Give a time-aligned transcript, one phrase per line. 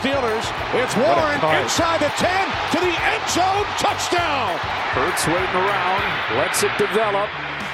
[0.00, 0.46] the Steelers.
[0.74, 2.30] It's Warren inside the 10
[2.72, 3.64] to the end zone.
[3.78, 4.58] Touchdown.
[4.94, 6.02] Hurts waiting around,
[6.38, 7.28] lets it develop,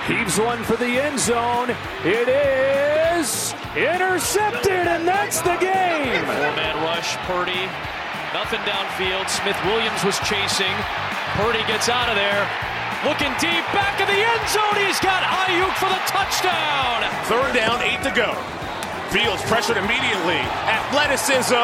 [0.07, 1.71] heaves one for the end zone.
[2.05, 6.25] It is intercepted, and that's the game.
[6.25, 7.69] Four-man rush, Purdy.
[8.35, 9.29] Nothing downfield.
[9.31, 10.75] Smith Williams was chasing.
[11.39, 12.45] Purdy gets out of there.
[13.05, 14.77] Looking deep, back of the end zone.
[14.87, 17.05] He's got Ayuk for the touchdown.
[17.29, 18.64] Third down, eight to go.
[19.15, 20.43] Fields pressured immediately.
[20.67, 21.55] Athleticism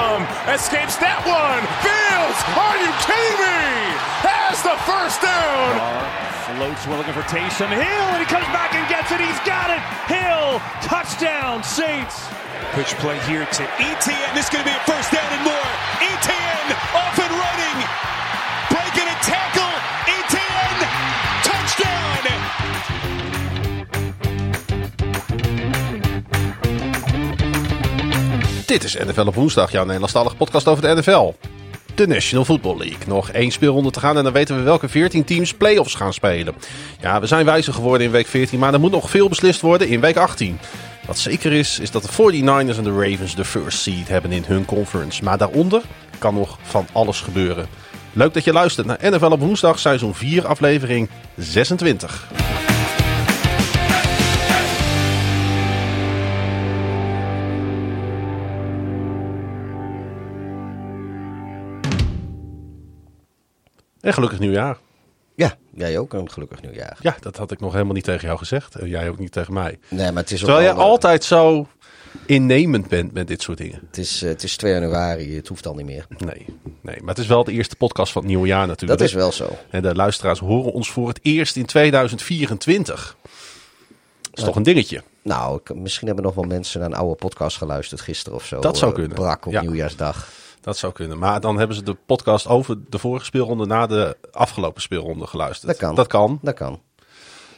[0.46, 1.58] escapes that one.
[1.82, 3.66] Fields, are you kidding me?
[4.22, 5.74] Has the first down.
[5.74, 9.18] Uh, floats, we're looking for Taysom Hill, and he comes back and gets it.
[9.18, 9.82] He's got it.
[10.06, 12.22] Hill, touchdown, Saints.
[12.78, 14.30] Pitch play here to ETN.
[14.30, 15.70] This is going to be a first down and more.
[16.06, 17.18] ETN off
[28.70, 31.34] Dit is NFL op woensdag, jouw Nederlandstalige podcast over de NFL.
[31.94, 33.06] De National Football League.
[33.06, 36.54] Nog één speelronde te gaan en dan weten we welke 14 teams play-offs gaan spelen.
[37.00, 39.88] Ja, we zijn wijzer geworden in week 14, maar er moet nog veel beslist worden
[39.88, 40.58] in week 18.
[41.06, 44.44] Wat zeker is, is dat de 49ers en de Ravens de first seed hebben in
[44.46, 45.24] hun conference.
[45.24, 45.82] Maar daaronder
[46.18, 47.66] kan nog van alles gebeuren.
[48.12, 52.28] Leuk dat je luistert naar NFL op woensdag, seizoen 4, aflevering 26.
[64.00, 64.78] En gelukkig nieuwjaar.
[65.34, 66.98] Ja, jij ook een gelukkig nieuwjaar.
[67.00, 68.74] Ja, dat had ik nog helemaal niet tegen jou gezegd.
[68.74, 69.78] En jij ook niet tegen mij.
[69.88, 71.66] Nee, maar het is Terwijl jij al, eh, altijd zo
[72.26, 73.80] innemend bent met dit soort dingen.
[73.86, 76.06] Het is, eh, het is 2 januari, het hoeft al niet meer.
[76.18, 76.46] Nee,
[76.80, 78.98] nee, maar het is wel de eerste podcast van het nieuwe jaar natuurlijk.
[79.00, 79.56] Dat is wel zo.
[79.70, 83.16] En de luisteraars horen ons voor het eerst in 2024.
[84.20, 85.02] Dat is toch een dingetje.
[85.22, 88.60] Nou, misschien hebben nog wel mensen naar een oude podcast geluisterd gisteren of zo.
[88.60, 89.16] Dat zou eh, kunnen.
[89.16, 89.60] Brak op Ja.
[89.60, 90.28] nieuwjaarsdag.
[90.60, 91.18] Dat zou kunnen.
[91.18, 95.66] Maar dan hebben ze de podcast over de vorige speelronde na de afgelopen speelronde geluisterd.
[95.66, 95.94] Dat kan.
[95.94, 96.38] Dat kan.
[96.42, 96.80] Dat kan.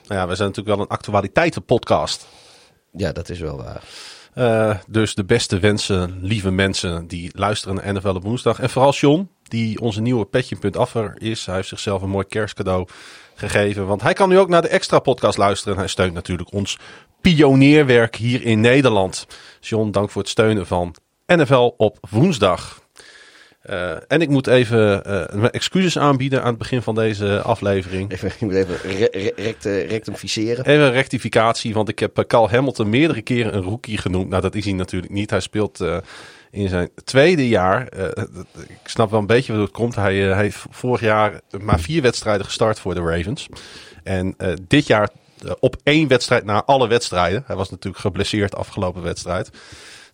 [0.07, 2.27] Nou ja, we zijn natuurlijk wel een actualiteitenpodcast.
[2.91, 3.83] Ja, dat is wel waar.
[4.35, 8.61] Eh, dus de beste wensen, lieve mensen die luisteren naar NFL op woensdag.
[8.61, 11.47] En vooral John, die onze nieuwe petje.affer is.
[11.47, 12.87] Hij heeft zichzelf een mooi kerstcadeau
[13.35, 13.87] gegeven.
[13.87, 15.75] Want hij kan nu ook naar de extra podcast luisteren.
[15.75, 16.79] En hij steunt natuurlijk ons
[17.21, 19.27] pioneerwerk hier in Nederland.
[19.61, 20.95] John, dank voor het steunen van
[21.27, 22.82] NFL op woensdag.
[23.63, 25.03] Eh, en ik moet even
[25.33, 28.13] mijn excuses aanbieden aan het begin van deze aflevering.
[28.13, 30.67] Even, ik moet even re re rect, rectificeren.
[30.67, 34.29] Even een rectificatie, want ik heb eh, Carl Hamilton meerdere keren een rookie genoemd.
[34.29, 35.31] Nou, dat is hij natuurlijk niet.
[35.31, 35.85] Hij speelt
[36.51, 37.87] in zijn tweede jaar.
[38.69, 39.95] ik snap wel een beetje hoe het komt.
[39.95, 43.49] Hij, hij heeft vorig jaar maar vier wedstrijden gestart voor de Ravens.
[44.03, 44.37] En
[44.69, 45.09] dit jaar
[45.61, 47.45] op één wedstrijd na alle wedstrijden.
[47.47, 49.51] Hij was natuurlijk geblesseerd de afgelopen wedstrijd.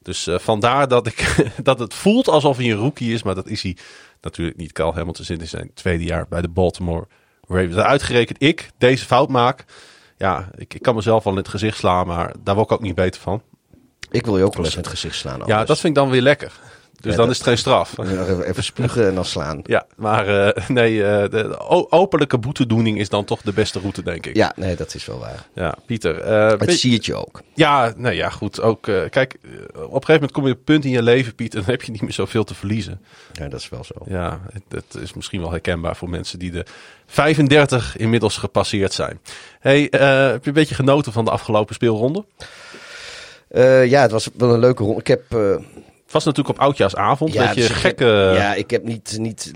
[0.08, 3.22] Dus eh, vandaar dat, ik, dat het voelt alsof hij een rookie is.
[3.22, 3.76] Maar dat is hij
[4.20, 4.72] natuurlijk niet.
[4.72, 7.06] Carl Hamilton zit in zijn tweede jaar bij de Baltimore
[7.48, 7.76] Ravens.
[7.76, 9.64] Uitgerekend ik deze fout maak.
[10.16, 12.82] Ja, ik, ik kan mezelf wel in het gezicht slaan, maar daar word ik ook
[12.82, 13.42] niet beter van.
[14.10, 15.36] Ik wil je ook wel eens in het gezicht slaan.
[15.36, 15.68] Ja, anders.
[15.68, 16.52] dat vind ik dan weer lekker.
[17.00, 17.98] Dus dan is het geen straf.
[17.98, 19.60] Even, even spugen en dan slaan.
[19.64, 21.58] Ja, maar eh, nee, eh, de
[21.90, 24.36] openlijke boetedoening is dan toch de beste route, denk ik.
[24.36, 25.46] Ja, nee, dat is wel waar.
[25.54, 26.20] Ja, Pieter.
[26.20, 27.42] eh, Het je ook.
[27.54, 28.60] Ja, nou ja, goed.
[28.60, 29.34] Ook, kijk,
[29.74, 31.82] op een gegeven moment kom je op een punt in je leven, Pieter, dan heb
[31.82, 33.00] je niet meer zoveel te verliezen.
[33.32, 33.94] Ja, dat is wel zo.
[34.06, 36.64] Ja, dat is misschien wel herkenbaar voor mensen die de
[37.06, 39.20] 35 inmiddels gepasseerd zijn.
[39.60, 42.24] Hey, heb je een beetje genoten van de afgelopen speelronde?
[43.88, 45.00] Ja, het was wel een leuke ronde.
[45.00, 45.22] Ik heb...
[46.08, 47.32] Het was natuurlijk op oudjaarsavond.
[47.32, 48.32] Ja, een beetje dus heb- gekke...
[48.34, 49.52] ja, ik heb niet, niet,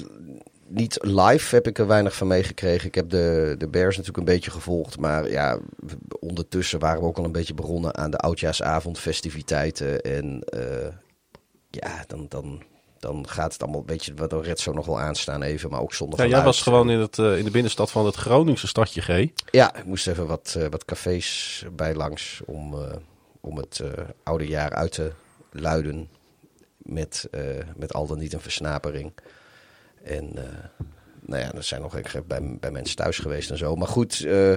[0.69, 2.87] niet live heb ik er weinig van meegekregen.
[2.87, 4.99] Ik heb de, de Bears natuurlijk een beetje gevolgd.
[4.99, 5.59] Maar ja,
[6.21, 10.01] ondertussen waren we ook al een beetje begonnen aan de oudjaarsavond festiviteiten.
[10.01, 10.89] En eh,
[11.71, 12.63] ja, dan, dan,
[12.99, 15.71] dan gaat het allemaal, weet je, wat redt zo nog wel aanstaan even.
[15.71, 18.17] Maar ook zonder Ja, jij was gewoon in, het, eh, in de binnenstad van het
[18.17, 19.29] Groningse stadje G.
[19.51, 22.75] Ja, ik moest even wat, eh, wat cafés bij langs om,
[23.41, 23.81] om het
[24.23, 25.13] oude jaar uit te
[25.53, 26.09] luiden.
[26.83, 27.41] Met, eh,
[27.77, 29.13] met al dan niet een versnapering.
[30.05, 30.43] En eh,
[31.21, 33.77] nou ja, er zijn nog even bij, bij mensen thuis geweest en zo.
[33.77, 34.55] Maar goed, eh,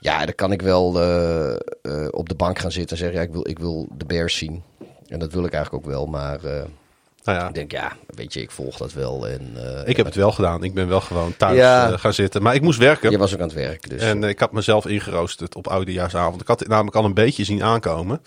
[0.00, 0.86] ja, dan kan ik wel
[2.10, 4.62] op de bank gaan zitten en zeggen: ja, ik wil, ik wil de Bears zien.
[5.06, 6.06] En dat wil ik eigenlijk ook wel.
[6.06, 6.40] Maar
[7.24, 9.28] Nou ja, ik denk, ja, weet je, ik volg dat wel.
[9.28, 10.64] En, ik heb het wel gedaan.
[10.64, 11.96] Ik ben wel gewoon thuis Ja.
[11.96, 12.42] gaan zitten.
[12.42, 13.10] Maar ik moest werken.
[13.10, 13.88] Je was ook aan het werk.
[13.88, 16.40] Dus, En ik had mezelf ingeroosterd op oudejaarsavond.
[16.40, 18.20] Ik had dit namelijk al een beetje zien aankomen.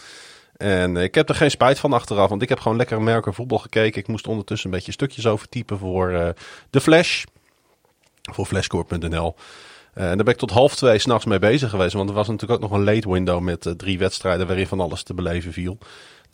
[0.57, 2.29] En eh, ik heb er geen spijt van achteraf.
[2.29, 4.01] Want ik heb gewoon lekker American voetbal gekeken.
[4.01, 6.29] Ik moest ondertussen een beetje stukjes overtypen voor eh
[6.69, 7.23] The Flash.
[8.21, 9.35] voor flashcore.nl.
[9.95, 11.93] Uh, en daar ben ik tot half twee s'nachts mee bezig geweest.
[11.93, 14.79] Want er was natuurlijk ook nog een late window met uh, drie wedstrijden waarin van
[14.79, 15.77] alles te beleven viel.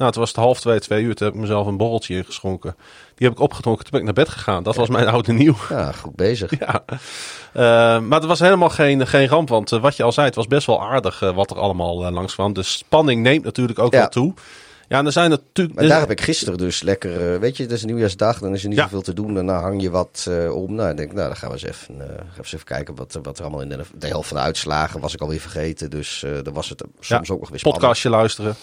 [0.01, 1.15] Nou, het was het half twee, twee uur.
[1.15, 2.75] Toen heb ik mezelf een borreltje ingeschonken.
[3.15, 3.81] Die heb ik opgedronken.
[3.83, 4.63] Toen ben ik naar bed gegaan.
[4.63, 5.56] Dat was mijn oude nieuw.
[5.69, 6.51] Ja, goed bezig.
[6.59, 6.83] ja.
[6.89, 7.62] Uh,
[8.07, 9.50] maar het was helemaal geen, geen ramp.
[9.50, 12.53] Want wat je al zei, het was best wel aardig wat er allemaal langs kwam.
[12.53, 14.00] De spanning neemt natuurlijk ook Ja.
[14.00, 14.33] wel toe.
[14.88, 15.80] Ja, en er zijn natuurlijk...
[15.80, 18.62] Maar daar heb ik gisteren dus lekker, eh, weet je, het is nieuwjaarsdag, dan is
[18.63, 18.83] er niet Ja.
[18.83, 19.38] zoveel te doen.
[19.38, 20.75] En dan hang je wat eh, om.
[20.75, 22.95] Nou, ik denk, nou, dan gaan we eens even, eh, gaan we eens even kijken
[22.95, 25.89] wat, wat er allemaal in de, de helft van de uitslagen was ik alweer vergeten.
[25.89, 27.81] Dus eh dan was het soms ook nog weer spannend.
[27.83, 28.56] podcastje luisteren.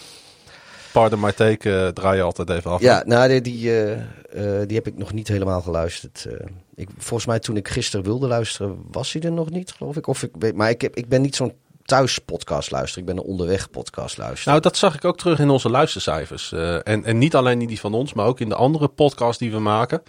[0.93, 2.81] Pardon my take, eh, draai je altijd even af.
[2.81, 6.26] Ja, nou, die, die, eh, eh, die heb ik nog niet helemaal geluisterd.
[6.75, 10.06] Ik, volgens mij toen ik gisteren wilde luisteren, was hij er nog niet, geloof ik.
[10.06, 11.52] Of ik maar ik, heb, ik ben niet zo'n
[11.88, 13.08] thuis podcast luisteren.
[13.08, 14.49] Ik ben een onderweg podcast luisteren.
[14.50, 16.52] Nou, dat zag ik ook terug in onze luistercijfers.
[16.52, 19.38] Eh, en, en niet alleen in die van ons, maar ook in de andere podcasts
[19.38, 20.02] die we maken.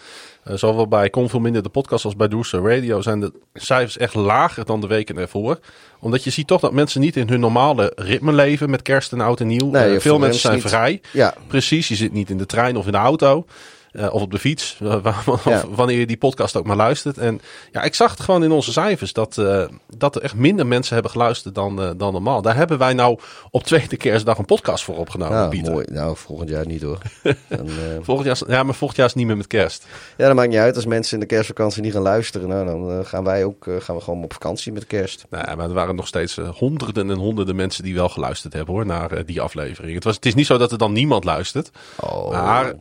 [0.43, 4.13] Eh, zowel bij Convil Minder de podcast als bij Doerster Radio zijn de cijfers echt
[4.13, 5.59] lager dan de weken ervoor.
[5.99, 9.21] Omdat je ziet toch dat mensen niet in hun normale ritme leven met kerst en
[9.21, 9.69] oud en nieuw.
[9.69, 11.01] Nee, Eh, veel mensen zijn vrij.
[11.11, 13.45] ja, Precies, je zit niet in de trein of in de auto.
[13.91, 15.63] Eh, of op de fiets, eh, Ja.
[15.69, 17.17] wanneer je die podcast ook maar luistert.
[17.17, 17.41] En
[17.71, 19.63] ja, ik zag het gewoon in onze cijfers dat, eh,
[19.97, 22.41] dat er echt minder mensen hebben geluisterd dan, dan normaal.
[22.41, 23.19] Daar hebben wij nou
[23.51, 25.71] op tweede kerstdag een podcast voor opgenomen, nou, Pieter.
[25.73, 25.85] mooi.
[25.91, 26.97] Nou, volgend jaar niet hoor.
[27.47, 27.69] Dan,
[28.01, 29.85] Volgend jaar, ja, maar volgend jaar is het niet meer met kerst.
[30.17, 30.75] ja, dat maakt niet uit.
[30.75, 34.01] Als mensen in de kerstvakantie niet gaan luisteren, nou, dan gaan wij ook gaan we
[34.01, 35.25] gewoon op vakantie met kerst.
[35.29, 38.85] Nou, maar er waren nog steeds honderden en honderden mensen die wel geluisterd hebben hoor,
[38.85, 39.93] naar die aflevering.
[39.95, 41.71] Het, was, het is niet zo dat er dan niemand luistert.
[41.99, 42.31] Oh.
[42.31, 42.73] Maar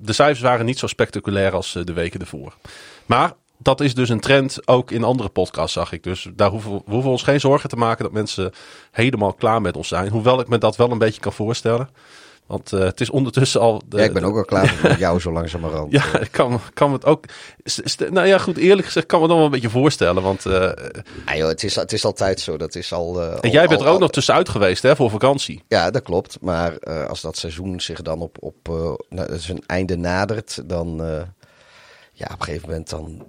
[0.00, 2.56] de cijfers waren niet zo spectaculair als eh, de weken ervoor.
[3.06, 6.02] Maar dat is dus een trend ook in andere podcasts, zag ik.
[6.02, 8.52] Dus daar hoeven we, we hoeven ons geen zorgen te maken dat mensen
[8.90, 10.08] helemaal klaar met ons zijn.
[10.10, 11.88] Hoewel ik me dat wel een beetje kan voorstellen.
[12.46, 13.82] Want eh, het is ondertussen al...
[13.88, 15.92] De, ja, ik ben ook al klaar voor jou zo langzamerhand.
[15.92, 17.24] Ja, ik kan, kan het ook...
[18.10, 20.22] Nou ja, goed, eerlijk gezegd kan me het dan wel een beetje voorstellen.
[20.22, 20.70] Want eh,
[21.24, 22.56] Ah, joh, het, is, het is altijd zo.
[22.56, 24.96] Dat is al, eh, en jij bent al- er ook al- nog tussenuit geweest hè,
[24.96, 25.62] voor vakantie.
[25.68, 26.38] Ja, dat klopt.
[26.40, 31.02] Maar eh, als dat seizoen zich dan op, op eh, nou, zijn einde nadert, dan
[31.04, 31.22] eh,
[32.12, 33.24] ja, op een gegeven moment dan.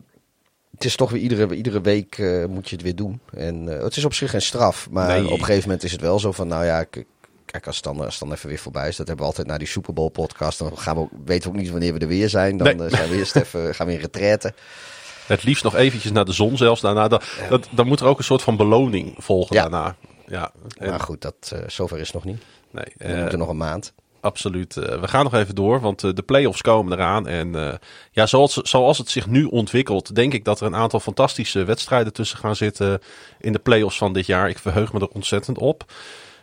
[0.72, 3.20] Het is toch weer iedere, iedere week eh, moet je het weer doen.
[3.34, 4.88] En eh, het is op zich geen straf.
[4.92, 5.26] Maar Nee.
[5.26, 7.04] op een gegeven moment is het wel zo van, nou ja, k-
[7.52, 9.48] kijk, als het, dan, als het dan even weer voorbij is, dat hebben we altijd
[9.48, 10.60] na die Super Bowl podcast.
[10.60, 12.58] Dan gaan we ook, weten we ook niet wanneer we er weer zijn.
[12.58, 12.88] Dan Nee.
[12.88, 14.54] eh, zijn we eerst even, gaan we in retraite.
[15.28, 16.82] Het liefst nog eventjes naar de zon zelfs.
[16.82, 19.62] Daarna, dan, dat, dan moet er ook een soort van beloning volgen Ja.
[19.62, 19.96] daarna.
[20.28, 22.44] Ja, en- Maar goed, dat, eh, zover is het nog niet.
[22.72, 23.94] nee, We eh, moeten nog een maand.
[24.22, 24.78] absoluut.
[24.78, 27.28] Eh, we gaan nog even door, want eh, de play-offs komen eraan.
[27.28, 27.74] En eh,
[28.12, 32.14] ja, zoals, zoals het zich nu ontwikkelt, denk ik dat er een aantal fantastische wedstrijden
[32.14, 33.02] tussen gaan zitten
[33.40, 34.50] in de play-offs van dit jaar.
[34.50, 35.86] Ik verheug me er ontzettend op.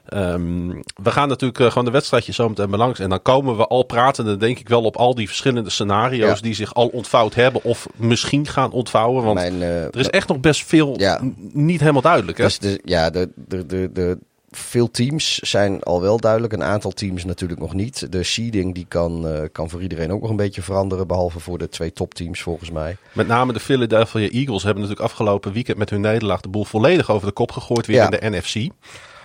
[0.09, 0.69] Ehm,
[1.03, 2.99] we gaan natuurlijk eh, gewoon de wedstrijdjes zo meteen belangs.
[2.99, 6.43] En dan komen we al pratende, denk ik wel, op al die verschillende scenario's Ja.
[6.43, 9.23] die zich al ontvouwd hebben of misschien gaan ontvouwen.
[9.25, 11.21] Want Mijn, eh, er is echt nog best veel Ja.
[11.53, 12.39] niet helemaal duidelijk.
[12.39, 12.45] Hè?
[12.45, 14.19] Dus de, ja, de, de, de, de,
[14.51, 16.53] veel teams zijn al wel duidelijk.
[16.53, 18.13] Een aantal teams natuurlijk nog niet.
[18.13, 21.07] De seeding die kan, eh, kan voor iedereen ook nog een beetje veranderen.
[21.07, 22.97] Behalve voor de twee topteams volgens mij.
[23.13, 27.11] Met name de Philadelphia Eagles hebben natuurlijk afgelopen weekend met hun nederlaag de boel volledig
[27.11, 28.11] over de kop gegooid weer Ja.
[28.11, 28.71] in de NFC.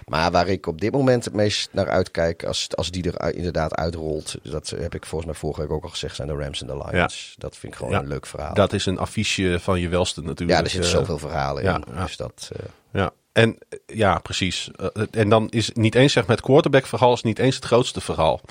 [0.10, 3.76] Maar waar ik op dit moment het meest naar uitkijk, als, als die er inderdaad
[3.76, 6.68] uitrolt, dat heb ik volgens mij vorige week ook al gezegd, zijn de Rams en
[6.68, 7.36] de Lions.
[7.38, 8.00] Dat vind ik gewoon Ja.
[8.00, 8.54] een leuk verhaal.
[8.54, 10.58] Dat is een affiche van je welste natuurlijk.
[10.60, 11.70] ja, er zitten Eh, zoveel verhalen in.
[11.94, 12.02] ja.
[12.04, 14.70] Dus dat, eh, Ja, en eh, ja, precies.
[15.12, 18.42] En dan is niet eens zeg het quarterback verhaal is niet eens het grootste verhaal.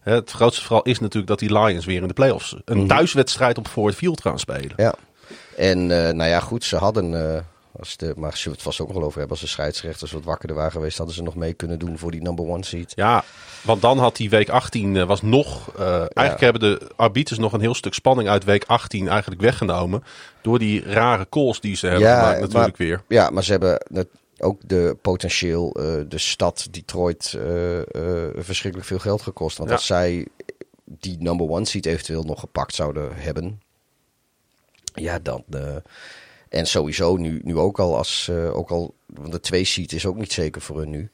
[0.00, 2.86] Het grootste verhaal is natuurlijk dat die Lions weer in de playoffs een Mhm.
[2.86, 4.72] thuiswedstrijd op Ford Field gaan spelen.
[4.76, 4.94] ja.
[5.56, 7.10] En nou ja, goed, ze hadden,
[7.78, 10.12] als de, maar zullen we het vast ook nog wel over hebben, als de scheidsrechters
[10.12, 12.92] wat wakkerder waren geweest, hadden ze nog mee kunnen doen voor die number one seat.
[12.94, 13.24] Ja,
[13.62, 15.74] want dan had die week 18 eh, was nog.
[15.76, 20.04] eh, eigenlijk hebben de arbiters nog een heel stuk spanning uit week 18 eigenlijk weggenomen.
[20.42, 23.02] Door die rare calls die ze hebben Ja, gemaakt, natuurlijk maar- weer.
[23.08, 23.80] Ja, maar ze hebben
[24.38, 27.38] ook de potentieel eh, de stad Detroit
[28.36, 29.56] verschrikkelijk veel geld gekost.
[29.56, 29.76] Want Ja.
[29.76, 30.26] als zij
[30.84, 33.60] die number one seat eventueel nog gepakt zouden hebben,
[34.94, 35.44] ja dan.
[36.48, 40.06] En sowieso nu, nu ook al als eh, ook al, want de twee seat is
[40.06, 41.10] ook niet zeker voor hun nu.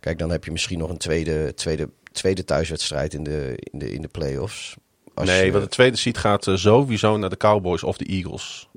[0.00, 3.92] Kijk, dan heb je misschien nog een tweede, tweede, tweede thuiswedstrijd in de, in de,
[3.92, 4.74] in de playoffs.
[5.14, 8.04] Als nee, je- want de tweede seat gaat eh, sowieso naar de Cowboys of de
[8.04, 8.68] Eagles.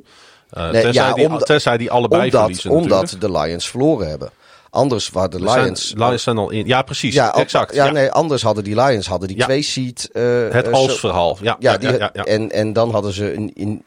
[0.50, 4.10] Eh Nee, tenzij, ja, die, omdat- tenzij die allebei omdat, verliezen omdat de Lions verloren
[4.10, 4.30] hebben.
[4.70, 5.94] Anders waren de zijn- Lions.
[5.98, 6.68] Lions zijn al in.
[6.68, 7.14] Ja, precies.
[7.14, 7.74] Ja, exact.
[7.76, 9.44] Ja, Ja, nee, anders hadden die Lions hadden die Ja.
[9.46, 10.10] twee seat.
[10.54, 11.38] het als zo- verhaal.
[11.42, 12.24] Ja, Ja, ja, die, ja, ja, ja.
[12.26, 13.84] En, en dan hadden ze een, in,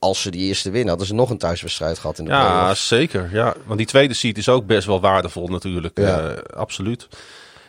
[0.00, 2.88] als ze die eerste winnen, hadden ze nog een thuiswedstrijd gehad in de Ja, playoffs.
[2.88, 3.28] zeker.
[3.32, 3.54] Ja.
[3.64, 5.98] Want die tweede seat is ook best wel waardevol natuurlijk.
[5.98, 6.28] Ja.
[6.28, 7.08] Eh, absoluut.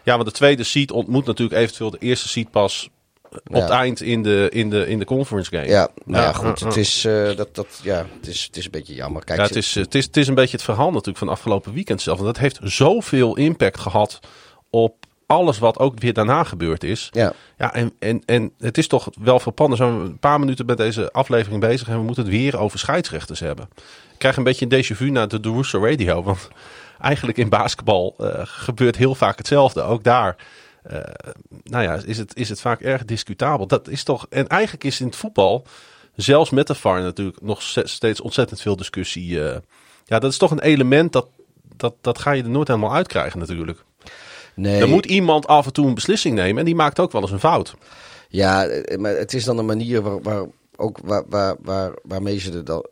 [0.03, 2.89] Ja, want de tweede seat ontmoet natuurlijk eventueel de eerste seat pas
[3.29, 5.67] op het eind in de, in de, in de conference game.
[5.67, 6.59] Ja, nou ja, Ja, goed.
[6.59, 9.23] Het is, eh, dat, dat, ja, het, is, het is een beetje jammer.
[9.23, 11.73] Kijk, Ja, het, is, het, is, het is een beetje het verhaal natuurlijk van afgelopen
[11.73, 12.19] weekend zelf.
[12.19, 14.19] Want dat heeft zoveel impact gehad
[14.69, 15.00] op
[15.31, 17.07] alles wat ook weer daarna gebeurd is.
[17.11, 17.33] Ja.
[17.57, 19.77] Ja, en, en, en het is toch wel verpand.
[19.77, 22.79] Zijn we een paar minuten met deze aflevering bezig en we moeten het weer over
[22.79, 23.69] scheidsrechters hebben.
[24.11, 26.23] Ik krijg een beetje een déjà vu naar de Derusso Radio.
[26.23, 26.47] Want
[27.01, 29.81] eigenlijk in basketbal eh, gebeurt heel vaak hetzelfde.
[29.81, 30.35] Ook daar
[30.83, 30.99] eh,
[31.63, 33.67] nou ja, is, het, is het vaak erg discutabel.
[33.67, 35.65] Dat is toch, en eigenlijk is in het voetbal,
[36.15, 39.43] zelfs met de VAR natuurlijk, nog ste- steeds ontzettend veel discussie.
[39.49, 39.57] eh.
[40.05, 41.27] ja, dat is toch een element dat,
[41.77, 43.83] dat, dat ga je er nooit helemaal uitkrijgen natuurlijk.
[44.55, 47.21] Nee, Er moet iemand af en toe een beslissing nemen en die maakt ook wel
[47.21, 47.75] eens een fout.
[48.29, 52.39] Ja, eh, maar het is dan een manier waar, waar, ook waar, waar, waar, waarmee
[52.39, 52.85] ze er dan,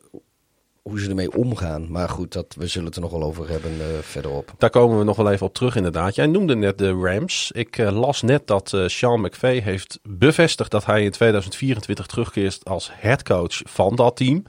[0.81, 1.91] hoe ze ermee omgaan.
[1.91, 4.53] Maar goed, dat, we zullen het er nog wel over hebben eh, verderop.
[4.57, 6.15] Daar komen we nog wel even op terug inderdaad.
[6.15, 7.51] Jij noemde net de Rams.
[7.53, 12.65] Ik eh, las net dat eh Sean McVay heeft bevestigd dat hij in 2024 terugkeert
[12.65, 14.43] als headcoach van dat team.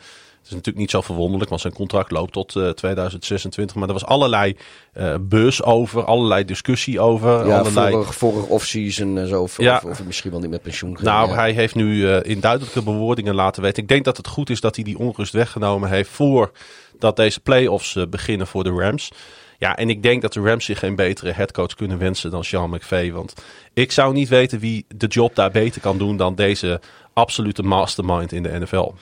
[0.51, 3.77] Is natuurlijk niet zo verwonderlijk, want zijn contract loopt tot eh, 2026.
[3.77, 4.57] Maar er was allerlei
[4.93, 7.47] eh buzz over, allerlei discussie over.
[7.47, 7.93] Ja, allerlei...
[7.93, 9.43] vorig, vorig off-season en zo.
[9.43, 9.83] Of, Ja.
[9.87, 11.09] of, misschien wel niet met pensioen ging.
[11.09, 11.35] Nou, ja.
[11.35, 13.83] hij heeft nu eh, in duidelijke bewoordingen laten weten.
[13.83, 17.97] Ik denk dat het goed is dat hij die onrust weggenomen heeft voordat deze play-offs
[17.97, 19.11] eh, beginnen voor de Rams.
[19.59, 22.71] Ja, en ik denk dat de Rams zich geen betere headcoach kunnen wensen dan Sean
[22.71, 23.13] McVay.
[23.13, 23.35] Want
[23.75, 26.81] ik zou niet weten wie de job daar beter kan doen dan deze
[27.13, 28.93] absolute mastermind in de NFL.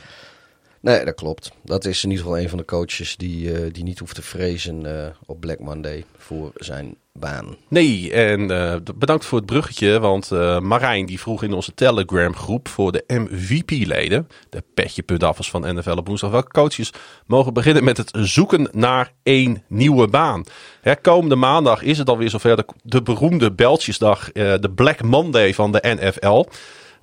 [0.80, 1.52] Nee, dat klopt.
[1.64, 4.22] Dat is in ieder geval een van de coaches die, eh, die niet hoeft te
[4.22, 7.56] vrezen eh, op Black Monday voor zijn baan.
[7.68, 10.00] Nee, en eh, bedankt voor het bruggetje.
[10.00, 10.30] Want
[10.60, 16.06] Marijn die vroeg in onze Telegram groep voor de MVP-leden, de petje.affers van NFL op
[16.06, 16.92] woensdag, welke coaches
[17.26, 20.44] mogen beginnen met het zoeken naar één nieuwe baan.
[20.80, 25.72] Hè, komende maandag is het alweer zover de, de beroemde Beltjesdag, de Black Monday van
[25.72, 26.44] de NFL.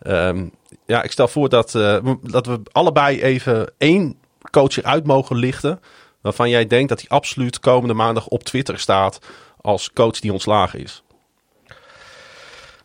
[0.02, 0.48] Ehm,
[0.86, 4.18] ja, ik stel voor dat, eh, we- dat we allebei even één
[4.52, 5.80] coach eruit mogen lichten.
[6.22, 9.20] Waarvan jij denkt dat hij absoluut komende maandag op Twitter staat
[9.62, 11.04] als coach die ontslagen is.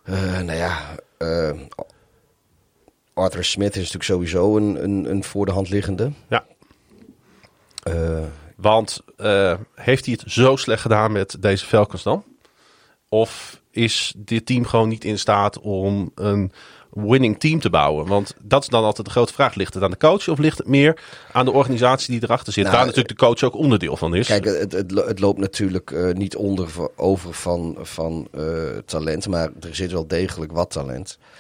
[0.02, 0.78] Eh, nou ja,
[1.18, 1.50] eh,
[3.14, 6.12] Arthur Smith is natuurlijk sowieso een, een, een voor de hand liggende.
[6.28, 6.44] Ja.
[7.82, 8.24] Eh,
[8.56, 9.00] Want
[9.74, 12.24] heeft hij het zo slecht gedaan met deze Falcons dan?
[13.08, 16.52] Of is dit team gewoon niet in staat om een
[16.90, 18.06] winning team te bouwen?
[18.06, 19.54] Want dat is dan altijd de grote vraag.
[19.54, 22.64] Ligt het aan de coach of ligt het meer aan de organisatie die erachter zit?
[22.64, 24.26] Nou, waar natuurlijk de coach ook onderdeel van is.
[24.26, 29.50] Kijk, het, het, het loopt natuurlijk eh, niet onder over van, van eh, talent, maar
[29.60, 31.18] er zit wel degelijk wat talent.
[31.18, 31.36] 21-29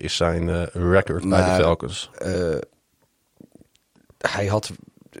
[0.00, 2.10] is zijn eh, record bij de Falcons.
[4.18, 4.70] Hij had,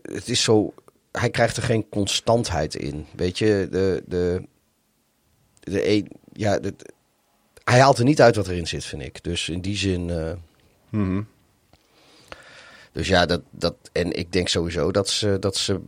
[0.02, 0.74] het is zo,
[1.12, 3.06] hij krijgt er geen constantheid in.
[3.16, 4.42] Weet je, de, de,
[5.60, 6.74] de een, ja, de,
[7.70, 9.22] hij haalt er niet uit wat erin zit, vind ik.
[9.24, 10.10] Dus in die zin.
[10.10, 10.32] eh,
[10.90, 11.22] Mhm.
[12.92, 15.80] Dus ja, dat, dat, en ik denk sowieso dat ze, dat ze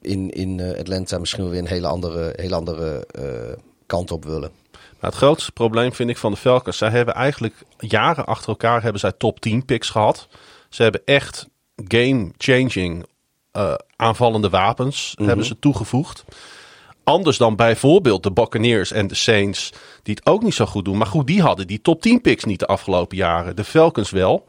[0.00, 4.50] in, in eh, Atlanta misschien weer een hele andere, hele andere eh, kant op willen.
[4.72, 6.78] Maar het grootste probleem vind ik van de Falcons.
[6.78, 10.28] Zij hebben eigenlijk jaren achter elkaar hebben zij top 10 picks gehad.
[10.68, 11.48] Ze hebben echt
[11.88, 13.06] game-changing
[13.96, 16.24] aanvallende wapens hebben ze toegevoegd.
[17.04, 19.72] Anders dan bijvoorbeeld de Buccaneers en de Saints,
[20.10, 20.96] die het ook niet zo goed doen.
[20.98, 23.56] Maar goed, die hadden die top 10 picks niet de afgelopen jaren.
[23.56, 24.44] De Falcons wel.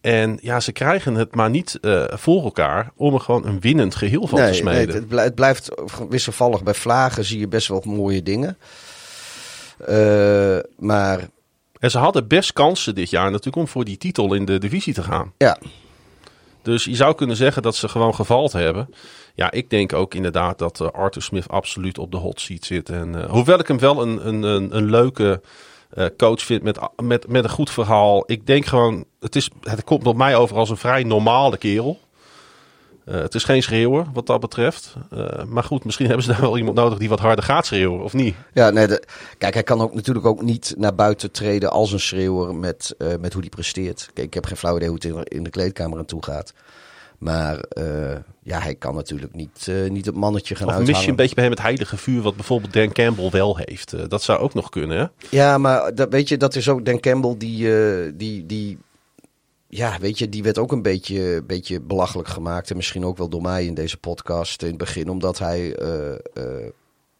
[0.00, 3.94] En ja, ze krijgen het maar niet eh, voor elkaar om er gewoon een winnend
[3.94, 4.94] geheel van te Nee, nee, smeden.
[4.94, 5.68] het, blij- het blijft
[6.08, 6.62] wisselvallig.
[6.62, 8.58] Bij Vlagen zie je best wel mooie dingen.
[9.86, 11.28] Eh, maar
[11.78, 14.94] En ze hadden best kansen dit jaar natuurlijk om voor die titel in de divisie
[14.94, 15.32] te gaan.
[15.38, 15.58] ja,
[16.62, 18.88] Dus je zou kunnen zeggen dat ze gewoon gevald hebben.
[19.34, 22.88] Ja, ik denk ook inderdaad dat eh, Arthur Smith absoluut op de hot seat zit.
[22.88, 25.40] En, eh, hoewel ik hem wel een, een, een, een leuke
[25.90, 28.24] eh, coach vind met, met, met een goed verhaal.
[28.26, 31.98] Ik denk gewoon, het, is, het komt op mij over als een vrij normale kerel.
[33.04, 34.94] Het is geen schreeuwer wat dat betreft.
[35.46, 38.12] Maar goed, misschien hebben ze daar wel iemand nodig die wat harder gaat schreeuwen, of
[38.12, 38.34] niet?
[38.52, 38.86] ja nee,
[39.38, 43.32] kijk, hij kan ook natuurlijk ook niet naar buiten treden als een schreeuwer met, met
[43.32, 44.10] hoe hij presteert.
[44.14, 46.52] Kijk, ik heb geen flauw idee hoe het in, in de kleedkamer aan toe gaat.
[47.20, 50.92] Maar eh, ja, hij kan natuurlijk niet, eh, niet het mannetje gaan Of uithangen.
[50.94, 53.92] mis je een beetje bij hem het heilige vuur wat bijvoorbeeld Dan Campbell wel heeft?
[53.92, 55.06] Eh, dat zou ook nog kunnen, hè?
[55.30, 58.78] Ja, maar dat, weet je, dat is ook Dan Campbell die, die, die,
[59.68, 63.28] ja, weet je, die werd ook een beetje, beetje belachelijk gemaakt en misschien ook wel
[63.28, 65.76] door mij in deze podcast in het begin, omdat hij,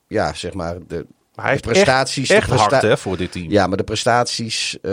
[0.07, 1.07] ja, zeg maar de,
[1.41, 3.51] Maar hij heeft de prestaties, echt, echt de presta- hard hè, voor dit team.
[3.51, 4.93] ja, maar de prestaties eh,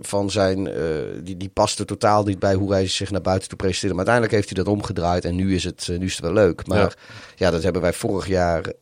[0.00, 0.82] van zijn, eh,
[1.22, 3.96] die, die pasten totaal niet bij hoe hij zich naar buiten toe presenteerde.
[3.96, 6.32] Maar uiteindelijk heeft hij dat omgedraaid en nu is het, eh, nu is het wel
[6.32, 6.66] leuk.
[6.66, 6.90] Maar Ja.
[7.36, 8.72] ja, dat hebben wij vorig jaar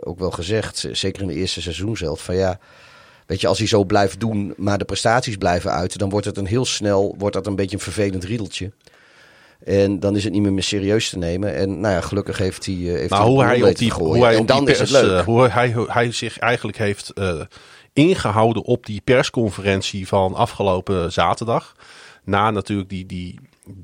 [0.00, 2.58] ook wel gezegd, zeker in de eerste seizoen zelf, van ja,
[3.26, 6.36] Weet je, als hij zo blijft doen, maar de prestaties blijven uit, dan wordt het
[6.36, 8.70] een heel snel, wordt dat een beetje een vervelend riedeltje.
[9.64, 11.54] En dan is het niet meer, meer serieus te nemen.
[11.54, 12.74] En nou ja, gelukkig heeft hij.
[12.74, 14.90] eh, Heeft Maar hij hoe hij op die, hoe hij en op dan is het
[14.90, 15.18] leuk.
[15.18, 17.40] eh, hoe hij, hoe hij zich eigenlijk heeft eh,
[17.92, 21.74] ingehouden op die persconferentie van afgelopen zaterdag.
[22.24, 23.38] Na natuurlijk die, die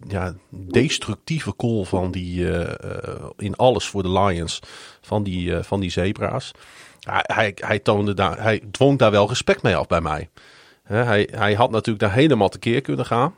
[0.08, 2.46] ja, destructieve call van die
[3.36, 4.60] in alles voor de Lions
[5.00, 6.50] van die, van die zebra's.
[7.00, 10.28] Hij, hij, hij, toonde daar, hij dwong daar wel respect mee af bij mij.
[10.82, 13.34] Hij, hij had natuurlijk daar helemaal tekeer kunnen gaan.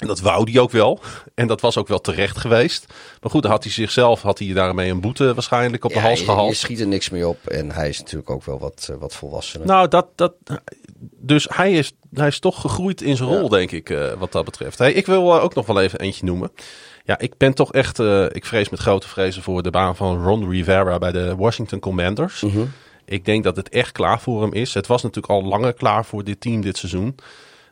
[0.00, 1.00] En dat wou hij ook wel.
[1.34, 2.86] En dat was ook wel terecht geweest.
[3.20, 6.02] Maar goed, dan had hij zichzelf had hij daarmee een boete waarschijnlijk op de Ja,
[6.02, 6.48] hals gehaald.
[6.48, 7.46] je schiet er niks mee op.
[7.46, 9.66] En hij is natuurlijk ook wel wat, eh, wat volwassener.
[9.66, 10.32] Nou, dat, dat,
[11.00, 14.44] dus hij is, hij is toch gegroeid in zijn rol, denk ik, eh, wat dat
[14.44, 14.78] betreft.
[14.78, 16.50] Hey, ik wil eh, ook nog wel even eentje noemen.
[17.04, 17.98] Ja, ik ben toch echt,
[18.32, 22.44] ik vrees met grote vrezen voor de baan van Ron Rivera bij de Washington Commanders.
[23.04, 24.74] Ik denk dat het echt klaar voor hem is.
[24.74, 27.16] Het was natuurlijk al langer klaar voor dit team dit seizoen.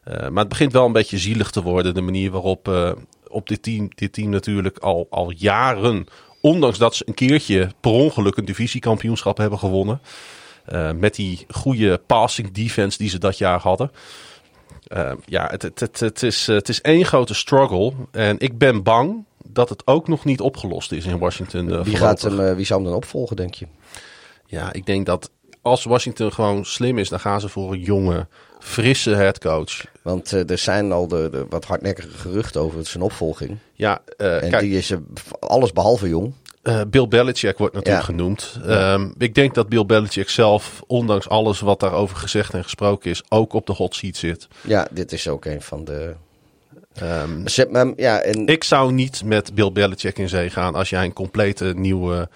[0.09, 1.95] Eh, maar het begint wel een beetje zielig te worden.
[1.95, 2.93] De manier waarop eh,
[3.27, 6.07] op dit team, dit team natuurlijk al, al jaren,
[6.41, 10.01] ondanks dat ze een keertje per ongeluk een divisiekampioenschap hebben gewonnen.
[10.65, 13.91] eh, met die goede passing defense die ze dat jaar hadden.
[15.25, 17.93] Ja, het, het, het, het, is, het is één grote struggle.
[18.11, 21.83] En ik ben bang dat het ook nog niet opgelost is in Washington.
[21.83, 23.67] wie, gaat hem, wie zou hem dan opvolgen, denk je?
[24.47, 25.31] Ja, ik denk dat
[25.63, 28.27] als Washington gewoon slim is, dan gaan ze voor een jonge,
[28.69, 29.85] frisse headcoach.
[30.03, 33.57] Want eh, er zijn al de, de wat hardnekkige geruchten over zijn opvolging.
[33.73, 34.99] Ja, eh, En kijk, die is eh,
[35.41, 36.33] alles behalve jong.
[36.89, 38.13] Bill Belichick wordt natuurlijk Ja.
[38.13, 38.59] genoemd.
[38.67, 43.23] Ehm, ik denk dat Bill Belichick zelf, ondanks alles wat daarover gezegd en gesproken is,
[43.29, 44.49] ook op de hot seat zit.
[44.61, 46.15] Ja, dit is ook een van de...
[46.95, 50.91] Ehm, Zet me, ja, en ik zou niet met Bill Belichick in zee gaan als
[50.91, 52.29] jij een complete nieuwe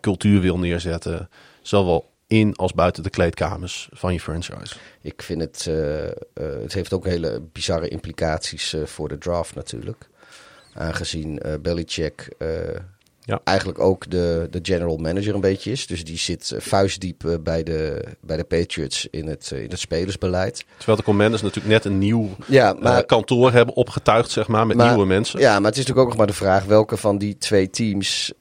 [0.00, 1.28] cultuur wil neerzetten.
[1.62, 4.76] Zowel in als buiten de kleedkamers van je franchise.
[5.00, 5.66] ik vind het...
[5.66, 10.08] eh, eh, het heeft ook hele bizarre implicaties eh, voor de draft natuurlijk.
[10.74, 12.28] Aangezien Belichick
[13.26, 13.40] Ja.
[13.44, 15.86] eigenlijk ook de, de general manager een beetje is.
[15.86, 19.70] Dus die zit eh, vuistdiep eh, bij, de, bij de Patriots in het, eh, in
[19.70, 20.64] het spelersbeleid.
[20.76, 24.88] Terwijl de Commanders natuurlijk net een nieuw Ja, kantoor hebben opgetuigd, zeg maar, met Maar-
[24.88, 25.40] nieuwe mensen.
[25.40, 28.32] Ja, maar het is natuurlijk ook nog maar de vraag welke van die twee teams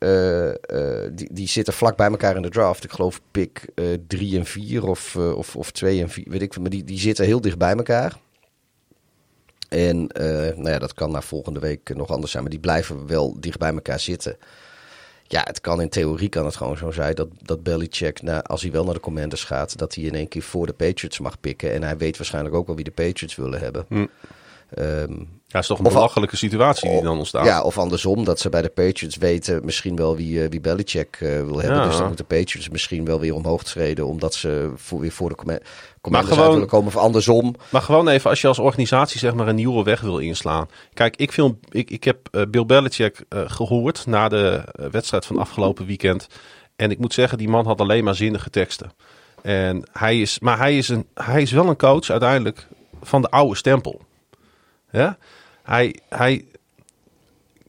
[1.11, 2.83] die, die zitten vlak bij elkaar in de draft.
[2.83, 3.65] Ik geloof pick
[4.07, 6.61] 3 en 4 of, of, of 2 en 4, weet ik veel.
[6.61, 8.15] Maar die, die zitten heel dicht bij elkaar.
[9.69, 9.97] En
[10.55, 13.57] nou ja, dat kan na volgende week nog anders zijn, maar die blijven wel dicht
[13.57, 14.37] bij elkaar zitten.
[15.27, 18.61] Ja, het kan in theorie kan het gewoon zo zijn dat, dat Belichick, na, als
[18.61, 21.39] hij wel naar de Commanders gaat, dat hij in één keer voor de Patriots mag
[21.39, 21.71] pikken.
[21.71, 24.09] En hij weet waarschijnlijk ook wel wie de Patriots willen hebben.
[24.69, 25.13] Ehm,
[25.53, 27.45] Ja, is toch een Of- belachelijke situatie die dan ontstaat.
[27.45, 31.17] ja, of andersom, dat ze bij de Patriots weten misschien wel wie, eh, wie Belichick
[31.19, 31.77] eh, wil hebben.
[31.79, 31.85] Ja.
[31.85, 35.29] Dus dan moeten de Patriots misschien wel weer omhoog treden, omdat ze voor, weer voor
[35.29, 35.61] de command-
[36.01, 36.87] commanders gewoon- willen komen.
[36.87, 37.55] Of andersom.
[37.69, 40.67] Maar gewoon even, als je als organisatie zeg maar een nieuwe weg wil inslaan.
[40.93, 45.37] Kijk, ik, film, ik, ik heb eh, Bill Belichick eh, gehoord na de wedstrijd van
[45.37, 46.27] afgelopen weekend.
[46.75, 48.91] En ik moet zeggen, die man had alleen maar zinnige teksten.
[49.41, 52.67] En hij is, maar hij is, een, hij is wel een coach uiteindelijk
[53.01, 54.01] van de oude stempel.
[54.91, 55.17] Ja?
[55.63, 56.45] Hij, hij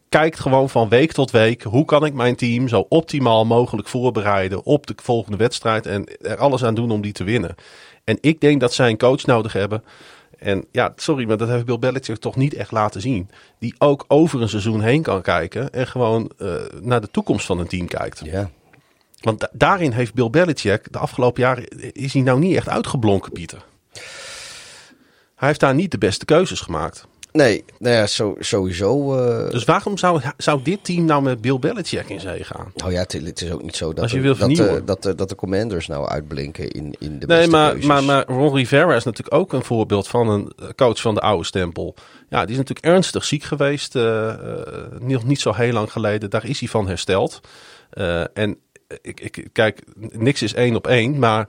[0.09, 1.63] kijkt gewoon van week tot week.
[1.63, 5.87] Hoe kan ik mijn team zo optimaal mogelijk voorbereiden op de volgende wedstrijd.
[5.87, 7.55] En er alles aan doen om die te winnen.
[8.05, 9.85] En ik denk dat zij een coach nodig hebben.
[10.39, 13.31] En ja, sorry, maar dat heeft Bill Belichick toch niet echt laten zien.
[13.59, 15.73] Die ook over een seizoen heen kan kijken.
[15.73, 18.21] En gewoon eh, naar de toekomst van een team kijkt.
[18.25, 18.51] Ja.
[19.21, 21.93] Want da- daarin heeft Bill Belichick de afgelopen jaren...
[21.93, 23.65] is hij nou niet echt uitgeblonken, Pieter.
[25.35, 27.07] Hij heeft daar niet de beste keuzes gemaakt.
[27.39, 29.17] Nee, nou ja, zo, sowieso.
[29.19, 32.73] eh, Dus waarom zou, zou dit team nou met Bill Belichick in zee gaan?
[32.75, 34.85] nou ja, het, is ook niet zo dat, dat, de, vernieuwen.
[34.85, 37.89] dat, de, dat de commanders nou uitblinken in, in de Nee, beste maar, keuzes.
[37.89, 41.21] maar, maar Ron Rivera is natuurlijk ook een voorbeeld van een eh, coach van de
[41.21, 41.95] oude stempel.
[42.29, 43.97] Ja, die is natuurlijk ernstig ziek geweest.
[43.97, 44.37] eh, eh,
[45.01, 46.31] nog niet zo heel lang geleden.
[46.31, 47.41] Daar is hij van hersteld.
[47.91, 48.59] Eh, en
[49.03, 51.19] ik, ik, kijk, niks is één op één.
[51.19, 51.49] Maar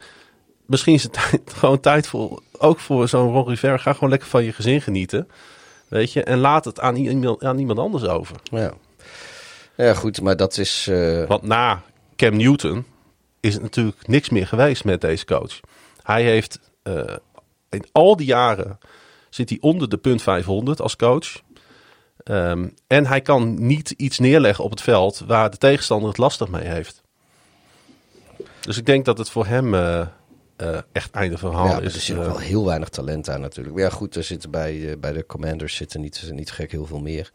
[0.66, 1.18] misschien is het
[1.58, 3.78] gewoon tijd voor, ook voor zo'n Ron Rivera.
[3.78, 5.28] Ga gewoon lekker van je gezin genieten.
[5.88, 8.36] Weet je, en laat het aan iemand, aan iemand anders over.
[8.44, 8.74] Ja.
[9.78, 10.88] ja, goed, maar dat is...
[10.88, 11.82] eh, Want na
[12.16, 12.86] Cam Newton
[13.40, 15.60] is het natuurlijk niks meer geweest met deze coach.
[16.04, 17.16] Hij heeft eh,
[17.70, 18.78] in al die jaren
[19.30, 21.42] zit hij onder de punt 500 als coach.
[22.24, 26.48] Ehm, en hij kan niet iets neerleggen op het veld waar de tegenstander het lastig
[26.48, 27.02] mee heeft.
[28.62, 30.08] Dus ik denk dat het voor hem eh,
[30.58, 31.94] eh, echt einde verhaal ja, is.
[31.96, 33.76] er zit ook Eh, wel heel weinig talent aan natuurlijk.
[33.76, 36.86] Maar ja, goed, er zitten bij, eh, bij de commanders zitten niet, niet gek heel
[36.86, 37.32] veel meer.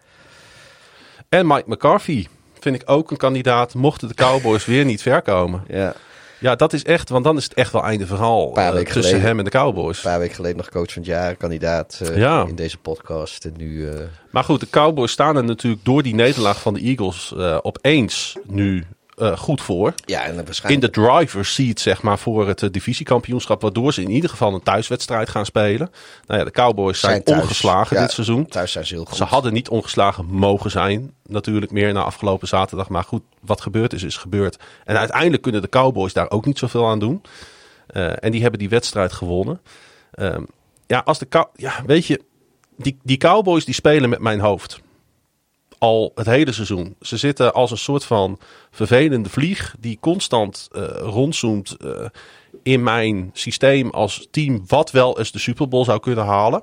[1.28, 2.26] en Mike McCarthy
[2.61, 3.74] vind ik ook een kandidaat.
[3.74, 5.64] Mochten de Cowboys weer niet ver komen.
[5.68, 5.94] Ja.
[6.38, 9.02] Ja, dat is echt, want dan is het echt wel einde verhaal Paar weken tussen
[9.02, 9.26] geleden.
[9.28, 9.96] hem en de Cowboys.
[9.96, 12.44] Een paar weken geleden nog coach van het jaar, kandidaat Ja.
[12.48, 13.44] in deze podcast.
[13.44, 13.88] En nu,
[14.30, 18.85] Maar goed, de Cowboys staan er natuurlijk door die nederlaag van de Eagles opeens nu
[19.20, 19.94] eh, goed voor.
[20.04, 20.94] ja, en dan In waarschijnlijk...
[20.94, 23.62] de driver's seat, zeg maar, voor het eh, divisiekampioenschap.
[23.62, 25.90] Waardoor ze in ieder geval een thuiswedstrijd gaan spelen.
[26.26, 27.42] Nou ja, de Cowboys zijn, Zijn thuis.
[27.42, 28.46] ongeslagen Ja, dit seizoen.
[28.46, 29.16] Thuis zijn ze heel goed.
[29.16, 32.88] Ze hadden niet ongeslagen mogen zijn, natuurlijk meer na afgelopen zaterdag.
[32.88, 34.59] Maar goed, wat gebeurd is, is gebeurd.
[34.85, 37.22] En uiteindelijk kunnen de Cowboys daar ook niet zoveel aan doen.
[37.87, 39.61] Eh, en die hebben die wedstrijd gewonnen.
[40.11, 40.42] Ehm,
[40.87, 42.20] ja, als de ja, weet je,
[42.76, 44.80] die, die Cowboys die spelen met mijn hoofd.
[45.80, 46.96] Al het hele seizoen.
[47.00, 48.38] Ze zitten als een soort van
[48.70, 52.06] vervelende vlieg die constant eh rondzoomt eh,
[52.62, 56.62] in mijn systeem als team wat wel eens de Super Bowl zou kunnen halen.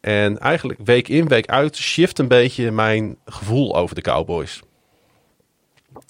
[0.00, 4.60] En eigenlijk week in, week uit shift een beetje mijn gevoel over de Cowboys.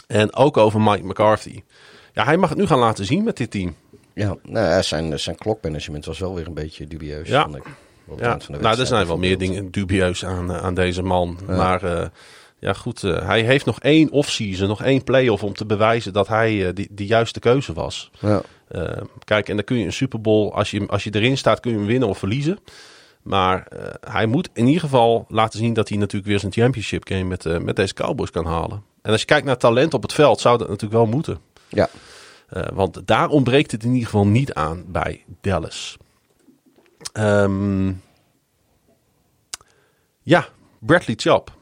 [0.06, 1.62] En ook over Mike McCarthy.
[2.12, 3.76] Ja, hij mag het nu gaan laten zien met dit team.
[4.14, 7.28] Ja, nou zijn, zijn klokmanagement was wel weer een beetje dubieus.
[7.28, 7.42] Ja.
[7.42, 7.64] vond ik,
[8.08, 10.74] op Ja, eind van de nou, er zijn wel meer dingen dubieus aan, eh, aan
[10.74, 11.38] deze man.
[11.46, 12.06] Maar eh,
[12.58, 16.28] ja, goed, eh, hij heeft nog één offseason, nog één playoff om te bewijzen dat
[16.28, 18.10] hij eh, die, de juiste keuze was.
[18.20, 18.42] Ja.
[19.24, 21.70] Kijk, en dan kun je een Super Bowl, als je, als je erin staat, kun
[21.70, 22.58] je hem winnen of verliezen.
[23.22, 23.66] Maar
[24.00, 27.62] hij moet in ieder geval laten zien dat hij natuurlijk weer zijn championship game met,
[27.62, 28.82] met deze Cowboys kan halen.
[29.02, 31.38] En als je kijkt naar talent op het veld, zou dat natuurlijk wel moeten.
[31.68, 31.88] ja.
[32.74, 35.96] Want daar ontbreekt het in ieder geval niet aan bij Dallas.
[37.12, 37.92] Ehm,
[40.22, 41.56] ja, Bradley Chubb.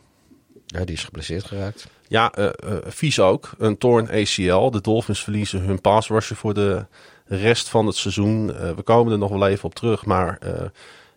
[0.66, 1.87] ja, die is geblesseerd geraakt.
[2.09, 3.51] Ja, eh, eh, vies ook.
[3.59, 4.70] Een torn ACL.
[4.70, 6.87] De Dolphins verliezen hun pass rusher voor de
[7.25, 8.55] rest van het seizoen.
[8.55, 10.05] Eh, we komen er nog wel even op terug.
[10.05, 10.38] Maar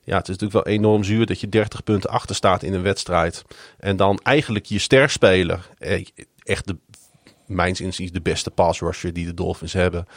[0.03, 2.81] ja, het is natuurlijk wel enorm zuur dat je 30 punten achter staat in een
[2.81, 3.43] wedstrijd.
[3.79, 5.69] En dan eigenlijk je sterspeler,
[6.43, 6.77] echt de,
[7.45, 10.07] mijns inziens de beste pass rusher die de Dolphins hebben.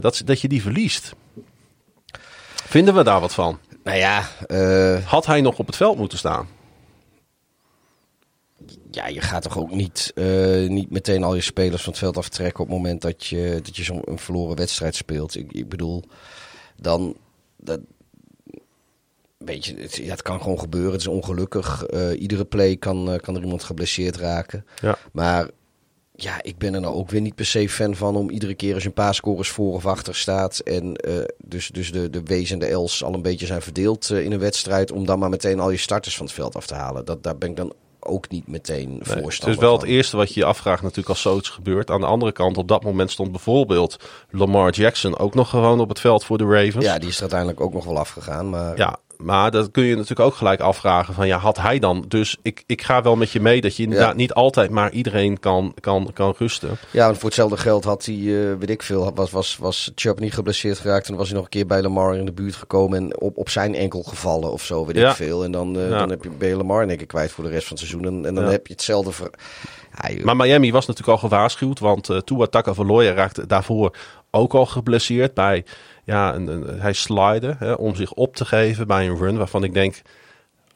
[0.00, 1.14] dat, dat je die verliest.
[2.74, 3.58] Vinden we daar wat van?
[3.84, 6.48] Nou ja, eh, Had hij nog op het veld moeten staan?
[8.90, 12.16] ja, je gaat toch ook niet, eh, niet meteen al je spelers van het veld
[12.16, 15.36] aftrekken op het moment dat je, dat je zo'n verloren wedstrijd speelt.
[15.36, 16.02] Ik, ik bedoel,
[16.76, 17.16] dan.
[17.56, 17.80] Dat,
[19.36, 20.92] weet je, het, ja, het kan gewoon gebeuren.
[20.92, 21.84] Het is ongelukkig.
[21.84, 24.66] Eh, iedere play kan, kan er iemand geblesseerd raken.
[24.80, 24.98] Ja.
[25.12, 25.50] Maar
[26.16, 28.74] ja, ik ben er nou ook weer niet per se fan van om iedere keer
[28.74, 30.58] als je een paar scores voor of achter staat.
[30.58, 34.10] En eh, dus, dus de, de W's en de L's al een beetje zijn verdeeld
[34.10, 34.92] eh, in een wedstrijd.
[34.92, 37.04] Om dan maar meteen al je starters van het veld af te halen.
[37.04, 40.16] Dat, daar ben ik dan ook niet meteen Nee, voorstander het is wel het eerste
[40.16, 41.90] wat je je afvraagt natuurlijk als zoiets gebeurt.
[41.90, 43.96] Aan de andere kant, op dat moment stond bijvoorbeeld
[44.30, 46.84] Lamar Jackson ook nog gewoon op het veld voor de Ravens.
[46.84, 48.50] Ja, die is er uiteindelijk ook nog wel afgegaan.
[48.50, 52.04] Maar Ja, maar dat kun je natuurlijk ook gelijk afvragen van ja, had hij dan?
[52.08, 54.14] Dus ik, ik ga wel met je mee dat je inderdaad Ja.
[54.16, 56.70] niet altijd maar iedereen kan, kan, kan rusten.
[56.90, 60.18] Ja, want voor hetzelfde geld had hij, eh, weet ik veel, was, was, was Chubb
[60.20, 61.02] niet geblesseerd geraakt.
[61.04, 63.36] En dan was hij nog een keer bij Lamar in de buurt gekomen en op,
[63.36, 65.08] op zijn enkel gevallen of zo, weet Ja.
[65.10, 65.44] ik veel.
[65.44, 65.98] En dan, eh, Ja.
[65.98, 68.12] dan heb je, je Lamar in één keer kwijt voor de rest van het seizoen.
[68.14, 69.12] En, en dan heb je hetzelfde...
[69.12, 69.30] Ver...
[70.24, 73.96] Maar Miami was natuurlijk al gewaarschuwd, want eh Tua Tagovailoa raakte daarvoor
[74.30, 75.64] ook al geblesseerd bij,
[76.04, 79.74] ja, een, hij slide hè, om zich op te geven bij een run waarvan ik
[79.74, 80.02] denk,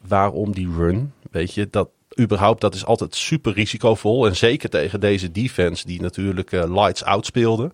[0.07, 1.13] waarom die run?
[1.31, 1.89] Weet je, dat
[2.19, 7.03] überhaupt, dat is altijd super risicovol en zeker tegen deze defense die natuurlijk eh, lights
[7.03, 7.71] out speelde.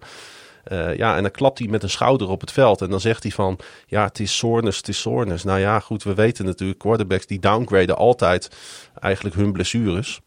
[0.63, 2.81] Eh, ja, en dan klapt hij met een schouder op het veld.
[2.81, 5.43] En dan zegt hij van, ja, het is soreness, het is soreness.
[5.43, 8.49] Nou ja, goed, we weten natuurlijk, quarterbacks die downgraden altijd
[8.99, 10.21] eigenlijk hun blessures.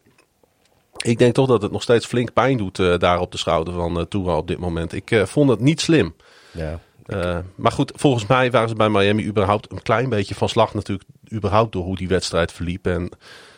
[0.96, 3.74] Ik denk toch dat het nog steeds flink pijn doet eh, daar op de schouder
[3.74, 4.92] van Tua op dit moment.
[4.92, 6.14] Ik vond het niet slim.
[6.50, 6.80] ja.
[7.08, 10.74] Eh, maar goed, volgens mij waren ze bij Miami überhaupt een klein beetje van slag
[10.74, 11.08] natuurlijk.
[11.32, 12.86] Überhaupt door hoe die wedstrijd verliep.
[12.86, 13.10] En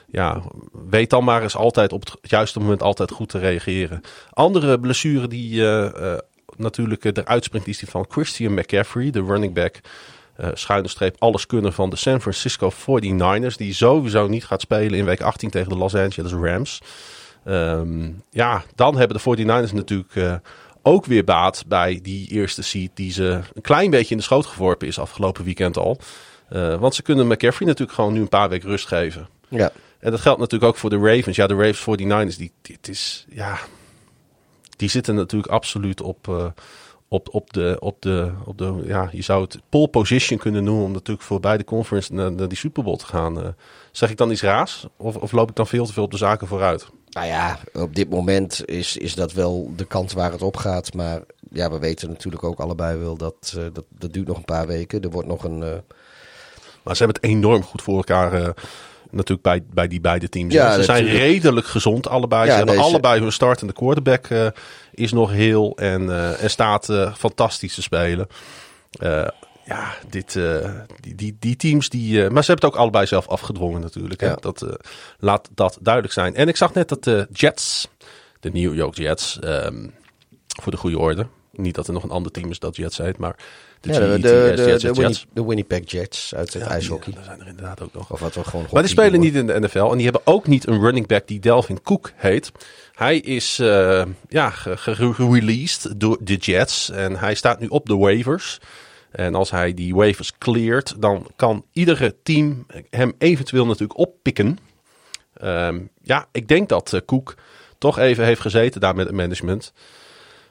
[0.06, 0.42] ja,
[0.88, 4.00] weet dan maar eens altijd op het juiste moment altijd goed te reageren.
[4.30, 6.18] Andere blessure die eh, eh,
[6.56, 9.80] natuurlijk eruit springt is die van Christian McCaffrey, de running back.
[10.36, 13.56] eh schuine streep alles kunnen van de San Francisco 49ers.
[13.56, 16.80] Die sowieso niet gaat spelen in week 18 tegen de Los Angeles Rams.
[17.44, 20.40] Ehm, ja, dan hebben de 49ers natuurlijk
[20.82, 24.46] ook weer baat bij die eerste seed die ze een klein beetje in de schoot
[24.46, 25.98] geworpen is afgelopen weekend al.
[26.48, 29.28] Eh, want ze kunnen McCaffrey natuurlijk gewoon nu een paar weken rust geven.
[29.48, 29.72] ja.
[30.00, 31.36] En dat geldt natuurlijk ook voor de Ravens.
[31.36, 33.58] Ja, de Ravens 49ers, die, die, het is, ja,
[34.76, 36.46] die zitten natuurlijk absoluut op, eh,
[37.08, 40.84] op, op, de, op, de, op de, ja, je zou het pole position kunnen noemen
[40.84, 43.42] om natuurlijk voor beide conference naar, naar die Super Bowl te gaan.
[43.42, 43.48] Eh,
[43.92, 44.86] zeg ik dan iets raars?
[44.96, 46.88] Of, of loop ik dan veel te veel op de zaken vooruit?
[47.10, 50.94] Nou ja, op dit moment is, is dat wel de kant waar het op gaat.
[50.94, 51.20] Maar
[51.52, 54.66] ja, we weten natuurlijk ook allebei wel dat, eh, dat dat duurt nog een paar
[54.66, 55.02] weken.
[55.02, 55.62] Er wordt nog een...
[55.62, 55.68] eh,
[56.82, 58.48] Maar ze hebben het enorm goed voor elkaar eh,
[59.10, 60.52] natuurlijk bij, bij die beide teams.
[60.54, 61.30] Ja, ze zijn natuurlijk.
[61.32, 62.44] redelijk gezond allebei.
[62.44, 64.46] Ja, ze hebben allebei hun startende quarterback eh,
[64.94, 68.26] is nog heel en, en staat fantastisch te spelen.
[69.70, 72.24] Ja, dit, eh, die, die, die teams die.
[72.24, 74.20] eh, maar ze hebben het ook allebei zelf afgedwongen natuurlijk.
[74.20, 74.26] Hè?
[74.26, 74.34] Ja.
[74.40, 74.72] Dat, eh,
[75.18, 76.34] laat dat duidelijk zijn.
[76.34, 77.88] En ik zag net dat de Jets,
[78.40, 79.86] de New York Jets, ehm,
[80.62, 81.26] voor de goede orde.
[81.52, 83.36] Niet dat er nog een ander team is dat Jets heet, maar
[83.80, 85.26] de, Ja, de, de, GETS, de, Jets, de, Jets, Winni- Jets.
[85.32, 87.12] de Winnipeg Jets uit het Ja, ijshockey.
[87.18, 88.10] Er zijn er inderdaad ook nog.
[88.12, 89.78] Of wat we gewoon Maar die spelen niet in de NFL.
[89.90, 92.52] En die hebben ook niet een running back die Delvin Cook heet.
[92.94, 93.56] Hij is
[94.28, 96.90] ja, ge- ge- gereleased door de Jets.
[96.90, 98.58] En hij staat nu op de waivers.
[99.10, 104.58] En als hij die waivers cleart, dan kan iedere team hem eventueel natuurlijk oppikken.
[105.34, 107.34] Ehm, ja, ik denk dat eh, Cook
[107.78, 109.72] toch even heeft gezeten daar met het management.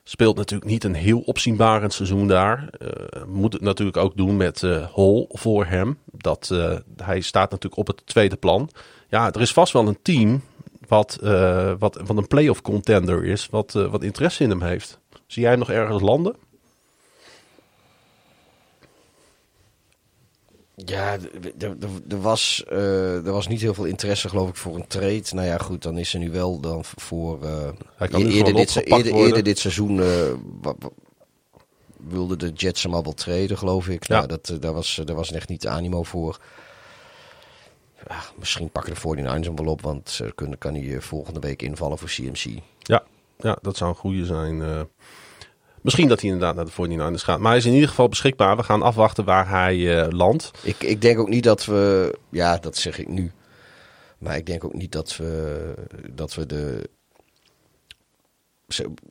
[0.04, 2.70] Speelt natuurlijk niet een heel opzienbarend seizoen daar.
[2.70, 5.98] Eh, moet het natuurlijk ook doen met eh Hall voor hem.
[6.12, 6.54] Dat,
[6.96, 8.70] hij staat natuurlijk op het tweede plan.
[9.10, 10.42] Ja, er is vast wel een team
[10.88, 11.18] wat,
[11.80, 13.48] wat, wat een playoff contender is.
[13.50, 15.00] Wat, wat interesse in hem heeft.
[15.28, 16.36] Zie jij hem nog ergens landen?
[20.86, 21.18] Ja,
[22.10, 25.24] er was, eh, er was niet heel veel interesse, geloof ik, voor een trade.
[25.32, 27.44] Nou ja, goed, dan is er nu wel dan voor.
[27.44, 28.70] eh, Hij kan nu eerder, dit,
[29.26, 29.96] eerder, dit seizoen
[30.62, 30.76] wa-
[31.98, 34.08] wilde de Jets hem al wel traden, geloof ik.
[34.08, 34.16] Ja.
[34.16, 36.40] Nou, dat, daar, was, daar was echt niet de animo voor.
[38.08, 41.62] Ja, misschien pakken de 49ers hem wel op, want ze kunnen, kan hij volgende week
[41.62, 42.46] invallen voor CMC.
[42.80, 43.04] Ja,
[43.38, 44.62] ja dat zou een goede zijn.
[45.90, 47.40] Misschien dat hij inderdaad naar de 49ers gaat.
[47.40, 48.56] Maar hij is in ieder geval beschikbaar.
[48.56, 50.52] We gaan afwachten waar hij eh, landt.
[50.64, 53.32] Ik, ik denk ook niet dat we, ja, dat zeg ik nu.
[54.18, 55.74] Maar ik denk ook niet dat we,
[56.14, 56.90] dat we de,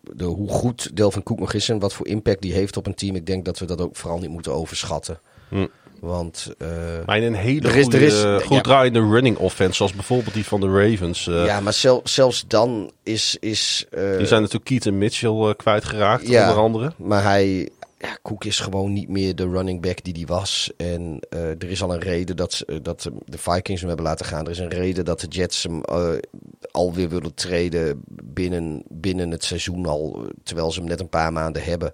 [0.03, 2.95] de, hoe goed Delvin Cook nog is en wat voor impact die heeft op een
[2.95, 3.17] team.
[3.17, 5.21] Ik denk dat we dat ook vooral niet moeten overschatten.
[5.49, 5.67] Hm.
[6.01, 6.69] Want eh,
[7.07, 8.61] Maar in een hele Er is- goede, er is- goed ja.
[8.63, 9.75] draaiende running offense.
[9.75, 11.27] Zoals bijvoorbeeld die van de Ravens.
[11.27, 13.37] eh, ja, maar zel- zelfs dan is...
[13.41, 16.49] is eh, Die zijn natuurlijk Keaton Mitchell kwijtgeraakt, Ja.
[16.49, 16.93] onder andere.
[16.97, 20.71] Maar hij, ja, Cook is gewoon niet meer de running back die hij was.
[20.77, 24.45] En er is al een reden dat, dat de Vikings hem hebben laten gaan.
[24.45, 25.81] Er is een reden dat de Jets hem
[26.71, 30.27] alweer willen treden binnen, binnen het seizoen al.
[30.43, 31.93] Terwijl ze hem net een paar maanden hebben.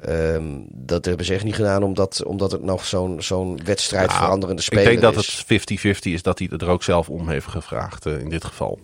[0.00, 4.18] Ehm, dat hebben ze echt niet gedaan omdat, omdat het nog zo'n zo'n wedstrijd Nou,
[4.20, 5.44] veranderende Ik speler denk dat is.
[5.46, 5.62] het
[6.06, 8.80] 50-50 is dat hij er ook zelf om heeft gevraagd eh, in dit geval.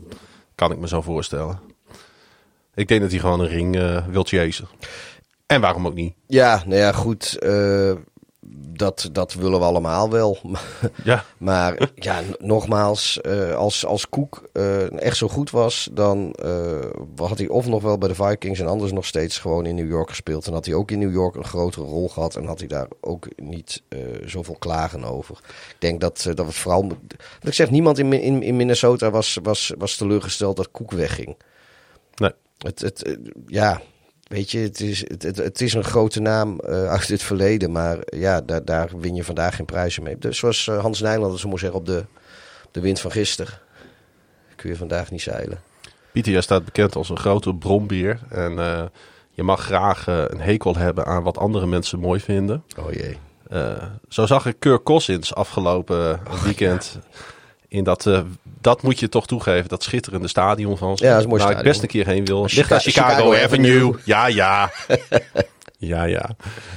[0.55, 1.61] Kan ik me zo voorstellen.
[2.75, 4.69] Ik denk dat hij gewoon een ring eh, wil chasen.
[5.47, 6.15] En waarom ook niet?
[6.27, 7.39] Ja, nou ja, goed.
[7.39, 7.93] eh,
[8.81, 10.39] dat, dat willen we allemaal wel.
[11.05, 16.85] Ja, Maar ja, nogmaals, eh, als, als Koek eh, echt zo goed was, dan eh,
[17.17, 19.89] had hij of nog wel bij de Vikings en anders nog steeds gewoon in New
[19.89, 20.47] York gespeeld.
[20.47, 22.89] En had hij ook in New York een grotere rol gehad en had hij daar
[23.01, 23.83] ook niet
[24.25, 25.39] zoveel klagen over.
[25.69, 26.87] Ik denk dat, dat het vooral.
[26.89, 26.99] Wat
[27.43, 31.37] ik zeg, niemand in, in, in Minnesota was, was, was teleurgesteld dat Koek wegging.
[32.15, 32.33] nee.
[32.59, 33.81] Het, het, ja,
[34.31, 37.73] weet je, het is, het, het, het is een grote naam eh, uit het verleden,
[37.73, 40.19] maar ja, daar, daar win je vandaag geen prijzen mee.
[40.19, 42.05] Dus zoals eh, Hans Nijland zo moet zeggen op de,
[42.65, 43.55] op de wind van gisteren.
[44.57, 45.61] Kun je vandaag niet zeilen.
[46.13, 48.21] Pieter, jij staat bekend als een grote brombeer.
[48.29, 48.83] En eh,
[49.31, 52.65] je mag graag een hekel hebben aan wat andere mensen mooi vinden.
[52.79, 53.19] Oh jee.
[54.09, 56.99] Zo zag ik Kirk Cousins afgelopen weekend.
[57.71, 58.21] In dat, eh,
[58.61, 61.05] dat moet je toch toegeven, dat schitterende stadion van ze.
[61.05, 62.43] Ja, dat is een mooi Waar ik best een keer heen wil.
[62.43, 63.77] Ligt aan Chicago, Chicago Avenue.
[63.77, 63.97] Avenue.
[64.05, 64.71] Ja, ja.
[65.93, 66.31] ja, ja.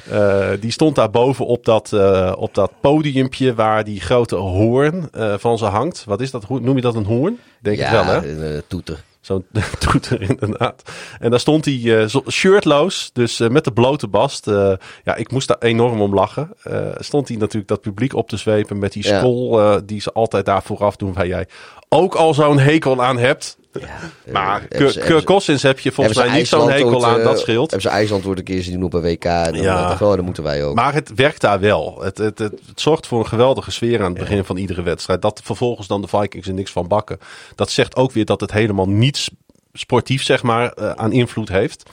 [0.10, 5.10] Eh, die stond daar boven op dat, eh, op dat podiumpje waar die grote hoorn
[5.38, 6.04] van ze hangt.
[6.04, 6.50] Wat is dat?
[6.50, 7.40] Noem je dat een hoorn?
[7.60, 8.56] Denk ja, ik wel, hè?
[8.56, 9.04] een toeter.
[9.24, 9.46] Zo'n
[9.80, 10.92] toeter inderdaad.
[11.20, 14.48] En daar stond hij eh, shirtloos, dus eh, met de blote bast.
[14.48, 16.50] Eh, ja, ik moest daar enorm om lachen.
[16.98, 19.22] Stond hij natuurlijk dat publiek op te zwepen met die Ja.
[19.22, 21.48] eh, die ze altijd daar vooraf doen, waar jij
[21.90, 23.58] ook al zo'n hekel aan hebt.
[24.32, 27.72] Maar hebben Kirk Cousins heb je volgens mij niet zo'n hekel aan, eh, dat scheelt.
[27.72, 29.24] Hebben ze IJsland een keer zien doen op een WK?
[29.24, 29.88] Dan, Ja.
[29.88, 30.76] dacht ik, oh, moeten wij ook.
[30.76, 32.00] Maar het werkt daar wel.
[32.02, 35.22] Het, het, het, het zorgt voor een geweldige sfeer aan het begin van iedere wedstrijd.
[35.22, 37.20] Dat vervolgens dan de Vikings er niks van bakken.
[37.56, 39.30] Dat zegt ook weer dat het helemaal niets
[39.74, 41.84] sportief zeg maar, eh, aan invloed heeft.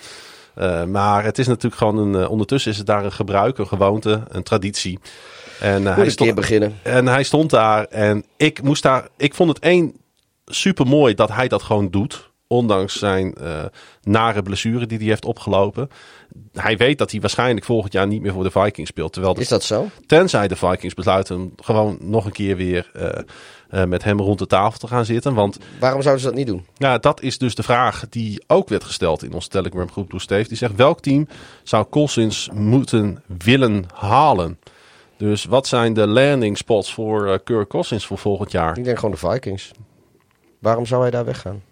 [0.54, 2.22] Eh, maar het is natuurlijk gewoon een.
[2.22, 4.98] eh, ondertussen is het daar een gebruik, een gewoonte, een traditie.
[5.60, 6.78] En, eh, hij stond, keer beginnen.
[6.82, 9.08] en hij stond daar en ik moest daar.
[9.16, 9.92] Ik vond het één
[10.50, 12.28] super mooi dat hij dat gewoon doet.
[12.46, 13.64] Ondanks zijn eh,
[14.02, 15.88] nare blessure die hij heeft opgelopen.
[16.52, 19.12] Hij weet dat hij waarschijnlijk volgend jaar niet meer voor de Vikings speelt.
[19.12, 19.88] Terwijl de Is dat zo?
[20.06, 23.22] Tenzij de Vikings besluiten om gewoon nog een keer weer eh,
[23.68, 25.34] eh, met hem rond de tafel te gaan zitten.
[25.34, 26.66] Want Waarom zouden ze dat niet doen?
[26.76, 30.20] ja, dat is dus de vraag die ook werd gesteld in onze Telegram groep door
[30.20, 30.48] Steve.
[30.48, 31.28] Die zegt welk team
[31.62, 34.58] zou Cousins moeten willen halen?
[35.16, 38.78] Dus wat zijn de landing spots voor Kirk Cousins voor volgend jaar?
[38.78, 39.70] Ik denk gewoon de Vikings.
[40.60, 41.62] Waarom zou hij daar weggaan?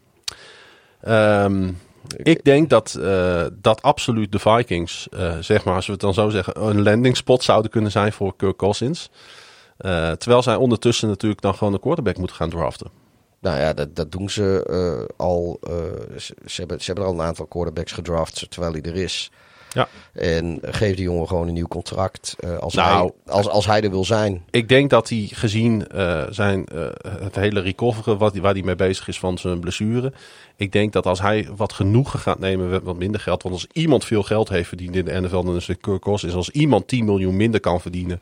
[1.08, 1.78] Um,
[2.16, 6.14] ik denk dat, uh, dat absoluut de Vikings, uh, zeg maar, als we het dan
[6.14, 9.10] zo zeggen, een landing spot zouden kunnen zijn voor Kirk Cousins.
[9.80, 12.90] Uh, terwijl zij ondertussen natuurlijk dan gewoon een quarterback moeten gaan draften.
[13.40, 15.60] Nou ja, dat, dat doen ze al.
[16.16, 19.30] Ze, ze, hebben, ze hebben al een aantal quarterbacks gedraft terwijl hij er is.
[19.72, 19.88] Ja.
[20.12, 23.90] En geef die jongen gewoon een nieuw contract als, nou, hij, als, als hij er
[23.90, 24.44] wil zijn.
[24.50, 28.76] Ik denk dat hij gezien uh, zijn, uh, het hele recoveren wat, waar hij mee
[28.76, 30.12] bezig is van zijn blessure.
[30.56, 33.42] Ik denk dat als hij wat genoegen gaat nemen met wat minder geld.
[33.42, 36.34] Want als iemand veel geld heeft verdiend in de NFL, dan is het Kirk Cousins.
[36.34, 38.20] Als iemand 10 miljoen minder kan verdienen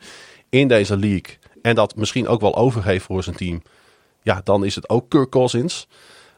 [0.49, 1.37] in deze league.
[1.63, 3.63] En dat misschien ook wel overgeeft voor zijn team.
[4.23, 5.89] Ja, dan is het ook Kirk Cousins.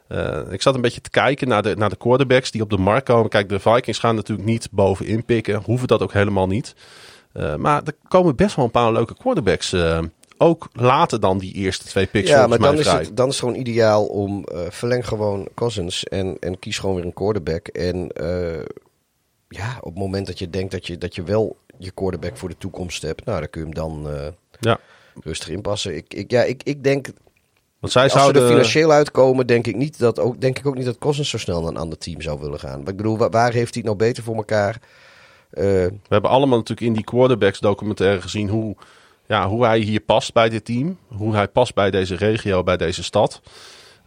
[0.08, 2.78] Uh, ik zat een beetje te kijken naar de, naar de quarterbacks die op de
[2.78, 3.28] markt komen.
[3.30, 5.62] Kijk, de Vikings gaan natuurlijk niet bovenin pikken.
[5.64, 6.74] Hoeven dat ook helemaal niet.
[7.34, 9.72] Uh, maar er komen best wel een paar leuke quarterbacks.
[9.72, 10.00] Uh,
[10.38, 12.28] ook later dan die eerste twee picks.
[12.28, 16.36] Ja, maar dan is, het, dan is het gewoon ideaal om verleng gewoon Cousins en,
[16.40, 17.66] en kies gewoon weer een quarterback.
[17.66, 18.10] En
[19.48, 22.48] ja, op het moment dat je denkt dat je, dat je wel je quarterback voor
[22.48, 24.08] de toekomst hebt, nou, dan kun je hem dan
[24.60, 24.78] ja.
[25.22, 25.96] rustig inpassen.
[25.96, 27.08] Ik, ik, ja, ik, ik denk
[27.80, 28.42] want zij Als zouden...
[28.42, 31.28] ze er financieel uitkomen, denk ik, niet dat ook, denk ik ook niet dat Cousins
[31.28, 32.78] zo snel naar een ander team zou willen gaan.
[32.78, 34.78] Maar ik bedoel, waar, waar heeft hij het nou beter voor elkaar?
[35.52, 38.76] Uh, We hebben allemaal natuurlijk in die quarterbacks documentaire gezien hoe,
[39.26, 40.98] ja, hoe hij hier past bij dit team.
[41.06, 43.40] Hoe hij past bij deze regio, bij deze stad.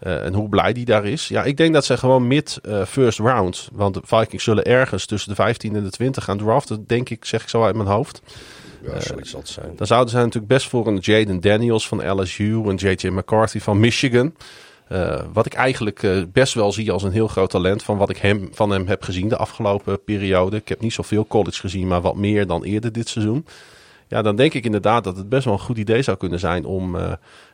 [0.03, 1.27] Uh, en hoe blij die daar is.
[1.27, 3.69] Ja, ik denk dat ze gewoon mid uh, first round.
[3.71, 6.83] Want de Vikings zullen ergens tussen de 15 en de 20 gaan draften.
[6.87, 8.21] Denk ik, zeg ik zo uit mijn hoofd.
[8.83, 9.71] Ja, zoiets zal het zijn.
[9.75, 13.79] Dan zouden zij natuurlijk best voor een Jaden Daniels van LSU, een JJ McCarthy van
[13.79, 14.33] Michigan.
[14.91, 18.09] Uh, wat ik eigenlijk uh, best wel zie als een heel groot talent van wat
[18.09, 20.57] ik hem, van hem heb gezien de afgelopen periode.
[20.57, 23.45] Ik heb niet zoveel college gezien, maar wat meer dan eerder dit seizoen.
[24.07, 26.65] Ja, dan denk ik inderdaad dat het best wel een goed idee zou kunnen zijn
[26.65, 27.11] om uh,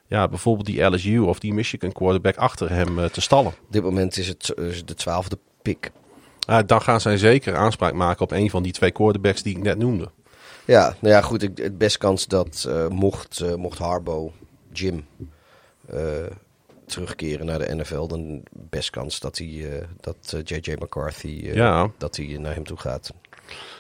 [0.07, 3.51] ja, bijvoorbeeld die LSU of die Michigan quarterback achter hem te stallen.
[3.51, 4.53] Op dit moment is het
[4.85, 5.91] de twaalfde pick.
[6.65, 9.77] dan gaan zij zeker aanspraak maken op een van die twee quarterbacks die ik net
[9.77, 10.09] noemde.
[10.67, 11.43] Ja, nou ja, goed.
[11.43, 14.33] Ik, het best kans dat uh, mocht, uh, mocht Harbo,
[14.71, 15.05] Jim,
[15.93, 15.99] uh,
[16.85, 21.91] terugkeren naar de NFL, dan best kans dat hij, dat JJ McCarthy, ja.
[21.97, 23.13] dat hij naar hem toe gaat.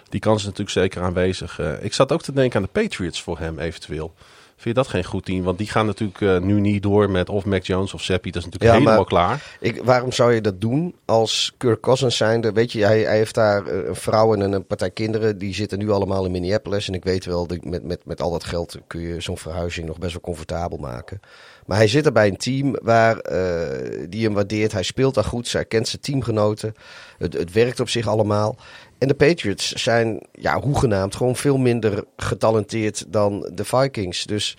[0.09, 1.59] Die kans is natuurlijk zeker aanwezig.
[1.81, 4.13] ik zat ook te denken aan de Patriots voor hem eventueel.
[4.57, 5.43] Vind je dat geen goed team?
[5.43, 8.31] Want die gaan natuurlijk uh, nu niet door met of Mac Jones of Seppi.
[8.31, 9.57] Dat is natuurlijk ja, helemaal klaar.
[9.59, 12.51] Ik, waarom zou je dat doen als Kirk Cousins zijnde?
[12.51, 15.37] Weet je, hij, hij heeft daar een vrouw en een partij kinderen.
[15.37, 16.87] Die zitten nu allemaal in Minneapolis.
[16.87, 19.97] En ik weet wel, met, met, met al dat geld kun je zo'n verhuizing nog
[19.97, 21.19] best wel comfortabel maken.
[21.65, 24.71] Maar hij zit er bij een team waar, uh, die hem waardeert.
[24.71, 25.51] Hij speelt daar goed.
[25.51, 26.73] Hij kent zijn teamgenoten.
[27.17, 28.57] Het, het werkt op zich allemaal.
[28.97, 34.25] En de Patriots zijn, ja, hoegenaamd, gewoon veel minder getalenteerd dan de Vikings.
[34.25, 34.57] Dus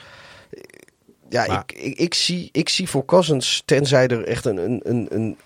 [1.29, 4.81] ja, maar, ik, ik, ik, zie, ik zie voor Cousins, tenzij er echt een, een,
[4.85, 5.37] een, een,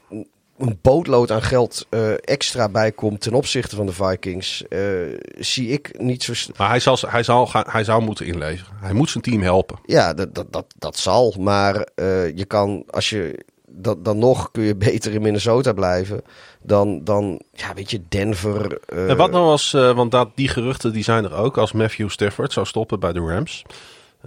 [0.59, 5.69] een bootlood aan geld uh, extra bij komt ten opzichte van de Vikings, uh, zie
[5.69, 6.33] ik niet zo.
[6.57, 8.75] Maar hij, zal, hij, zal gaan, hij zou moeten inleveren.
[8.81, 9.79] Hij moet zijn team helpen.
[9.87, 11.35] Ja, dat, dat, dat, dat zal.
[11.39, 16.23] Maar uh, je kan, als je dat, dan nog kun je beter in Minnesota blijven
[16.63, 18.81] dan, dan ja, weet je, Denver.
[18.93, 19.11] Uh...
[19.11, 22.09] En wat nou als, uh, want dat, die geruchten die zijn er ook, als Matthew
[22.11, 23.63] Stafford zou stoppen bij de Rams.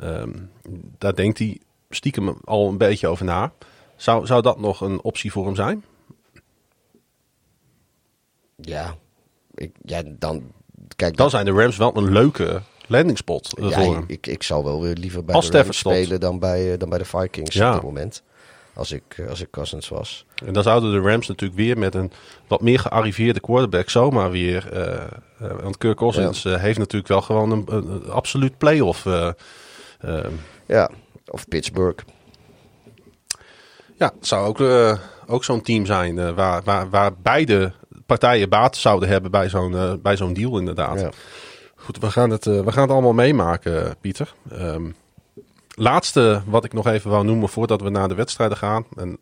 [0.04, 0.52] Um,
[0.98, 3.52] daar denkt hij stiekem al een beetje over na.
[3.96, 5.84] Zou, zou dat nog een optie voor hem zijn?
[8.56, 8.96] Ja,
[9.54, 10.44] ik, ja dan.
[10.96, 13.54] Kijk, dan zijn de Rams wel een leuke landingspot.
[13.60, 14.04] Ja, voor hem.
[14.08, 16.98] Ik, ik zou wel weer liever bij als de Rams spelen dan bij, dan bij
[16.98, 17.68] de Vikings ja.
[17.68, 18.24] op dit moment
[18.76, 20.26] als ik, als ik Cousins was.
[20.46, 22.12] En dan zouden de Rams natuurlijk weer met een
[22.48, 24.70] wat meer gearriveerde quarterback zomaar weer...
[24.74, 25.04] Uh,
[25.42, 26.58] uh, want Kirk Cousins ja.
[26.58, 29.04] heeft natuurlijk wel gewoon een, een, een absoluut playoff.
[30.66, 30.90] ja,
[31.28, 32.04] of Pittsburgh.
[33.98, 34.60] Ja, het zou ook,
[35.28, 37.74] ook zo'n team zijn waar, waar, waar beide
[38.06, 41.00] partijen baat zouden hebben bij zo'n bij zo'n deal inderdaad.
[41.00, 41.10] Ja.
[41.76, 44.34] Goed, we gaan, het, we gaan het allemaal meemaken, Pieter.
[44.52, 44.96] Um,
[45.76, 48.86] laatste wat ik nog even wou noemen voordat we naar de wedstrijden gaan.
[48.96, 49.20] En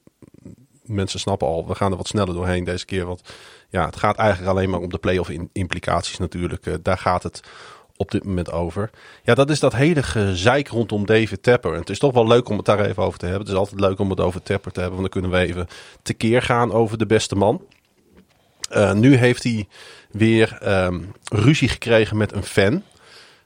[0.84, 3.06] mensen snappen al, we gaan er wat sneller doorheen deze keer.
[3.06, 3.22] Want
[3.70, 6.66] ja, het gaat eigenlijk alleen maar om de playoff implicaties natuurlijk.
[6.66, 7.42] Uh, daar gaat het
[7.96, 8.90] op dit moment over.
[9.24, 11.74] Ja, dat is dat hele gezeik rondom David Tepper.
[11.74, 13.44] En het is toch wel leuk om het daar even over te hebben.
[13.44, 15.00] Het is altijd leuk om het over Tepper te hebben.
[15.00, 15.68] Want dan kunnen we even
[16.02, 17.62] tekeer gaan over de beste man.
[18.72, 19.68] Uh, nu heeft hij
[20.12, 22.84] weer um, ruzie gekregen met een fan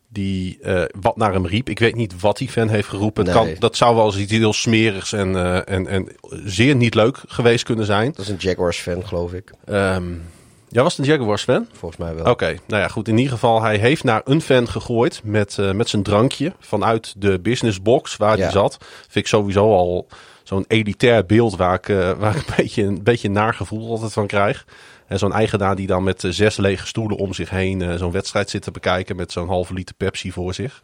[0.10, 1.70] die uh, wat naar hem riep.
[1.70, 3.24] Ik weet niet wat die fan heeft geroepen.
[3.26, 3.34] Nee.
[3.34, 6.08] Kan, dat zou wel eens iets heel smerigs en, uh, en, en
[6.46, 8.12] zeer niet leuk geweest kunnen zijn.
[8.12, 9.52] Dat is een Jaguars fan, geloof ik.
[9.70, 10.22] Um,
[10.70, 11.68] Jij was een Jaguars fan?
[11.74, 12.32] Volgens mij wel.
[12.32, 13.08] Oké, nou ja, goed.
[13.08, 17.14] In ieder geval, hij heeft naar een fan gegooid met, eh, met zijn drankje vanuit
[17.18, 18.44] de business box waar Ja.
[18.44, 18.78] hij zat.
[19.02, 20.08] Vind ik sowieso al
[20.44, 24.14] zo'n elitair beeld waar ik, eh, waar ik een beetje een beetje naar gevoel altijd
[24.14, 24.66] van krijg.
[25.10, 28.50] Zo'n eigenaar die dan met eh, zes lege stoelen om zich heen eh, zo'n wedstrijd
[28.50, 30.82] zit te bekijken met zo'n halve liter Pepsi voor zich.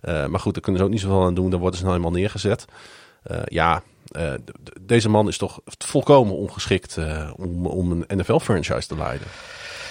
[0.00, 1.50] Eh, maar goed, daar kunnen ze ook niet zoveel aan doen.
[1.50, 2.64] Daar worden ze nou eenmaal neergezet.
[3.44, 3.82] Ja,
[4.80, 6.98] deze man is toch volkomen ongeschikt
[7.36, 9.26] om, om een NFL-franchise te leiden.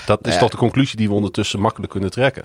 [0.05, 0.39] Dat is Ja.
[0.39, 2.43] toch de conclusie die we ondertussen makkelijk kunnen trekken.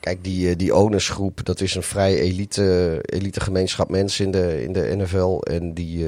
[0.00, 4.72] Kijk, die, die ownersgroep, dat is een vrij elite, elite gemeenschap mensen in de, in
[4.72, 5.38] de NFL.
[5.40, 6.06] En die,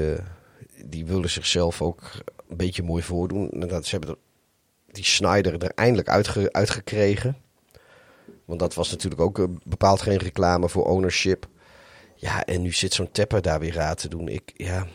[0.85, 2.01] die willen zichzelf ook
[2.49, 3.49] een beetje mooi voordoen.
[3.51, 4.21] Inderdaad, ze hebben er-
[4.91, 7.37] die Snyder er eindelijk uitge, uitgekregen.
[8.45, 11.47] Want dat was natuurlijk ook eh, bepaald geen reclame voor ownership.
[12.15, 14.27] Ja, en nu zit zo'n Tepper daar weer raad te doen.
[14.27, 14.87] Ik, ja,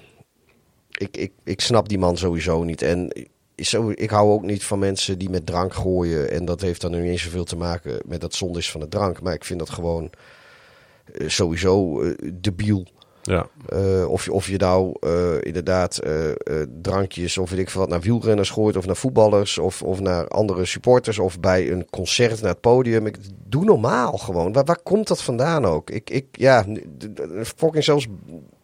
[0.90, 2.82] ik, ik, ik snap die man sowieso niet.
[2.82, 3.12] En
[3.56, 6.30] zo, ik hou ook niet van mensen die met drank gooien.
[6.30, 8.80] En dat heeft dan nu niet eens zoveel te maken met dat zonde is van
[8.80, 9.22] de drank.
[9.22, 10.10] Maar ik vind dat gewoon
[11.12, 12.86] eh, sowieso eh, debiel.
[13.26, 13.46] Ja.
[13.68, 16.12] Eh, of, je, of je nou eh, inderdaad eh,
[16.82, 20.28] drankjes of weet ik veel wat naar wielrenners gooit of naar voetballers of, of naar
[20.28, 23.06] andere supporters of bij een concert naar het podium.
[23.06, 23.16] Ik,
[23.48, 24.52] doe normaal gewoon.
[24.52, 25.90] Waar, waar komt dat vandaan ook?
[25.90, 26.64] Ik, ik, ja,
[27.56, 28.06] fucking zelfs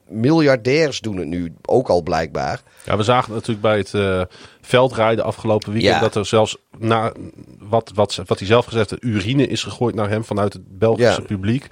[0.09, 2.63] miljardairs doen het nu ook al blijkbaar.
[2.85, 4.29] ja, we zagen natuurlijk bij het
[4.61, 6.01] veldrijden afgelopen weekend Ja.
[6.01, 7.13] dat er zelfs na
[7.59, 11.21] wat, wat, wat hij zelf gezegd heeft, urine is gegooid naar hem vanuit het Belgische
[11.21, 11.27] Ja.
[11.27, 11.69] publiek.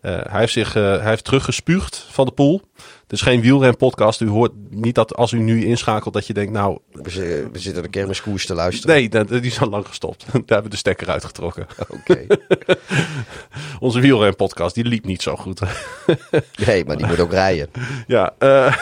[0.00, 2.62] Eh, hij heeft zich eh, hij heeft teruggespuugd van de pool.
[3.02, 4.20] Het is geen wielrenpodcast.
[4.20, 7.20] U hoort niet dat als u nu inschakelt dat je denkt, nou, We, zi-
[7.52, 8.96] we zitten de kermiskoers te luisteren.
[8.96, 10.24] nee, dat- die is al lang gestopt.
[10.32, 11.66] Daar hebben we de stekker uitgetrokken.
[11.88, 12.26] Oké.
[13.80, 15.60] Onze wielrenpodcast, die liep niet zo goed.
[16.66, 17.68] Nee, maar die moet ook rijden.
[18.06, 18.76] Ja, eh,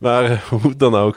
[0.00, 1.16] maar hoe dan ook,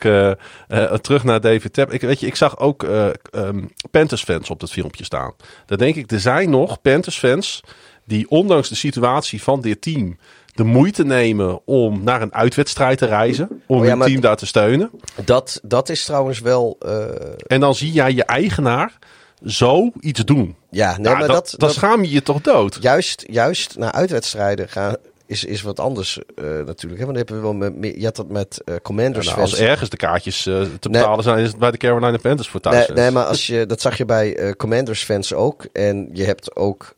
[1.02, 1.92] terug naar David Tep.
[1.94, 5.34] Ik, weet je, ik zag ook eh ehm, Panthers-fans op dat filmpje staan.
[5.66, 7.62] Dan denk ik, er zijn nog Panthers-fans
[8.08, 10.18] die ondanks de situatie van dit team
[10.54, 13.62] de moeite nemen om naar een uitwedstrijd te reizen.
[13.68, 14.90] Om Oh ja, hun team daar te steunen.
[15.26, 16.76] Dat, dat is trouwens wel...
[16.80, 17.06] eh,
[17.48, 18.98] En dan zie jij je eigenaar
[19.46, 20.56] zo iets doen.
[20.70, 22.78] ja, nee, maar dat, dat, schaam je je toch dood.
[22.82, 24.96] juist, juist naar uitwedstrijden gaan
[25.28, 27.02] is, is wat anders eh, natuurlijk.
[27.02, 27.06] Hè?
[27.06, 29.62] Want dan hebben we wel met, je had dat met eh, Commanders Nou, als fans.
[29.64, 31.02] ergens de kaartjes eh, te Nee.
[31.02, 32.88] betalen zijn, is het bij de Carolina Panthers voor thuis.
[32.88, 35.66] Nee, nee, maar als je, dat zag je bij Commanders fans ook.
[35.74, 36.96] En je hebt ook,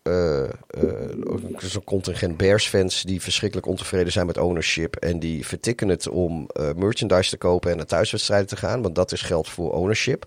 [1.23, 4.95] ook zo'n contingent Bears fans die verschrikkelijk ontevreden zijn met ownership.
[4.95, 8.82] En die vertikken het om merchandise te kopen en naar thuiswedstrijden te gaan.
[8.82, 10.25] Want dat is geld voor ownership.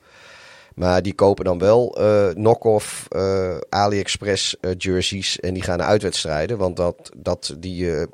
[0.74, 5.86] Maar die kopen dan wel eh knock-off eh, AliExpress eh, jerseys en die gaan naar
[5.86, 6.58] uitwedstrijden.
[6.58, 8.06] Want dat, dat, die,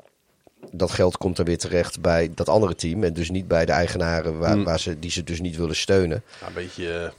[0.71, 3.03] dat geld komt dan weer terecht bij dat andere team.
[3.03, 6.23] En dus niet bij de eigenaren waar, waar ze, die ze dus niet willen steunen.
[6.41, 7.11] Ja, een beetje,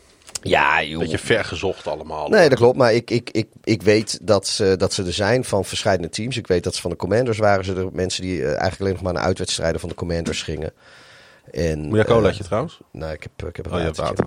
[0.43, 0.99] Ja, joh.
[1.01, 2.29] beetje vergezocht allemaal.
[2.29, 2.77] Nee, dat klopt.
[2.77, 6.37] Maar ik, ik, ik, ik weet dat ze, dat ze er zijn van verschillende teams.
[6.37, 7.65] Ik weet dat ze van de Commanders waren.
[7.65, 10.73] Ze er mensen die eigenlijk alleen nog maar naar uitwedstrijden van de Commanders gingen.
[11.51, 12.81] En, Moet je een colaatje trouwens?
[12.93, 14.25] nou, ik heb, ik heb een Oh, watertje.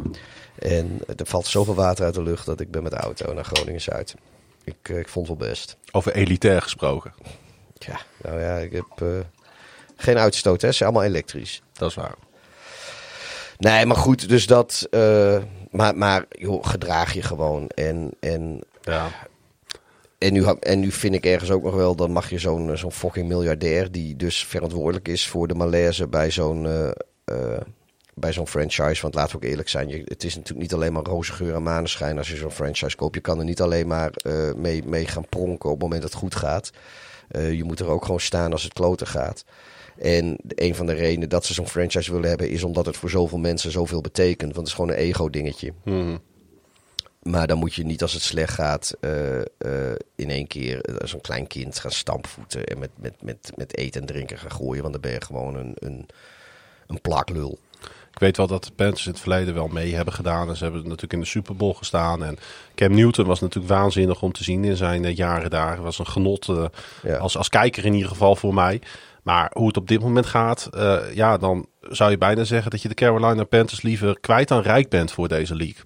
[0.59, 3.45] En er valt zoveel water uit de lucht dat ik ben met de auto naar
[3.45, 4.15] Groningen-Zuid.
[4.63, 5.77] Ik, eh, ik vond het wel best.
[5.91, 7.13] Over elitair gesproken.
[7.73, 9.07] Ja, nou ja, ik heb eh,
[9.95, 10.67] geen uitstoot, hè.
[10.67, 11.61] Ze zijn allemaal elektrisch.
[11.73, 12.15] Dat is waar.
[13.57, 14.87] Nee, maar goed, dus dat...
[14.91, 15.37] eh,
[15.71, 17.67] maar, maar joh, gedraag je gewoon.
[17.67, 19.09] En, en Ja.
[20.17, 22.91] En nu, en nu vind ik ergens ook nog wel, dan mag je zo'n zo'n
[22.91, 26.93] fucking miljardair, die dus verantwoordelijk is voor de malaise bij zo'n
[28.15, 29.01] bij zo'n franchise.
[29.01, 31.55] Want laten we ook eerlijk zijn, je, het is natuurlijk niet alleen maar roze geur
[31.55, 33.15] en maneschijn als je zo'n franchise koopt.
[33.15, 36.11] Je kan er niet alleen maar eh, mee, mee gaan pronken op het moment dat
[36.11, 36.71] het goed gaat.
[37.27, 39.45] Eh, je moet er ook gewoon staan als het kloten gaat.
[39.97, 43.09] En een van de redenen dat ze zo'n franchise willen hebben, is omdat het voor
[43.09, 44.55] zoveel mensen zoveel betekent.
[44.55, 45.73] Want het is gewoon een ego-dingetje.
[45.83, 46.17] Mhm.
[47.21, 49.39] Maar dan moet je niet als het slecht gaat eh,
[50.15, 54.01] in één keer als een klein kind gaan stampvoeten en met, met, met, met eten
[54.01, 54.81] en drinken gaan gooien.
[54.81, 56.07] Want dan ben je gewoon een, een,
[56.87, 57.59] een plaklul.
[58.13, 60.49] Ik weet wel dat de Panthers in het verleden wel mee hebben gedaan.
[60.49, 62.23] En ze hebben natuurlijk in de Super Bowl gestaan.
[62.23, 62.37] En
[62.75, 65.81] Cam Newton was natuurlijk waanzinnig om te zien in zijn eh, jaren daar.
[65.81, 66.65] was een genot eh,
[67.03, 67.17] Ja.
[67.17, 68.81] als, als kijker in ieder geval voor mij.
[69.23, 72.81] Maar hoe het op dit moment gaat, eh, ja, dan zou je bijna zeggen dat
[72.81, 75.83] je de Carolina Panthers liever kwijt dan rijk bent voor deze league.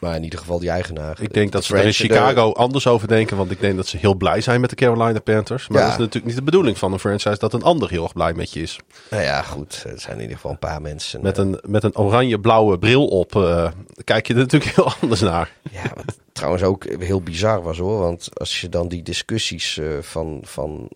[0.00, 1.18] Maar in ieder geval die eigenaar.
[1.22, 3.36] Ik denk dat ze er in Chicago anders over denken.
[3.36, 5.68] Want ik denk dat ze heel blij zijn met de Carolina Panthers.
[5.68, 5.84] Maar Ja.
[5.84, 8.32] dat is natuurlijk niet de bedoeling van een franchise dat een ander heel erg blij
[8.32, 8.78] met je is.
[9.10, 9.84] Nou ja, goed.
[9.86, 11.22] Er zijn in ieder geval een paar mensen.
[11.22, 13.70] Met eh, een, met een oranje-blauwe bril op eh,
[14.04, 15.52] kijk je er natuurlijk heel anders naar.
[15.70, 17.98] Ja, wat trouwens ook heel bizar was hoor.
[17.98, 20.88] Want als je dan die discussies eh, van, van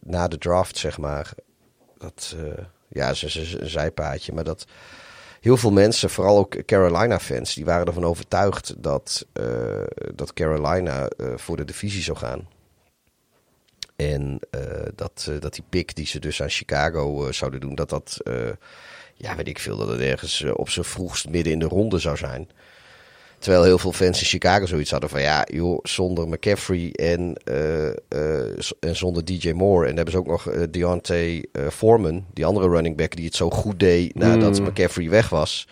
[0.00, 1.30] na de draft, zeg maar.
[1.98, 2.36] Dat,
[2.88, 4.32] ja, is een, een zijpaadje.
[4.32, 4.66] Maar dat
[5.40, 9.82] heel veel mensen, vooral ook Carolina-fans, die waren ervan overtuigd dat, eh,
[10.14, 12.48] dat Carolina eh, voor de divisie zou gaan.
[13.96, 14.60] En eh,
[14.94, 18.16] dat, dat die pick die ze dus aan Chicago zouden doen, dat dat,
[19.14, 22.16] ja, weet ik veel, dat het ergens op zijn vroegst midden in de ronde zou
[22.16, 22.48] zijn.
[23.40, 27.88] Terwijl heel veel fans in Chicago zoiets hadden van ja, joh, zonder McCaffrey en, eh,
[27.88, 29.80] eh, en zonder DJ Moore.
[29.80, 33.34] En dan hebben ze ook nog eh, Deontay Foreman, die andere running back die het
[33.34, 35.68] zo goed deed nadat McCaffrey weg was.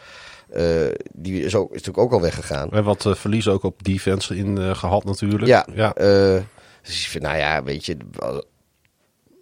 [1.13, 2.69] Die is, ook, is natuurlijk ook al weggegaan.
[2.69, 5.47] We hebben wat verlies ook op defense in eh, gehad natuurlijk.
[5.47, 5.93] Ja, ja.
[6.83, 7.97] dus ik vind, nou ja, weet je,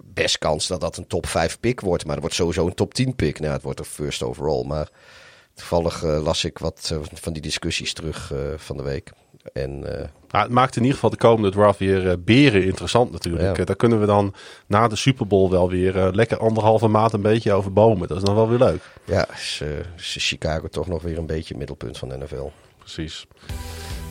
[0.05, 2.05] best kans dat dat een top 5 pick wordt.
[2.05, 3.41] Maar het wordt sowieso een top 10 pick.
[3.41, 4.65] Nou, het wordt een first overall.
[4.65, 4.89] Maar
[5.57, 9.11] toevallig eh, las ik wat eh, van die discussies terug eh, van de week.
[9.53, 13.57] En eh, Nou, het maakt in ieder geval de komende draft weer beren interessant natuurlijk.
[13.57, 13.65] Ja.
[13.65, 14.35] Daar kunnen we dan
[14.67, 18.09] na de Super Bowl wel weer lekker anderhalve maand een beetje over bomen.
[18.09, 18.83] Dat is dan wel weer leuk.
[19.05, 19.63] ja, is,
[19.97, 22.51] is Chicago toch nog weer een beetje het middelpunt van de NFL.
[22.79, 23.27] Precies.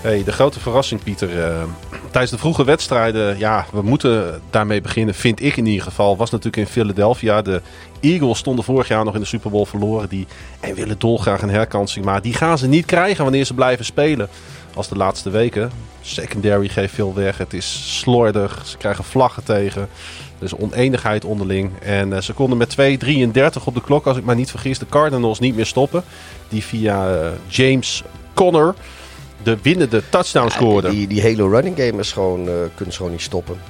[0.06, 1.44] Hey, de grote verrassing, Pieter.
[1.44, 1.64] eh,
[2.12, 6.18] tijdens de vroege wedstrijden, ja, we moeten daarmee beginnen, vind ik in ieder geval.
[6.18, 7.42] Was natuurlijk in Philadelphia.
[7.42, 7.62] De
[8.00, 10.10] Eagles stonden vorig jaar nog in de Super Bowl verloren.
[10.10, 10.28] Die,
[10.60, 12.06] en willen dolgraag een herkansing.
[12.06, 14.30] Maar die gaan ze niet krijgen wanneer ze blijven spelen.
[14.74, 15.72] Als de laatste weken.
[16.02, 17.38] Secondary geeft veel weg.
[17.38, 18.62] Het is slordig.
[18.66, 19.90] Ze krijgen vlaggen tegen.
[20.40, 21.72] Is oneenigheid onderling.
[21.82, 24.90] En eh, ze konden met 2.33 op de klok, als ik maar niet vergis, de
[24.90, 26.04] Cardinals niet meer stoppen.
[26.50, 28.04] Die via eh, James
[28.34, 28.76] Conner
[29.46, 30.90] de winnende touchdown scoorde.
[30.90, 33.62] Die, die hele running game is gewoon, eh, kunnen ze gewoon niet stoppen.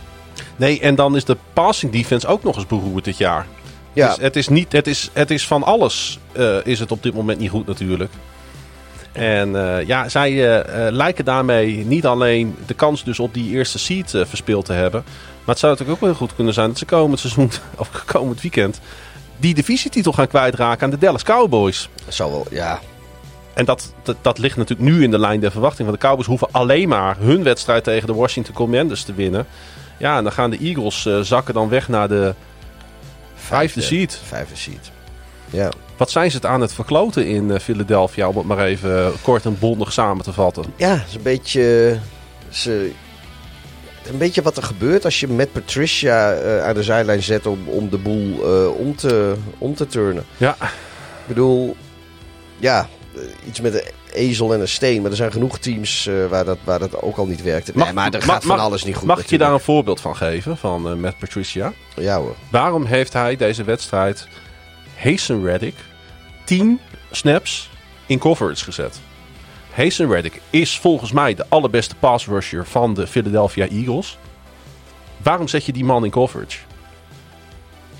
[0.55, 3.47] Nee, en dan is de passing defense ook nog eens beroerd dit jaar.
[3.93, 7.03] Ja, Dus het is, niet, het is, het is van alles eh, is het op
[7.03, 8.11] dit moment niet goed natuurlijk.
[9.11, 10.31] En eh, ja, zij
[10.91, 15.03] lijken daarmee niet alleen de kans dus op die eerste seed verspeeld te hebben.
[15.05, 18.05] Maar het zou natuurlijk ook wel heel goed kunnen zijn dat ze komend seizoen, of
[18.05, 18.79] komend weekend,
[19.37, 21.89] die divisietitel gaan kwijtraken aan de Dallas Cowboys.
[22.07, 22.79] zou wel, ja.
[23.55, 25.87] En dat, dat, dat ligt natuurlijk nu in de lijn der verwachting.
[25.87, 29.47] Want de Cowboys hoeven alleen maar hun wedstrijd tegen de Washington Commanders te winnen.
[29.97, 32.33] Ja, en dan gaan de Eagles eh, zakken dan weg naar de
[33.35, 34.19] vijfde seed.
[34.23, 34.91] Vijfde seed.
[35.49, 35.69] Ja.
[35.97, 39.07] Wat zijn ze het aan het verkloten in eh, Philadelphia, om het maar even eh,
[39.21, 40.63] kort en bondig samen te vatten?
[40.75, 41.97] Ja, het is een beetje,
[42.49, 42.91] ze,
[44.09, 47.67] een beetje wat er gebeurt als je met Patricia eh, aan de zijlijn zet om,
[47.67, 50.25] om de boel eh, om, te, om te turnen.
[50.37, 51.75] Ja, Ik bedoel,
[52.57, 52.85] ja, eh,
[53.47, 55.01] iets met een ezel en een steen.
[55.01, 57.75] Maar er zijn genoeg teams eh, waar, dat, waar dat ook al niet werkt.
[57.75, 60.15] Nee, maar er gaat van alles niet goed Mag ik je daar een voorbeeld van
[60.15, 61.73] geven, van eh Matt Patricia?
[61.95, 62.35] Ja hoor.
[62.49, 64.27] Waarom heeft hij deze wedstrijd
[64.97, 65.75] Hasten Reddick
[66.43, 66.79] 10
[67.11, 67.69] snaps
[68.05, 68.99] in coverage gezet?
[69.75, 74.17] Hasten Reddick is volgens mij de allerbeste pass rusher van de Philadelphia Eagles.
[75.17, 76.57] Waarom zet je die man in coverage?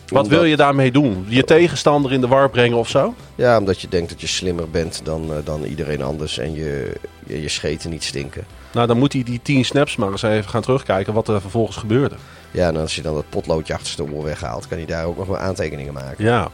[0.07, 1.25] Wat Omdat- wil je daarmee doen?
[1.27, 3.13] Je tegenstander in de war brengen of zo?
[3.35, 6.37] Ja, omdat je denkt dat je slimmer bent dan, eh, dan iedereen anders.
[6.37, 6.93] En je,
[7.25, 8.45] je, je scheten niet stinken.
[8.73, 11.77] Nou, dan moet hij die 10 snaps maar eens even gaan terugkijken wat er vervolgens
[11.77, 12.15] gebeurde.
[12.51, 15.27] Ja, en als je dan dat potloodje achterste oor weghaalt, kan hij daar ook nog
[15.27, 16.23] wel aantekeningen maken.
[16.23, 16.49] Ja,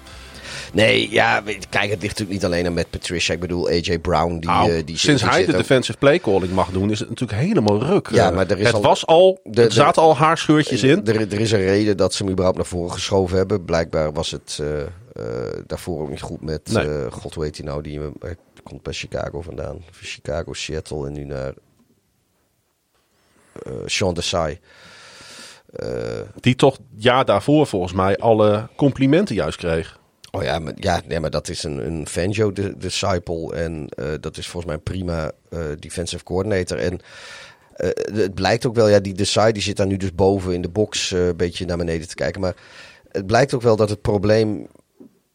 [0.72, 3.34] Nee, ja, weet- kijk, het ligt natuurlijk niet alleen aan met Patricia.
[3.34, 6.70] Ik bedoel, AJ Brown, die, Nou, eh, die sinds hij de defensive play calling mag
[6.72, 8.10] doen, is het natuurlijk helemaal ruk.
[8.12, 11.06] Ja, maar er is het al- was al, de- er zaten al haarscheurtjes in.
[11.08, 13.66] Er, er is een reden dat ze hem überhaupt naar voren geschoven hebben.
[13.66, 14.88] Blijkbaar was het eh, eh,
[15.68, 17.12] daarvoor ook niet goed met, Nee.
[17.12, 18.00] god heet hij nou, die
[18.64, 19.84] komt bij Chicago vandaan.
[19.92, 21.54] Van Chicago, Seattle en nu naar
[23.86, 24.60] Sean Desai.
[26.40, 30.00] Die toch ja daarvoor volgens mij alle complimenten juist kreeg.
[30.32, 34.06] Oh ja, maar, ja nee, maar dat is een, een Fangio de, disciple en eh,
[34.20, 36.78] dat is volgens mij een prima eh, defensive coordinator.
[36.78, 37.00] En
[37.76, 40.70] eh, het blijkt ook wel, ja, die Desai zit daar nu dus boven in de
[40.70, 42.42] box een beetje naar beneden te kijken.
[42.42, 42.56] Maar
[43.08, 44.68] het blijkt ook wel dat het probleem,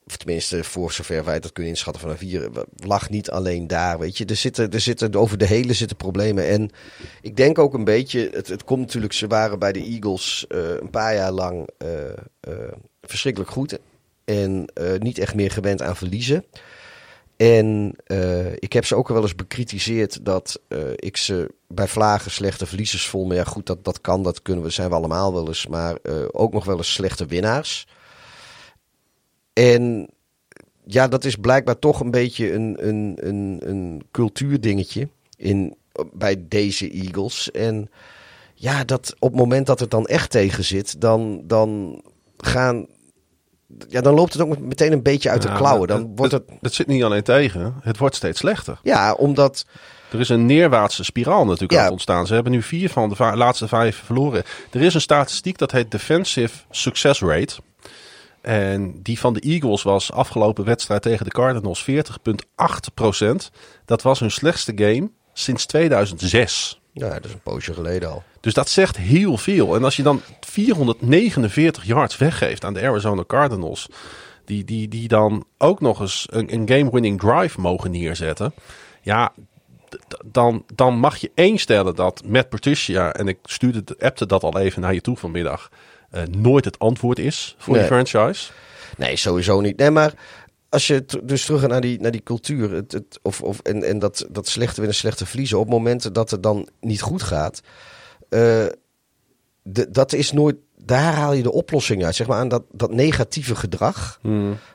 [0.06, 3.98] of tenminste voor zover wij dat kunnen inschatten vanaf hier, lag niet alleen daar.
[3.98, 6.46] Weet je, er zitten, er zitten over de hele zitten problemen.
[6.46, 6.70] En
[7.20, 10.90] ik denk ook een beetje, het, het komt natuurlijk, ze waren bij de Eagles een
[10.90, 11.68] paar jaar lang
[13.00, 13.78] verschrikkelijk goed.
[14.26, 16.44] En eh, niet echt meer gewend aan verliezen.
[17.36, 22.30] En eh, ik heb ze ook wel eens bekritiseerd dat eh, ik ze bij vlagen
[22.30, 23.28] slechte verliezers vond.
[23.28, 25.66] Maar ja, goed, dat, dat kan, dat kunnen we, zijn we allemaal wel eens.
[25.66, 25.96] Maar
[26.30, 27.86] ook nog wel eens slechte winnaars.
[29.52, 30.10] En
[30.84, 35.76] ja, dat is blijkbaar toch een beetje een, een, een, een cultuurdingetje in,
[36.12, 37.50] bij deze Eagles.
[37.50, 37.90] En
[38.54, 42.02] ja, dat op het moment dat het dan echt tegen zit, dan, dan
[42.36, 42.86] gaan.
[43.88, 45.88] Ja, dan loopt het ook meteen een beetje uit de Ja, klauwen.
[45.88, 46.42] Dan wordt het.
[46.60, 48.78] het zit niet alleen tegen, het wordt steeds slechter.
[48.82, 49.66] Ja, omdat.
[50.10, 51.78] Er is een neerwaartse spiraal natuurlijk Ja.
[51.78, 52.26] aan het ontstaan.
[52.26, 54.42] Ze hebben nu vier van de laatste vijf verloren.
[54.70, 57.54] Er is een statistiek dat heet Defensive Success Rate.
[58.40, 63.50] En die van de Eagles was afgelopen wedstrijd tegen de Cardinals 40,8%
[63.84, 66.75] Dat was hun slechtste game sinds 2006.
[66.98, 68.22] Ja, dat is een poosje geleden al.
[68.40, 69.74] Dus dat zegt heel veel.
[69.74, 73.88] En als je dan 449 yards weggeeft aan de Arizona Cardinals,
[74.44, 78.54] die, die, die dan ook nog eens een, een game-winning drive mogen neerzetten.
[79.02, 79.32] Ja,
[80.24, 84.58] dan, dan mag je één stellen dat Matt Patricia, en ik stuurde, appte dat al
[84.58, 85.70] even naar je toe vanmiddag,
[86.14, 87.88] uh, nooit het antwoord is voor Nee.
[87.88, 88.50] die franchise.
[88.96, 89.76] Nee, sowieso niet.
[89.76, 90.12] Nee, maar
[90.76, 93.82] als je dus terug gaat naar die, naar die cultuur het, het, of, of, en,
[93.82, 95.58] en dat, dat slechte winnen, slechte verliezen.
[95.58, 97.60] Op momenten dat het dan niet goed gaat,
[98.28, 98.66] eh,
[99.62, 100.56] de, dat is nooit.
[100.78, 102.14] Daar haal je de oplossing uit.
[102.14, 104.20] Zeg maar aan dat, dat negatieve gedrag.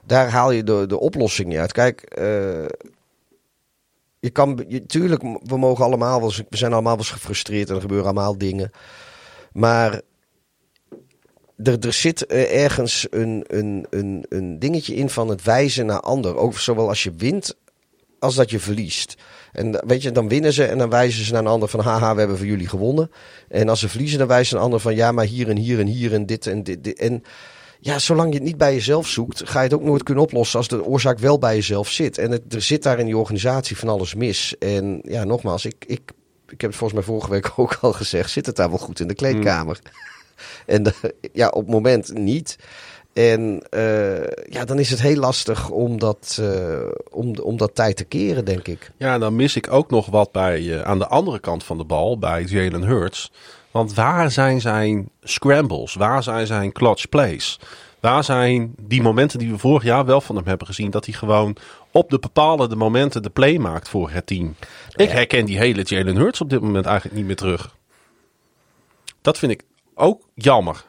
[0.05, 1.71] Daar haal je de, de oplossing uit.
[1.71, 2.65] Kijk, eh,
[4.19, 4.65] je kan.
[4.67, 6.43] Je, tuurlijk, we mogen allemaal wel eens.
[6.49, 8.71] We zijn allemaal wel eens gefrustreerd en er gebeuren allemaal dingen.
[9.51, 10.01] Maar
[11.63, 15.99] er, er zit eh, ergens een, een, een, een dingetje in van het wijzen naar
[15.99, 16.35] ander.
[16.35, 17.55] Ook zowel als je wint
[18.19, 19.15] als dat je verliest.
[19.51, 21.79] En eh, weet je, dan winnen ze en dan wijzen ze naar een ander van
[21.79, 23.11] haha, we hebben voor jullie gewonnen.
[23.47, 25.79] En als ze verliezen, dan wijzen ze een ander van ja, maar hier en hier
[25.79, 26.93] en hier en dit en dit.
[26.93, 27.23] En
[27.79, 30.57] ja, zolang je het niet bij jezelf zoekt, ga je het ook nooit kunnen oplossen
[30.57, 32.17] als de oorzaak wel bij jezelf zit.
[32.17, 34.55] En het, er zit daar in die organisatie van alles mis.
[34.59, 36.11] En ja, nogmaals, ik, ik,
[36.47, 38.99] ik heb het volgens mij vorige week ook al gezegd, zit het daar wel goed
[38.99, 39.79] in de kleedkamer?
[40.65, 40.93] En eh,
[41.33, 42.57] ja, op het moment niet.
[43.13, 46.79] En eh, ja, dan is het heel lastig om dat, eh,
[47.09, 48.91] om, om dat tijd te keren, denk ik.
[48.97, 52.17] Ja, dan mis ik ook nog wat bij aan de andere kant van de bal,
[52.17, 53.31] bij Jalen Hurts.
[53.71, 55.93] Want waar zijn zijn scrambles?
[55.93, 57.59] Waar zijn zijn clutch plays?
[57.99, 60.89] Waar zijn die momenten die we vorig jaar wel van hem hebben gezien?
[60.89, 61.55] Dat hij gewoon
[61.91, 64.55] op de bepaalde momenten de play maakt voor het team.
[64.95, 67.75] Ik herken die hele Jalen Hurts op dit moment eigenlijk niet meer terug.
[69.21, 69.63] Dat vind ik
[70.01, 70.85] ook jammer.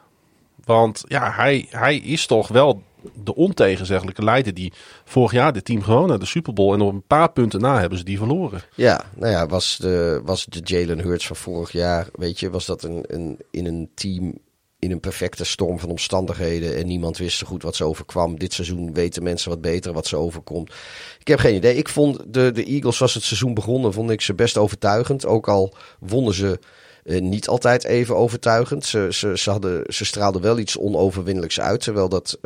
[0.63, 2.81] Want ja, hij, hij is toch wel
[3.23, 4.73] de ontegenzeggelijke leider die
[5.05, 6.73] vorig jaar dit team gewoon naar de Super Bowl.
[6.73, 8.61] En op een paar punten na hebben ze die verloren.
[8.75, 12.65] Ja, nou ja, was de, was de Jalen Hurts van vorig jaar, weet je, was
[12.65, 14.37] dat een, een, in een team
[14.79, 18.39] in een perfecte storm van omstandigheden en niemand wist zo goed wat ze overkwam.
[18.39, 20.73] Dit seizoen weten mensen wat beter wat ze overkomt.
[21.19, 21.75] Ik heb geen idee.
[21.75, 25.25] Ik vond de, de Eagles, zoals het seizoen begonnen, vond ik ze best overtuigend.
[25.25, 26.59] Ook al wonnen ze
[27.05, 28.85] eh, niet altijd even overtuigend.
[28.85, 32.39] Ze, ze, ze, hadden, ze straalden wel iets onoverwinnelijks uit, terwijl dat...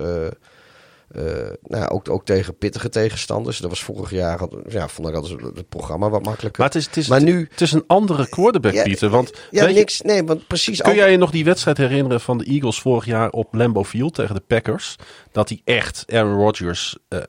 [1.12, 1.24] eh,
[1.62, 3.58] nou ook, ook tegen pittige tegenstanders.
[3.58, 6.60] Dat was vorig jaar, ja, vond ik altijd het programma wat makkelijker.
[6.62, 9.10] Maar het is, het is, Maar nu- het is een andere quarterback, Ja, Pieter.
[9.10, 10.02] Want Ja, weet je, niks.
[10.02, 10.82] Nee, want precies.
[10.82, 13.88] kun al- jij je nog die wedstrijd herinneren van de Eagles vorig jaar op Lambeau
[13.88, 14.96] Field tegen de Packers?
[15.32, 17.26] Dat hij echt Aaron Rodgers, eh, eh,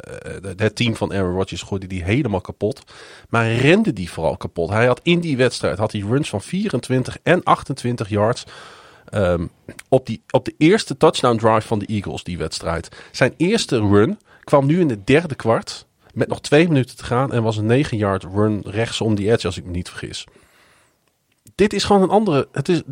[0.57, 2.83] het team van Aaron Rodgers gooide die helemaal kapot.
[3.29, 4.71] Maar rende die vooral kapot.
[4.71, 8.45] Hij had in die wedstrijd had hij runs van 24 en 28 yards.
[9.11, 9.47] Ehm,
[9.89, 12.89] op, die, op de eerste touchdown drive van de Eagles, die wedstrijd.
[13.13, 15.87] Zijn eerste run kwam nu in de derde kwart.
[16.13, 17.33] Met nog twee minuten te gaan.
[17.33, 20.27] En was een 9 yard run rechts om die edge, als ik me niet vergis.
[21.55, 22.49] Dit is gewoon een andere.
[22.53, 22.83] Het is,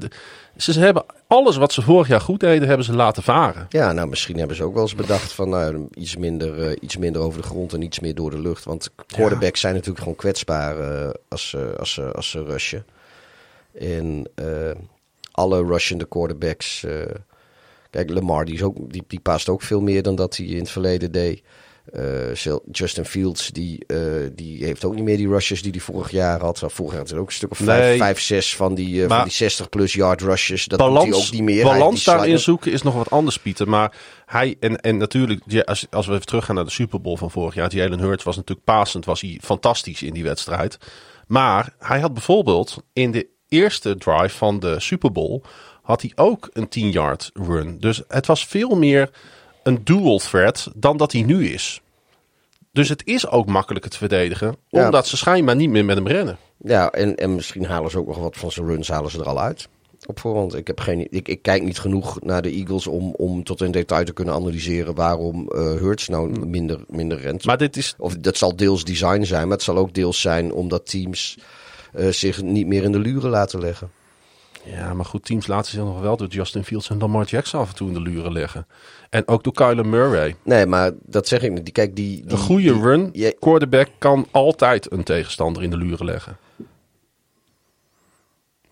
[0.57, 3.67] ze hebben alles wat ze vorig jaar goed deden, hebben ze laten varen.
[3.69, 6.97] Ja, nou misschien hebben ze ook wel eens bedacht van nou, iets, minder, eh, iets
[6.97, 8.64] minder over de grond en iets meer door de lucht.
[8.64, 12.87] Want quarterbacks zijn natuurlijk gewoon kwetsbaar eh, als, ze, als, ze, als ze rushen.
[13.79, 14.71] En eh,
[15.37, 16.84] alle rushende quarterbacks.
[16.84, 17.01] eh,
[17.91, 20.59] kijk, Lamar die, is ook, die, die past ook veel meer dan dat hij in
[20.59, 21.43] het verleden deed.
[21.93, 22.34] Eh,
[22.70, 23.99] Justin Fields, die, eh,
[24.32, 26.62] die heeft ook niet meer die rushes die hij vorig jaar had.
[26.66, 27.99] Vorig jaar had hij ook een stuk of vijf, Nee.
[27.99, 30.64] vijf zes van die, van die 60 plus yard rushes.
[30.64, 31.64] Dat doet hij balans ook niet meer.
[31.64, 33.68] Balans die daarin zoeken is nog wat anders, Pieter.
[33.68, 37.16] Maar hij, en, en natuurlijk, ja, als, als we even teruggaan naar de Super Bowl
[37.16, 37.74] van vorig jaar.
[37.74, 40.78] Jalen Hurts was natuurlijk passend, was hij fantastisch in die wedstrijd.
[41.26, 45.41] Maar hij had bijvoorbeeld in de eerste drive van de Super Bowl.
[45.83, 47.77] had hij ook een 10 yard run.
[47.81, 49.11] Dus het was veel meer
[49.63, 51.81] een dual threat dan dat hij nu is.
[52.73, 54.85] Dus het is ook makkelijker te verdedigen, Ja.
[54.85, 56.39] omdat ze schijnbaar niet meer met hem rennen.
[56.59, 59.27] Ja, en, en misschien halen ze ook nog wat van zijn runs halen ze er
[59.29, 59.69] al uit.
[60.07, 60.55] Op voorhand.
[60.55, 63.71] Ik, heb geen, ik, ik kijk niet genoeg naar de Eagles om, om tot in
[63.71, 67.45] detail te kunnen analyseren waarom eh Hurts nou minder, minder rent.
[67.45, 70.53] Maar dit is of dat zal deels design zijn, maar het zal ook deels zijn
[70.53, 71.39] omdat teams
[72.11, 73.91] zich niet meer in de luren laten leggen.
[74.65, 77.69] Ja, maar goed, teams laten zich nog wel door Justin Fields en Lamar Jackson af
[77.69, 78.67] en toe in de luren leggen.
[79.11, 80.37] En ook door Kyler Murray.
[80.43, 81.65] Nee, maar dat zeg ik niet.
[81.65, 85.77] Die, kijk, die, die, Een goede die- run, quarterback kan altijd een tegenstander in de
[85.77, 86.37] luren leggen.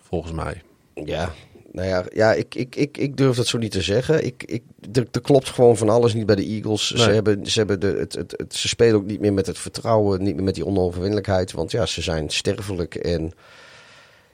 [0.03, 0.62] Volgens mij.
[0.95, 1.33] Ja,
[1.75, 4.25] nou ja, ja ik, ik, ik, ik durf dat zo niet te zeggen.
[4.25, 4.62] Ik, ik,
[4.93, 6.91] er, er klopt gewoon van alles niet bij de Eagles.
[6.91, 9.59] Ze, hebben, ze, hebben de, het, het, het, ze spelen ook niet meer met het
[9.59, 11.53] vertrouwen, niet meer met die onoverwinnelijkheid.
[11.53, 12.95] Want ja, ze zijn sterfelijk.
[12.95, 13.33] En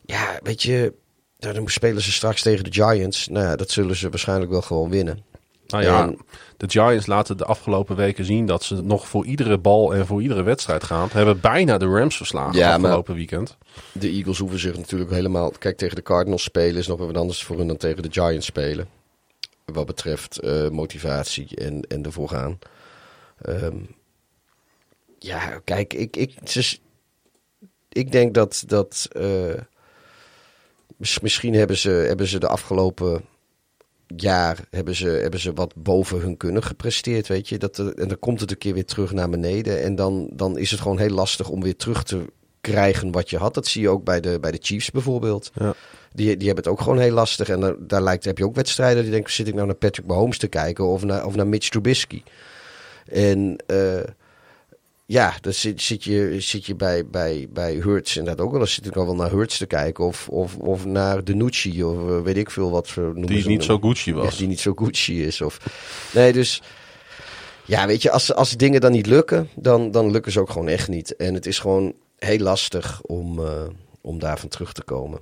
[0.05, 0.93] ja, weet je,
[1.39, 3.29] dan spelen ze straks tegen de Giants.
[3.29, 5.25] Nou ja, dat zullen ze waarschijnlijk wel gewoon winnen.
[5.71, 6.19] Nou ja, En-
[6.57, 10.23] de Giants laten de afgelopen weken zien dat ze nog voor iedere bal en voor
[10.23, 11.09] iedere wedstrijd gaan.
[11.13, 13.57] Hebben bijna de Rams verslagen Ja, afgelopen weekend.
[13.93, 15.51] De Eagles hoeven zich natuurlijk helemaal...
[15.59, 18.47] Kijk, tegen de Cardinals spelen is nog wat anders voor hun dan tegen de Giants
[18.47, 18.89] spelen.
[19.65, 22.59] Wat betreft eh, motivatie en, en ervoor gaan.
[23.43, 23.77] Ehm,
[25.19, 26.35] ja, kijk, ik, ik,
[27.89, 28.65] ik denk dat...
[28.67, 29.55] dat eh,
[30.97, 33.25] mis- misschien hebben ze, hebben ze de afgelopen
[34.17, 37.59] jaar hebben ze, hebben ze wat boven hun kunnen gepresteerd, weet je.
[37.59, 39.83] Dat, er- en dan komt het een keer weer terug naar beneden.
[39.83, 42.25] En dan, dan is het gewoon heel lastig om weer terug te
[42.61, 43.55] krijgen wat je had.
[43.55, 45.51] Dat zie je ook bij de, bij de Chiefs bijvoorbeeld.
[45.55, 45.75] Ja.
[46.13, 47.49] Die, die hebben het ook gewoon heel lastig.
[47.49, 50.07] En daar, daar lijkt, heb je ook wedstrijden die denken, zit ik nou naar Patrick
[50.07, 52.23] Mahomes te kijken of naar, of naar Mitch Trubisky.
[53.07, 54.01] En eh,
[55.11, 58.75] ja, dan zit, zit je, zit je bij, bij, bij Hurts inderdaad ook wel eens
[58.75, 60.05] zit ik nog wel naar Hurts te kijken.
[60.05, 63.49] Of, of, of naar Denucci of eh, weet ik veel wat voor noemen Die ze
[63.49, 64.33] niet zo Gucci was.
[64.33, 65.41] Ja, die niet zo Gucci is.
[65.41, 65.59] Of...
[66.15, 66.63] Nee, dus...
[67.65, 70.69] Ja, weet je, als, als dingen dan niet lukken, dan, dan lukken ze ook gewoon
[70.69, 71.17] echt niet.
[71.17, 73.63] En het is gewoon heel lastig om, eh,
[74.01, 75.21] om daarvan terug te komen.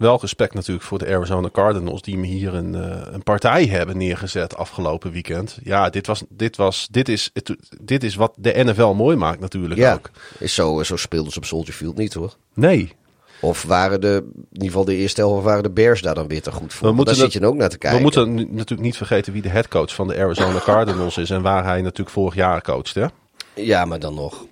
[0.00, 3.96] Wel respect natuurlijk voor de Arizona Cardinals die me hier een, eh, een partij hebben
[3.96, 5.58] neergezet afgelopen weekend.
[5.62, 9.40] Ja, dit, was, dit, was, dit, is, het, dit is wat de NFL mooi maakt
[9.40, 10.10] natuurlijk Ja, ook.
[10.38, 12.34] is zo, zo speelden ze op Soldier Field niet hoor.
[12.54, 12.92] Nee,
[13.40, 16.42] Of waren de, in ieder geval de eerste helft, waren de Bears daar dan weer
[16.42, 16.88] te goed voor?
[16.88, 17.98] We moeten daar dat- zit je ook naar te kijken.
[17.98, 21.64] we moeten natuurlijk niet vergeten wie de headcoach van de Arizona Cardinals is en waar
[21.64, 23.10] hij natuurlijk vorig jaar coachte.
[23.54, 24.44] Ja, maar dan nog.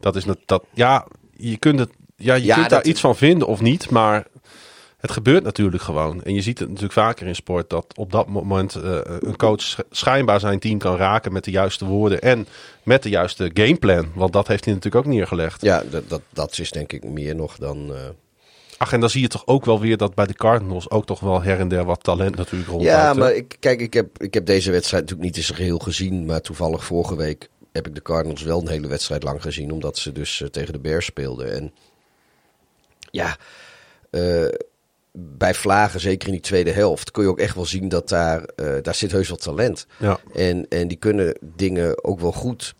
[0.00, 3.48] Dat is dat, ja, je kunt, het, ja, je Ja, kunt daar iets van vinden
[3.48, 4.26] of niet, maar
[5.02, 6.22] het gebeurt natuurlijk gewoon.
[6.24, 9.60] En je ziet het natuurlijk vaker in sport dat op dat moment eh, een coach
[9.60, 12.46] sch- schijnbaar zijn team kan raken met de juiste woorden en
[12.82, 14.06] met de juiste gameplan.
[14.14, 15.62] Want dat heeft hij natuurlijk ook neergelegd.
[15.62, 17.94] Ja, dat, dat, dat is denk ik meer nog dan...
[17.94, 18.00] eh,
[18.76, 21.20] Ach, en dan zie je toch ook wel weer dat bij de Cardinals ook toch
[21.20, 22.94] wel her en der wat talent natuurlijk rondloopt.
[22.94, 25.78] Ja, maar ik, kijk, ik heb, ik heb deze wedstrijd natuurlijk niet in zijn geheel
[25.78, 26.24] gezien.
[26.24, 29.72] Maar toevallig vorige week heb ik de Cardinals wel een hele wedstrijd lang gezien.
[29.72, 31.52] Omdat ze dus eh, tegen de Bears speelden.
[31.52, 31.72] En
[33.10, 33.36] ja,
[34.10, 34.44] eh,
[35.12, 38.42] bij Vlagen, zeker in die tweede helft, kun je ook echt wel zien dat daar,
[38.42, 39.86] eh, daar zit heus wel talent.
[39.98, 40.20] Ja.
[40.34, 42.74] En, en die kunnen dingen ook wel goed.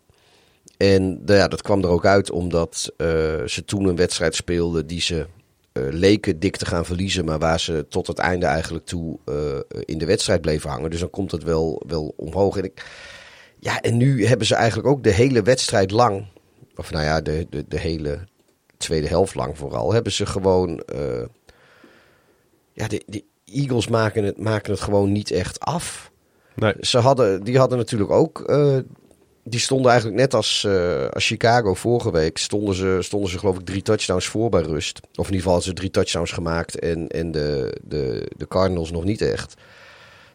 [0.76, 3.07] En nou ja, dat kwam er ook uit omdat eh,
[3.47, 5.26] ze toen een wedstrijd speelden die ze
[5.72, 9.18] eh, leken dik te gaan verliezen, maar waar ze tot het einde eigenlijk toe
[9.85, 10.91] in de wedstrijd bleven hangen.
[10.91, 12.57] Dus dan komt het wel, wel omhoog.
[12.57, 12.87] En, ik,
[13.59, 16.26] ja, en nu hebben ze eigenlijk ook de hele wedstrijd lang,
[16.76, 18.18] of nou ja, de, de, de hele
[18.76, 20.83] tweede helft lang vooral, hebben ze gewoon.
[22.73, 26.11] Ja, de, de Eagles maken het, maken het gewoon niet echt af.
[26.55, 26.75] Nee.
[26.81, 28.41] Ze hadden, die hadden natuurlijk ook.
[28.41, 28.77] eh,
[29.45, 32.39] die stonden eigenlijk net als, eh, als Chicago vorige week.
[32.39, 35.01] Stonden ze, stonden ze, geloof ik, drie touchdowns voor bij rust.
[35.03, 36.79] Of in ieder geval hadden ze drie touchdowns gemaakt.
[36.79, 39.55] En, en de, de, de Cardinals nog niet echt.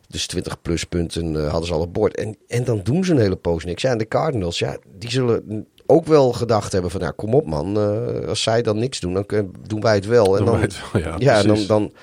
[0.07, 2.15] Dus 20 plus punten eh, hadden ze al op bord.
[2.15, 3.81] En, en dan doen ze een hele poos niks.
[3.81, 7.01] Ja, en de Cardinals, ja, die zullen ook wel gedacht hebben van...
[7.01, 7.77] Nou, kom op man,
[8.27, 9.25] als zij dan niks doen, dan
[9.67, 10.37] doen wij het wel.
[10.37, 11.93] En dan, wij het wel, ja, ja, dan, dan,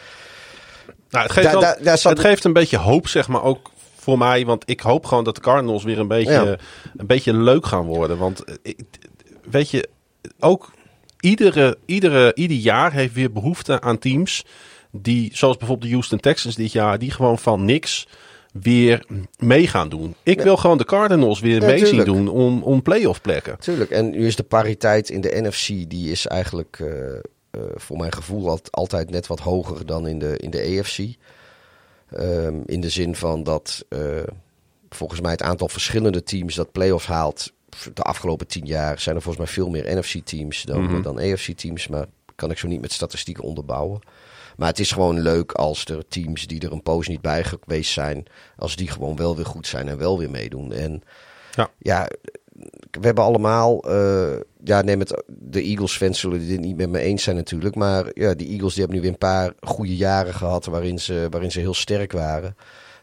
[1.14, 4.44] Nou, het geeft, het geeft een beetje hoop, zeg maar, ook voor mij.
[4.44, 6.56] Want ik hoop gewoon dat de Cardinals weer een beetje, Ja.
[6.96, 8.18] een beetje leuk gaan worden.
[8.18, 8.72] Want eh,
[9.50, 9.88] weet je,
[10.38, 10.72] ook
[11.20, 14.44] iedere, iedere, ieder jaar heeft weer behoefte aan teams
[14.90, 18.06] die, zoals bijvoorbeeld de Houston Texans dit jaar, die gewoon van niks
[18.52, 19.06] weer
[19.38, 20.14] mee gaan doen.
[20.22, 23.58] Ik wil gewoon de Cardinals weer Ja, mee zien doen om, om playoff plekken.
[23.58, 26.86] Tuurlijk, en nu is de pariteit in de NFC, die is eigenlijk eh,
[27.74, 30.98] voor mijn gevoel al- altijd net wat hoger dan in de, in de AFC.
[32.10, 34.00] Ehm, in de zin van dat eh,
[34.88, 37.52] volgens mij het aantal verschillende teams dat playoffs haalt
[37.94, 41.02] de afgelopen tien jaar zijn er volgens mij veel meer NFC-teams dan, Mhm.
[41.02, 41.88] dan AFC-teams.
[41.88, 44.00] Maar kan ik zo niet met statistieken onderbouwen.
[44.56, 47.92] Maar het is gewoon leuk als er teams die er een poos niet bij geweest
[47.92, 48.26] zijn,
[48.56, 50.72] als die gewoon wel weer goed zijn en wel weer meedoen.
[50.72, 51.02] En
[51.54, 51.70] Ja.
[51.78, 52.08] ja,
[52.90, 57.22] we hebben allemaal, eh, ja, neem het, de Eagles-fans zullen dit niet met me eens
[57.22, 57.74] zijn natuurlijk.
[57.74, 61.26] Maar ja, die Eagles die hebben nu weer een paar goede jaren gehad waarin ze,
[61.30, 62.56] waarin ze heel sterk waren.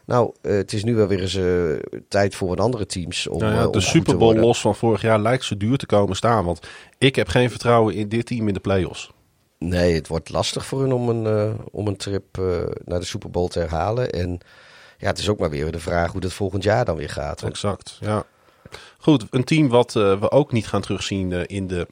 [0.04, 3.38] Nou, eh, het is nu wel weer eens eh, tijd voor wat andere teams om,
[3.38, 6.16] Nou ja, om de Super Bowl los van vorig jaar lijkt zo duur te komen
[6.16, 6.44] staan.
[6.44, 6.60] Want
[6.98, 9.12] ik heb geen vertrouwen in dit team in de playoffs.
[9.58, 12.36] Nee, het wordt lastig voor hun om een, om een trip
[12.84, 14.10] naar de Super Bowl te herhalen.
[14.10, 14.40] En
[14.98, 17.42] ja, het is ook maar weer de vraag hoe dat volgend jaar dan weer gaat.
[17.42, 18.24] Exact, ja.
[19.02, 21.86] Goed, een team wat eh, we ook niet gaan terugzien eh, in de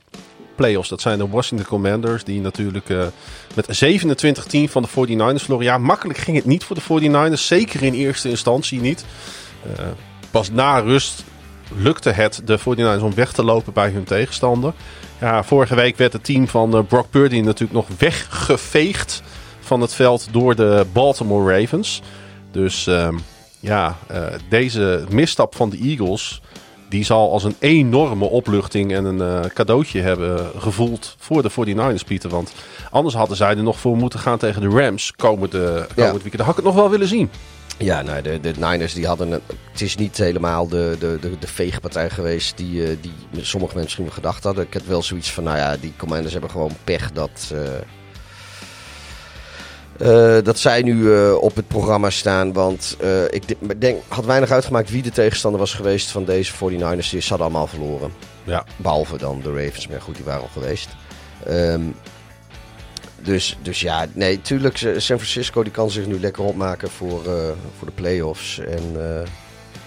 [0.55, 0.89] playoffs.
[0.89, 2.25] Dat zijn de Washington Commanders.
[2.25, 3.07] Die natuurlijk eh,
[3.55, 3.85] met
[4.67, 5.65] 27-10 van de 49ers verloren.
[5.65, 7.41] Ja, makkelijk ging het niet voor de 49ers.
[7.41, 9.05] Zeker in eerste instantie niet.
[10.31, 11.25] Pas na rust
[11.77, 14.73] lukte het de 49ers om weg te lopen bij hun tegenstander.
[15.21, 19.23] Ja, vorige week werd het team van Brock Purdy natuurlijk nog weggeveegd
[19.61, 22.03] van het veld door de Baltimore Ravens.
[22.51, 23.17] Dus ehm,
[23.61, 26.41] ja, uh, deze misstap van de Eagles...
[26.91, 32.07] die zal als een enorme opluchting en een uh, cadeautje hebben gevoeld voor de 49ers,
[32.07, 32.31] Pieter.
[32.31, 32.53] Want
[32.91, 36.43] anders hadden zij er nog voor moeten gaan tegen de Rams komende, komend weekend.
[36.43, 37.31] Had ik het nog wel willen zien.
[37.79, 39.33] Ja, nou, de, de Niners die hadden.
[39.33, 39.41] Een,
[39.73, 44.03] het is niet helemaal de, de, de, de veegpartij geweest die, uh, die sommige mensen
[44.03, 44.65] misschien gedacht hadden.
[44.65, 47.51] Ik heb wel zoiets van, nou ja, die commanders hebben gewoon pech dat.
[47.53, 47.61] Uh,
[50.03, 52.53] uh, dat zij nu op het programma staan.
[52.53, 52.97] Want
[53.31, 53.43] ik
[53.81, 57.11] denk, had weinig uitgemaakt wie de tegenstander was geweest van deze 49ers.
[57.11, 58.13] Die hadden allemaal verloren.
[58.45, 58.65] Ja.
[58.77, 60.89] Behalve dan de Ravens, maar goed, die waren al geweest.
[61.49, 61.95] Um,
[63.23, 67.23] dus, dus ja, nee, tuurlijk, San Francisco die kan zich nu lekker opmaken voor,
[67.79, 68.59] voor de playoffs.
[68.59, 68.97] En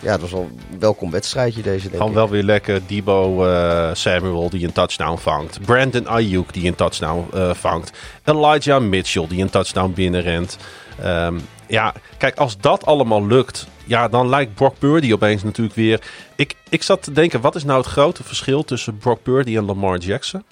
[0.03, 3.89] ja, het was wel een welkom wedstrijdje deze, denk Kan wel weer lekker Debo uh,
[3.93, 5.59] Samuel die een touchdown vangt.
[5.65, 7.91] Brandon Ayuk die een touchdown vangt.
[8.23, 10.57] Elijah Mitchell die een touchdown binnenrent.
[11.03, 16.01] Um, ja, kijk, als dat allemaal lukt, ja, dan lijkt Brock Purdy opeens natuurlijk weer...
[16.35, 19.65] Ik, ik zat te denken, wat is nou het grote verschil tussen Brock Purdy en
[19.65, 20.43] Lamar Jackson?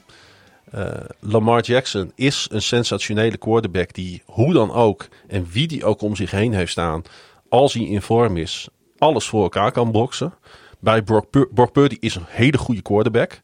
[0.76, 0.86] Uh,
[1.20, 6.16] Lamar Jackson is een sensationele quarterback die hoe dan ook en wie die ook om
[6.16, 7.04] zich heen heeft staan,
[7.50, 8.68] als hij in vorm is,
[9.02, 10.34] alles voor elkaar kan boksen.
[10.80, 13.42] Bij Brock, Pur Brock Purdy is een hele goede quarterback,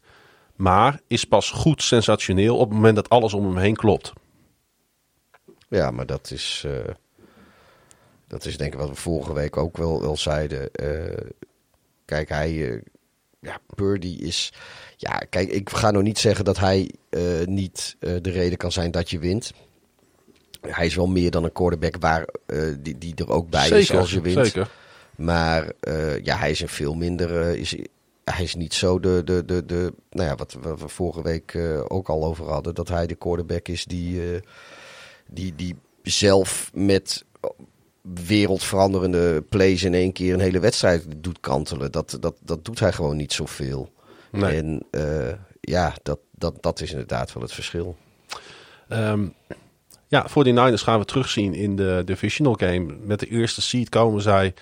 [0.55, 4.14] maar is pas goed sensationeel op het moment dat alles om hem heen klopt.
[5.68, 6.74] Ja, maar dat is, uh,
[8.28, 10.70] dat is denk ik wat we vorige week ook wel, wel zeiden.
[10.82, 11.30] Uh,
[12.05, 12.84] kijk, hij,
[13.39, 14.53] ja, Purdy is
[14.97, 18.72] ja, kijk, ik ga nog niet zeggen dat hij uh, niet uh, de reden kan
[18.72, 19.51] zijn dat je wint.
[20.62, 23.78] Hij is wel meer dan een quarterback waar, uh, die, die er ook bij zeker,
[23.80, 24.45] is als je wint.
[24.45, 24.70] Zeker.
[25.18, 25.72] Maar
[26.22, 27.55] ja, hij is een veel minder.
[27.57, 27.76] is,
[28.24, 29.93] hij is niet zo de, de, de, de.
[30.09, 31.57] Nou ja, wat we vorige week
[31.88, 32.76] ook al over hadden.
[32.76, 34.41] Dat hij de quarterback is die,
[35.28, 37.26] die, die zelf met
[38.01, 41.91] wereldveranderende plays in één keer een hele wedstrijd doet kantelen.
[41.91, 43.91] Dat, dat, dat doet hij gewoon niet zoveel.
[44.32, 44.55] Nee.
[44.55, 44.84] En
[45.61, 47.95] ja, dat, dat, dat is inderdaad wel het verschil.
[48.89, 49.34] Um,
[50.07, 52.95] ja, voor die Niners gaan we terugzien in de divisional game.
[53.01, 54.53] Met de eerste seed komen zij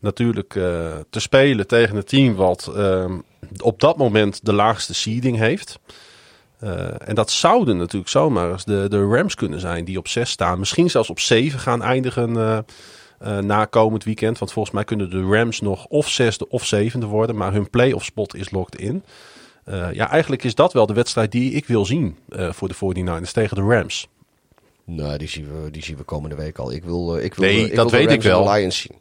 [0.00, 0.64] natuurlijk uh,
[1.10, 3.04] te spelen tegen een team wat uh,
[3.62, 5.78] op dat moment de laagste seeding heeft.
[6.64, 10.30] Uh, en dat zouden natuurlijk zomaar eens de, de Rams kunnen zijn die op 6
[10.30, 10.58] staan.
[10.58, 12.36] Misschien zelfs op 7 gaan eindigen
[13.22, 14.38] uh, na komend weekend.
[14.38, 17.36] Want volgens mij kunnen de Rams nog of zesde of zevende worden.
[17.36, 19.02] Maar hun playoff spot is locked in.
[19.68, 22.74] Uh, ja, eigenlijk is dat wel de wedstrijd die ik wil zien uh, voor de
[22.74, 24.08] 49ers tegen de Rams.
[24.84, 26.72] Nou, die zien we, die zien we komende week al.
[26.72, 28.52] Ik wil, ik wil, nee, ik dat wil weet de ik wel.
[28.52, 28.98] Lions zien.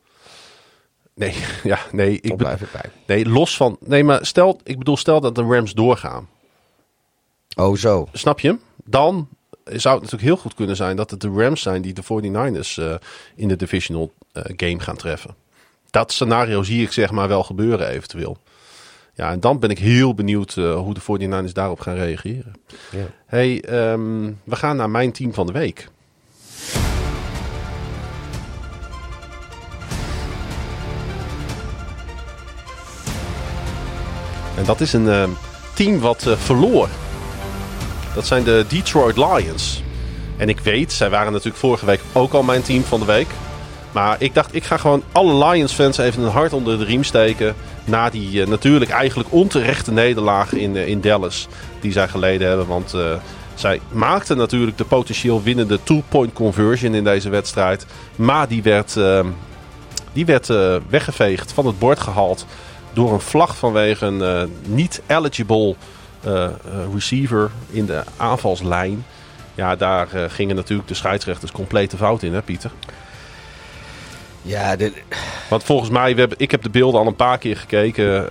[1.19, 2.91] Nee, ja, nee, ik blijf bij.
[3.05, 3.77] Nee, los van.
[3.85, 6.29] Nee, maar stel, ik bedoel, stel dat de Rams doorgaan.
[7.55, 8.07] Oh, zo.
[8.13, 8.59] Snap je hem?
[8.83, 9.27] Dan
[9.63, 12.83] zou het natuurlijk heel goed kunnen zijn dat het de Rams zijn die de 49ers
[12.83, 12.95] uh,
[13.35, 15.35] in de divisional uh, game gaan treffen.
[15.89, 18.37] Dat scenario zie ik zeg maar wel gebeuren eventueel.
[19.13, 21.01] Ja, en dan ben ik heel benieuwd uh, hoe de
[21.47, 22.53] 49ers daarop gaan reageren.
[22.91, 23.05] Ja.
[23.25, 25.87] Hey, um, we gaan naar mijn team van de week.
[34.59, 35.23] En dat is een uh,
[35.73, 36.87] team wat uh, verloor.
[38.15, 39.83] Dat zijn de Detroit Lions.
[40.37, 43.27] En ik weet, zij waren natuurlijk vorige week ook al mijn team van de week.
[43.91, 47.55] Maar ik dacht, ik ga gewoon alle Lions-fans even een hart onder de riem steken.
[47.85, 51.47] Na die uh, natuurlijk eigenlijk onterechte nederlaag in, in Dallas.
[51.81, 52.67] Die zij geleden hebben.
[52.67, 52.95] Want
[53.53, 57.85] zij maakten natuurlijk de potentieel winnende two-point conversion in deze wedstrijd.
[58.15, 58.97] Maar die werd,
[60.13, 60.47] die werd
[60.89, 62.45] weggeveegd, van het bord gehaald.
[62.93, 65.75] Door een vlag vanwege een niet eligible
[66.93, 69.05] receiver in de aanvalslijn.
[69.55, 72.71] Ja, daar gingen natuurlijk de scheidsrechters compleet de fout in, hè Pieter?
[74.41, 74.93] Ja, dit...
[75.49, 78.27] Want volgens mij, we hebben, ik heb de beelden al een paar keer gekeken.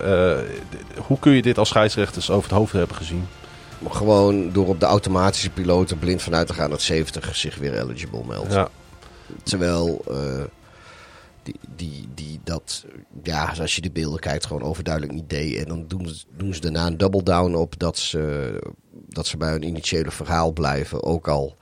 [1.07, 3.27] Hoe kun je dit als scheidsrechters over het hoofd hebben gezien?
[3.89, 7.81] Gewoon door op de automatische piloot er blind vanuit te gaan dat 70 zich weer
[7.81, 8.53] eligible meldt.
[8.53, 8.69] Ja.
[9.43, 10.15] Terwijl uh,
[11.51, 12.85] die, die, die dat,
[13.23, 15.57] ja, als je de beelden kijkt, gewoon overduidelijk niet deed.
[15.57, 18.53] En dan doen, doen ze daarna een double down op dat ze,
[19.07, 21.03] dat ze bij hun initiële verhaal blijven.
[21.03, 21.57] Ook al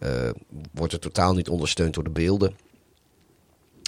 [0.00, 0.30] uh,
[0.72, 2.56] wordt het totaal niet ondersteund door de beelden.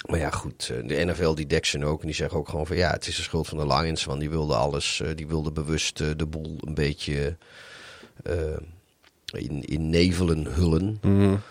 [0.09, 1.99] Maar ja, goed, de NFL die dekt ze ook.
[2.01, 4.05] En die zeggen ook gewoon van ja, het is de schuld van de Lions.
[4.05, 7.37] Want die wilden alles, die wilden bewust de boel een beetje
[8.27, 8.57] uh,
[9.25, 10.97] in, in nevelen hullen.
[11.01, 11.41] Mm -hmm.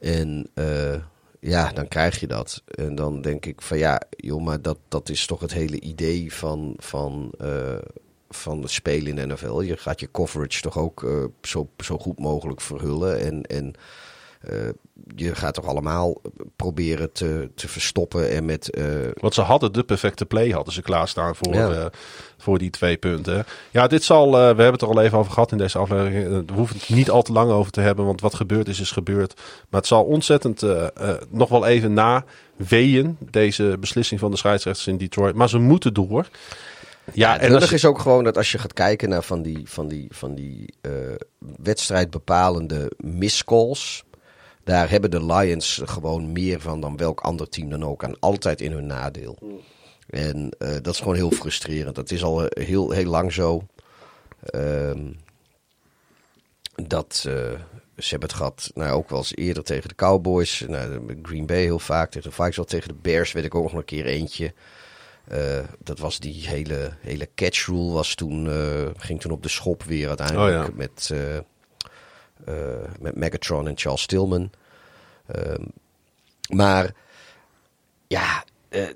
[0.00, 0.94] En uh,
[1.48, 2.62] ja, dan krijg je dat.
[2.66, 6.34] En dan denk ik van ja, joh, maar dat, dat is toch het hele idee
[6.34, 7.78] van, van, uh,
[8.28, 9.60] van het spelen in NFL.
[9.60, 13.20] Je gaat je coverage toch ook zo, zo goed mogelijk verhullen.
[13.20, 13.80] En, en eh,
[15.16, 16.20] je gaat toch allemaal
[16.56, 18.70] proberen te, te verstoppen en met...
[18.70, 18.84] eh,
[19.14, 21.70] Want ze hadden de perfecte play, hadden ze klaarstaan voor, Ja.
[21.70, 21.86] eh,
[22.38, 23.44] voor die twee punten.
[23.70, 26.24] Ja, dit zal, eh, we hebben het er al even over gehad in deze aflevering.
[26.24, 28.80] Eh, We hoeven het niet al te lang over te hebben, want wat gebeurd is,
[28.80, 29.34] is gebeurd.
[29.68, 32.24] Maar het zal ontzettend eh, eh, nog wel even na
[32.56, 35.34] weeën, deze beslissing van de scheidsrechters in Detroit.
[35.34, 36.28] Maar ze moeten door.
[37.12, 39.60] Ja, het en je- is ook gewoon dat als je gaat kijken naar van die,
[39.64, 40.90] van die, van die eh,
[41.62, 44.04] wedstrijdbepalende miscalls.
[44.68, 48.02] Daar hebben de Lions gewoon meer van dan welk ander team dan ook.
[48.02, 49.38] En altijd in hun nadeel.
[50.06, 51.94] En eh, dat is gewoon heel frustrerend.
[51.94, 53.66] Dat is al eh, heel, heel lang zo.
[54.42, 55.12] Ehm,
[56.74, 57.32] dat eh,
[57.96, 60.64] ze hebben het gehad, nou, ook wel eens eerder tegen de Cowboys.
[60.68, 62.10] Nou, de Green Bay heel vaak.
[62.10, 62.64] Tegen de Vikings wel.
[62.64, 64.54] Tegen de Bears weet ik ook nog een keer eentje.
[65.24, 69.48] Eh, dat was die hele, hele catch rule was toen, eh, ging toen op de
[69.48, 70.72] schop weer uiteindelijk Oh ja.
[70.74, 71.12] met,
[73.00, 74.50] met Megatron en Charles Tillman.
[75.26, 75.64] Ehm,
[76.48, 76.94] maar
[78.06, 78.88] ja, eh,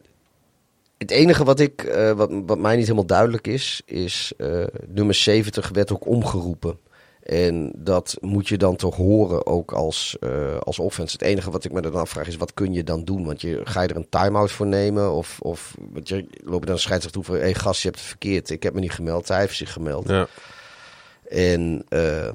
[0.99, 5.15] het enige wat, ik, eh, wat, wat mij niet helemaal duidelijk is, is eh, nummer
[5.15, 6.79] 70 werd ook omgeroepen.
[7.23, 11.13] En dat moet je dan toch horen ook als, eh, als offense.
[11.13, 13.25] Het enige wat ik me dan afvraag is, wat kun je dan doen?
[13.25, 15.13] Want je, ga je er een time-out voor nemen?
[15.13, 17.35] Of, of want je, loop je dan een scheidsrechter toe van...
[17.35, 18.51] hé hey, gast, je hebt het verkeerd.
[18.51, 19.29] Ik heb me niet gemeld.
[19.29, 20.09] Hij heeft zich gemeld.
[20.09, 20.27] ja.
[21.29, 22.29] En eh,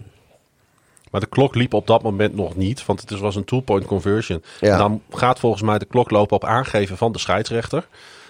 [1.11, 3.85] Maar de klok liep op dat moment nog niet, want het is- was een two-point
[3.85, 4.43] conversion.
[4.59, 4.71] Ja.
[4.71, 7.87] En dan gaat volgens mij de klok lopen op aangeven van de scheidsrechter.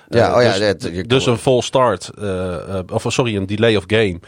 [0.09, 3.45] ja, Eh, oh ja, dus, dat- dus een full start, eh, eh, of sorry, een
[3.45, 4.19] delay of game,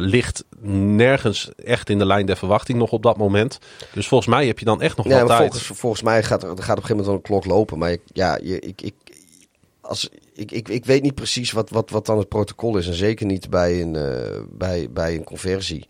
[0.00, 3.58] ligt nergens echt in de lijn der verwachting nog op dat moment.
[3.92, 5.38] Dus volgens mij heb je dan echt nog Ja, maar tijd.
[5.40, 7.78] volgens, volgens mij gaat er, gaat op een gegeven moment wel een klok lopen.
[7.78, 8.94] Maar ik, ja, je, ik, ik,
[9.80, 12.86] als, ik, ik, ik weet niet precies wat, wat, wat dan het protocol is.
[12.86, 13.96] En zeker niet bij een,
[14.50, 15.86] bij, bij een conversie.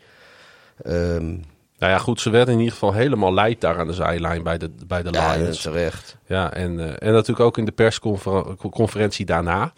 [0.83, 1.35] Ehm
[1.79, 4.59] Nou ja, goed, ze werden in ieder geval helemaal leid daar aan de zijlijn bij
[4.59, 5.63] de, bij de ja, Lions.
[5.63, 6.17] terecht.
[6.27, 9.73] Ja, en, eh, en natuurlijk ook in de persconferentie daarna.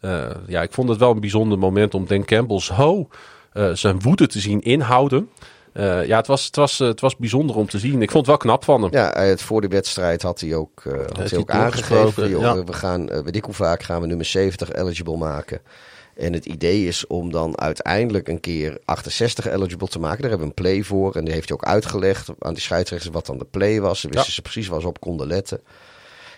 [0.00, 3.08] Eh, ja, ik vond het wel een bijzonder moment om Dan Campbell zo
[3.52, 5.30] eh, zijn woede te zien inhouden.
[6.06, 8.02] Ja, het was, het, was, het was bijzonder om te zien.
[8.02, 8.92] Ik vond het wel knap van hem.
[8.92, 10.82] Ja, had voor de wedstrijd had hij ook,
[11.16, 11.96] had hij ook aangegeven.
[11.96, 12.64] doorgesproken, joh, ja.
[12.64, 15.60] We gaan, weet ik hoe vaak, gaan we nummer 70 eligible maken.
[16.16, 20.20] En het idee is om dan uiteindelijk een keer 68 eligible te maken.
[20.20, 21.14] Daar hebben we een play voor.
[21.16, 24.00] En die heeft hij ook uitgelegd aan die scheidsrechters wat dan de play was.
[24.00, 24.32] Ze wisten Ja.
[24.34, 25.60] ze precies waar ze op konden letten.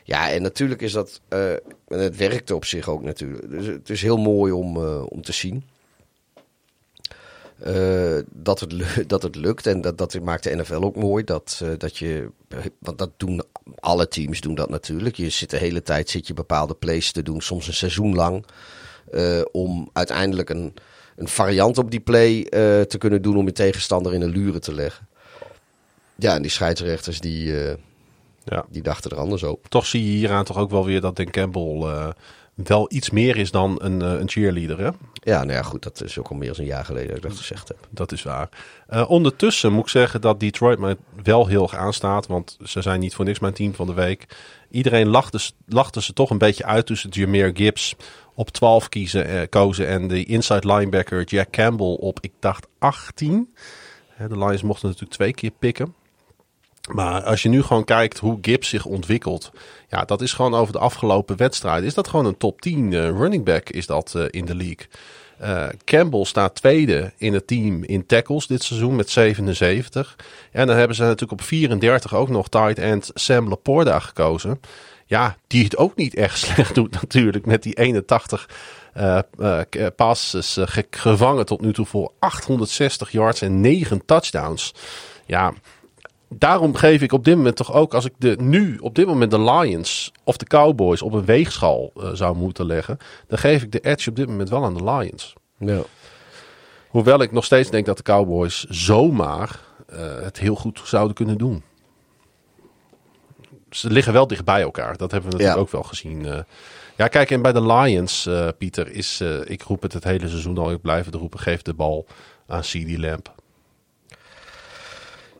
[0.04, 1.20] Ja, en natuurlijk is dat...
[1.28, 1.60] eh, en
[1.98, 3.50] het werkte op zich ook natuurlijk.
[3.50, 5.64] Dus het is heel mooi om, eh, om te zien.
[7.58, 8.74] Eh, dat, het,
[9.08, 9.66] dat het lukt.
[9.66, 11.24] En dat, dat maakt de NFL ook mooi.
[11.24, 12.30] Dat, dat je,
[12.78, 13.42] want dat doen
[13.80, 15.16] alle teams doen dat natuurlijk.
[15.16, 18.44] Je zit de hele tijd zit je bepaalde plays te doen, soms een seizoen lang.
[19.10, 20.74] Eh, om uiteindelijk een,
[21.16, 24.60] een variant op die play eh, te kunnen doen om je tegenstander in een luren
[24.60, 25.08] te leggen.
[26.14, 27.76] Ja, en die scheidsrechters die, eh,
[28.44, 28.64] Ja.
[28.70, 29.68] die dachten er anders over.
[29.68, 32.12] Toch zie je hieraan toch ook wel weer dat Dan Campbell
[32.54, 34.78] wel iets meer is dan een, een cheerleader.
[34.78, 34.90] Hè?
[35.12, 37.22] Ja, nou ja, goed, dat is ook al meer dan een jaar geleden dat ik
[37.22, 37.76] dat gezegd heb.
[37.90, 38.48] Dat is waar.
[39.08, 42.26] Ondertussen moet ik zeggen dat Detroit me wel heel erg aanstaat.
[42.26, 44.26] Want ze zijn niet voor niks mijn team van de week.
[44.70, 47.96] Iedereen lachte, lachte ze toch een beetje uit tussen Jameer Gibbs
[48.38, 49.86] op 12 kiezen, eh, kozen.
[49.86, 53.54] En de inside linebacker Jack Campbell op, ik dacht, 18.
[54.08, 55.94] Hè, de Lions mochten natuurlijk twee keer pikken.
[56.92, 59.50] Maar als je nu gewoon kijkt hoe Gibbs zich ontwikkelt.
[59.88, 61.84] Ja, dat is gewoon over de afgelopen wedstrijden.
[61.84, 64.86] Is dat gewoon een top 10 eh, running back is dat eh, in de league.
[65.84, 70.16] Campbell staat tweede in het team in tackles dit seizoen met 77.
[70.52, 74.60] En dan hebben ze natuurlijk op 34 ook nog tight end Sam Laporta gekozen.
[75.10, 78.48] Ja, die het ook niet echt slecht doet natuurlijk met die 81
[78.92, 84.04] eh eh, k- passes eh, ge- gevangen tot nu toe voor 860 yards en 9
[84.04, 84.74] touchdowns.
[85.26, 85.52] Ja,
[86.28, 89.30] daarom geef ik op dit moment toch ook, als ik de, nu op dit moment
[89.30, 93.72] de Lions of de Cowboys op een weegschaal eh, zou moeten leggen, dan geef ik
[93.72, 95.34] de edge op dit moment wel aan de Lions.
[95.58, 95.80] Ja.
[96.88, 101.38] Hoewel ik nog steeds denk dat de Cowboys zomaar eh, het heel goed zouden kunnen
[101.38, 101.62] doen.
[103.70, 104.96] Ze liggen wel dicht bij elkaar.
[104.96, 105.62] Dat hebben we natuurlijk Ja.
[105.62, 106.26] ook wel gezien.
[106.26, 106.38] eh.
[106.96, 110.28] ja, kijk, en bij de Lions, eh, Pieter, is, eh, ik roep het het hele
[110.28, 110.70] seizoen al.
[110.70, 111.40] Ik blijf het roepen.
[111.40, 112.06] Geef de bal
[112.46, 113.34] aan CD Lamp.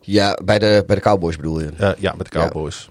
[0.00, 1.94] Ja, bij de, bij de Cowboys bedoel je?
[1.98, 2.88] Ja, met de Cowboys.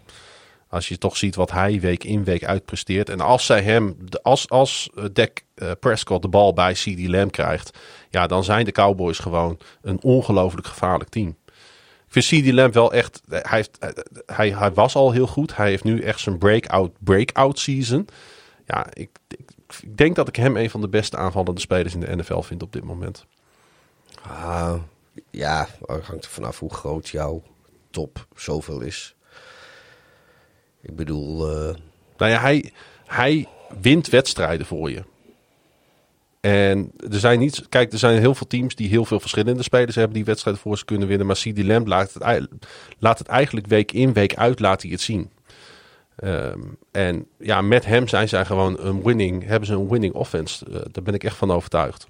[0.70, 3.10] Als je toch ziet wat hij week in week uit presteert.
[3.10, 5.42] En als zij hem, als, als Dak
[5.80, 7.78] Prescott de bal bij CD Lamb krijgt.
[8.10, 11.38] Ja, dan zijn de Cowboys gewoon een ongelooflijk gevaarlijk team.
[12.24, 13.89] Vind CD Lamb wel echt, hij, heeft, eh,
[14.26, 15.55] hij, hij was al heel goed.
[15.55, 18.07] Hij heeft nu echt zijn breakout, breakout season.
[18.65, 19.49] Ja, ik, ik,
[19.82, 22.63] ik denk dat ik hem een van de beste aanvallende spelers in de NFL vind
[22.63, 23.26] op dit moment.
[24.22, 24.74] Ah,
[25.30, 27.43] ja, het hangt er vanaf hoe groot jouw
[27.89, 29.15] top zoveel is.
[30.82, 31.76] Ik bedoel, eh,
[32.18, 32.72] Nou ja, hij,
[33.05, 33.47] hij
[33.82, 35.03] wint wedstrijden voor je.
[36.40, 39.96] En er zijn niet, kijk, er zijn heel veel teams die heel veel verschillende spelers
[39.96, 41.28] hebben die wedstrijden voor ze kunnen winnen.
[41.28, 42.48] Maar CD Lamb laat het,
[43.00, 45.32] laat het eigenlijk week in, week uit, laat hij het zien.
[46.16, 46.60] Ehm,
[46.92, 50.66] en ja, met hem zijn zij gewoon een winning, hebben ze een winning offense.
[50.66, 52.08] Eh, daar ben ik echt van overtuigd.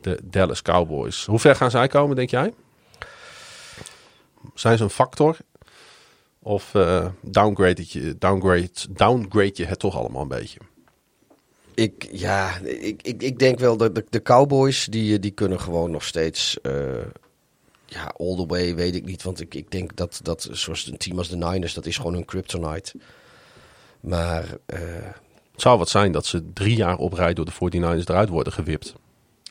[0.00, 1.24] De Dallas Cowboys.
[1.24, 2.54] Hoe ver gaan zij komen, denk jij?
[4.54, 5.36] Zijn ze een factor?
[6.38, 10.58] Of eh downgrade, je, downgrade, downgrade je het toch allemaal een beetje?
[11.80, 15.90] Ik, ja, ik, ik, ik denk wel dat de, de Cowboys, die, die kunnen gewoon
[15.90, 16.60] nog steeds...
[16.60, 16.72] eh,
[17.86, 19.22] ja, all the way weet ik niet.
[19.22, 22.14] Want ik, ik denk dat, dat zoals een team als de Niners, dat is gewoon
[22.14, 22.92] een kryptonite.
[24.00, 24.78] Maar eh,
[25.52, 28.52] Het zou wat zijn dat ze drie jaar op rij door de 49ers eruit worden
[28.52, 28.94] gewipt.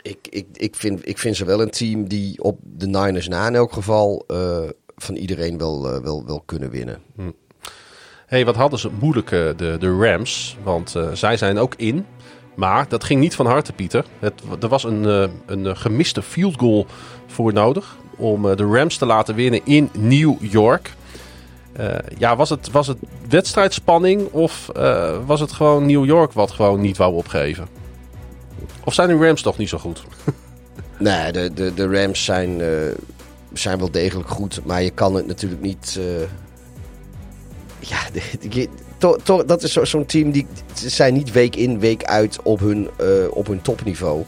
[0.02, 3.48] ik, ik, ik, vind, ik vind ze wel een team die op de Niners na
[3.48, 7.02] in elk geval eh, van iedereen wel, wel, wel kunnen winnen.
[8.26, 10.58] hey, wat hadden ze moeilijk, de, de Rams.
[10.64, 12.06] Want zij zijn ook in.
[12.60, 14.05] Maar dat ging niet van harte, Pieter.
[14.60, 16.86] Er was een, eh, een eh, gemiste field goal
[17.28, 17.95] voor nodig.
[18.16, 20.93] Om eh, de Rams te laten winnen in New York.
[22.18, 22.97] Ja, was het, was het
[23.30, 24.70] wedstrijdspanning of
[25.26, 27.68] was het gewoon New York wat gewoon niet wou opgeven?
[28.84, 30.03] Of zijn de Rams toch niet zo goed?
[30.97, 32.62] Nee, de, de, de Rams zijn,
[33.53, 34.62] zijn wel degelijk goed.
[34.66, 35.99] Maar je kan het natuurlijk niet.
[37.80, 38.70] ja, de- je-
[39.00, 40.47] to- to- dat is zo- zo'n team die.
[40.74, 44.24] Zijn niet week in, week uit op hun, eh, op hun topniveau.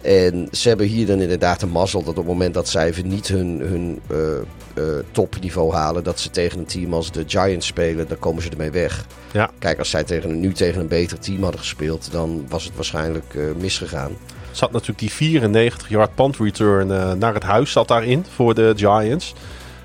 [0.00, 3.08] En ze hebben hier dan inderdaad de mazzel dat op het moment dat zij even
[3.08, 4.36] niet hun, hun eh,
[4.74, 8.50] eh, topniveau halen, dat ze tegen een team als de Giants spelen, dan komen ze
[8.50, 9.06] ermee weg.
[9.32, 9.50] Ja.
[9.58, 13.34] Kijk, als zij tegen nu tegen een beter team hadden gespeeld, dan was het waarschijnlijk
[13.58, 14.12] misgegaan.
[14.50, 16.86] zat natuurlijk die 94 yard punt return
[17.18, 19.34] naar het huis zat daarin voor de Giants.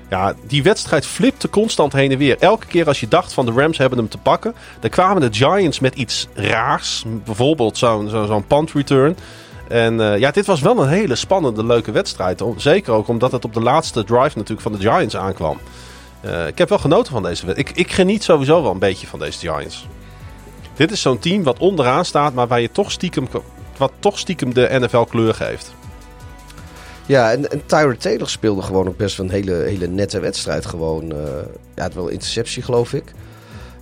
[0.08, 2.36] Ja, die wedstrijd flipte constant heen en weer.
[2.38, 5.36] Elke keer als je dacht van de Rams hebben hem te pakken, dan kwamen de
[5.36, 7.04] Giants met iets raars.
[7.24, 9.16] Bijvoorbeeld zo'n zo, punt return.
[9.68, 12.42] En eh, ja, dit was wel een hele spannende, leuke wedstrijd.
[12.56, 15.58] Zeker ook omdat het op de laatste drive natuurlijk van de Giants aankwam.
[16.20, 17.70] Eh, ik heb wel genoten van deze wedstrijd.
[17.70, 19.86] Ik, ik geniet sowieso wel een beetje van deze Giants.
[20.74, 23.28] Dit is zo'n team wat onderaan staat, maar waar je toch stiekem,
[23.76, 25.74] wat toch stiekem de NFL kleur geeft.
[27.06, 30.66] Ja, en, en Tyra Taylor speelde gewoon ook best wel een hele, hele nette wedstrijd.
[30.66, 31.18] Gewoon, eh
[31.74, 33.12] ja, het wel interceptie geloof ik.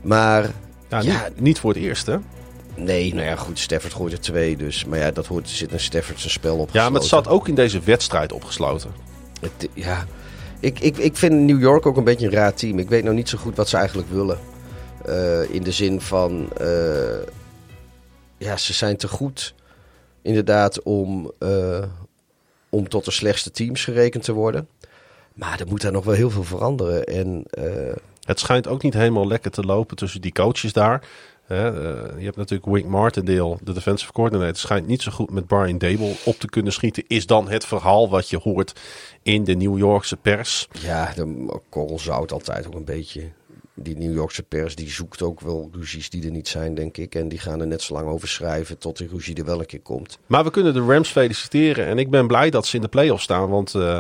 [0.03, 0.43] Maar
[0.89, 1.29] Ja, Ja.
[1.29, 2.16] Niet, niet voor het eerst, hè?
[2.77, 4.57] nee, nou ja, goed, Stafford gooit er twee.
[4.57, 6.70] Dus, maar ja, dat hoort, zit een Stafford zijn spel op.
[6.72, 8.91] Ja, maar het zat ook in deze wedstrijd opgesloten.
[9.41, 10.05] Het- ja,
[10.61, 12.79] ik, ik, ik vind New York ook een beetje een raar team.
[12.79, 14.39] Ik weet nou niet zo goed wat ze eigenlijk willen.
[15.05, 16.66] Eh, in de zin van, eh,
[18.39, 19.55] ja, ze zijn te goed
[20.22, 21.33] inderdaad om,
[22.75, 24.68] om tot de slechtste teams gerekend te worden.
[25.35, 27.05] Maar er moet daar nog wel heel veel veranderen.
[27.05, 31.09] En eh, Het schijnt ook niet helemaal lekker te lopen tussen die coaches daar.
[31.47, 31.59] Eh,
[32.18, 36.14] je hebt natuurlijk Wink Martindale, de defensive coordinator, schijnt niet zo goed met Brian Dable
[36.25, 37.05] op te kunnen schieten.
[37.07, 38.81] Is dan het verhaal wat je hoort
[39.22, 40.68] in de New Yorkse pers.
[40.81, 43.31] ja, de korrel zout altijd ook een beetje.
[43.75, 47.14] Die New Yorkse pers die zoekt ook wel ruzies die er niet zijn, denk ik.
[47.14, 49.66] En die gaan er net zo lang over schrijven tot die ruzie er wel een
[49.66, 50.18] keer komt.
[50.27, 51.87] Maar we kunnen de Rams feliciteren.
[51.87, 53.49] En ik ben blij dat ze in de playoffs staan.
[53.49, 53.99] Want eh,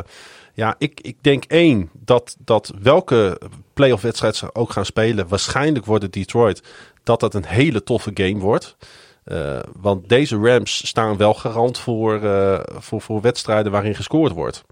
[0.54, 3.40] ja, ik, ik denk één, dat, dat welke
[3.72, 6.62] playoff wedstrijd ze ook gaan spelen, waarschijnlijk wordt het Detroit,
[7.02, 8.76] dat dat een hele toffe game wordt.
[9.24, 14.64] Eh, want deze Rams staan wel garant voor, eh, voor, voor wedstrijden waarin gescoord wordt.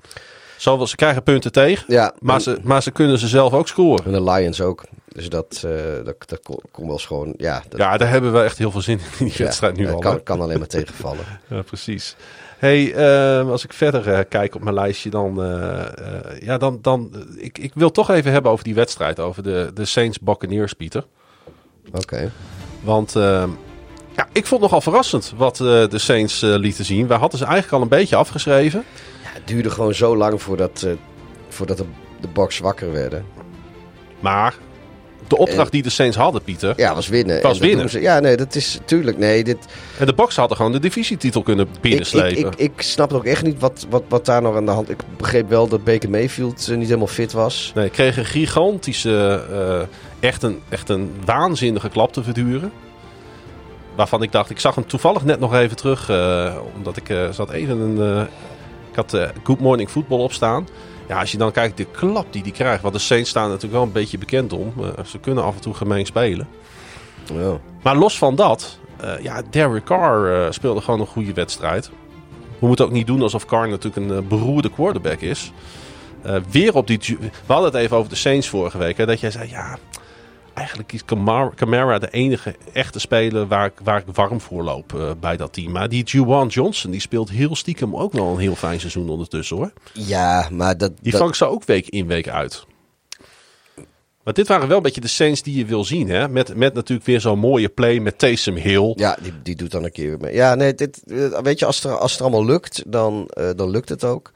[0.63, 3.69] Zowel, ze krijgen punten tegen, Ja, maar, en- ze, maar ze kunnen ze zelf ook
[3.69, 4.05] scoren.
[4.05, 4.85] En de Lions ook.
[5.09, 6.41] Dus dat, eh dat,
[6.71, 7.35] kon wel eens gewoon.
[7.37, 9.85] Ja, dat, Ja, daar hebben we echt heel veel zin in, die ja, wedstrijd nu
[9.85, 10.01] dat al.
[10.01, 11.25] kan, kan alleen maar tegenvallen.
[11.49, 12.17] Ja, precies.
[12.59, 17.27] Hey, eh, als ik verder eh, kijk op mijn lijstje, dan, eh, ja, dan, dan
[17.37, 21.05] ik, ik wil toch even hebben over die wedstrijd, over de, de Saints Buccaneers, Pieter.
[21.93, 22.31] Oké.
[22.81, 23.45] Want eh,
[24.17, 27.07] ja, ik vond nogal verrassend wat de Saints lieten zien.
[27.07, 28.85] Wij hadden ze eigenlijk al een beetje afgeschreven.
[29.33, 30.93] Het duurde gewoon zo lang voordat, eh,
[31.49, 31.85] voordat de,
[32.21, 33.25] de Bucks wakker werden.
[34.21, 34.55] Maar
[35.27, 36.73] de opdracht En- die de Saints hadden, Pieter.
[36.77, 37.43] Ja, was winnen.
[37.43, 37.91] Was winnen.
[37.91, 39.19] Ze, ja, nee, dat is tuurlijk.
[39.19, 39.67] Nee, dit,
[39.99, 42.39] En de Bucks hadden gewoon de divisietitel kunnen ik, binnenslepen.
[42.39, 44.91] ik, ik, ik snap ook echt niet wat, wat, wat daar nog aan de hand
[44.91, 47.73] Ik begreep wel dat Baker Mayfield eh, niet helemaal fit was.
[47.75, 52.73] Nee, kreeg een gigantische, eh, echt, een, echt een waanzinnige klap te verduren.
[53.97, 56.11] Waarvan ik dacht, ik zag hem toevallig net nog even terug.
[56.77, 58.27] omdat ik zat even een.
[58.93, 60.69] Ik had eh, Good Morning Football opstaan.
[61.09, 62.83] Ja, als je dan kijkt, de klap die die krijgt.
[62.83, 64.73] Want de Saints staan natuurlijk wel een beetje bekend om.
[64.79, 66.49] Eh, ze kunnen af en toe gemeen spelen.
[67.83, 71.91] Maar los van dat, eh, ja, Derek Carr speelde gewoon een goede wedstrijd.
[72.59, 75.53] We moeten ook niet doen alsof Carr natuurlijk een beroerde quarterback is.
[76.51, 77.01] weer op die...
[77.47, 78.97] We hadden het even over de Saints vorige week.
[78.97, 79.79] Hè, dat jij zei, ja,
[80.55, 81.05] eigenlijk is
[81.55, 85.53] Camara, de enige echte speler waar, ik- waar ik warm voor loop eh, bij dat
[85.53, 85.73] team.
[85.73, 89.57] Maar die Juwan Johnson, die speelt heel stiekem ook wel een heel fijn seizoen ondertussen
[89.57, 89.73] hoor.
[89.93, 90.93] Ja, maar dat...
[91.01, 92.65] Die dat- vangt ze ook week in week uit.
[94.25, 96.09] Maar dit waren wel een beetje de Saints die je wil zien.
[96.09, 96.29] Hè?
[96.29, 98.93] Met, met natuurlijk weer zo'n mooie play met Taysom Hill.
[98.97, 100.35] Ja, die, die doet dan een keer weer mee.
[100.35, 103.71] Ja, nee, dit, eh, weet je, als, er, als het allemaal lukt, dan, eh, dan
[103.71, 104.33] lukt het ook.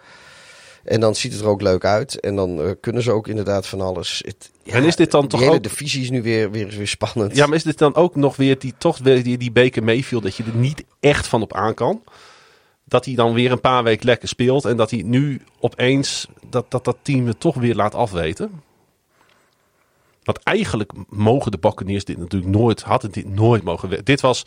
[0.84, 2.20] En dan ziet het er ook leuk uit.
[2.20, 4.22] En dan kunnen ze ook inderdaad van alles.
[4.24, 6.86] Het, ja, En is dit dan toch hele ook- divisie is nu weer, weer, weer
[6.88, 7.36] spannend.
[7.36, 10.20] Ja, maar is dit dan ook nog weer die, toch weer die, die beker meeviel
[10.20, 12.02] dat je er niet echt van op aan kan?
[12.84, 16.70] Dat hij dan weer een paar weken lekker speelt en dat hij nu opeens dat
[16.70, 18.50] dat, dat team het toch weer laat afweten?
[20.22, 24.04] Want eigenlijk mogen de Buccaneers dit natuurlijk nooit, hadden dit nooit mogen.
[24.04, 24.42] Dit was,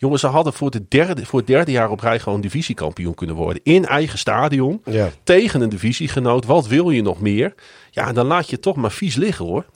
[0.00, 3.36] jongens, ze hadden voor, de derde, voor het derde jaar op rij gewoon divisiekampioen kunnen
[3.36, 3.62] worden.
[3.62, 5.10] In eigen stadion, Ja.
[5.22, 6.44] tegen een divisiegenoot.
[6.44, 7.54] Wat wil je nog meer?
[7.90, 9.66] Ja, dan laat je toch maar vies liggen hoor.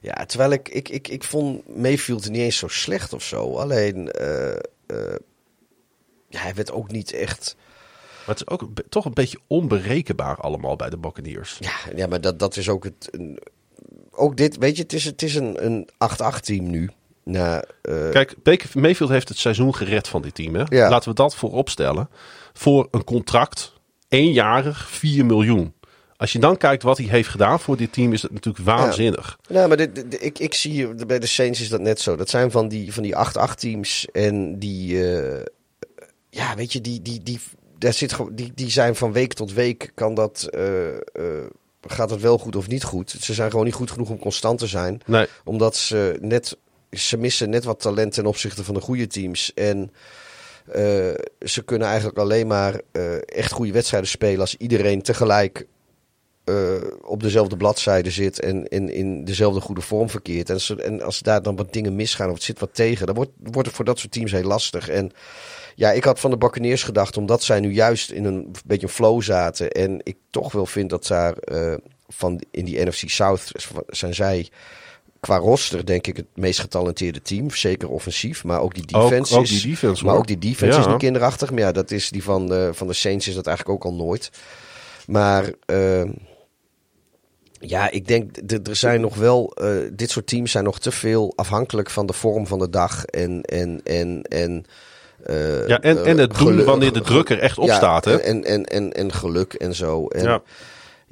[0.00, 3.56] Ja, terwijl ik, ik, ik, ik vond Mayfield niet eens zo slecht of zo.
[3.56, 4.50] Alleen, eh,
[4.86, 5.16] eh,
[6.28, 7.56] ja, hij werd ook niet echt...
[8.26, 11.56] Maar het is ook toch een beetje onberekenbaar allemaal bij de Buccaneers.
[11.60, 13.08] Ja, ja maar dat, dat is ook het...
[13.10, 13.38] Een,
[14.10, 15.88] ook dit, weet je, het is, het is een, een
[16.34, 16.90] 8-8 team nu.
[17.24, 20.54] Na, eh, Kijk, Baker Mayfield heeft het seizoen gered van dit team.
[20.54, 20.62] Hè?
[20.68, 20.88] Ja.
[20.88, 22.08] Laten we dat voorop stellen.
[22.52, 23.72] Voor een contract,
[24.08, 25.74] eenjarig, 4 miljoen.
[26.16, 29.38] Als je dan kijkt wat hij heeft gedaan voor dit team, is het natuurlijk waanzinnig.
[29.48, 32.16] Nou, maar dit, dit- ik, ik zie bij de Saints is dat net zo.
[32.16, 34.06] Dat zijn van die, van die 8-8 teams.
[34.12, 35.44] En die, eh,
[36.30, 37.40] ja, weet je, die, die, die,
[37.78, 39.90] daar zit, die, die zijn van week tot week.
[39.94, 40.62] Kan dat, eh,
[41.86, 43.10] gaat het wel goed of niet goed?
[43.20, 45.00] Ze zijn gewoon niet goed genoeg om constant te zijn.
[45.06, 46.56] Nee, Omdat ze net,
[46.90, 49.54] ze missen net wat talent ten opzichte van de goede teams.
[49.54, 49.92] En
[50.66, 55.66] eh, ze kunnen eigenlijk alleen maar eh, echt goede wedstrijden spelen als iedereen tegelijk
[56.44, 60.50] eh, op dezelfde bladzijde zit en, in dezelfde goede vorm verkeert.
[60.50, 63.14] En ze- en als daar dan wat dingen misgaan of het zit wat tegen, dan
[63.14, 64.88] wordt, wordt het voor dat soort teams heel lastig.
[64.88, 65.10] En
[65.74, 68.92] ja, ik had van de Buccaneers gedacht, omdat zij nu juist in een beetje een
[68.92, 69.70] flow zaten.
[69.70, 71.34] En ik toch wel vind dat daar
[72.08, 73.50] van in die NFC South
[73.86, 74.48] zijn zij
[75.20, 77.50] qua roster denk ik het meest getalenteerde team.
[77.50, 79.50] Zeker offensief, maar ook die defense ook is...
[79.50, 80.22] die defense, maar hoor.
[80.22, 81.50] ook die defense is niet kinderachtig.
[81.50, 83.98] Maar ja, dat is die van de, van de Saints is dat eigenlijk ook al
[83.98, 84.30] nooit.
[85.06, 86.08] Maar eh,
[87.60, 88.36] ja, ik denk,
[88.66, 89.52] er zijn nog wel...
[89.54, 93.04] eh, dit soort teams zijn nog te veel afhankelijk van de vorm van de dag.
[93.04, 93.42] En...
[93.42, 94.64] en, en, en
[95.24, 98.04] eh, ja, en, en het eh, doen wanneer de druk er echt op ja, staat.
[98.04, 98.16] Hè?
[98.20, 100.06] En, en, en, en geluk en zo.
[100.06, 100.42] En, Ja.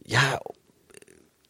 [0.02, 0.40] ja,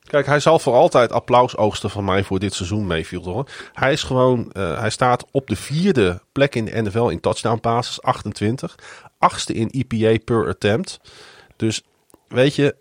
[0.08, 3.48] Kijk, hij zal voor altijd applaus oogsten van mij voor dit seizoen Mayfield hoor.
[3.72, 7.60] Hij is gewoon, eh, hij staat op de vierde plek in de NFL in touchdown
[7.60, 8.74] passes, 28.
[9.18, 11.00] Achtste in EPA per attempt.
[11.56, 11.82] Dus
[12.28, 12.74] weet je,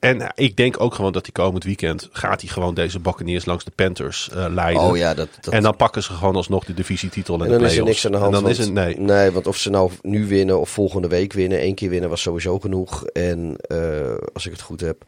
[0.00, 3.44] en eh, ik denk ook gewoon dat hij komend weekend gaat hij gewoon deze Buccaneers
[3.44, 4.82] langs de Panthers eh, leiden.
[4.82, 7.58] Oh ja, dat, dat, En dan pakken ze gewoon alsnog de divisietitel en, en de
[7.58, 8.34] dan is er niks aan de hand.
[8.34, 9.00] En dan is want- het, nee.
[9.00, 12.22] nee, want of ze nou nu winnen of volgende week winnen, één keer winnen was
[12.22, 13.04] sowieso genoeg.
[13.06, 15.04] En eh, als ik het goed heb,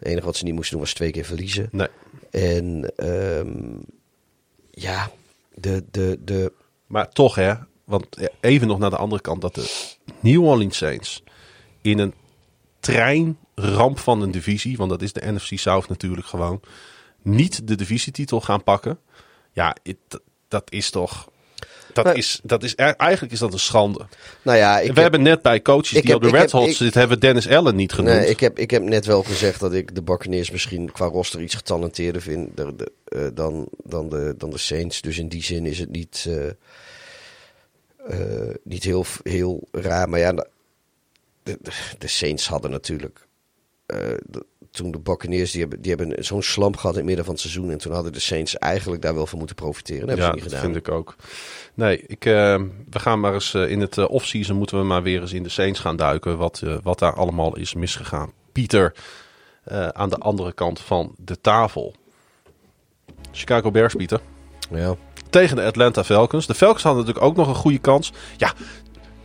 [0.00, 1.68] het enige wat ze niet moesten doen was twee keer verliezen.
[1.72, 1.88] nee.
[2.30, 3.78] En ehm,
[4.70, 5.10] ja,
[5.54, 6.52] de, de, de,
[6.86, 7.54] Maar toch hè,
[7.84, 8.06] want
[8.40, 9.40] even nog naar de andere kant.
[9.40, 9.88] Dat de
[10.20, 11.22] New Orleans Saints
[11.80, 12.14] in een
[12.80, 16.60] treinramp van een divisie, want dat is de NFC South natuurlijk gewoon,
[17.22, 18.98] niet de divisietitel gaan pakken.
[19.52, 19.76] Ja,
[20.48, 21.29] dat is toch...
[22.02, 24.06] Dat Maar- is, dat is, eigenlijk is dat een schande.
[24.42, 26.74] nou ja, ik we heb- hebben net bij coaches die heb- op de Red Hot
[26.74, 28.16] zitten, hebben Dennis Allen niet genoemd.
[28.16, 31.40] Nee, ik heb, ik heb net wel gezegd dat ik de Buccaneers misschien qua roster
[31.40, 35.00] iets getalenteerder vind de, de, eh, dan, dan, de, dan de Saints.
[35.00, 36.48] Dus in die zin is het niet, eh,
[38.48, 40.08] eh, niet heel, heel raar.
[40.08, 40.32] Maar ja,
[41.98, 43.26] de, Saints hadden natuurlijk...
[44.70, 47.42] toen de Buccaneers, die hebben, die hebben zo'n slamp gehad in het midden van het
[47.42, 47.70] seizoen.
[47.70, 50.06] En toen hadden de Saints eigenlijk daar wel van moeten profiteren.
[50.06, 50.72] Dat hebben ja, ze niet dat gedaan.
[50.72, 51.16] vind ik ook.
[51.74, 52.60] Nee, ik, eh,
[52.90, 55.42] we gaan maar eens eh, in het eh, off-season moeten we maar weer eens in
[55.42, 56.36] de Saints gaan duiken.
[56.36, 58.32] Wat, wat daar allemaal is misgegaan.
[58.52, 58.94] Pieter,
[59.92, 61.94] aan de andere kant van de tafel.
[63.30, 64.20] Chicago Bears, Pieter.
[64.70, 64.96] Ja.
[65.30, 66.46] Tegen de Atlanta Falcons.
[66.46, 68.12] De Falcons hadden natuurlijk ook nog een goede kans.
[68.36, 68.52] Ja,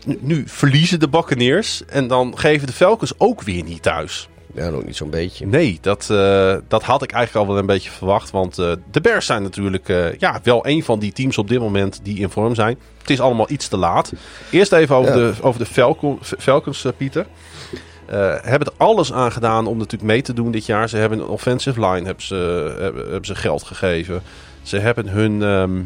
[0.05, 1.85] nu, nu verliezen de Buccaneers.
[1.85, 4.29] En dan geven de Falcons ook weer niet thuis.
[4.55, 5.45] Ja, nog niet zo'n beetje.
[5.45, 8.31] Nee, dat, eh, dat had ik eigenlijk al wel een beetje verwacht.
[8.31, 11.59] Want eh, de Bears zijn natuurlijk eh, ja, wel een van die teams op dit
[11.59, 12.77] moment die in vorm zijn.
[12.97, 14.13] Het is allemaal iets te laat.
[14.51, 15.31] Eerst even over Ja.
[15.31, 17.25] de, over de Falcon, Falcons, Pieter.
[18.41, 20.89] Hebben er alles aan gedaan om natuurlijk mee te doen dit jaar.
[20.89, 22.35] Ze hebben een offensive line hebben ze,
[22.79, 24.21] hebben, hebben ze geld gegeven.
[24.61, 25.81] Ze hebben hun ehm,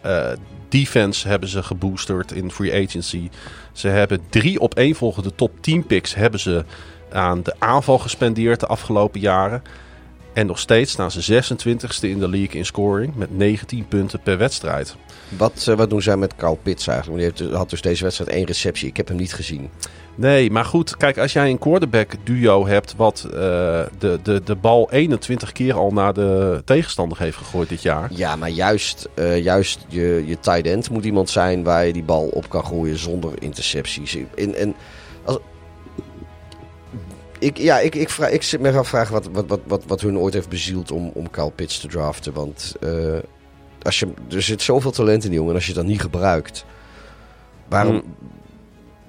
[0.00, 0.32] eh,
[0.68, 3.28] defense hebben ze geboosterd in free agency.
[3.72, 6.64] Ze hebben drie op één volgende top 10 picks hebben ze
[7.12, 9.62] aan de aanval gespendeerd de afgelopen jaren.
[10.36, 14.38] En nog steeds staan ze 26e in de league in scoring met 19 punten per
[14.38, 14.96] wedstrijd.
[15.36, 17.22] Wat, eh, wat doen zij met Carl Pitts eigenlijk?
[17.22, 18.88] Want heeft, had dus deze wedstrijd één receptie.
[18.88, 19.70] Ik heb hem niet gezien.
[20.14, 23.30] Nee, maar goed, kijk, als jij een quarterback duo hebt wat eh,
[23.98, 28.10] de, de, de bal 21 keer al naar de tegenstander heeft gegooid dit jaar.
[28.12, 32.04] Ja, maar juist, eh, juist je, je tight end moet iemand zijn waar je die
[32.04, 34.18] bal op kan gooien zonder intercepties.
[34.34, 34.74] En, en
[35.24, 35.38] als,
[37.46, 40.00] ik, ja, ik, ik, vraag, ik zit me gaan vragen wat, wat, wat, wat, wat
[40.00, 42.32] hun ooit heeft bezield om, om Kyle Pitts te draften.
[42.32, 43.18] Want eh,
[43.82, 46.64] als je, er zit zoveel talent in die jongen en als je dat niet gebruikt...
[47.68, 48.14] Waarom, Mm.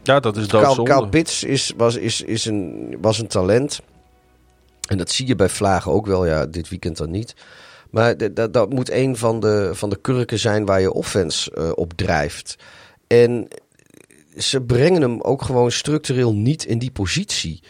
[0.03, 0.93] Ja, dat is Kyle, doodzonde.
[0.93, 3.81] Kyle Pitts is, was, is, is een, was een talent.
[4.87, 6.25] En dat zie je bij Vlagen ook wel.
[6.25, 7.35] Ja, dit weekend dan niet.
[7.89, 11.93] Maar dat moet een van de, van de kurken zijn waar je offense eh, op
[11.93, 12.55] drijft.
[13.07, 13.47] En
[14.37, 17.63] ze brengen hem ook gewoon structureel niet in die positie.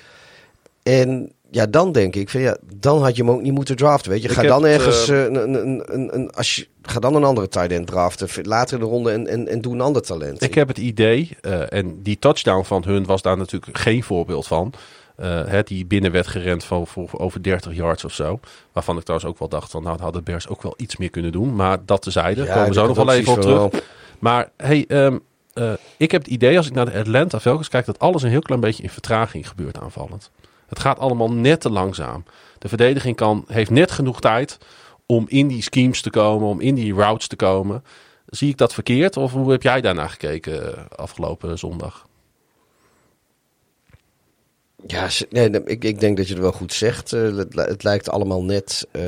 [0.88, 4.12] En ja, dan denk ik, van, ja, dan had je hem ook niet moeten draften.
[4.12, 7.16] Weet je, ga dan ergens eh, eh, een, een, een, een, als je, ga dan
[7.16, 10.02] een andere tight end draften later in de ronde en, en, en doe een ander
[10.02, 10.42] talent.
[10.44, 14.48] Ik heb het idee, eh, en die touchdown van hun was daar natuurlijk geen voorbeeld
[14.48, 14.74] van.
[15.16, 18.40] eh, hè, die binnen werd gerend van, voor, over 30 yards of zo.
[18.72, 21.10] Waarvan ik trouwens ook wel dacht van, nou hadden de Bears ook wel iets meer
[21.10, 21.56] kunnen doen.
[21.56, 23.84] Maar dat tezijde, Ja, komen we zo nog wel even op terug.
[24.20, 25.18] Maar hey, ehm,
[25.54, 28.30] eh, ik heb het idee als ik naar de Atlanta Falcons kijk, dat alles een
[28.30, 30.32] heel klein beetje in vertraging gebeurt aanvallend.
[30.68, 32.24] Het gaat allemaal net te langzaam.
[32.60, 34.58] De verdediging kan, heeft net genoeg tijd
[35.06, 37.84] om in die schemes te komen, om in die routes te komen.
[38.26, 42.06] Zie ik dat verkeerd of hoe heb jij daarnaar gekeken eh, afgelopen zondag?
[44.88, 47.14] Ja, nee, ik, ik denk dat je het wel goed zegt.
[47.14, 48.88] Eh, het, het lijkt allemaal net.
[48.92, 49.02] eh,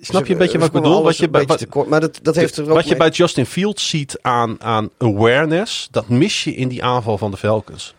[0.00, 1.02] snap je een beetje wat ik bedoel?
[1.02, 3.08] Wat je bij- beetje wat- tekort, maar dat, dat heeft er ook Wat je bij
[3.08, 7.94] Justin Fields ziet aan, aan awareness, dat mis je in die aanval van de Falcons.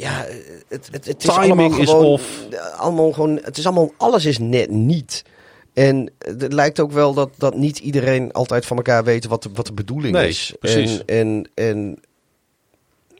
[0.00, 0.26] Ja,
[0.68, 2.42] het, het, het is Timing allemaal is gewoon, off.
[2.76, 5.24] Allemaal gewoon, het is allemaal, alles is net niet.
[5.72, 9.50] En het lijkt ook wel dat, dat niet iedereen altijd van elkaar weet wat de,
[9.54, 10.52] wat de bedoeling Nee, is.
[10.60, 11.04] precies.
[11.04, 11.06] En,
[11.54, 12.00] en, en,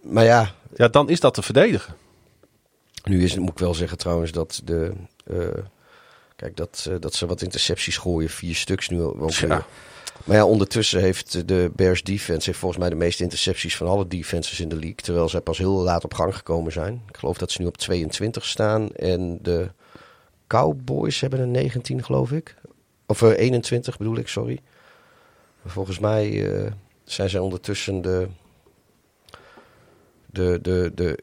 [0.03, 1.95] maar ja, Ja, dan is dat te verdedigen.
[3.05, 4.93] nu is, moet ik wel zeggen trouwens dat de...
[5.27, 5.37] eh,
[6.37, 9.67] kijk, dat, eh, dat ze wat intercepties gooien, vier stuks nu ook Ja.
[10.25, 14.61] Maar ja, ondertussen heeft de Bears defense volgens mij de meeste intercepties van alle defenses
[14.61, 14.95] in de league.
[14.95, 17.03] Terwijl zij pas heel laat op gang gekomen zijn.
[17.09, 18.91] Ik geloof dat ze nu op 22 staan.
[18.91, 19.71] En de
[20.47, 22.55] Cowboys hebben er 19, geloof ik.
[23.07, 24.61] Of eh, 21 bedoel ik, sorry.
[25.65, 26.73] Volgens mij eh,
[27.05, 28.29] zijn zij ondertussen de,
[30.27, 31.19] de, de, de,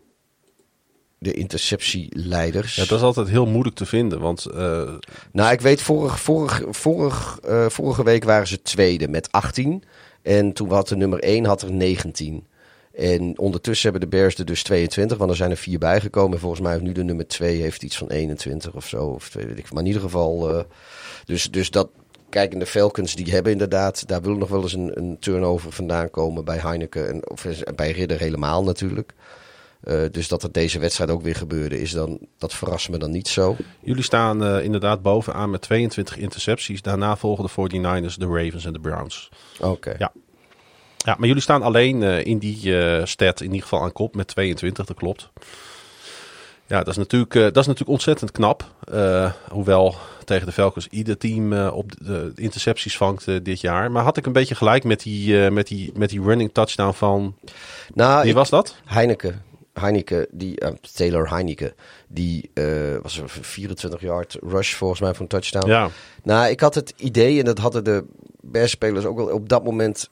[1.20, 2.76] de interceptieleiders.
[2.76, 4.94] Ja, dat is altijd heel moeilijk te vinden, want eh,
[5.32, 9.84] Nou, ik weet, vorig, vorig, vorig, eh, vorige week waren ze tweede met 18.
[10.22, 12.48] En toen had de nummer 1 had er 19.
[12.94, 16.34] En ondertussen hebben de Bears er dus 22, want er zijn er vier bijgekomen.
[16.34, 19.06] En volgens mij heeft nu de nummer 2 heeft iets van 21 of zo.
[19.06, 19.72] Of twee, weet ik.
[19.72, 20.64] Maar in ieder geval, eh,
[21.26, 21.90] dus, dus dat,
[22.30, 25.72] kijk, en de Falcons die hebben inderdaad, daar wil nog wel eens een, een turnover
[25.72, 27.08] vandaan komen bij Heineken.
[27.08, 27.46] En, of
[27.76, 29.14] bij Ridder helemaal natuurlijk.
[29.88, 33.12] Eh, dus dat het deze wedstrijd ook weer gebeurde, is dan, dat verrast me dan
[33.12, 33.56] niet zo.
[33.80, 36.82] jullie staan eh, inderdaad bovenaan met 22 intercepties.
[36.82, 39.30] Daarna volgen de 49ers, de Ravens en de Browns.
[39.60, 39.96] Oké.
[39.98, 40.12] Ja.
[40.98, 42.60] Ja, maar jullie staan alleen eh, in die
[43.06, 45.30] stat in ieder geval aan kop met 22, dat klopt.
[46.66, 48.66] Ja, dat is natuurlijk, dat is natuurlijk ontzettend knap.
[49.50, 49.96] Hoewel
[50.26, 53.92] tegen de Falcons ieder team op de, intercepties vangt dit jaar.
[53.92, 57.36] Maar had ik een beetje gelijk met die, met die, met die running touchdown van...
[57.94, 58.76] Nou, Wie ik- was dat?
[58.86, 59.46] Heineken.
[59.80, 61.74] Heineken, die, eh, Taylor Heineken,
[62.08, 65.68] die eh, was een 24 yard rush volgens mij voor een touchdown.
[65.68, 65.90] Ja,
[66.24, 68.06] Nou, ik had het idee, en dat hadden de
[68.42, 70.10] Bears-spelers ook wel op dat moment...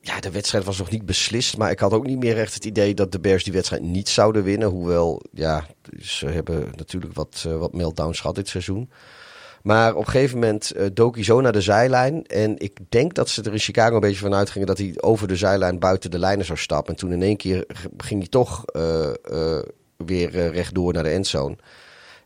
[0.00, 2.64] Ja, de wedstrijd was nog niet beslist, maar ik had ook niet meer echt het
[2.64, 4.68] idee dat de Bears die wedstrijd niet zouden winnen.
[4.68, 5.66] Hoewel, ja,
[6.00, 8.90] ze hebben natuurlijk wat, eh, wat meltdowns gehad dit seizoen.
[9.68, 12.26] Maar op een gegeven moment eh dook hij zo naar de zijlijn.
[12.26, 15.28] En ik denk dat ze er in Chicago een beetje van uitgingen dat hij over
[15.28, 16.92] de zijlijn buiten de lijnen zou stappen.
[16.92, 17.66] En toen in één keer
[17.96, 19.62] ging hij toch eh, eh,
[19.96, 21.56] weer rechtdoor naar de endzone.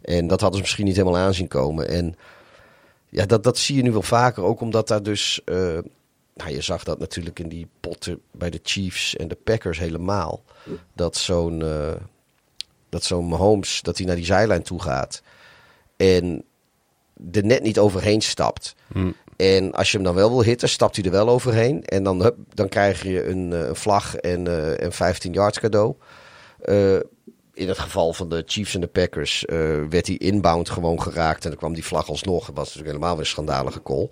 [0.03, 1.89] En dat hadden ze misschien niet helemaal aanzien komen.
[1.89, 2.15] En
[3.09, 4.43] ja, dat, dat zie je nu wel vaker.
[4.43, 5.41] Ook omdat daar dus.
[6.35, 10.43] nou, je zag dat natuurlijk in die potten bij de Chiefs en de Packers helemaal.
[10.95, 11.65] Dat zo'n.
[12.89, 13.83] dat zo'n Mahomes.
[13.83, 15.23] dat hij naar die zijlijn toe gaat.
[15.97, 16.45] En
[17.33, 18.75] er net niet overheen stapt.
[18.93, 19.11] Hm.
[19.37, 21.85] En als je hem dan wel wil hitten, stapt hij er wel overheen.
[21.85, 25.59] En dan, hup, dan krijg je een, eh, een vlag en eh, een 15 yards
[25.61, 25.95] cadeau.
[26.61, 26.95] Eh,
[27.55, 29.45] in het geval van de Chiefs en de Packers
[29.91, 31.43] werd hij inbound gewoon geraakt.
[31.45, 32.47] En dan kwam die vlag alsnog.
[32.47, 34.09] Het was natuurlijk helemaal weer een schandalige call.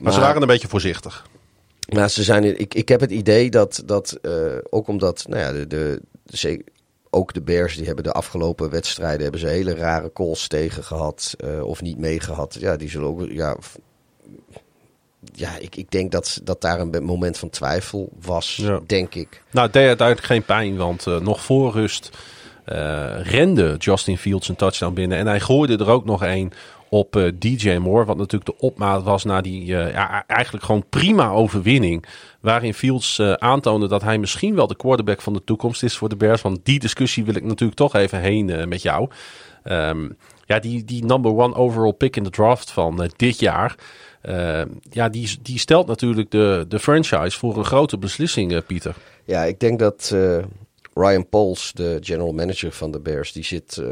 [0.00, 1.26] maar ze waren een beetje voorzichtig.
[1.88, 4.18] Nou, ze zijn, ik, ik heb het idee dat, dat
[4.70, 6.64] ook omdat, nou ja, de, de, de,
[7.16, 11.34] ook de Bears, die hebben de afgelopen wedstrijden hebben ze hele rare calls tegen gehad
[11.38, 12.56] eh, of niet meegehad.
[12.60, 13.56] Ja, die zullen ook, ja,
[15.34, 18.80] ja ik, ik denk dat, dat daar een moment van twijfel was, Ja.
[18.86, 19.42] denk ik.
[19.50, 22.10] Nou, het deed uiteindelijk geen pijn, want eh, nog voor rust
[22.64, 25.18] eh, rende Justin Fields een touchdown binnen.
[25.18, 26.52] En hij gooide er ook nog een
[26.88, 30.84] op eh, DJ Moore, wat natuurlijk de opmaat was naar die eh, ja, eigenlijk gewoon
[30.88, 32.04] prima overwinning.
[32.40, 36.08] Waarin Fields eh, aantoonde dat hij misschien wel de quarterback van de toekomst is voor
[36.08, 36.42] de Bears.
[36.42, 39.08] Want die discussie wil ik natuurlijk toch even heen met jou.
[39.62, 40.08] Ehm,
[40.44, 43.74] ja, die, die number one overall pick in de draft van dit jaar.
[44.20, 48.94] eh, ja, die, die stelt natuurlijk de, de franchise voor een grote beslissing, Pieter.
[49.24, 50.16] Ja, ik denk dat
[50.94, 53.82] Ryan Pauls, de general manager van de Bears, die zit.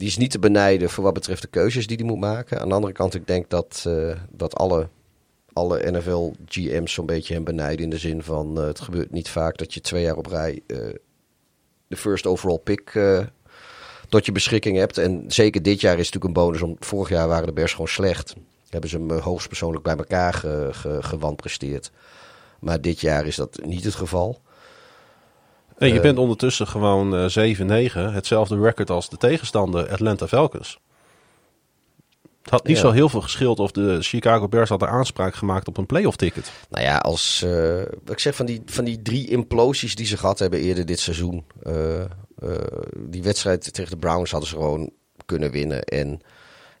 [0.00, 2.60] Die is niet te benijden voor wat betreft de keuzes die hij moet maken.
[2.60, 4.88] Aan de andere kant, ik denk dat, eh, dat alle,
[5.52, 7.84] alle NFL-GM's zo'n beetje hem benijden.
[7.84, 10.62] In de zin van: eh, het gebeurt niet vaak dat je twee jaar op rij
[10.66, 10.76] eh,
[11.86, 12.98] de first overall pick
[14.08, 14.98] tot je beschikking hebt.
[14.98, 16.62] En zeker dit jaar is het natuurlijk een bonus.
[16.62, 18.34] Om, vorig jaar waren de Bears gewoon slecht.
[18.68, 21.90] Hebben ze hem hoogstpersoonlijk bij elkaar ge, ge, gewanpresteerd.
[22.60, 24.40] Maar dit jaar is dat niet het geval.
[25.80, 28.12] En je Eh, bent ondertussen gewoon eh 7-9.
[28.12, 30.78] Hetzelfde record als de tegenstander Atlanta Falcons.
[32.42, 32.82] Het had niet Ja.
[32.82, 36.52] zo heel veel geschild of de Chicago Bears hadden aanspraak gemaakt op een playoff ticket.
[36.70, 40.38] Nou ja, als eh, ik zeg van die, van die drie implosies die ze gehad
[40.38, 41.44] hebben eerder dit seizoen.
[41.62, 42.08] eh, eh,
[42.96, 44.90] die wedstrijd tegen de Browns hadden ze gewoon
[45.26, 45.82] kunnen winnen.
[45.84, 46.20] En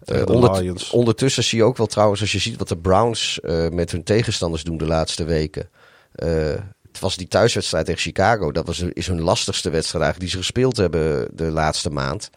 [0.04, 3.68] eh, ondert- ondertussen zie je ook wel trouwens, als je ziet wat de Browns eh,
[3.68, 5.68] met hun tegenstanders doen de laatste weken.
[6.92, 8.52] Het was die thuiswedstrijd tegen Chicago.
[8.52, 12.30] Dat was, is hun lastigste wedstrijd die ze gespeeld hebben de laatste maand.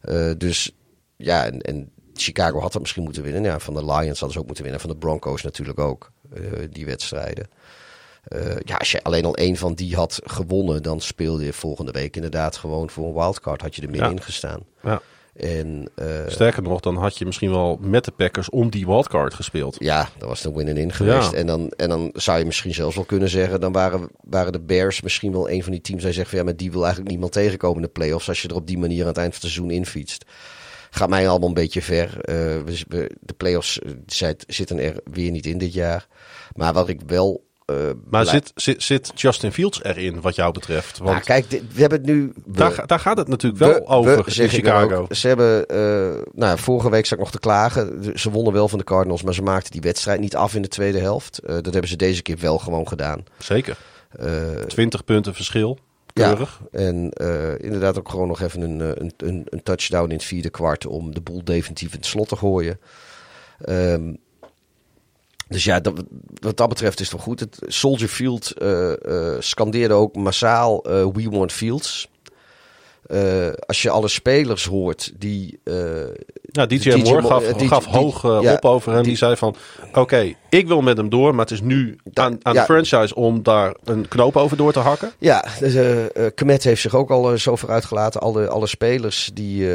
[0.00, 0.70] Eh, dus
[1.16, 3.42] ja, en, en Chicago had dat misschien moeten winnen.
[3.42, 4.80] Ja, van de Lions hadden ze ook moeten winnen.
[4.80, 7.48] Van de Broncos natuurlijk ook, eh, die wedstrijden.
[8.24, 11.92] Eh, ja, als je alleen al één van die had gewonnen, dan speelde je volgende
[11.92, 13.62] week inderdaad gewoon voor een wildcard.
[13.62, 14.10] Had je er meer Ja.
[14.10, 14.60] in gestaan.
[14.82, 15.00] Ja.
[15.40, 19.34] En eh, Sterker nog, dan had je misschien wel met de Packers om die wildcard
[19.34, 19.76] gespeeld.
[19.78, 21.30] ja, dat was de win-in geweest.
[21.30, 21.36] Ja.
[21.38, 23.60] En, dan, en dan zou je misschien zelfs wel kunnen zeggen...
[23.60, 26.02] dan waren, waren de Bears misschien wel een van die teams...
[26.02, 28.28] die zegt van ja, maar die wil eigenlijk niemand tegenkomen in de playoffs...
[28.28, 30.24] als je er op die manier aan het eind van het seizoen infietst.
[30.90, 32.20] Gaat mij allemaal een beetje ver.
[32.20, 36.06] Eh, we, we- de playoffs eh, zit- zitten er weer niet in dit jaar.
[36.54, 37.44] Maar wat ik wel...
[37.66, 37.76] eh,
[38.10, 40.98] Maar zit, zit, zit Justin Fields erin, wat jou betreft?
[40.98, 42.32] Want Nou, kijk, dit- we hebben het nu...
[42.34, 44.94] we- daar, ga- daar gaat het natuurlijk wel we- over we, in Chicago.
[44.94, 45.14] ook.
[45.14, 48.02] ze hebben, eh, nou, vorige week zat ik nog te klagen.
[48.18, 50.68] Ze wonnen wel van de Cardinals, maar ze maakten die wedstrijd niet af in de
[50.68, 51.38] tweede helft.
[51.38, 53.24] Eh, dat hebben ze deze keer wel gewoon gedaan.
[53.38, 53.76] Zeker.
[54.10, 54.28] Eh,
[54.66, 55.78] 20 punten verschil.
[56.12, 56.60] ja, Keurig.
[56.72, 60.50] en eh, inderdaad ook gewoon nog even een, een, een, een touchdown in het vierde
[60.50, 62.78] kwart om de boel definitief in het slot te gooien.
[63.60, 64.14] Ehm,
[65.48, 66.04] dus ja, dat,
[66.40, 67.40] wat dat betreft is het wel goed.
[67.40, 68.92] Het Soldier Field eh,
[69.34, 72.08] eh, scandeerde ook massaal eh, We Want Fields.
[73.06, 75.60] Eh, als je alle spelers hoort die...
[75.64, 75.74] eh,
[76.42, 79.00] Ja, DJ, DJ Moore Mo- gaf, eh, gaf hoog ja, op over hem.
[79.00, 79.56] Die, die- zei van,
[79.94, 82.60] oké, ik wil met hem door, maar het is nu aan, aan ja.
[82.60, 85.10] de franchise om daar een knoop over door te hakken.
[85.18, 85.74] Ja, dus,
[86.34, 88.20] Kmet heeft zich ook al zo ver uitgelaten.
[88.20, 89.68] Alle, alle spelers die,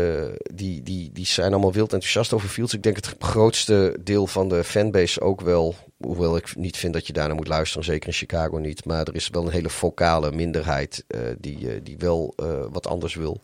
[0.53, 2.73] die, die, die zijn allemaal wild enthousiast over Fields.
[2.73, 5.75] Ik denk het grootste deel van de fanbase ook wel.
[6.01, 8.85] Hoewel ik niet vind dat je daarna moet luisteren, zeker in Chicago niet.
[8.85, 12.87] Maar er is wel een hele vocale minderheid eh, die, eh, die wel eh, wat
[12.87, 13.41] anders wil.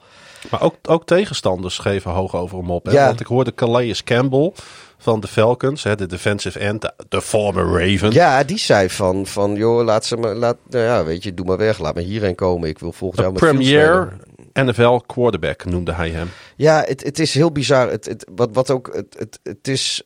[0.51, 2.85] Maar ook, ook tegenstanders geven hoog over hem op.
[2.85, 2.91] Hè?
[2.91, 3.05] Ja.
[3.05, 4.51] Want ik hoorde Calais Campbell
[4.97, 8.11] van de Falcons, hè, de defensive end, de, former Raven.
[8.11, 11.45] Ja, die zei van, van joh, laat ze maar, laat, nou ja, weet je, doe
[11.45, 11.79] maar weg.
[11.79, 12.69] Laat me hierheen komen.
[12.69, 14.17] Ik wil volgend jaar met premier.
[14.53, 16.29] NFL quarterback noemde hij hem.
[16.55, 17.89] Ja, het, het is heel bizar.
[17.89, 20.03] Het, het, wat, wat ook, het, het, het is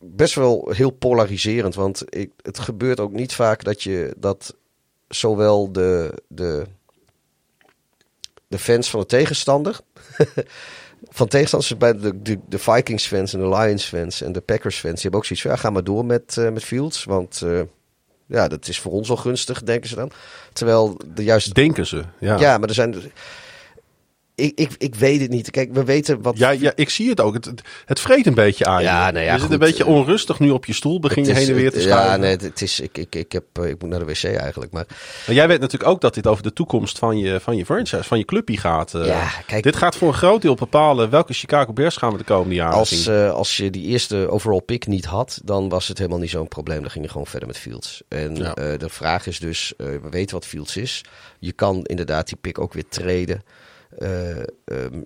[0.00, 1.74] best wel heel polariserend.
[1.74, 4.56] Want ik, het gebeurt ook niet vaak dat je dat
[5.08, 6.66] zowel de, de,
[8.48, 9.80] de fans van de tegenstander.
[11.08, 14.78] van tegenstanders bij de, de, de Vikings fans en de Lions fans en de Packers
[14.78, 14.94] fans.
[14.94, 17.04] Die hebben ook zoiets van, ja, ga maar door met, eh, met Fields.
[17.04, 17.60] Want eh,
[18.26, 20.10] ja, dat is voor ons wel gunstig, denken ze dan.
[20.52, 22.04] Terwijl de juiste Denken ze.
[22.18, 22.38] Ja.
[22.38, 22.94] ja, maar er zijn.
[24.40, 25.50] Ik, ik, ik weet het niet.
[25.50, 26.38] Kijk, we weten wat.
[26.38, 27.34] Ja, ja, ik zie het ook.
[27.34, 27.50] Het,
[27.86, 29.12] het, vreet een beetje aan Ja, je.
[29.12, 31.00] nou ja, je zit een beetje eh, onrustig nu op je stoel.
[31.00, 32.10] Begin je heen en weer te het- schuiven.
[32.10, 34.72] Ja, nee, het is, ik, ik, ik, heb, eh, ik moet naar de wc eigenlijk.
[34.72, 34.84] Maar
[35.26, 38.04] Maar jij weet natuurlijk ook dat dit over de toekomst van je, van je franchise,
[38.04, 38.94] van je clubje gaat.
[38.94, 39.06] eh.
[39.06, 42.24] Ja, kijk- dit gaat voor een groot deel bepalen welke Chicago Bears gaan we de
[42.24, 43.14] komende jaren als, zien.
[43.14, 46.48] eh, als je die eerste overall pick niet had, dan was het helemaal niet zo'n
[46.48, 46.80] probleem.
[46.80, 48.02] Dan ging je gewoon verder met Fields.
[48.08, 48.54] En Ja.
[48.54, 51.04] eh, de vraag is dus, eh, we weten wat Fields is.
[51.38, 53.42] Je kan inderdaad die pick ook weer traden.
[53.98, 55.00] Eh, ehm,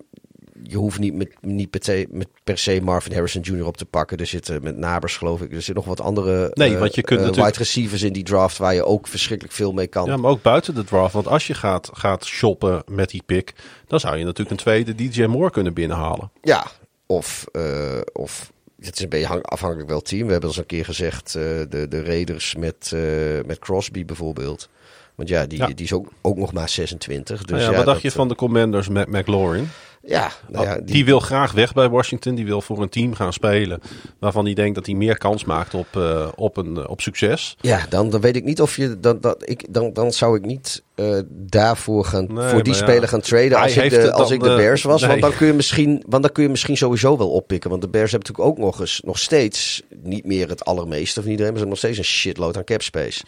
[0.63, 3.65] je hoeft niet, met, niet per, se, met per se Marvin Harrison Jr.
[3.65, 4.17] op te pakken.
[4.17, 5.49] Er zitten met Nabers, geloof ik.
[5.49, 8.13] Er zitten nog wat andere Nee, eh, want je kunt eh, natuurlijk- wide receivers in
[8.13, 10.05] die draft waar je ook verschrikkelijk veel mee kan.
[10.05, 11.13] Ja, maar ook buiten de draft.
[11.13, 13.53] Want als je gaat, gaat shoppen met die pick,
[13.87, 16.31] dan zou je natuurlijk een tweede DJ Moore kunnen binnenhalen.
[16.41, 16.65] Ja,
[17.05, 20.25] of, eh, of het is een beetje afhankelijk wel team.
[20.25, 22.99] We hebben al eens een keer gezegd, eh, de, de Raiders met, eh,
[23.45, 24.69] met Crosby bijvoorbeeld.
[25.15, 25.67] Want ja, die, Ja.
[25.67, 27.39] die is ook, ook nog maar 26.
[27.39, 29.69] Dus Nou ja, ja, wat dacht dat, je van de Commanders met McLaurin?
[30.07, 31.05] Ja, nou ja, die...
[31.05, 32.35] wil graag weg bij Washington.
[32.35, 33.81] Die wil voor een team gaan spelen.
[34.19, 37.55] Waarvan hij denkt dat hij meer kans maakt op, eh, op, een, eh, op succes.
[37.61, 38.99] Ja, dan, dan weet ik niet of je.
[38.99, 42.79] Dan, dat, ik, dan, dan zou ik niet eh, daarvoor gaan, Nee, voor die ja,
[42.79, 43.57] speler gaan traden.
[43.57, 45.01] Als ik, de, als dan, ik de eh, Bears was.
[45.01, 45.09] nee.
[45.09, 47.69] Want, dan kun je misschien, want dan kun je misschien sowieso wel oppikken.
[47.69, 49.01] Want de Bears hebben natuurlijk ook nog eens.
[49.03, 51.51] Nog steeds niet meer het allermeeste van iedereen.
[51.51, 53.23] Maar ze hebben nog steeds een shitload aan cap space.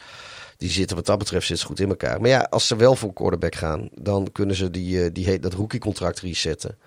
[0.58, 2.22] Die zitten wat dat betreft zitten ze goed in elkaar.
[2.22, 3.90] Maar ja, als ze wel voor quarterback gaan.
[3.94, 6.78] Dan kunnen ze die, eh, die, dat rookie contract resetten.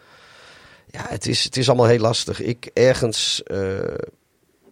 [0.90, 2.40] Ja, het is, het is allemaal heel lastig.
[2.40, 3.42] Ik ergens.
[3.42, 3.78] eh,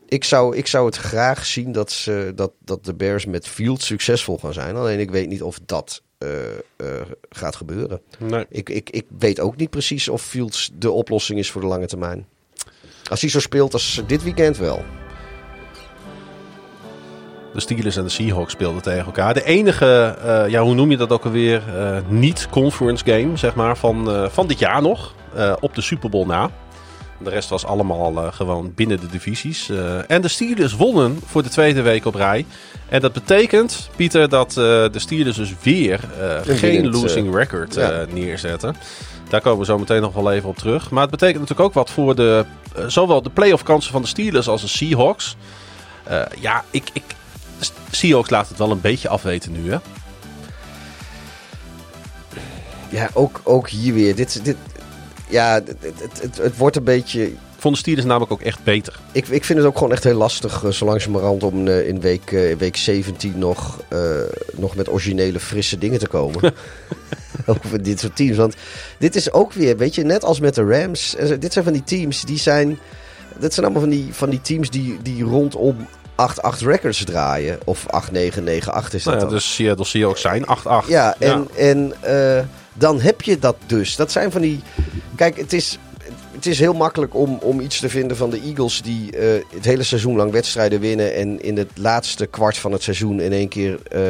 [0.09, 3.83] ik zou, ik zou het graag zien dat, ze, dat, dat de Bears met Field
[3.83, 4.77] succesvol gaan zijn.
[4.77, 6.29] Alleen ik weet niet of dat eh,
[7.29, 8.01] gaat gebeuren.
[8.19, 8.47] Nee.
[8.49, 11.87] Ik, ik, ik weet ook niet precies of Fields de oplossing is voor de lange
[11.87, 12.27] termijn.
[13.11, 14.85] Als hij zo speelt als dit weekend wel.
[17.55, 19.35] De Steelers en de Seahawks speelden tegen elkaar.
[19.35, 23.77] De enige, eh, ja, hoe noem je dat ook alweer, eh, niet-conference game, zeg maar,
[23.77, 25.17] van, eh, van dit jaar nog.
[25.61, 26.51] op de Super Bowl na.
[27.19, 29.71] De rest was allemaal gewoon binnen de divisies.
[30.07, 32.47] En de Steelers wonnen voor de tweede week op rij.
[32.89, 36.01] En dat betekent, Pieter, dat de Steelers dus weer
[36.45, 38.05] Een geen losing record ja.
[38.13, 38.77] neerzetten.
[39.29, 40.91] Daar komen we zo meteen nog wel even op terug.
[40.91, 42.45] Maar het betekent natuurlijk ook wat voor de,
[42.87, 45.37] zowel de playoff kansen van de Steelers als de Seahawks.
[46.41, 47.03] Ja, ik, ik,
[47.91, 49.79] Seahawks laat het wel een beetje afweten nu, hè?
[52.89, 54.15] Ja, ook, ook hier weer.
[54.15, 54.57] Dit, dit,
[55.29, 57.33] ja, het, het, het, het wordt een beetje.
[57.59, 59.01] Vond de Steelers namelijk ook echt beter.
[59.13, 62.01] Ik, ik vind het ook gewoon echt heel lastig, eh, zo langzamerhand, om eh, in
[62.01, 63.81] week, eh, in week 17 nog,
[64.53, 66.55] nog met originele, frisse dingen te komen.
[67.47, 68.37] Over dit soort teams.
[68.37, 68.55] Want
[68.99, 71.17] dit is ook weer, weet je, net als met de Rams.
[71.39, 72.79] Dit zijn van die teams die zijn.
[73.39, 75.87] Dit zijn allemaal van die, van die teams die, die rondom
[76.23, 77.59] 8-8 records draaien.
[77.65, 79.29] Of 8-9, 9-8 is dat Nou ja, dan.
[79.29, 80.45] de Seattle Seahawks zijn
[80.85, 80.89] 8-8.
[80.89, 83.97] Ja, en, en eh, dan heb je dat dus.
[83.97, 84.61] Dat zijn van die.
[85.15, 85.79] Kijk, het is,
[86.33, 89.65] het is heel makkelijk om, om iets te vinden van de Eagles die eh, het
[89.65, 91.15] hele seizoen lang wedstrijden winnen.
[91.15, 94.01] En in het laatste kwart van het seizoen in één keer eh,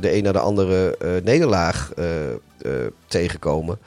[0.00, 1.90] de een naar de andere nederlaag
[3.06, 3.78] tegenkomen.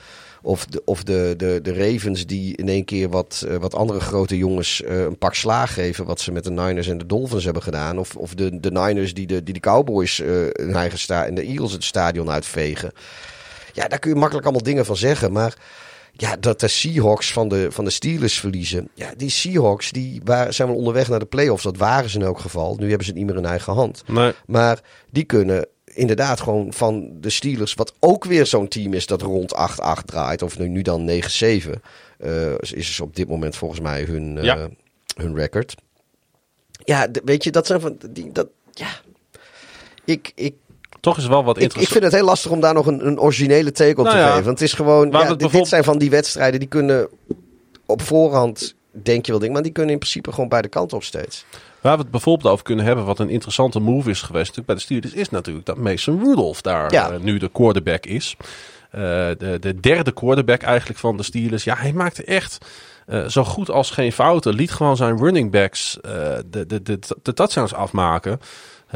[0.45, 3.99] Of, de, of de, de, de Ravens die in één keer wat, eh, wat andere
[3.99, 6.05] grote jongens eh, een pak slaag geven.
[6.05, 7.99] Wat ze met de Niners en de Dolphins hebben gedaan.
[7.99, 11.35] Of, of de, de Niners die de, die de Cowboys eh hun eigen sta en
[11.35, 12.91] de Eagles het stadion uitvegen.
[13.73, 15.31] Ja, daar kun je makkelijk allemaal dingen van zeggen.
[15.31, 15.57] Maar
[16.11, 18.89] ja, dat de Seahawks van de, van de Steelers verliezen.
[18.93, 21.63] Ja, die Seahawks die waren, zijn wel onderweg naar de playoffs.
[21.63, 22.75] Dat waren ze in elk geval.
[22.75, 24.03] Nu hebben ze het niet meer in eigen hand.
[24.07, 24.33] Nee.
[24.45, 29.21] Maar die kunnen inderdaad gewoon van de Steelers, wat ook weer zo'n team is dat
[29.21, 31.81] rond 8-8 draait, of nu, nu dan 9-7,
[32.17, 34.69] eh, is is op dit moment volgens mij hun, eh, Ja.
[35.15, 35.75] hun record.
[36.85, 38.87] Ja, weet je, dat zijn van die, dat, ja.
[40.05, 40.53] Ik, ik,
[40.99, 41.91] Toch is wel wat ik, ik interessant.
[41.91, 44.27] vind het heel lastig om daar nog een, een originele take op Nou te ja,
[44.29, 44.45] geven.
[44.45, 47.07] Want het is gewoon, ja, dit, zijn van die wedstrijden die kunnen
[47.85, 51.03] op voorhand, denk je wel dingen, maar die kunnen in principe gewoon beide kanten op
[51.03, 51.45] steeds.
[51.83, 54.81] Waar we het bijvoorbeeld over kunnen hebben, wat een interessante move is geweest bij de
[54.81, 57.11] Steelers, is natuurlijk dat Mason Rudolph daar Ja.
[57.11, 58.35] eh, nu de quarterback is.
[58.91, 59.01] Eh,
[59.37, 61.63] de, de derde quarterback eigenlijk van de Steelers.
[61.63, 62.57] Ja, hij maakte echt
[63.05, 64.53] eh, zo goed als geen fouten.
[64.53, 68.39] Liet gewoon zijn running backs de, de, de, de touchdowns afmaken.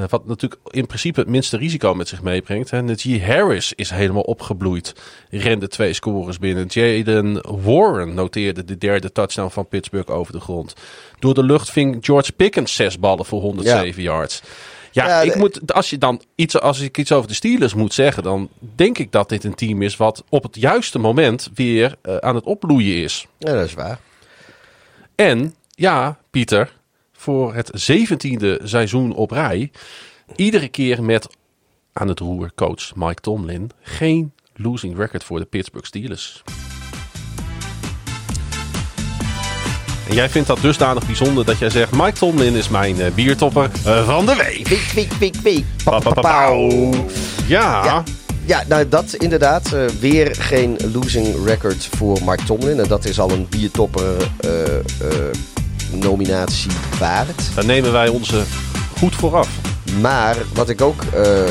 [0.10, 2.72] Wat natuurlijk in principe het minste risico met zich meebrengt.
[2.72, 4.96] En Najee Harris is helemaal opgebloeid.
[5.30, 6.66] Rende twee scores binnen.
[6.68, 10.74] Jaden Warren noteerde de derde touchdown van Pittsburgh over de grond.
[11.20, 14.42] Door de lucht ving George Pickens zes ballen voor 107 yards.
[14.92, 17.94] Ja, Ja, ik moet, als, je dan iets, als ik iets over de Steelers moet
[17.94, 21.96] zeggen, dan denk ik dat dit een team is wat op het juiste moment weer
[22.02, 23.28] eh, aan het opbloeien is.
[23.38, 24.00] Ja, dat is waar.
[25.16, 26.77] En ja, Pieter,
[27.18, 29.72] voor het zeventiende seizoen op rij,
[30.36, 31.28] iedere keer met
[31.94, 36.44] aan het roer coach Mike Tomlin geen losing record voor de Pittsburgh Steelers.
[40.10, 43.70] En jij vindt dat dusdanig bijzonder dat jij zegt: Mike Tomlin is mijn eh, biertopper
[43.86, 44.68] eh, van de week.
[45.84, 46.92] Pa, pa, pa, pauw.
[47.48, 48.04] Ja, Ja.
[48.46, 49.74] Ja, nou dat inderdaad.
[49.74, 52.80] eh, weer geen losing record voor Mark Tomlin.
[52.80, 54.32] En dat is al een biertopper
[55.92, 57.42] nominatie waard.
[57.56, 58.44] dan nemen wij onze
[58.98, 59.50] goed vooraf.
[60.02, 61.02] Maar wat ik ook...
[61.14, 61.44] eh,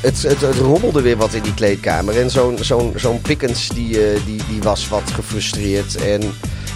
[0.00, 2.20] het, het, het rommelde weer wat in die kleedkamer.
[2.20, 5.96] En zo'n zo'n zo'n Pickens die, eh, die, die was wat gefrustreerd.
[5.96, 6.22] En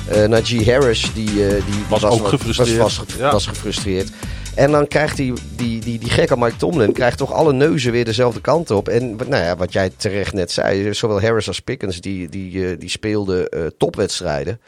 [0.09, 2.79] eh Najee Harris die, die Was ook wat- gefrustreerd.
[2.79, 3.31] Was, was, ge- Ja.
[3.33, 4.09] was gefrustreerd.
[4.55, 8.05] En dan krijgt die, die, die, die gekke Mike Tomlin krijgt toch alle neuzen weer
[8.05, 8.89] dezelfde kant op.
[8.89, 12.89] En nou ja, wat jij terecht net zei, zowel Harris als Pickens die, die, die
[12.89, 14.61] speelden topwedstrijden.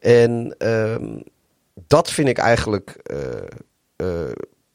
[0.00, 1.18] En ehm,
[1.86, 2.90] dat vind ik eigenlijk.
[3.02, 3.18] eh,
[3.96, 4.32] eh,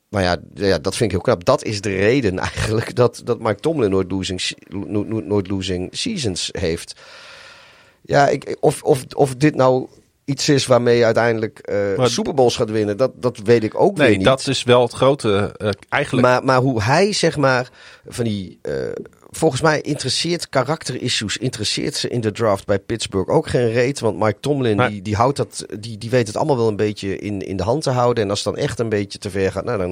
[0.09, 1.45] nou ja, ja, dat vind ik heel knap.
[1.45, 4.41] Dat is de reden eigenlijk dat, dat Mike Tomlin nooit losing,
[5.25, 6.99] nooit losing seasons heeft.
[8.01, 9.87] Ja, ik, of, of, of dit nou
[10.25, 13.97] iets is waarmee je uiteindelijk Maar- Super Bowls gaat winnen, dat, dat weet ik ook
[13.97, 14.25] weer Nee, niet.
[14.25, 15.55] dat is wel het grote.
[15.89, 16.27] eigenlijk.
[16.27, 17.69] Maar, maar hoe hij, zeg maar,
[18.07, 18.59] van die.
[19.35, 23.99] Volgens mij interesseert karakterissues, interesseert ze in de draft bij Pittsburgh ook geen reet.
[23.99, 26.75] Want Mike Tomlin, Maar- die, die, houdt dat, die, die weet het allemaal wel een
[26.75, 28.23] beetje in, in de hand te houden.
[28.23, 29.89] En als het dan echt een beetje te ver gaat, nou dan.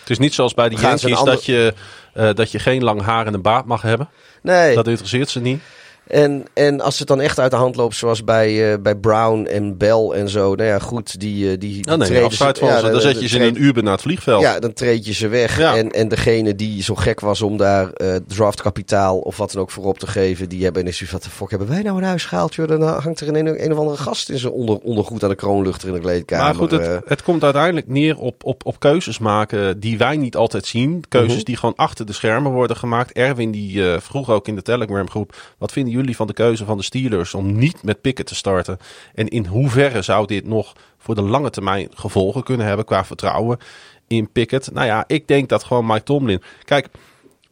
[0.00, 1.74] het is niet zoals bij de Yankees ander- dat, je,
[2.14, 4.08] eh, dat je geen lang haar en een baard mag hebben.
[4.42, 4.74] Nee.
[4.74, 5.60] Dat interesseert ze niet.
[6.06, 9.44] En, en als het dan echt uit de hand loopt, zoals bij, eh, bij Brown
[9.46, 10.54] en Bell en zo.
[10.54, 12.90] Nou ja, goed, die, eh, die, treden ze- ja, ze.
[12.90, 14.42] Dan zet je ze in een Uber naar het vliegveld.
[14.42, 15.58] Ja, dan treed je ze weg.
[15.58, 15.76] Ja.
[15.76, 19.70] En, en degene die zo gek was om daar eh, draftkapitaal of wat dan ook
[19.70, 22.24] voor op te geven, die hebben ineens wat de fuck hebben wij nou in huis
[22.24, 22.54] gehaald?
[22.54, 22.68] Joh?
[22.68, 25.88] Dan hangt er een, een of andere gast in zijn onder, ondergoed aan de kroonluchter
[25.88, 26.44] in de kleedkamer.
[26.44, 30.36] Maar goed, het, het komt uiteindelijk neer op, op, op keuzes maken die wij niet
[30.36, 31.04] altijd zien.
[31.08, 31.44] Keuzes Mhm.
[31.44, 33.12] die gewoon achter de schermen worden gemaakt.
[33.12, 35.34] Erwin die vroeg ook in de Telegram groep.
[35.58, 38.78] Wat vinden jullie van de keuze van de Steelers om niet met Pickett te starten?
[39.14, 43.58] En in hoeverre zou dit nog voor de lange termijn gevolgen kunnen hebben qua vertrouwen
[44.06, 44.72] in Pickett?
[44.72, 46.42] Nou ja, ik denk dat gewoon Mike Tomlin...
[46.64, 46.88] Kijk,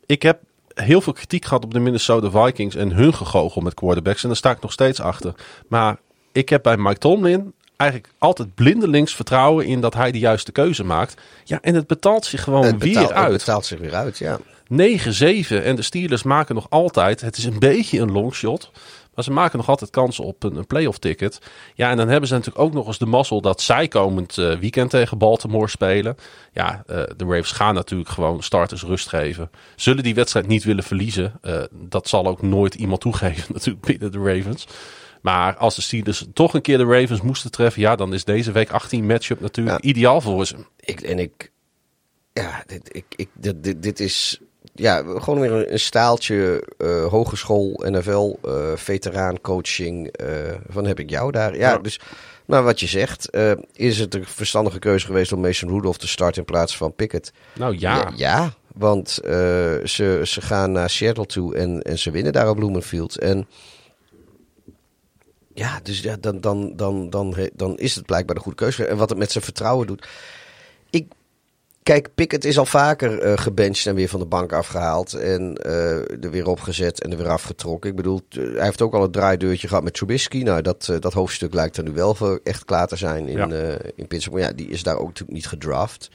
[0.06, 0.40] ik heb
[0.74, 4.22] heel veel kritiek gehad op de Minnesota Vikings en hun gegogel met quarterbacks.
[4.22, 5.34] En daar sta ik nog steeds achter.
[5.68, 5.98] Maar
[6.32, 10.84] ik heb bij Mike Tomlin eigenlijk altijd blindelings vertrouwen in dat hij de juiste keuze
[10.84, 11.20] maakt.
[11.44, 13.32] Ja, en het betaalt zich gewoon het weer betaalt, het uit.
[13.32, 14.38] betaalt zich weer uit, ja.
[14.72, 14.76] 9-7
[15.64, 18.70] en de Steelers maken nog altijd, het is een beetje een longshot,
[19.14, 21.38] maar ze maken nog altijd kansen op een, een playoff ticket.
[21.74, 24.58] Ja, en dan hebben ze natuurlijk ook nog eens de mazzel dat zij komend eh,
[24.58, 26.16] weekend tegen Baltimore spelen.
[26.52, 29.50] Ja, eh, de Ravens gaan natuurlijk gewoon starters rust geven.
[29.76, 34.12] Zullen die wedstrijd niet willen verliezen, eh, dat zal ook nooit iemand toegeven natuurlijk binnen
[34.12, 34.66] de Ravens.
[35.22, 38.52] Maar als de Steelers toch een keer de Ravens moesten treffen, ja, dan is deze
[38.52, 39.90] week 18 matchup natuurlijk Ja.
[39.90, 40.54] ideaal voor ze.
[40.80, 41.52] Ik, en ik,
[42.32, 44.40] ja, dit, ik, ik, dit, dit, dit is
[44.80, 50.06] ja, gewoon weer een, staaltje eh, hogeschool, NFL, eh veteraan coaching.
[50.08, 50.26] eh,
[50.68, 51.56] van heb ik jou daar?
[51.56, 51.78] Ja, Ja.
[51.78, 52.00] dus,
[52.44, 53.36] maar wat je zegt,
[53.72, 57.32] is het een verstandige keuze geweest om Mason Rudolph te starten in plaats van Pickett?
[57.54, 59.08] Nou ja, Ja, ja, want
[59.84, 63.18] ze, ze gaan naar Seattle toe en, en ze winnen daar op Bloemenfield.
[63.18, 63.46] En
[65.54, 68.84] ja, dus ja, dan, dan, dan, dan, dan is het blijkbaar de goede keuze.
[68.86, 70.06] En wat het met zijn vertrouwen doet.
[70.90, 71.06] Ik,
[71.82, 75.12] kijk, Pickett is al vaker eh gebenched en weer van de bank afgehaald.
[75.14, 77.90] En eh, er weer opgezet en er weer afgetrokken.
[77.90, 80.42] Ik bedoel, hij heeft ook al het draaideurtje gehad met Trubisky.
[80.42, 83.36] Nou, dat, eh, dat hoofdstuk lijkt er nu wel voor echt klaar te zijn in,
[83.36, 83.78] Ja.
[83.96, 84.30] in Pittsburgh.
[84.30, 86.10] Maar ja, die is daar ook natuurlijk niet gedraft.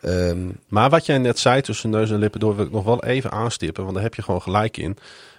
[0.00, 3.04] Ehm, Maar wat jij net zei tussen neus en lippen door wil ik nog wel
[3.04, 4.96] even aanstippen, want daar heb je gewoon gelijk in.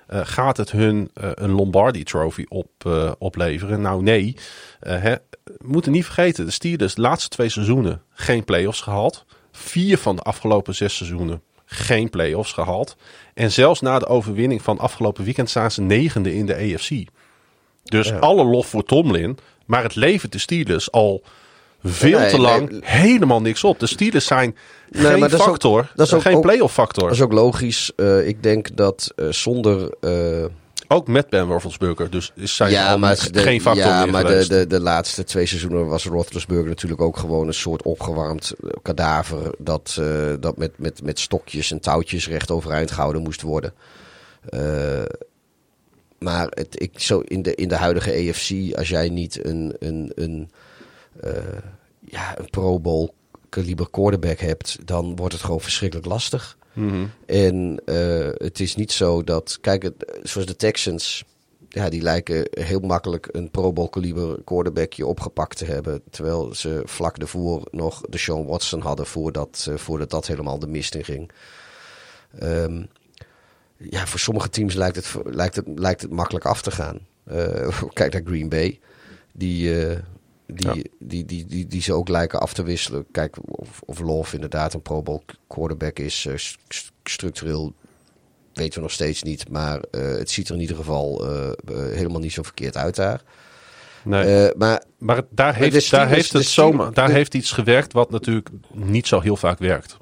[0.08, 3.82] Eh, gaat het hun eh, een Lombardi Trophy op, eh, opleveren?
[3.82, 4.36] Nou nee.
[4.80, 9.26] Hè, we moeten niet vergeten, de Steelers de laatste twee seizoenen geen playoffs gehaald.
[9.52, 12.96] Vier van de afgelopen zes seizoenen geen playoffs gehaald.
[13.34, 16.92] En zelfs na de overwinning van afgelopen weekend staan ze negende in de AFC.
[17.84, 18.18] Dus Ja.
[18.18, 19.38] alle lof voor Tomlin.
[19.66, 21.24] Maar het levert de Steelers al
[21.84, 22.80] veel Nee, te lang nee.
[22.84, 23.80] helemaal niks op.
[23.80, 24.56] De Steelers zijn
[24.90, 25.92] Nee, geen maar dat is ook- factor.
[25.96, 27.04] dat is ook- geen playoff factor.
[27.04, 27.92] Dat is ook logisch.
[27.96, 29.90] Eh, ik denk dat eh, zonder.
[30.02, 30.46] eh,
[30.88, 32.10] Ook met Ben Roethlisberger.
[32.10, 34.80] Dus is zijn ja, maar, niet- de, geen factor ja, meer maar de, de, de
[34.80, 39.54] laatste twee seizoenen was Roethlisberger natuurlijk ook gewoon een soort opgewarmd kadaver.
[39.58, 40.02] Dat,
[40.40, 43.74] dat met, met, met stokjes en touwtjes recht overeind gehouden moest worden.
[46.20, 50.12] Maar het, ik, zo in, de, in de huidige EFC, als jij niet een, een,
[50.16, 50.50] een,
[52.14, 53.14] ja, een Pro Bowl
[53.50, 56.58] kaliber quarterback hebt, dan wordt het gewoon verschrikkelijk lastig.
[56.74, 57.06] Mhm.
[57.26, 61.24] En eh, het is niet zo dat, kijk, het, zoals de Texans,
[61.70, 66.02] ja, die lijken heel makkelijk een Pro Bowl kaliber quarterbackje opgepakt te hebben.
[66.10, 70.68] Terwijl ze vlak daarvoor nog de Sean Watson hadden voordat, eh, voordat dat helemaal de
[70.68, 71.32] mist in ging.
[72.40, 72.84] Ehm,
[73.78, 77.00] ja, voor sommige teams lijkt het, lijkt het, lijkt het makkelijk af te gaan.
[77.24, 78.80] Eh, kijk naar Green Bay.
[79.32, 79.72] Die,
[80.56, 80.84] die, Ja.
[81.00, 83.06] die, die, die, die ze ook lijken af te wisselen.
[83.12, 86.26] Kijk of, of Love inderdaad een Pro Bowl quarterback is.
[86.26, 87.74] eh, st- structureel
[88.54, 89.50] weten we nog steeds niet.
[89.50, 91.50] Maar eh, het ziet er in ieder geval eh,
[91.96, 93.22] helemaal niet zo verkeerd uit daar.
[94.04, 94.52] Nee.
[94.58, 98.50] Maar maar daar heeft, daar heeft het zomaar, daar de- heeft iets gewerkt wat natuurlijk
[98.74, 99.98] niet zo heel vaak werkt.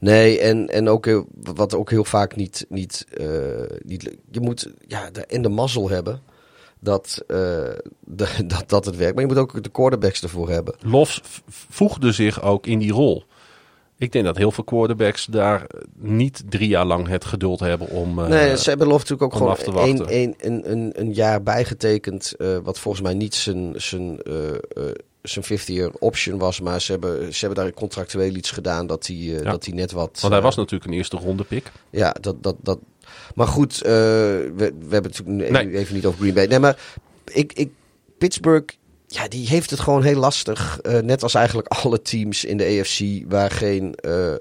[0.00, 3.06] Nee, en, en ook wat ook heel vaak niet, niet,
[3.84, 6.20] niet je moet ja, de, en de mazzel hebben
[6.80, 7.36] dat, eh,
[8.00, 9.14] de, dat, dat het werkt.
[9.14, 10.74] Maar je moet ook de quarterbacks ervoor hebben.
[10.80, 11.38] Lofs v-
[11.68, 13.24] voegde zich ook in die rol.
[14.00, 18.18] Ik denk dat heel veel quarterbacks daar niet drie jaar lang het geduld hebben om...
[18.18, 22.34] eh, nee, ze hebben Love natuurlijk ook gewoon één, een, een, een jaar bijgetekend.
[22.36, 24.18] eh, wat volgens mij niet zijn, zijn,
[25.22, 26.60] zijn 50-year option was.
[26.60, 29.42] Maar ze hebben, ze hebben daar contractueel iets gedaan dat hij Ja.
[29.50, 30.18] dat hij net wat...
[30.20, 31.72] Want hij was natuurlijk een eerste ronde pick.
[31.90, 32.78] Ja, dat, dat, dat.
[33.34, 35.76] Maar goed, eh, we, we hebben het Nee.
[35.76, 36.46] even niet over Green Bay.
[36.46, 36.78] Nee, maar
[37.32, 37.70] ik, ik,
[38.18, 38.74] Pittsburgh,
[39.06, 40.80] ja, die heeft het gewoon heel lastig.
[40.80, 44.34] Eh, net als eigenlijk alle teams in de AFC waar geen eh,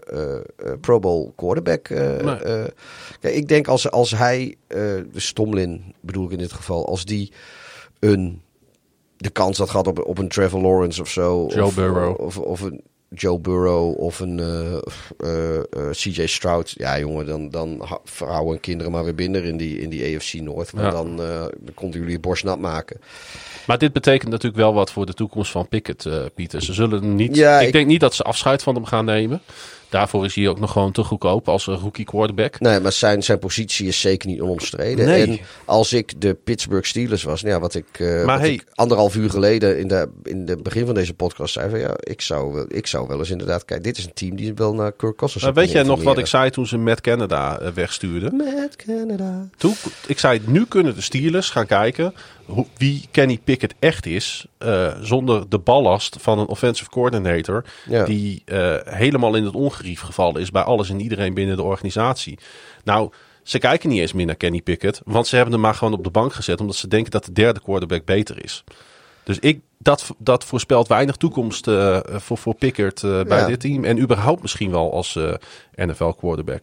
[0.81, 1.89] Pro Bowl quarterback.
[1.89, 2.67] Nee.
[3.19, 7.31] kijk, ik denk als, als hij, de Stomlin bedoel ik in dit geval, als die
[7.99, 8.41] een
[9.17, 11.47] de kans had gehad op, op een Trevor Lawrence of zo.
[11.47, 12.19] Joe of, Burrow.
[12.19, 14.73] Of, of een Joe Burrow of een eh,
[15.19, 16.73] eh, eh, CJ Stroud.
[16.77, 20.33] Ja, jongen, dan, dan vrouwen en kinderen maar weer binnen in die, in die AFC
[20.33, 20.71] Noord.
[20.71, 20.91] Want Ja.
[20.91, 22.99] dan, dan konden jullie je borst nat maken.
[23.67, 26.61] Maar dit betekent natuurlijk wel wat voor de toekomst van Pickett, Pieter.
[26.63, 27.35] Ze zullen niet.
[27.35, 29.41] Ja, ik, ik- denk niet dat ze afscheid van hem gaan nemen.
[29.89, 32.59] Daarvoor is hij ook nog gewoon te goedkoop als een rookie quarterback.
[32.59, 35.05] Nee, maar zijn, zijn positie is zeker niet onomstreden.
[35.05, 35.27] Nee.
[35.27, 38.51] En als ik de Pittsburgh Steelers was, nou ja, wat ik, eh, Maar wat hey-
[38.53, 41.93] ik anderhalf uur geleden in de, in de begin van deze podcast zei van ja,
[41.99, 43.85] ik zou, wel- ik zou wel eens inderdaad kijken.
[43.85, 46.25] Dit is een team die wel naar Kirk Cousins Maar weet jij nog wat ik
[46.27, 48.35] zei toen ze Matt Canada eh, wegstuurden?
[48.35, 49.49] Met Canada.
[49.57, 49.73] Toen,
[50.07, 52.13] ik zei, nu kunnen de Steelers gaan kijken
[52.77, 54.45] wie Kenny Pickett echt is.
[54.57, 57.63] eh, zonder de ballast van een offensive coordinator.
[57.89, 58.03] Ja.
[58.05, 62.39] Die eh, helemaal in het ongerief gevallen is bij alles en iedereen binnen de organisatie.
[62.83, 63.11] Nou,
[63.43, 65.01] ze kijken niet eens meer naar Kenny Pickett.
[65.05, 66.59] Want ze hebben hem maar gewoon op de bank gezet.
[66.61, 68.63] Omdat ze denken dat de derde quarterback beter is.
[69.23, 73.45] Dus ik, dat, dat voorspelt weinig toekomst eh, voor, voor Pickett bij Ja.
[73.47, 73.83] dit team.
[73.83, 75.19] En überhaupt misschien wel als
[75.75, 76.61] NFL quarterback.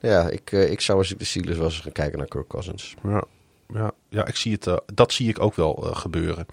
[0.00, 2.94] Ja, ik, ik zou als ik de Steelers was gaan kijken naar Kirk Cousins.
[3.02, 3.24] Ja,
[3.74, 6.46] ja, ja ik zie het, eh, dat zie ik ook wel eh, gebeuren.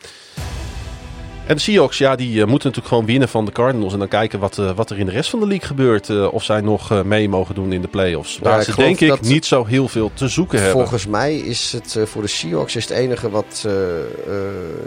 [1.48, 3.94] En de Seahawks, ja, die eh, moeten natuurlijk gewoon winnen van de Cardinals.
[3.94, 6.30] En dan kijken wat, wat er in de rest van de league gebeurt.
[6.32, 8.40] of zij nog mee mogen doen in de playoffs.
[8.40, 10.78] Waar ik ze denk ik niet zo heel veel te zoeken hebben.
[10.78, 13.60] Volgens mij is het voor de Seahawks is het enige wat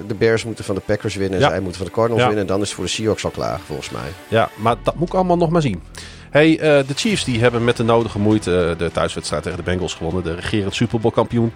[0.07, 1.39] de Bears moeten van de Packers winnen.
[1.39, 1.51] En Ja.
[1.51, 2.27] zij moeten van de Cardinals Ja.
[2.29, 2.47] winnen.
[2.47, 4.13] En dan is het voor de Seahawks al klaar, volgens mij.
[4.29, 5.83] Ja, maar dat moet ik allemaal nog maar zien.
[6.31, 10.23] Hey, de Chiefs die hebben met de nodige moeite de thuiswedstrijd tegen de Bengals gewonnen.
[10.23, 11.53] De regerend Super Bowl kampioen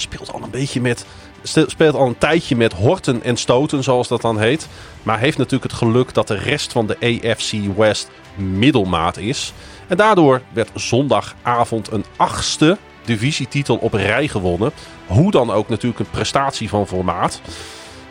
[0.00, 1.06] speelt al een beetje met
[1.42, 4.68] speelt al een tijdje met horten en stoten, zoals dat dan heet.
[5.02, 9.52] Maar heeft natuurlijk het geluk dat de rest van de AFC West middelmaat is.
[9.86, 14.72] En daardoor werd zondagavond een achtste divisietitel op rij gewonnen.
[15.06, 17.40] Hoe dan ook natuurlijk een prestatie van formaat.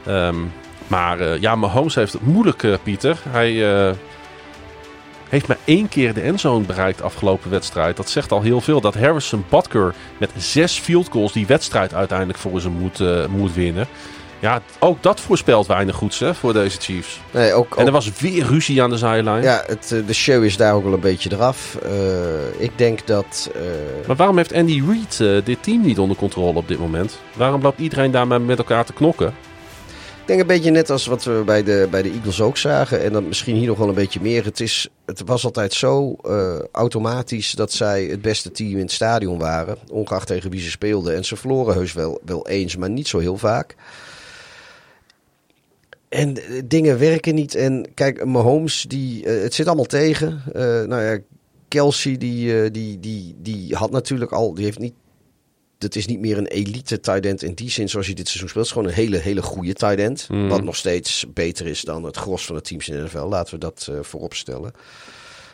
[0.06, 0.36] Ehm,
[0.88, 3.18] maar eh, ja, Mahomes heeft het moeilijk, eh, Pieter.
[3.30, 3.96] Hij eh,
[5.30, 7.98] heeft maar één keer de endzone bereikt afgelopen wedstrijd.
[7.98, 8.82] Dat zegt al heel veel.
[8.82, 13.54] Dat Harrison Butker met zes field goals die wedstrijd uiteindelijk voor ze moet, eh, moet
[13.54, 13.88] winnen.
[14.40, 17.20] Ja, ook dat voorspelt weinig goeds hè, voor deze Chiefs.
[17.32, 19.44] Nee, ook, En er was weer ruzie aan de zijlijn.
[19.44, 21.76] ja, het, eh, de show is daar ook wel een beetje eraf.
[21.84, 21.92] Eh,
[22.58, 23.52] ik denk dat...
[24.08, 27.20] Maar waarom heeft Andy Reid dit team niet onder controle op dit moment?
[27.34, 29.34] Waarom loopt iedereen daar maar met elkaar te knokken?
[30.28, 33.04] Ik denk een beetje net als wat we bij de, bij de Eagles ook zagen.
[33.04, 34.44] En dan misschien hier nog wel een beetje meer.
[34.44, 38.92] Het, is, het was altijd zo eh, automatisch dat zij het beste team in het
[38.92, 39.78] stadion waren.
[39.92, 41.16] Ongeacht tegen wie ze speelden.
[41.16, 43.76] En ze verloren heus wel, wel eens, maar niet zo heel vaak.
[46.10, 47.56] En eh, dingen werken niet.
[47.56, 50.42] En kijk, Mahomes, die, eh, het zit allemaal tegen.
[50.90, 51.18] Nou ja,
[51.68, 54.54] Kelsey, die, die, die, die had natuurlijk al...
[54.54, 54.94] Die heeft niet
[55.80, 58.50] het is niet meer een elite tight end in die zin zoals hij dit seizoen
[58.50, 58.68] speelt.
[58.68, 60.28] Het is gewoon een hele, hele goede tight end.
[60.30, 60.50] Mm.
[60.50, 63.28] Wat nog steeds beter is dan het gros van de teams in de NFL.
[63.28, 64.72] Laten we dat eh voorop stellen.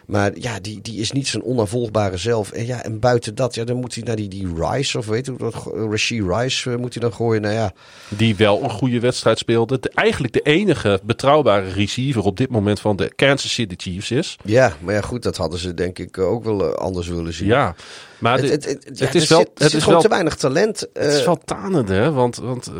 [0.05, 2.51] Maar ja, die, die is niet zijn onafvolgbare zelf.
[2.51, 5.25] En ja, en buiten dat, ja, dan moet hij naar die, die Rice of weet
[5.25, 7.41] je dat, Rasheed Rice eh, moet hij dan gooien.
[7.41, 7.71] Nou ja,
[8.07, 9.79] Die wel een goede wedstrijd speelde.
[9.79, 14.35] De- eigenlijk de enige betrouwbare receiver op dit moment van de Kansas City Chiefs is.
[14.43, 17.47] ja, maar ja, goed, dat hadden ze denk ik ook wel eh, anders willen zien.
[17.47, 17.75] Ja,
[18.19, 20.35] maar Het, het, het, ja, het is wel, zit, het is gewoon wel, te weinig
[20.35, 20.79] talent.
[20.93, 22.11] het is eh, wel tanend, hè?
[22.11, 22.73] Want, want eh,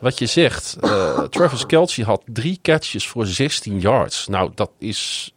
[0.00, 4.26] wat je zegt, eh, Travis Kelce had drie catches voor 16 yards.
[4.28, 5.32] Nou, dat, is,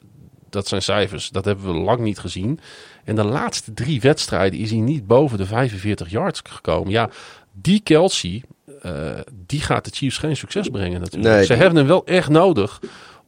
[0.52, 2.60] dat zijn cijfers, dat hebben we lang niet gezien.
[3.04, 6.92] En de laatste drie wedstrijden is hij niet boven de 45 yards gekomen.
[6.92, 7.10] Ja,
[7.52, 8.44] die Kelsey,
[8.82, 11.34] eh, die gaat de Chiefs geen succes brengen natuurlijk.
[11.34, 12.80] Nee, Ze die- hebben hem wel echt nodig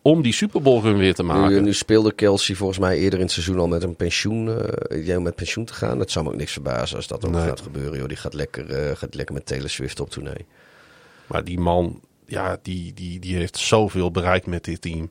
[0.01, 1.49] om die Super Bowl run weer te maken.
[1.55, 5.17] Nu, nu speelde Kelsey volgens mij eerder in het seizoen al met een pensioen, eh,
[5.17, 5.97] om met pensioen te gaan.
[5.97, 7.47] Dat zou me ook niks verbazen als dat ook Nee.
[7.47, 7.97] gaat gebeuren.
[7.97, 8.07] Joh.
[8.07, 10.45] Die gaat lekker, eh, gaat lekker met Taylor Swift op tournee.
[11.27, 15.09] Maar die man, ja, die, die, die heeft zoveel bereikt met dit team.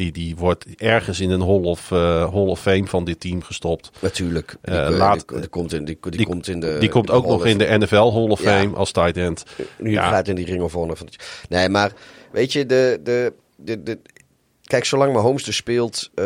[0.00, 1.98] Die, die wordt ergens in een Hall of, eh,
[2.32, 3.90] Hall of Fame van dit team gestopt.
[3.98, 4.56] Natuurlijk.
[4.62, 6.76] Die, Eh, die- laat- die, die komt in, die, die, komt in de.
[6.80, 8.58] Die komt de ook nog in de NFL Hall of Ja.
[8.60, 9.44] Fame als tight end.
[9.78, 10.08] Nu Ja.
[10.08, 10.96] gaat in die Ring of Honor.
[10.96, 11.08] Van
[11.48, 11.92] nee, maar
[12.32, 13.98] weet je, de, de, de, de,
[14.70, 16.24] kijk, zolang Mahomes er speelt, eh,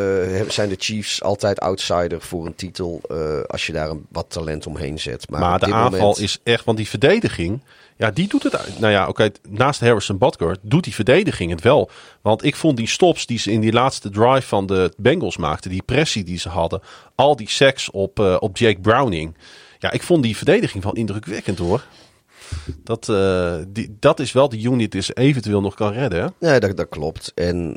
[0.48, 3.00] zijn de Chiefs altijd outsider voor een titel.
[3.10, 5.30] eh, als je daar een, wat talent omheen zet.
[5.30, 7.62] Maar, Maar de aanval moment- is echt, want die verdediging,
[7.96, 8.78] ja, die doet het.
[8.78, 11.90] Nou ja, oké, naast Harrison Butker doet die verdediging het wel.
[12.22, 15.70] Want ik vond die stops die ze in die laatste drive van de Bengals maakten,
[15.70, 16.80] die pressie die ze hadden,
[17.14, 19.36] al die seks op, eh, op Jake Browning.
[19.78, 21.84] Ja, ik vond die verdediging wel indrukwekkend hoor.
[22.84, 23.12] Dat,
[23.68, 26.22] die, dat is wel de unit die ze eventueel nog kan redden.
[26.22, 26.48] Hè?
[26.48, 27.32] Nee, dat, dat klopt.
[27.34, 27.76] En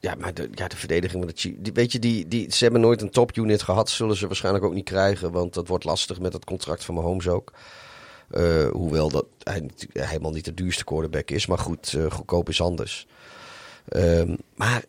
[0.00, 1.62] ja, maar de, ja, de verdediging van de.
[1.62, 3.90] Die, weet je, die, die, ze hebben nooit een top-unit gehad.
[3.90, 5.32] Zullen ze waarschijnlijk ook niet krijgen.
[5.32, 7.52] Want dat wordt lastig met het contract van Mahomes ook.
[8.30, 11.46] Eh, hoewel dat hij helemaal niet de duurste quarterback is.
[11.46, 13.06] Maar goed, eh, goedkoop is anders.
[13.88, 14.84] Ehm, maar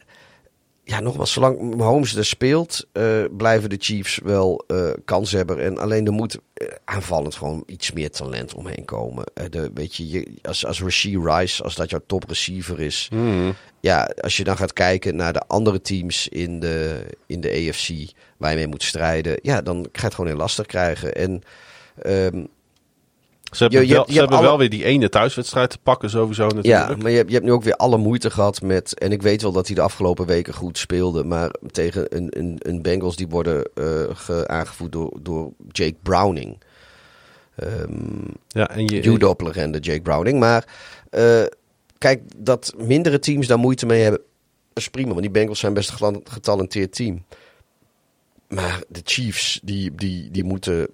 [0.88, 5.64] ja, nogmaals, zolang Mahomes er speelt, eh, blijven de Chiefs wel eh kans hebben.
[5.64, 9.26] En alleen er moet eh, aanvallend gewoon iets meer talent omheen komen.
[9.50, 13.10] De, weet je, je, als, als Rasheed Rice, als dat jouw top receiver is.
[13.80, 17.90] Ja, als je dan gaat kijken naar de andere teams in de, in de AFC
[18.38, 19.40] waar je mee moet strijden.
[19.42, 21.16] Ja, dan ga je het gewoon heel lastig krijgen.
[21.16, 21.42] En
[22.02, 22.44] ehm,
[23.52, 26.10] Ze hebben, Je- je wel, hebt- je ze wel weer die ene thuiswedstrijd te pakken
[26.10, 26.88] sowieso natuurlijk.
[26.90, 28.98] Ja, maar je hebt, je hebt nu ook weer alle moeite gehad met...
[29.00, 31.24] En ik weet wel dat hij de afgelopen weken goed speelde.
[31.24, 33.70] Maar tegen een, een, een Bengals die worden
[34.16, 36.58] ge- aangevoerd door, door Jake Browning.
[37.56, 37.92] Ehm
[38.48, 39.02] Ja, en je,
[39.80, 40.40] Jake Browning.
[40.40, 40.66] Maar
[41.10, 41.44] eh,
[41.98, 44.22] kijk, dat mindere teams daar moeite mee hebben...
[44.74, 47.24] Is prima, want die Bengals zijn best een getalenteerd team.
[48.48, 50.88] Maar de Chiefs, die, die, die moeten...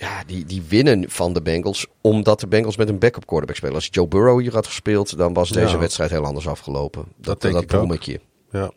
[0.00, 3.74] Ja, die, die winnen van de Bengals, omdat de Bengals met een backup quarterback spelen.
[3.74, 5.78] Als Joe Burrow hier had gespeeld, dan was deze Ja.
[5.78, 7.04] wedstrijd heel anders afgelopen.
[7.16, 8.20] Dat, dat, ik brommetje.
[8.50, 8.70] Ja.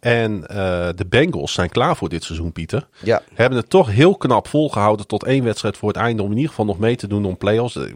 [0.00, 0.56] En eh,
[0.94, 2.88] de Bengals zijn klaar voor dit seizoen, Pieter.
[3.02, 6.22] Ja, Hebben het toch heel knap volgehouden tot één wedstrijd voor het einde.
[6.22, 7.76] Om in ieder geval nog mee te doen om play-offs.
[7.76, 7.94] Eh,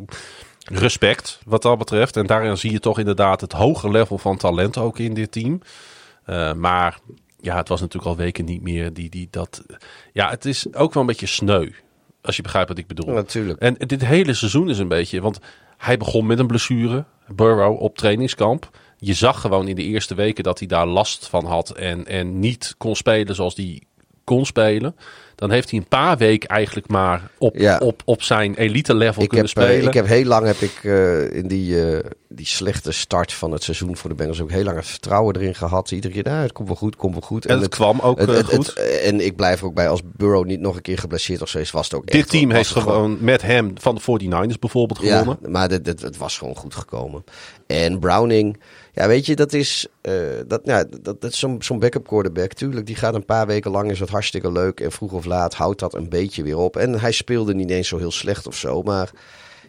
[0.65, 2.17] Respect wat dat betreft.
[2.17, 5.61] En daarin zie je toch inderdaad het hoge level van talent ook in dit team.
[6.25, 6.99] Eh, maar
[7.41, 9.63] ja, het was natuurlijk al weken niet meer die, die dat...
[10.13, 11.69] Ja, het is ook wel een beetje sneu.
[12.25, 13.15] Als je begrijpt wat ik bedoel.
[13.15, 13.61] natuurlijk.
[13.61, 15.21] En dit hele seizoen is een beetje...
[15.21, 15.39] Want
[15.77, 17.05] hij begon met een blessure.
[17.29, 18.71] Burrow op trainingskamp.
[18.99, 21.71] Je zag gewoon in de eerste weken dat hij daar last van had.
[21.71, 23.83] En, en niet kon spelen zoals hij
[24.25, 24.97] kon spelen.
[25.35, 27.79] Dan heeft hij een paar weken eigenlijk maar op, Ja.
[27.79, 29.87] op, op zijn elite level ik kunnen heb, eh, spelen.
[29.89, 33.63] ik heb heel lang heb ik eh, in die, eh, die slechte start van het
[33.63, 35.91] seizoen voor de Bengals ook heel lang het vertrouwen erin gehad.
[35.91, 37.47] Iedere keer, nou, het komt wel goed, komt wel goed.
[37.47, 38.67] en het, kwam ook het- goed.
[38.67, 41.49] het- en ik blijf er ook bij, als Burrow niet nog een keer geblesseerd of
[41.49, 44.59] zo is, was het ook Dit echt- team heeft gewoon met hem van de 49ers
[44.59, 45.39] bijvoorbeeld gewonnen.
[45.43, 47.25] Ja, maar dit, dit- het was gewoon goed gekomen.
[47.67, 48.61] En Browning,
[48.95, 50.13] ja, weet je, dat is, eh,
[50.47, 52.53] dat, ja, dat, dat is zo'n backup quarterback.
[52.53, 54.81] Tuurlijk, die gaat een paar weken lang, is dat hartstikke leuk.
[54.81, 56.77] En vroeg of laat houdt dat een beetje weer op.
[56.77, 58.83] En hij speelde niet eens zo heel slecht of zo.
[58.83, 59.11] Maar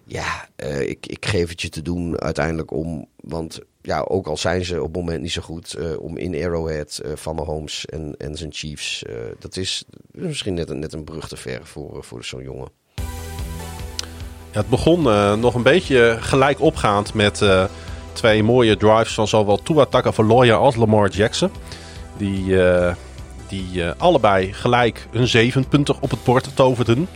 [0.06, 4.38] ja, eh, ik, ik geef het je te doen uiteindelijk om, want ja, ook al
[4.38, 7.86] zijn ze op het moment niet zo goed, eh, om in Arrowhead eh, van Mahomes
[7.86, 9.04] en, en zijn Chiefs,
[9.40, 12.68] dat is misschien net, een- net een brug te ver voor, voor zo'n jongen.
[14.52, 15.02] Ja, het begon
[15.40, 17.42] nog een beetje gelijk opgaand met
[18.16, 21.50] twee mooie drives van zowel Tua Tagovailoa als Lamar Jackson.
[22.18, 22.94] Die, eh,
[23.48, 27.08] die eh, allebei gelijk een zevenpunter op het bord toverden.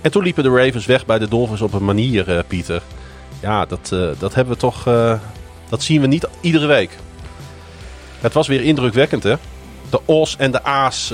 [0.00, 2.82] En toen liepen de Ravens weg bij de Dolphins op een manier, eh, Pieter.
[3.40, 4.82] Ja, dat, dat hebben we toch...
[5.68, 6.90] dat zien we niet iedere week.
[8.20, 9.34] Het was weer indrukwekkend, hè?
[9.90, 11.12] De Os en de A's,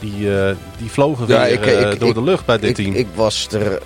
[0.00, 0.28] die,
[0.78, 2.94] die vlogen Ja, weer ik- ik- door ik- de lucht bij dit team.
[2.94, 3.82] Ik was er.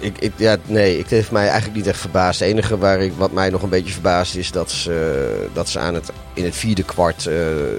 [0.00, 2.40] Eh, ik, ik, ja, nee, het heeft mij eigenlijk niet echt verbaasd.
[2.40, 5.78] Het enige waar ik, wat mij nog een beetje verbaast is dat ze, dat ze
[5.78, 7.36] aan het, in het vierde kwart eh,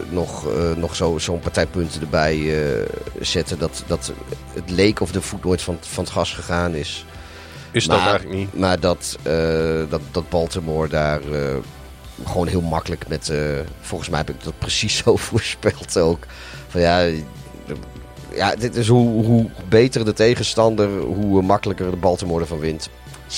[0.10, 2.81] nog, eh, nog zo, zo'n partij punten erbij eh,
[3.19, 3.60] zetten.
[3.60, 4.11] Dat, dat
[4.53, 7.06] het leek of de voet nooit van, van het gas gegaan is.
[7.72, 8.60] Is dat Maar- eigenlijk niet?
[8.60, 9.34] Maar dat, eh,
[9.89, 11.56] dat, dat Baltimore daar eh,
[12.26, 13.30] gewoon heel makkelijk met...
[13.30, 13.38] eh,
[13.81, 16.26] volgens mij heb ik dat precies zo voorspeld ook.
[16.68, 17.07] Van ja,
[18.38, 22.89] ja dit is hoe, hoe beter de tegenstander, hoe makkelijker de Baltimore ervan wint.
[23.30, 23.34] 56-19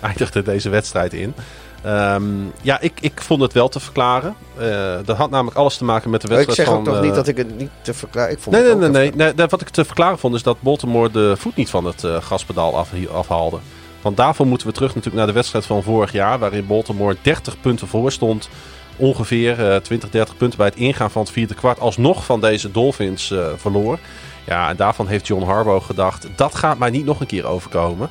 [0.00, 1.34] eindigde deze wedstrijd in.
[1.82, 2.24] Ehm,
[2.62, 4.34] ja, ik, ik vond het wel te verklaren.
[4.58, 6.78] Eh, dat had namelijk alles te maken met de ik wedstrijd zeg van...
[6.78, 8.32] ook toch eh, niet dat ik het niet te verklaren...
[8.32, 9.46] Ik vond Nee, nee, ook nee, nee, nee.
[9.46, 12.76] Wat ik te verklaren vond is dat Baltimore de voet niet van het eh, gaspedaal
[12.76, 13.58] af, afhaalde.
[14.02, 16.38] Want daarvoor moeten we terug natuurlijk naar de wedstrijd van vorig jaar.
[16.38, 18.48] Waarin Baltimore 30 punten voor stond.
[19.00, 21.80] Ongeveer eh 20, 30 punten bij het ingaan van het vierde kwart.
[21.80, 23.98] Alsnog van deze Dolphins eh, verloor.
[24.46, 28.08] Ja, en daarvan heeft John Harbaugh gedacht, dat gaat mij niet nog een keer overkomen.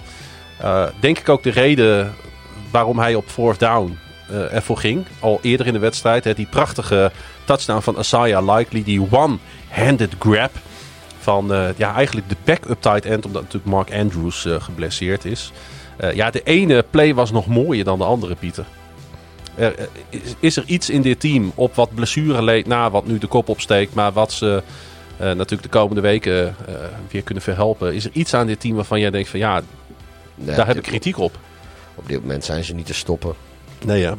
[0.61, 2.15] Uh, denk ik ook de reden
[2.71, 3.97] waarom hij op fourth down
[4.51, 5.05] ervoor ging.
[5.19, 6.23] Al eerder in de wedstrijd.
[6.23, 7.11] Hè, die prachtige
[7.43, 8.83] touchdown van Asaya Likely.
[8.83, 10.51] Die one-handed grab
[11.19, 13.25] van ja, eigenlijk de backup tight end.
[13.25, 15.51] Omdat natuurlijk Mark Andrews geblesseerd is.
[16.13, 18.65] ja, de ene play was nog mooier dan de andere, Pieter.
[19.59, 23.17] Er, is, is, er iets in dit team op wat blessure leed na wat nu
[23.17, 23.93] de kop opsteekt.
[23.93, 24.63] Maar wat ze
[25.17, 26.55] natuurlijk de komende weken
[27.11, 27.93] weer kunnen verhelpen.
[27.93, 29.61] Is er iets aan dit team waarvan jij denkt van ja,
[30.35, 31.37] nee, daar heb ik kritiek op?
[31.95, 33.33] Op dit moment zijn ze niet te stoppen.
[33.85, 34.17] Nee, ja.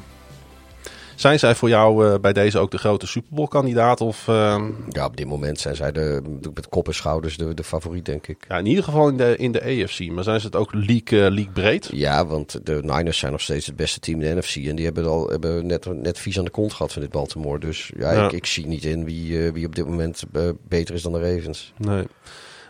[1.20, 4.00] Zijn zij voor jou uh, bij deze ook de grote Super Bowl kandidaat?
[4.00, 4.64] Of, uh...
[4.88, 6.22] Ja, op dit moment zijn zij de,
[6.54, 8.44] met kop en schouders de, de favoriet, denk ik.
[8.48, 10.10] Ja, in ieder geval in de, in de AFC.
[10.10, 11.88] Maar zijn ze het ook league, uh, league breed?
[11.92, 14.56] Ja, want de Niners zijn nog steeds het beste team in de NFC.
[14.56, 17.58] En die hebben, al, hebben net, net vies aan de kont gehad van dit Baltimore.
[17.58, 18.24] Dus ja, ja.
[18.24, 20.22] Ik, ik, zie niet in wie, wie op dit moment
[20.68, 21.72] beter is dan de Ravens.
[21.76, 22.06] Nee.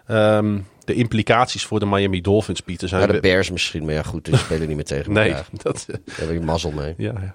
[0.09, 3.01] Um, de implicaties voor de Miami Dolphins, Pieter, zijn...
[3.01, 5.47] Ja, de Bears misschien, maar ja goed, die spelen niet meer tegen nee, elkaar.
[5.63, 5.85] dat...
[5.89, 6.95] Daar heb ik mazzel mee.
[6.97, 7.35] Ja, ja.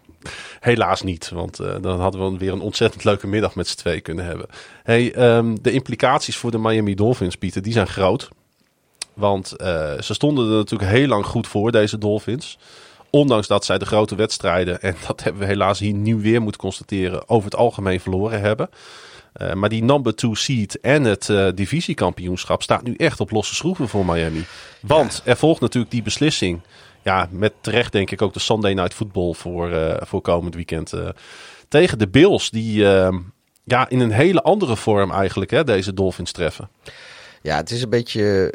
[0.59, 4.01] Helaas niet, want uh, dan hadden we weer een ontzettend leuke middag met z'n twee
[4.01, 4.47] kunnen hebben.
[4.83, 8.29] Hey, um, de implicaties voor de Miami Dolphins, Pieter, die zijn groot.
[9.13, 9.67] Want uh,
[9.99, 12.57] ze stonden er natuurlijk heel lang goed voor, deze Dolphins.
[13.09, 16.61] Ondanks dat zij de grote wedstrijden, en dat hebben we helaas hier nu weer moeten
[16.61, 18.69] constateren, over het algemeen verloren hebben.
[19.41, 23.55] Uh, maar die number two seed en het uh, divisiekampioenschap staat nu echt op losse
[23.55, 24.45] schroeven voor Miami.
[24.81, 25.31] Want ja.
[25.31, 26.61] er volgt natuurlijk die beslissing.
[27.01, 30.93] Ja, met terecht denk ik ook de Sunday Night Football voor, uh, voor komend weekend.
[31.67, 33.19] tegen de Bills, die ehm,
[33.63, 36.69] ja, in een hele andere vorm eigenlijk hè, deze Dolphins treffen.
[37.41, 38.53] Ja, het is een beetje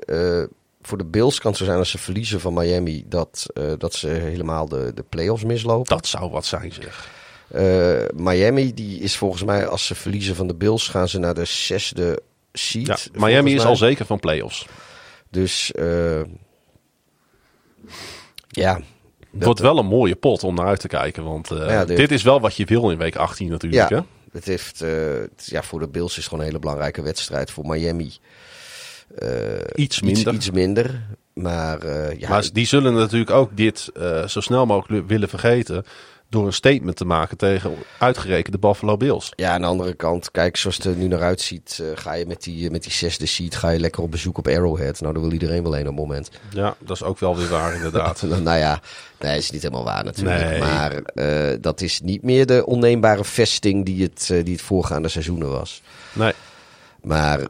[0.83, 3.47] voor de Bills kan het zo zijn als ze verliezen van Miami, dat,
[3.79, 5.97] dat ze helemaal de, de playoffs mislopen.
[5.97, 7.09] Dat zou wat zijn, zeg.
[7.55, 11.35] Uh, Miami die is volgens mij, als ze verliezen van de Bills, gaan ze naar
[11.35, 12.23] de zesde
[12.53, 12.87] seed.
[12.87, 14.67] Ja, Miami is al zeker van playoffs.
[15.31, 16.21] Dus uh,
[18.49, 18.81] ja.
[19.33, 21.25] Het wordt wel een mooie pot om naar uit te kijken.
[21.25, 23.91] Want uh, ja, de, dit is wel wat je wil in week 18 natuurlijk.
[23.91, 24.03] Ja, hè?
[24.33, 24.85] Het heeft,
[25.37, 27.51] ja, voor de Bills is het gewoon een hele belangrijke wedstrijd.
[27.51, 28.13] Voor Miami
[29.75, 30.21] iets minder.
[30.23, 31.07] Iets, iets minder.
[31.33, 31.87] Maar,
[32.19, 33.91] ja, maar die zullen natuurlijk ook dit
[34.27, 35.85] zo snel mogelijk willen vergeten
[36.31, 39.33] door een statement te maken tegen uitgerekende Buffalo Bills.
[39.37, 42.27] Ja, aan de andere kant, kijk, zoals het er nu naar uitziet, uh, ga je
[42.27, 45.01] met die, met die zesde seed ga je lekker op bezoek op Arrowhead.
[45.01, 46.31] Nou, dan wil iedereen wel een op het moment.
[46.51, 48.23] Ja, dat is ook wel weer waar, inderdaad.
[48.43, 48.81] nou ja,
[49.19, 50.51] nee, is niet helemaal waar natuurlijk.
[50.51, 50.61] Nee.
[50.61, 55.51] Maar uh, dat is niet meer de onneembare vesting die het, die het voorgaande seizoenen
[55.51, 55.83] was.
[56.13, 56.33] Nee.
[57.03, 57.41] Maar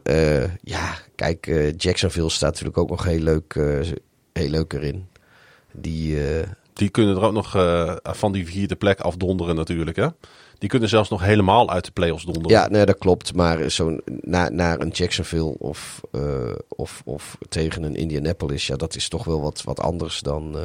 [0.61, 1.45] ja, kijk,
[1.77, 3.53] Jacksonville staat natuurlijk ook nog heel leuk,
[4.33, 5.07] heel leuk erin.
[5.71, 6.17] Die
[6.73, 9.97] die kunnen er ook nog uh, van die vierde plek afdonderen natuurlijk.
[9.97, 10.07] Hè?
[10.57, 12.49] Die kunnen zelfs nog helemaal uit de playoffs donderen.
[12.49, 13.33] Ja, nee, dat klopt.
[13.33, 18.95] Maar zo na, naar een Jacksonville of, uh, of, of tegen een Indianapolis, ja, dat
[18.95, 20.55] is toch wel wat, wat anders dan.
[20.55, 20.63] Uh,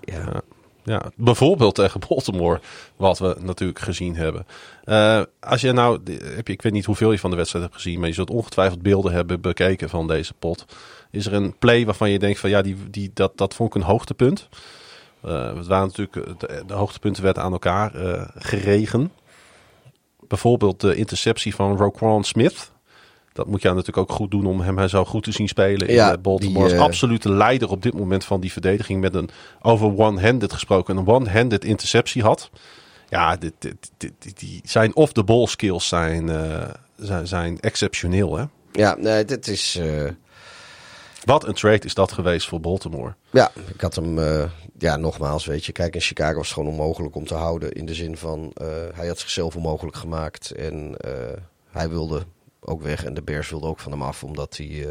[0.00, 0.14] ja.
[0.32, 0.42] ja.
[0.82, 2.60] Ja, bijvoorbeeld tegen Baltimore,
[2.96, 4.46] wat we natuurlijk gezien hebben.
[4.84, 6.00] Uh, als je nou,
[6.34, 8.30] heb je, ik weet niet hoeveel je van de wedstrijd hebt gezien, maar je zult
[8.30, 10.64] ongetwijfeld beelden hebben bekeken van deze pot.
[11.10, 13.82] Is er een play waarvan je denkt van ja, die, die, dat, dat vond ik
[13.82, 14.48] een hoogtepunt.
[15.24, 19.12] Uh, het waren natuurlijk, de, de, hoogtepunten werden aan elkaar uh, geregen.
[20.28, 22.72] Bijvoorbeeld de interceptie van Roquan Smith.
[23.32, 25.94] Dat moet je natuurlijk ook goed doen om hem zo goed te zien spelen in
[25.94, 26.66] ja, Baltimore.
[26.68, 26.82] Die, uh...
[26.82, 29.00] absolute leider op dit moment van die verdediging.
[29.00, 29.30] Met een
[29.62, 30.96] over one-handed gesproken.
[30.96, 32.50] Een one-handed interceptie had.
[33.08, 36.30] Ja, dit, dit, dit, die zijn off-the-ball skills zijn,
[36.96, 38.36] zijn, zijn exceptioneel.
[38.36, 38.44] Hè?
[38.72, 39.80] Ja, nee, dit is...
[41.24, 43.14] Wat een trade is dat geweest voor Baltimore.
[43.30, 44.44] Ja, ik had hem, uh,
[44.78, 47.72] ja, nogmaals, weet je, kijk, in Chicago was het gewoon onmogelijk om te houden.
[47.72, 51.12] In de zin van, uh, hij had zichzelf onmogelijk gemaakt en uh,
[51.70, 52.22] hij wilde
[52.60, 53.04] ook weg.
[53.04, 54.86] En de Bears wilde ook van hem af, omdat hij,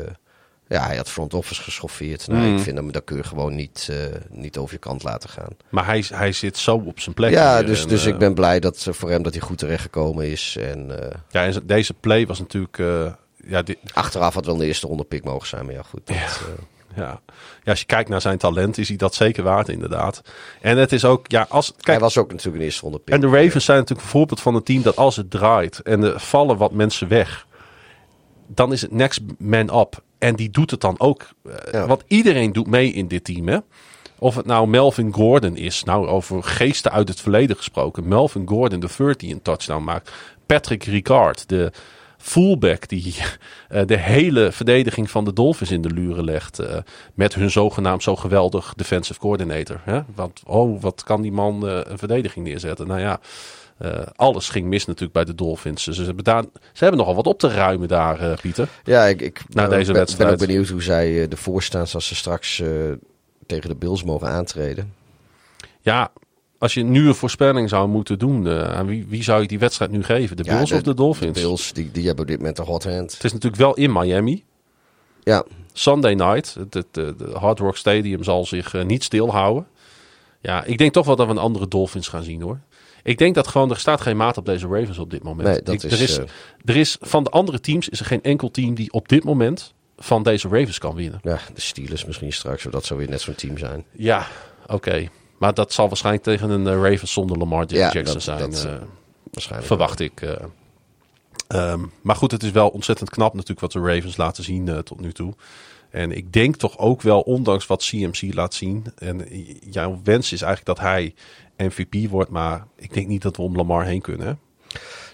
[0.67, 2.27] ja, hij had front office geschoffeerd.
[2.27, 2.55] Nou, mm.
[2.55, 3.89] ik vind hem, dat kun je gewoon niet,
[4.29, 5.55] niet over je kant laten gaan.
[5.69, 7.31] Maar hij, hij zit zo op zijn plek.
[7.31, 10.57] Ja, dus, en, dus ik ben blij dat voor hem dat hij goed terechtgekomen is.
[10.59, 10.91] En,
[11.29, 12.77] ja, en deze play was natuurlijk
[13.47, 13.77] ja, dit...
[13.93, 16.01] Achteraf had wel de eerste ronde pick mogen zijn, maar ja, goed.
[16.07, 16.23] Dat, ja.
[16.23, 16.53] Uh...
[16.95, 17.21] Ja.
[17.63, 20.21] ja, als je kijkt naar zijn talent, is hij dat zeker waard, inderdaad.
[20.61, 21.71] En het is ook, ja, als.
[21.71, 23.13] Kijk, hij was ook natuurlijk een eerste ronde pick.
[23.13, 26.03] En de Ravens zijn natuurlijk een voorbeeld van een team dat als het draait en
[26.03, 27.47] er vallen wat mensen weg,
[28.47, 30.03] dan is het next man up.
[30.17, 31.29] En die doet het dan ook.
[31.43, 31.87] Uh, ja.
[31.87, 33.57] Want iedereen doet mee in dit team, hè?
[34.19, 38.07] Of het nou Melvin Gordon is, nou over geesten uit het verleden gesproken.
[38.07, 40.11] Melvin Gordon, de 30 een touchdown maakt.
[40.45, 41.71] Patrick Ricard, de
[42.21, 43.15] fullback die
[43.71, 46.59] uh, de hele verdediging van de Dolphins in de luren legt.
[46.61, 46.75] Uh,
[47.13, 49.81] met hun zogenaamd zo geweldig defensive coordinator.
[49.83, 49.99] Hè?
[50.15, 52.87] Want, oh, wat kan die man uh, een verdediging neerzetten?
[52.87, 53.19] Nou ja,
[53.79, 55.83] Eh, alles ging mis natuurlijk bij de Dolphins.
[55.83, 56.43] Ze, hebben, daar,
[56.73, 58.67] ze hebben nogal wat op te ruimen daar, eh, Pieter.
[58.83, 60.29] Ja, ik, ik Na ben- deze ben, wedstrijd.
[60.29, 62.69] ben ook benieuwd hoe zij eh, ervoor staan als ze straks eh,
[63.45, 64.93] tegen de Bills mogen aantreden.
[65.81, 66.11] Ja,
[66.59, 69.59] als je nu een voorspelling zou moeten doen, eh, aan wie, wie zou je die
[69.59, 70.37] wedstrijd nu geven?
[70.37, 71.33] De Ja, Bills of de Dolphins?
[71.33, 73.13] De Bills, die, die hebben op dit moment een hot hand.
[73.13, 74.43] Het is natuurlijk wel in Miami.
[75.23, 76.53] Ja, Sunday night.
[76.53, 79.67] Het, het, de de Hard Rock Stadium zal zich eh, niet stilhouden.
[80.41, 82.59] Ja, ik denk toch wel dat we een andere Dolphins gaan zien hoor.
[83.03, 85.47] Ik denk dat gewoon, er staat geen maat op deze Ravens op dit moment.
[85.47, 86.25] Nee, dat Ik- er, is, eh,
[86.65, 89.73] er is van de andere teams is er geen enkel team die op dit moment
[89.97, 91.19] van deze Ravens kan winnen.
[91.23, 93.83] ja, de Steelers misschien straks, zodat zou weer net zo'n team zijn.
[93.91, 94.27] Ja,
[94.67, 95.07] oké.
[95.39, 98.39] Maar dat zal waarschijnlijk tegen een eh, Ravens zonder Lamar Ja, Jackson dat- zijn.
[98.39, 98.73] dat, eh,
[99.31, 99.67] Waarschijnlijk.
[99.67, 100.21] verwacht ik.
[100.21, 100.35] eh.
[101.47, 104.99] Ehm, maar goed, het is wel ontzettend knap natuurlijk wat de Ravens laten zien tot
[104.99, 105.33] nu toe.
[105.89, 108.85] En ik denk toch ook wel, ondanks wat CMC laat zien.
[108.97, 109.25] En
[109.69, 111.13] jouw wens is eigenlijk dat hij
[111.57, 112.29] MVP wordt.
[112.29, 114.27] Maar ik denk niet dat we om Lamar heen kunnen.
[114.27, 114.33] hè?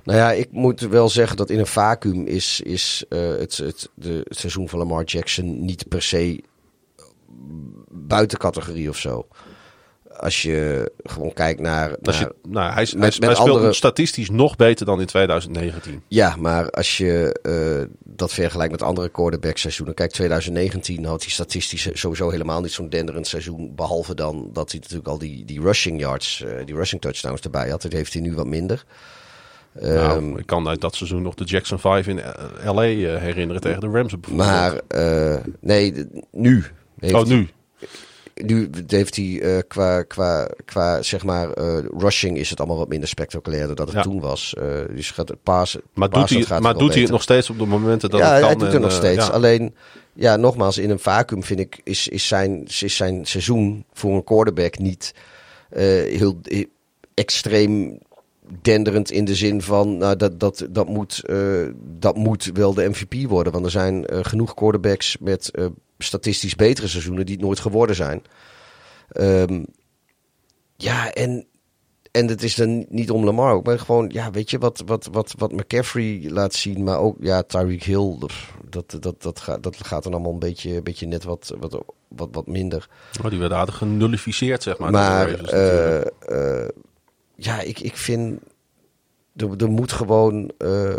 [0.04, 4.22] Nou ja, ik moet wel zeggen dat in een vacuüm is, is het, het, de,
[4.28, 6.44] het seizoen van Lamar Jackson niet per se
[7.92, 9.28] buiten categorie of zo.
[10.20, 11.90] Als je gewoon kijkt naar.
[12.04, 15.00] Als naar- je, nou, hij, met- hij, met hij speelt andere- statistisch nog beter dan
[15.00, 16.02] in 2019.
[16.08, 19.96] Ja, maar als je eh, dat vergelijkt met andere quarterback seizoenen.
[19.96, 23.76] Kijk, 2019 had hij statistisch sowieso helemaal niet zo'n denderend seizoen.
[23.76, 27.70] Behalve dan dat hij natuurlijk al die, die rushing yards, eh, die rushing touchdowns erbij
[27.70, 27.82] had.
[27.82, 28.86] Dat heeft hij nu wat minder.
[29.82, 33.62] Ehm, nou, ik kan uit dat seizoen nog de Jackson 5 in eh, LA herinneren
[33.62, 34.14] tegen de Rams.
[34.20, 34.48] bijvoorbeeld.
[34.50, 34.82] maar
[35.60, 35.94] nee,
[36.32, 36.64] nu.
[37.00, 37.50] Heeft oh, nu?
[38.44, 42.88] Nu heeft hij eh, qua, qua, qua zeg maar eh, rushing is het allemaal wat
[42.88, 44.02] minder spectaculair dan dat het Ja.
[44.02, 44.54] toen was.
[44.58, 45.82] Eh, dus gaat het passen.
[45.94, 48.40] Maar doet, hij, maar doet hij het nog steeds op de momenten dat ja, het
[48.40, 48.48] kan?
[48.50, 49.28] hij doet het en, nog steeds.
[49.28, 49.32] ja.
[49.32, 49.76] Alleen,
[50.14, 54.24] ja, nogmaals, in een vacuüm vind ik, is, is, zijn, is zijn seizoen voor een
[54.24, 55.14] quarterback niet
[55.70, 56.40] heel
[57.14, 58.00] extreem
[58.62, 62.90] denderend in de zin van, nou, dat, dat, dat, moet, eh, dat moet wel de
[62.90, 63.54] MVP worden.
[63.54, 65.66] Want er zijn eh, genoeg quarterbacks met eh,
[65.98, 68.24] statistisch betere seizoenen die het nooit geworden zijn.
[69.10, 69.64] Ehm,
[70.76, 71.46] ja, en,
[72.12, 75.10] en het is dan niet om Lamar ook, maar gewoon, ja, weet je, wat, wat,
[75.12, 78.18] wat, wat McCaffrey laat zien, maar ook, ja, Tyreek Hill,
[78.70, 81.84] dat, dat, dat, gaat, dat gaat dan allemaal een beetje, een beetje net wat, wat,
[82.08, 82.90] wat, wat minder.
[83.24, 84.92] Oh, die werd aardig genullificeerd, zeg maar.
[84.92, 85.30] Maar,
[87.36, 88.40] ja, ik, ik vind,
[89.36, 90.94] er, er moet gewoon eh,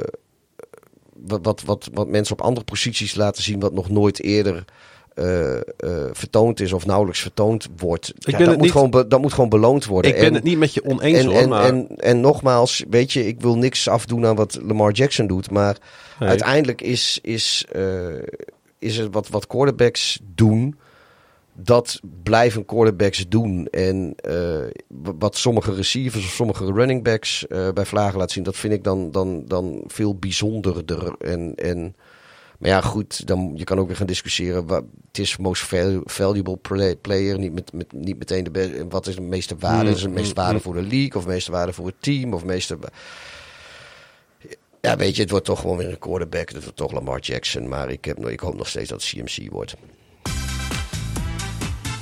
[1.26, 4.64] wat, wat, wat, wat mensen op andere posities laten zien, wat nog nooit eerder
[5.14, 5.60] eh, eh,
[6.12, 8.12] vertoond is of nauwelijks vertoond wordt.
[8.18, 10.10] Ja, ben dat, moet niet- gewoon be- dat moet gewoon beloond worden.
[10.10, 11.64] ik ben En- het niet met je oneens en, hoor, en, maar...
[11.64, 15.50] en, en nogmaals, weet je, ik wil niks afdoen aan wat Lamar Jackson doet.
[15.50, 15.76] Maar
[16.20, 16.28] Nee.
[16.28, 17.64] uiteindelijk is, is,
[18.78, 20.76] is het wat, wat quarterbacks doen.
[21.58, 23.66] Dat blijven quarterbacks doen.
[23.66, 24.60] En eh,
[25.18, 28.84] wat sommige receivers of sommige running backs eh, bij Vlagen laten zien, dat vind ik
[28.84, 31.14] dan, dan, dan veel bijzonderder.
[31.18, 31.96] En, en,
[32.58, 34.66] maar ja, goed, dan, je kan ook weer gaan discussiëren.
[34.66, 38.86] Wat, het is most val- valuable play- player, niet, met, met, niet meteen de beste.
[38.88, 39.88] Wat is de meeste waarde?
[39.88, 40.60] Mm, Is het mm, meeste waarde mm.
[40.60, 42.34] voor de league of de meeste waarde voor het team?
[42.34, 42.78] Of meeste.
[44.80, 46.48] Ja, weet je, het wordt toch gewoon weer een quarterback.
[46.50, 47.68] Het wordt toch Lamar Jackson.
[47.68, 49.74] Maar ik, heb, ik hoop nog steeds dat het CMC wordt.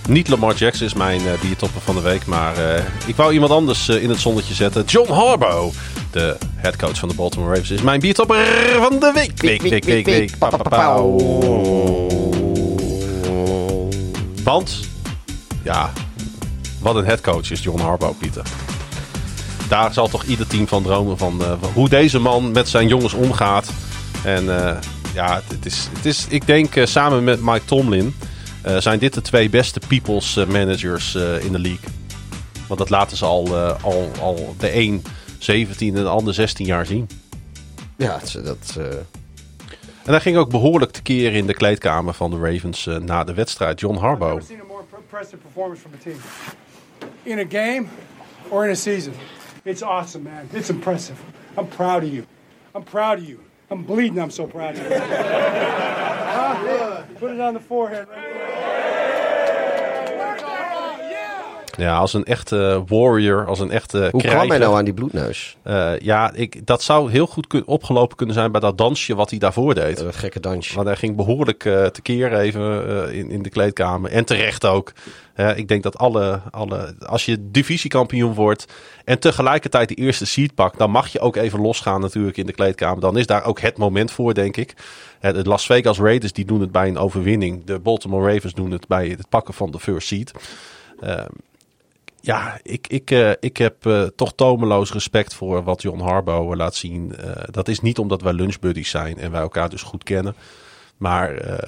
[0.08, 3.52] Niet Lamar Jackson is mijn eh biertopper van de week, maar eh, ik wou iemand
[3.52, 4.84] anders eh, in het zonnetje zetten.
[4.84, 5.76] John Harbaugh,
[6.10, 9.40] de headcoach van de Baltimore Ravens, is mijn biertopper van de week.
[9.40, 10.30] Week, week, week, week.
[14.42, 14.80] Want,
[15.62, 15.92] ja,
[16.80, 18.42] wat een headcoach is John Harbaugh, Pieter.
[19.68, 23.70] Daar zal toch ieder team van dromen van hoe deze man met zijn jongens omgaat.
[24.24, 24.44] En
[25.14, 28.14] ja, het is, het is, ik denk samen met Mike Tomlin
[28.78, 31.90] zijn dit de twee beste people's eh, managers eh, in de league.
[32.68, 35.02] Want dat laten ze al, eh, al, al de een
[35.38, 37.08] 17 en de ander 16 jaar zien.
[37.96, 38.74] Ja, dat.
[38.78, 38.84] eh,
[40.04, 43.34] En hij ging ook behoorlijk tekeer in de kleedkamer van de Ravens eh, na de
[43.34, 43.80] wedstrijd.
[43.80, 44.32] John Harbaugh.
[44.34, 46.16] never seen a more impressive performance from a team.
[47.22, 47.86] In a game
[48.48, 49.12] or in a season.
[49.62, 50.48] It's awesome, man.
[50.52, 51.16] It's impressive.
[51.58, 52.24] I'm proud of you.
[52.74, 53.38] I'm proud of you.
[53.70, 54.20] I'm bleeding.
[54.20, 54.98] I'm so proud of you.
[54.98, 57.02] Huh?
[57.18, 58.06] Put it on the forehead.
[58.08, 59.03] right
[61.76, 64.38] Ja, als een echte warrior, als een echte hoe krijger.
[64.38, 65.56] kwam hij nou aan die bloedneus?
[65.62, 69.30] Eh, ja, ik, dat zou heel goed kun- opgelopen kunnen zijn bij dat dansje wat
[69.30, 69.96] hij daarvoor deed.
[69.98, 70.76] Dat gekke dansje.
[70.76, 74.10] Maar hij ging behoorlijk eh tekeer even eh, in, in de kleedkamer.
[74.10, 74.92] En terecht ook.
[75.56, 76.94] Ik denk dat alle, alle.
[77.06, 78.66] Als je divisiekampioen wordt.
[79.04, 80.78] en tegelijkertijd de eerste seed pakt.
[80.78, 83.00] dan mag je ook even losgaan, natuurlijk, in de kleedkamer.
[83.00, 84.74] Dan is daar ook het moment voor, denk ik.
[85.20, 87.64] De Las Vegas Raiders die doen het bij een overwinning.
[87.64, 90.32] De Baltimore Ravens doen het bij het pakken van de first seed.
[91.00, 91.24] Eh,
[92.24, 96.74] ja, ik, ik, uh, ik heb uh, toch tomeloos respect voor wat John Harbaugh laat
[96.74, 97.12] zien.
[97.24, 100.34] Uh, dat is niet omdat wij lunchbuddies zijn en wij elkaar dus goed kennen.
[100.96, 101.60] Maar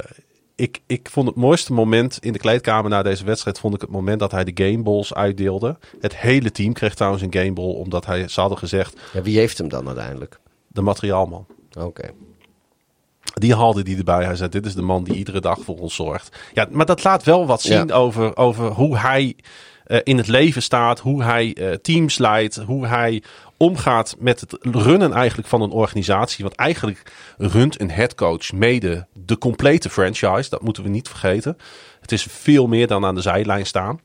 [0.55, 3.59] ik, ik vond het mooiste moment in de kleedkamer na deze wedstrijd...
[3.59, 5.79] vond ik het moment dat hij de gameballs uitdeelde.
[6.01, 9.01] Het hele team kreeg trouwens een gameball, omdat hij, ze hadden gezegd...
[9.13, 10.39] Ja, wie heeft hem dan uiteindelijk?
[10.67, 11.47] De materiaalman.
[11.79, 12.11] Oké.
[13.35, 14.25] Die haalde die erbij.
[14.25, 16.37] Hij zei: Dit is de man die iedere dag voor ons zorgt.
[16.53, 17.95] Ja, maar dat laat wel wat zien Ja.
[17.95, 19.45] over, over hoe hij eh,
[19.87, 21.01] in het leven staat.
[21.01, 22.57] Hoe hij eh, teams leidt.
[22.57, 23.23] Hoe hij
[23.57, 26.45] omgaat met het runnen eigenlijk van een organisatie.
[26.45, 30.51] Want eigenlijk runt een headcoach mede de complete franchise.
[30.51, 31.59] Dat moeten we niet vergeten.
[32.01, 34.01] Het is veel meer dan aan de zijlijn staan.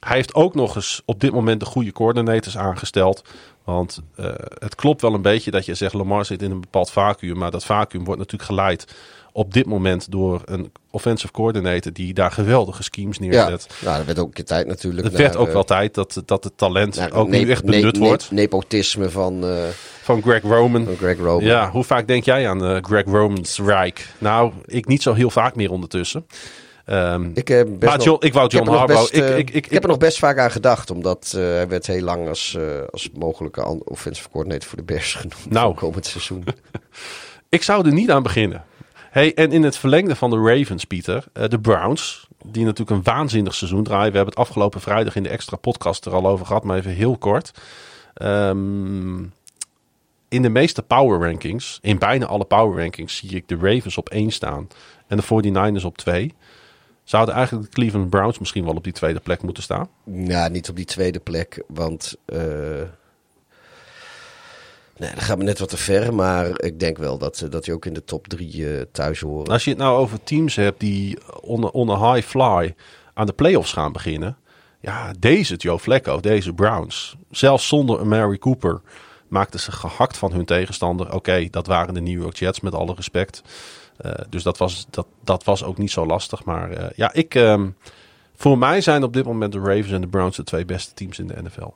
[0.00, 3.24] Hij heeft ook nog eens op dit moment de goede coördinators aangesteld.
[3.64, 4.24] Want eh,
[4.58, 7.38] het klopt wel een beetje dat je zegt Lamar zit in een bepaald vacuüm.
[7.38, 8.94] Maar dat vacuüm wordt natuurlijk geleid
[9.32, 13.66] op dit moment door een offensive coordinator die daar geweldige schemes Ja, neerzet.
[13.84, 15.06] nou, dat werd ook een keer tijd natuurlijk.
[15.06, 17.96] Het werd ook eh, wel tijd dat, dat het talent naar ook nu echt benut
[17.96, 18.30] wordt.
[18.30, 19.62] Nepotisme van, eh,
[20.02, 20.84] Van Greg Roman.
[20.84, 21.44] van Greg Roman.
[21.44, 24.08] Ja, hoe vaak denk jij aan eh, Greg Roman's Rijk?
[24.18, 26.26] Nou, ik niet zo heel vaak meer ondertussen.
[26.84, 29.00] Ehm, Ik, eh, best maar nog- John, ik wou ik heb John nog Harbaugh...
[29.00, 31.42] best, ik, eh, ik, ik, ik heb er nog best vaak aan gedacht, omdat eh,
[31.42, 35.74] hij werd heel lang als, eh, als mogelijke offensive coordinator voor de Bears genoemd Nou.
[35.74, 36.44] komend seizoen.
[37.48, 38.64] Ik zou er niet aan beginnen.
[39.10, 43.14] Hey, en in het verlengde van de Ravens, Pieter, eh, de Browns, die natuurlijk een
[43.14, 44.10] waanzinnig seizoen draaien.
[44.10, 46.90] We hebben het afgelopen vrijdag in de extra podcast er al over gehad, maar even
[46.90, 47.50] heel kort.
[48.14, 49.22] Ehm,
[50.28, 54.08] in de meeste power rankings, in bijna alle power rankings, zie ik de Ravens op
[54.08, 54.68] 1 staan
[55.06, 56.34] en de 49ers op 2.
[57.04, 59.88] Zouden eigenlijk de Cleveland Browns misschien wel op die tweede plek moeten staan?
[60.04, 62.38] Ja, niet op die tweede plek, want eh
[65.00, 66.14] nee, dat gaat me net wat te ver.
[66.14, 69.20] Maar ik denk wel dat, eh, dat hij ook in de top drie eh, thuis
[69.20, 69.52] horen.
[69.52, 72.74] Als je het nou over teams hebt die on, on high fly
[73.14, 74.36] aan de playoffs gaan beginnen.
[74.80, 77.16] Ja, deze Joe Flacco, deze Browns.
[77.30, 78.80] Zelfs zonder een Mary Cooper
[79.28, 81.14] maakten ze gehakt van hun tegenstander.
[81.14, 83.42] Oké, dat waren de New York Jets met alle respect.
[83.96, 86.44] Eh, dus dat was, dat, dat was ook niet zo lastig.
[86.44, 87.68] Maar ja, ik, ehm,
[88.34, 91.18] voor mij zijn op dit moment de Ravens en de Browns de twee beste teams
[91.18, 91.72] in de NFL.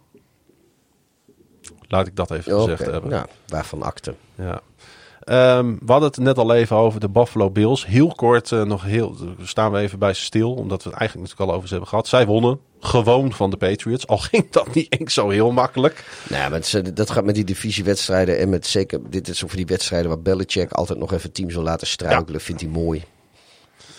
[1.88, 3.10] Laat ik dat even gezegd hebben.
[3.10, 4.14] Nou, waarvan akte.
[4.34, 4.60] Ja.
[5.24, 7.86] Ehm, we hadden het net al even over de Buffalo Bills.
[7.86, 11.50] Heel kort eh, nog heel, staan we even bij stil, omdat we het eigenlijk natuurlijk
[11.50, 12.08] al over ze hebben gehad.
[12.08, 14.06] Zij wonnen gewoon van de Patriots.
[14.06, 16.04] Al ging dat niet eens zo heel makkelijk.
[16.28, 19.48] Nou, maar het eh, dat gaat met die divisiewedstrijden en met zeker, dit is van
[19.52, 23.04] die wedstrijden waar Belichick altijd nog even teams wil laten struikelen, vindt hij mooi.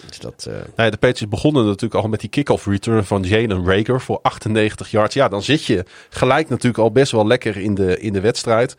[0.07, 4.01] Dus eh, Nee, de Patriots begonnen natuurlijk al met die kick-off return van Jalen Rager
[4.01, 5.13] voor 98 yards.
[5.13, 8.75] Ja, dan zit je gelijk natuurlijk al best wel lekker in de, in de wedstrijd.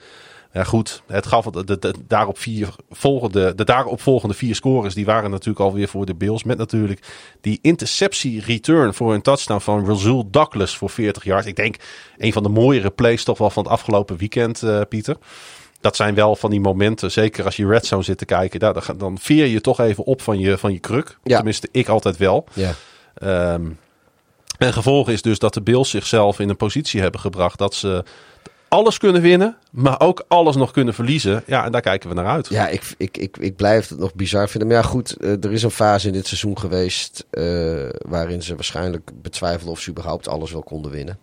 [0.57, 5.05] Ja, goed, het gaf de, de, daarop vier volgende, de daarop volgende vier scores, die
[5.05, 6.45] waren natuurlijk alweer voor de Bills.
[6.45, 7.01] Met natuurlijk
[7.41, 11.47] die interceptie return voor een touchdown van Razul Douglas voor 40 yards.
[11.47, 11.77] Ik denk
[12.17, 15.17] een van de mooiere plays toch wel van het afgelopen weekend, eh, Pieter.
[15.87, 18.85] Dat zijn wel van die momenten, zeker als je Red Zone zit te kijken, daar,
[18.97, 21.19] dan, veer je toch even op van je, van je kruk.
[21.23, 21.37] Ja.
[21.37, 22.47] Tenminste, ik altijd wel.
[22.53, 22.73] ja.
[23.15, 23.67] Ehm,
[24.59, 28.05] en gevolg is dus dat de Bills zichzelf in een positie hebben gebracht dat ze
[28.69, 31.43] alles kunnen winnen, maar ook alles nog kunnen verliezen.
[31.47, 32.49] Ja, en daar kijken we naar uit.
[32.49, 34.69] Ja, ik, ik, ik, ik blijf het nog bizar vinden.
[34.69, 37.43] Maar ja, goed, eh, er is een fase in dit seizoen geweest eh,
[37.99, 41.19] waarin ze waarschijnlijk betwijfelen of ze überhaupt alles wel konden winnen.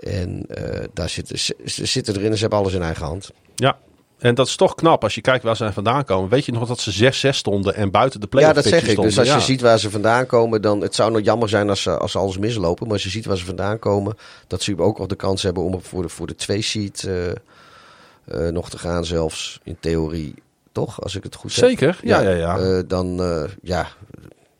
[0.00, 3.30] En eh, daar zitten, ze, zitten erin en ze hebben alles in eigen hand.
[3.54, 3.78] Ja.
[4.18, 6.30] En dat is toch knap als je kijkt waar ze vandaan komen.
[6.30, 9.00] Weet je nog dat ze 6-6 stonden en buiten de Ja, playoff dat zeg ik.
[9.00, 11.82] Dus als je ziet waar ze vandaan komen, dan het zou nog jammer zijn als
[11.82, 12.84] ze, als ze alles mislopen.
[12.84, 14.16] Maar als je ziet waar ze vandaan komen,
[14.46, 17.30] dat ze ook nog de kans hebben om voor de, voor de twee seed eh,
[17.30, 20.34] eh, nog te gaan, zelfs in theorie.
[20.72, 21.02] Toch?
[21.02, 21.64] Als ik het goed heb.
[21.64, 22.82] Zeker, ja, ja, ja.
[22.82, 23.20] dan,
[23.62, 23.88] ja,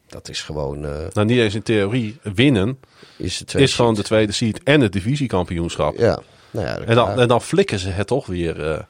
[0.06, 2.18] dat is gewoon, Nou, niet eens in theorie.
[2.22, 2.78] Winnen
[3.20, 5.98] is de twee is gewoon de tweede seed en het divisiekampioenschap.
[5.98, 6.20] Ja,
[6.50, 8.70] nou ja, En dan, en dan flikken ze het toch weer.
[8.72, 8.82] eh.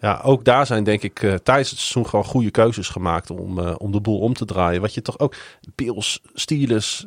[0.00, 3.58] ja, ook daar zijn denk ik eh, tijdens het seizoen gewoon goede keuzes gemaakt om,
[3.58, 4.80] eh, om de boel om te draaien.
[4.80, 5.34] Wat je toch ook,
[5.74, 7.06] Bills, Steelers,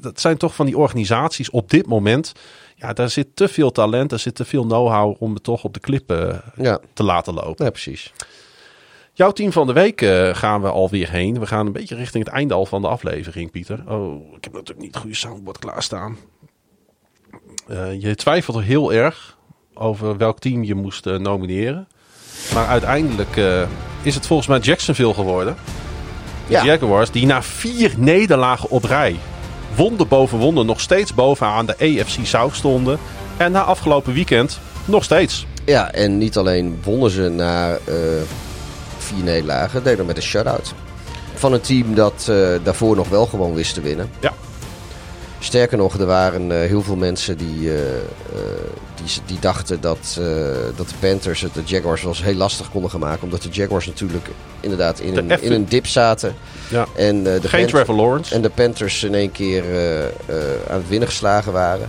[0.00, 2.32] dat zijn toch van die organisaties op dit moment.
[2.74, 5.74] Ja, daar zit te veel talent, daar zit te veel know-how om het toch op
[5.74, 7.64] de klippen ja, te laten lopen.
[7.64, 8.12] ja, precies.
[9.18, 11.40] Jouw team van de week eh, gaan we alweer heen.
[11.40, 13.82] We gaan een beetje richting het einde al van de aflevering, Pieter.
[13.88, 16.16] Oh, ik heb natuurlijk niet het goede soundboard klaarstaan.
[17.68, 19.36] Eh je twijfelt er heel erg
[19.74, 21.88] over welk team je moest eh, nomineren.
[22.54, 23.36] Maar uiteindelijk
[24.02, 25.56] is het volgens mij Jacksonville geworden.
[26.46, 26.64] De Ja.
[26.64, 29.16] Jaguars, die na vier nederlagen op rij,
[29.76, 32.98] wonde boven wonde, nog steeds bovenaan de AFC South stonden.
[33.36, 35.46] En na afgelopen weekend nog steeds.
[35.64, 37.94] Ja, en niet alleen wonnen ze na eh,
[39.14, 40.74] vier nederlagen, deden met een shutout.
[41.34, 44.10] Van een team dat eh, daarvoor nog wel gewoon wist te winnen.
[44.20, 44.32] Ja.
[45.38, 47.80] Sterker nog, er waren eh, heel veel mensen die, eh,
[48.94, 50.20] die, die dachten dat,
[50.76, 53.22] dat de Panthers het de Jaguars wel eens heel lastig konden gaan maken.
[53.22, 54.28] Omdat de Jaguars natuurlijk
[54.60, 56.34] inderdaad in, een, in een dip zaten.
[56.70, 56.86] Ja.
[56.96, 58.34] En, de Geen Trevor Lawrence.
[58.34, 59.64] en de Panthers in één keer
[60.68, 61.88] aan het winnen geslagen waren.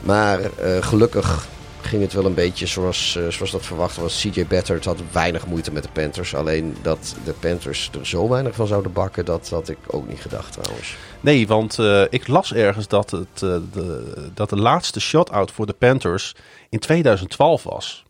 [0.00, 0.38] Maar
[0.80, 1.46] gelukkig
[1.84, 4.20] ging het wel een beetje zoals, eh, zoals dat verwacht was.
[4.20, 6.34] CJ Beathard had weinig moeite met de Panthers.
[6.34, 10.20] Alleen dat de Panthers er zo weinig van zouden bakken, dat had ik ook niet
[10.20, 10.96] gedacht trouwens.
[11.20, 15.66] Nee, want eh, ik las ergens dat, het, eh, de, dat de laatste shutout voor
[15.66, 16.34] de Panthers
[16.68, 18.04] in 2012 was.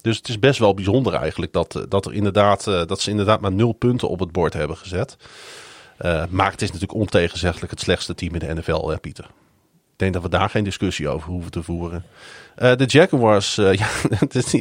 [0.00, 3.52] Dus het is best wel bijzonder eigenlijk dat, dat, er inderdaad, dat ze inderdaad maar
[3.52, 5.16] nul punten op het bord hebben gezet.
[6.30, 9.26] Maar het is natuurlijk ontegenzeggelijk het slechtste team in de NFL, hè, Pieter.
[10.00, 12.04] Ik denk dat we daar geen discussie over hoeven te voeren.
[12.56, 13.86] Eh, de Jaguars, eh, ja,
[14.18, 14.54] niet,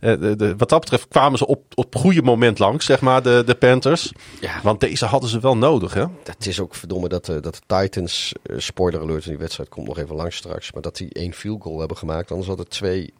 [0.00, 3.22] eh, de, de- wat dat betreft kwamen ze op, op goede moment langs, zeg maar,
[3.22, 4.12] de, de Panthers.
[4.40, 4.60] Ja.
[4.62, 6.04] Want deze hadden ze wel nodig, hè?
[6.24, 9.68] Het is ook verdomme dat de, dat de Titans, eh, spoiler alert in die wedstrijd
[9.68, 12.30] komt nog even langs straks, maar dat die één field goal hebben gemaakt.
[12.30, 13.14] Anders hadden twee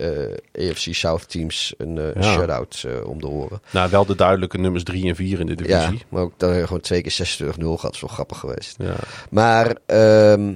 [0.58, 2.22] AFC South teams een Ja.
[2.22, 3.60] shutout om de oren.
[3.70, 6.06] Nou, wel de duidelijke nummers 3 en 4 in de Ja, divisie.
[6.08, 7.94] maar ook dan gewoon twee keer 26-0 gehad.
[7.94, 8.76] is wel grappig geweest.
[8.78, 8.94] Ja.
[9.30, 10.54] Maar ehm,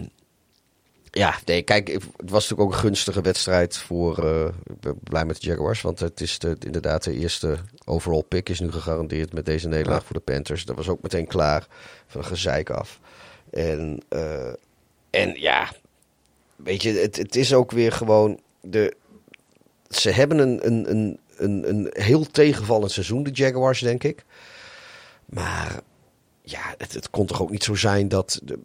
[1.14, 4.24] ja, nee, kijk, het was natuurlijk ook een gunstige wedstrijd voor.
[4.28, 8.22] eh, ik ben blij met de Jaguars, want het is de, inderdaad de eerste overall
[8.22, 10.04] pick is nu gegarandeerd met deze nederlaag Ja.
[10.06, 10.64] voor de Panthers.
[10.64, 11.66] Dat was ook meteen klaar
[12.06, 13.00] van gezeik af.
[13.50, 14.52] En, eh,
[15.10, 15.72] en ja,
[16.56, 18.94] weet je, het, het is ook weer gewoon de.
[19.88, 24.24] Ze hebben een, een, een, een, een heel tegenvallend seizoen, de Jaguars, denk ik.
[25.24, 25.80] Maar
[26.42, 28.58] ja, het, het kon toch ook niet zo zijn dat de,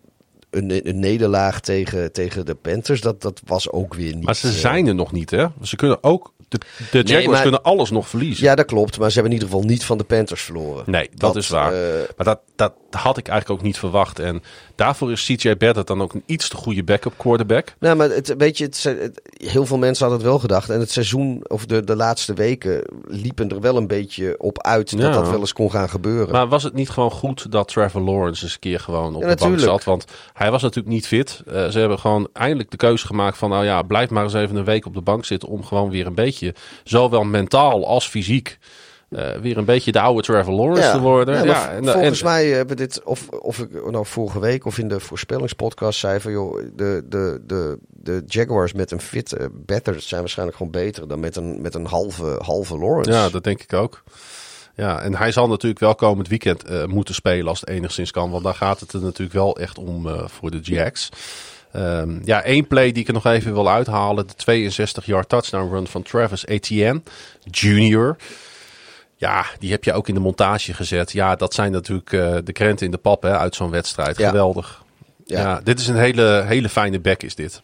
[0.57, 4.25] een, een nederlaag tegen, tegen de Panthers, dat, dat was ook weer niet.
[4.25, 5.45] Maar ze eh, zijn er nog niet, hè?
[5.61, 6.33] Ze kunnen ook.
[6.49, 6.59] De,
[6.91, 8.43] de Jaguars maar- kunnen alles nog verliezen.
[8.45, 8.99] Ja, dat klopt.
[8.99, 10.83] Maar ze hebben in ieder geval niet van de Panthers verloren.
[10.87, 11.73] Nee, dat, is waar.
[11.73, 11.79] eh,
[12.17, 14.19] maar dat, dat had ik eigenlijk ook niet verwacht.
[14.19, 14.43] En
[14.75, 17.73] daarvoor is CJ Beathard dan ook een iets te goede backup quarterback.
[17.79, 20.69] Nou, maar het, weet je, het, heel veel mensen hadden het wel gedacht.
[20.69, 24.91] En het seizoen, of de, de laatste weken, liepen er wel een beetje op uit
[24.91, 25.11] dat Ja.
[25.11, 26.31] dat wel eens kon gaan gebeuren.
[26.31, 29.35] Maar was het niet gewoon goed dat Trevor Lawrence eens een keer gewoon op Ja,
[29.35, 29.83] de bank zat?
[29.83, 31.41] Want hij was natuurlijk niet fit.
[31.47, 33.49] Eh, ze hebben gewoon eindelijk de keuze gemaakt van...
[33.49, 35.49] nou ja, blijf maar eens even een week op de bank zitten...
[35.49, 36.53] om gewoon weer een beetje,
[36.83, 38.57] zowel mentaal als fysiek...
[39.09, 41.43] eh, weer een beetje de oude Trevor Lawrence te worden.
[41.45, 44.77] Ja, en- volgens en- mij hebben we dit, of, of ik nou vorige week of
[44.77, 49.45] in de voorspellingspodcast zei van joh, de, de, de, de Jaguars met een fit uh,
[49.53, 53.11] better zijn waarschijnlijk gewoon beter dan met een, met een halve, halve Lawrence.
[53.11, 54.03] Ja, dat denk ik ook.
[54.75, 58.31] Ja, en hij zal natuurlijk wel komend weekend eh, moeten spelen als het enigszins kan.
[58.31, 61.09] Want daar gaat het er natuurlijk wel echt om eh, voor de Jags.
[61.71, 64.27] Ehm, ja, één play die ik er nog even wil uithalen.
[64.27, 64.69] De
[65.03, 67.01] 62-yard touchdown run van Travis Etienne
[67.51, 68.15] Jr.
[69.19, 71.11] Ja, die heb je ook in de montage gezet.
[71.11, 74.17] Ja, dat zijn natuurlijk eh, de krenten in de pap hè, uit zo'n wedstrijd.
[74.17, 74.27] Ja.
[74.29, 74.83] Geweldig.
[75.25, 75.39] Ja.
[75.41, 75.61] Ja.
[75.63, 77.61] dit is een hele, hele fijne back is dit.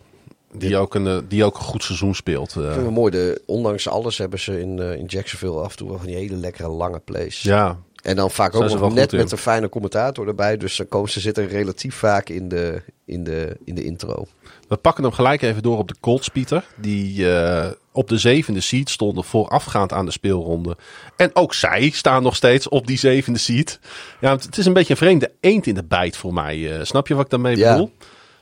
[0.55, 2.55] Die, ook een, eh, die ook een goed seizoen speelt.
[2.55, 2.63] eh.
[2.63, 5.87] Ik vind het mooi, de, ondanks alles hebben ze in, in Jacksonville af en toe
[5.89, 7.41] wel van die hele lekkere lange plays.
[7.41, 9.19] ja, En dan vaak ook nog net in.
[9.19, 10.57] met een fijne commentator erbij.
[10.57, 14.27] Dus dan komen ze zitten relatief vaak in de, in de, in de intro.
[14.73, 16.63] We pakken hem gelijk even door op de Colts, Pieter.
[16.75, 20.77] Die eh, op de zevende seed stonden voorafgaand aan de speelronde.
[21.15, 23.79] En ook zij staan nog steeds op die zevende seed.
[24.21, 26.77] Ja, het is een beetje een vreemde eend in de bijt voor mij.
[26.77, 27.71] eh, snap je wat ik daarmee Ja.
[27.71, 27.91] bedoel?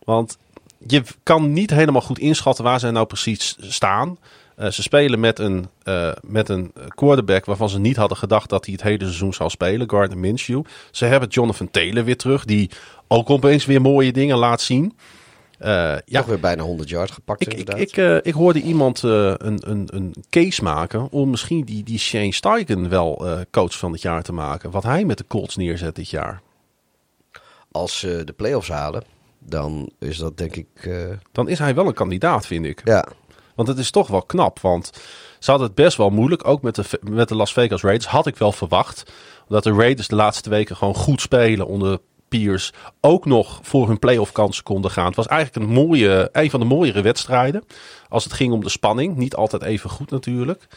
[0.04, 0.38] Want
[0.88, 4.18] je kan niet helemaal goed inschatten waar zij nou precies staan.
[4.56, 5.70] Eh, ze spelen met een,
[6.22, 9.90] met een quarterback waarvan ze niet hadden gedacht dat hij het hele seizoen zou spelen.
[9.90, 10.64] Gardner Minshew.
[10.92, 12.46] Ze hebben Jonathan Taylor weer terug.
[12.46, 12.70] Die
[13.08, 14.98] ook opeens weer mooie dingen laat zien.
[15.62, 17.82] Eh, ja, Toch weer bijna 100 yard gepakt ik, ik, inderdaad.
[17.82, 22.00] ik, eh, ik hoorde iemand eh, een, een, een case maken om misschien die, die
[22.00, 24.72] Shane Steichen wel coach van het jaar te maken.
[24.72, 26.42] Wat hij met de Colts neerzet dit jaar.
[27.72, 29.04] Als ze de playoffs halen,
[29.40, 30.68] dan is dat denk ik...
[31.32, 32.82] Dan is hij wel een kandidaat, vind ik.
[32.84, 33.08] ja,
[33.56, 34.60] Want het is toch wel knap.
[34.60, 34.90] Want
[35.40, 36.48] ze hadden het best wel moeilijk.
[36.48, 39.12] Ook met de, met de Las Vegas Raiders had ik wel verwacht.
[39.48, 42.00] Omdat de Raiders de laatste weken gewoon goed spelen onder
[42.32, 42.74] Piers.
[43.02, 45.06] Ook nog voor hun playoff kansen konden gaan.
[45.06, 47.64] Het was eigenlijk een, mooie, een van de mooiere wedstrijden.
[48.10, 49.16] Als het ging om de spanning.
[49.16, 50.68] Niet altijd even goed natuurlijk.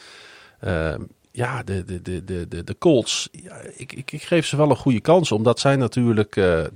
[0.61, 1.01] Ehm,
[1.31, 3.29] ja, de, de, de, de, de, Colts.
[3.77, 5.33] Ik, ik, ik geef ze wel een goede kans.
[5.33, 6.69] Omdat zij natuurlijk eh, eh,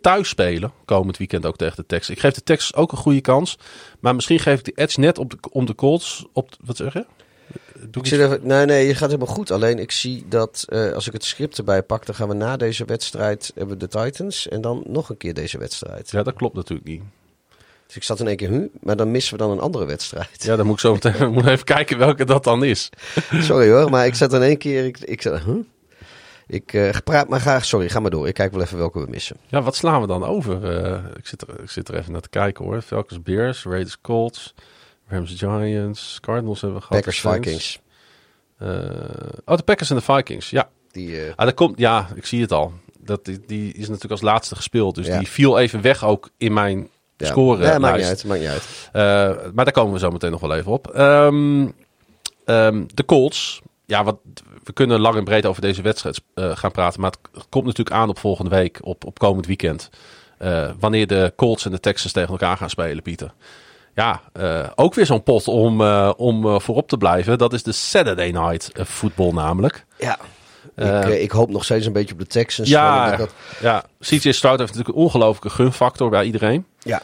[0.00, 0.72] thuis spelen.
[0.84, 2.16] Komend weekend ook tegen de Texans.
[2.16, 3.58] Ik geef de Texans ook een goede kans.
[4.00, 6.24] Maar misschien geef ik de edge net op de, om de Colts.
[6.32, 7.06] Op, wat zeg je?
[7.78, 9.50] Doe ik ik zit even, nee, nee, je gaat helemaal goed.
[9.50, 12.56] Alleen ik zie dat eh, als ik het script erbij pak, dan gaan we na
[12.56, 16.10] deze wedstrijd hebben de Titans en dan nog een keer deze wedstrijd.
[16.10, 17.02] Ja, dat klopt natuurlijk niet.
[17.86, 20.42] Dus ik zat in één keer, hu, maar dan missen we dan een andere wedstrijd.
[20.44, 22.90] Ja, dan moet ik zo meteen moet even kijken welke dat dan is.
[23.40, 25.56] Sorry hoor, maar ik zat in één keer, ik, ik zat, huh?
[26.46, 27.64] Ik eh, praat maar graag.
[27.64, 28.28] Sorry, ga maar door.
[28.28, 29.36] Ik kijk wel even welke we missen.
[29.46, 30.64] Ja, wat slaan we dan over?
[30.64, 32.82] Eh, ik, zit er, ik zit er even naar te kijken hoor.
[32.82, 34.54] Falcons, Bears, Raiders, Colts,
[35.08, 37.04] Rams, Giants, Cardinals hebben we gehad.
[37.04, 37.20] Packers.
[37.20, 37.80] Vikings.
[38.58, 38.68] Eh,
[39.44, 40.50] oh, de Packers en de Vikings.
[40.50, 42.72] Ja, Die, eh, ah, dat komt, ja ik zie het al.
[42.98, 44.94] Dat, die, die is natuurlijk als laatste gespeeld.
[44.94, 45.18] Dus Ja.
[45.18, 47.26] die viel even weg ook in mijn ja.
[47.26, 47.66] scoren.
[47.66, 48.24] Ja, maakt niet uit.
[48.24, 48.88] Maakt niet uit.
[48.92, 50.86] Eh, maar daar komen we zo meteen nog wel even op.
[50.86, 51.68] Ehm,
[52.44, 53.60] ehm, de Colts.
[53.86, 54.18] Ja, wat,
[54.64, 57.00] we kunnen lang en breed over deze wedstrijd gaan praten.
[57.00, 59.90] Maar het komt natuurlijk aan op volgende week, op, op komend weekend.
[60.78, 63.32] Wanneer de Colts en de Texans tegen elkaar gaan spelen, Pieter.
[63.98, 67.38] Ja, eh, ook weer zo'n pot om, eh, om eh, voorop te blijven.
[67.38, 69.84] Dat is de Saturday Night Football namelijk.
[69.98, 70.18] Ja.
[70.76, 72.68] Ik, ik hoop nog steeds een beetje op de Texans.
[72.68, 73.30] Ja, dat-
[73.60, 76.66] ja, CJ Stroud heeft natuurlijk een ongelofelijke gunfactor bij iedereen.
[76.78, 77.02] ja.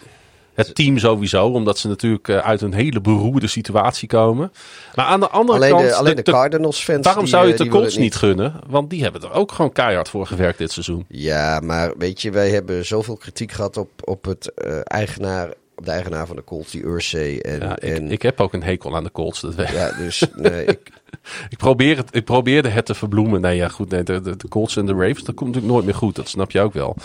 [0.54, 4.52] Het team sowieso, omdat ze natuurlijk uit een hele beroerde situatie komen.
[4.94, 7.06] Maar aan de andere Alleen, kant, de, alleen de, Cardinals fans.
[7.06, 8.54] waarom zou je het de Colts niet gunnen?
[8.66, 11.04] Want die hebben er ook gewoon keihard voor gewerkt dit seizoen.
[11.08, 14.52] Ja, maar weet je, wij hebben zoveel kritiek gehad op, op, het,
[14.84, 17.38] eigenaar, de eigenaar van de Colts, die Ursay.
[17.38, 19.40] En, Ja, ik, en, ik heb ook een hekel aan de Colts.
[19.40, 19.74] Dat weet ik.
[19.74, 20.90] ja, dus nee, ik,
[21.48, 23.40] Ik, probeer het, ik probeerde het te verbloemen.
[23.40, 23.90] Nee, ja, goed.
[23.90, 26.16] Nee, de, de, de Colts en de Ravens, dat komt natuurlijk nooit meer goed.
[26.16, 26.96] Dat snap je ook wel.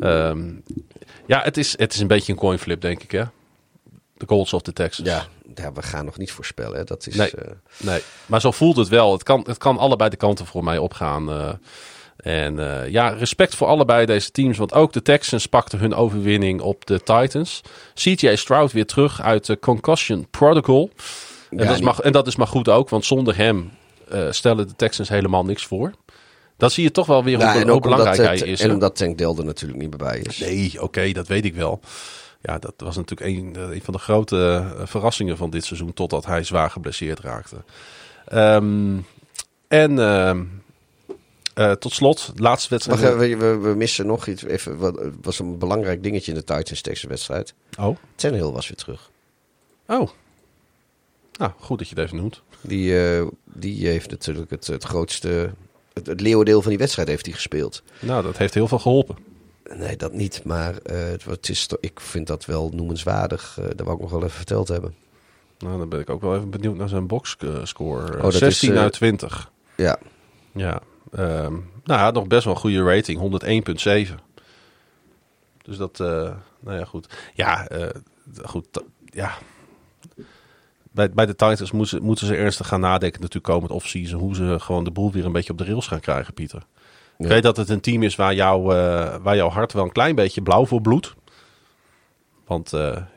[0.00, 0.50] Ehm,
[1.26, 3.22] ja, het is, het is een beetje een coin flip, denk ik, hè?
[4.16, 5.08] De Colts of de Texans.
[5.08, 6.78] ja, ja, we gaan nog niet voorspellen.
[6.78, 6.84] Hè.
[6.84, 7.30] Dat is, Nee.
[7.30, 9.12] eh, Nee, maar zo voelt het wel.
[9.12, 11.30] Het kan, het kan allebei de kanten voor mij opgaan.
[11.30, 11.52] eh.
[12.26, 14.58] En eh, ja, respect voor allebei deze teams.
[14.58, 17.60] Want ook de Texans pakten hun overwinning op de Titans.
[17.94, 20.90] CJ Stroud weer terug uit de concussion protocol.
[21.50, 23.70] En, dat, is maar, en dat is maar goed ook, want zonder hem
[24.08, 25.92] eh, stellen de Texans helemaal niks voor.
[26.56, 28.60] Dan zie je toch wel weer nou, hoe, belangrijk hij is.
[28.60, 30.38] en omdat Tank Dell er natuurlijk niet meer bij is.
[30.38, 31.80] Nee, oké, dat weet ik wel.
[32.42, 36.26] Ja, dat was natuurlijk een, eh, een van de grote verrassingen van dit seizoen, totdat
[36.26, 37.56] hij zwaar geblesseerd raakte.
[38.24, 38.96] Ehm,
[39.68, 40.42] en ehm,
[41.56, 43.16] eh, tot slot, de laatste wedstrijd.
[43.16, 44.42] We, we, we missen nog iets.
[44.42, 47.54] Even, wat het was een belangrijk dingetje in de Titans Texas wedstrijd.
[47.78, 49.10] Oh, Tannehill was weer terug.
[49.86, 50.08] oh.
[51.38, 52.42] Nou, goed dat je het even noemt.
[52.60, 55.52] Die, eh, die heeft natuurlijk het, het grootste...
[55.92, 57.82] Het, het leeuwendeel van die wedstrijd heeft hij gespeeld.
[58.00, 59.16] Nou, dat heeft heel veel geholpen.
[59.74, 60.44] Nee, dat niet.
[60.44, 63.58] Maar eh, het, is, ik vind dat wel noemenswaardig.
[63.58, 64.94] Eh, dat wou ik nog wel even verteld hebben.
[65.58, 68.16] Nou, dan ben ik ook wel even benieuwd naar zijn boxscore.
[68.16, 69.50] Oh, dat is, 16 eh, uit 20.
[69.76, 69.98] Ja,
[70.52, 70.82] Ja.
[71.12, 71.52] Ehm,
[71.84, 74.18] nou, had nog best wel een goede rating, 101,7.
[75.62, 76.06] Dus dat, eh,
[76.60, 77.14] nou ja, goed.
[77.34, 77.88] Ja, eh,
[78.42, 78.66] goed.
[79.04, 79.32] Ja.
[80.90, 84.20] Bij, bij de Titans moeten, moeten ze ernstig gaan nadenken natuurlijk komend offseason.
[84.20, 86.62] Hoe ze gewoon de boel weer een beetje op de rails gaan krijgen, Pieter.
[87.18, 87.28] Ik Ja.
[87.28, 90.14] weet dat het een team is waar, jou, eh, waar jouw hart wel een klein
[90.14, 91.14] beetje blauw voor bloedt.
[92.46, 92.70] Want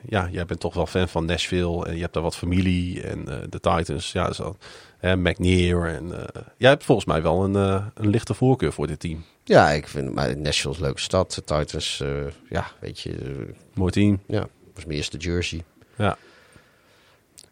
[0.07, 3.25] ja, jij bent toch wel fan van Nashville en je hebt daar wat familie en
[3.25, 4.11] de Titans.
[4.11, 4.55] Ja, zo,
[4.99, 5.87] hè, McNair.
[5.87, 9.23] En, eh, jij hebt volgens mij wel een, eh, een lichte voorkeur voor dit team.
[9.43, 11.33] ja ik vind maar Nashville is een leuke stad.
[11.33, 12.09] De Titans, eh,
[12.49, 14.19] ja, weet je, Mooi team.
[14.27, 15.63] ja, was mijn eerste jersey.
[15.97, 16.17] Ja.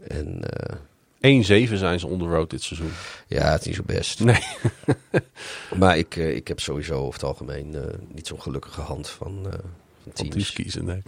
[0.07, 0.75] En eh,
[1.21, 2.91] 1-7 zijn ze on the road dit seizoen.
[3.27, 4.19] ja, het is niet zo best.
[4.19, 4.43] Nee.
[5.79, 7.75] Maar ik, ik heb sowieso over het algemeen
[8.13, 9.47] niet zo'n gelukkige hand van,
[10.13, 11.01] teams kiezen, nee.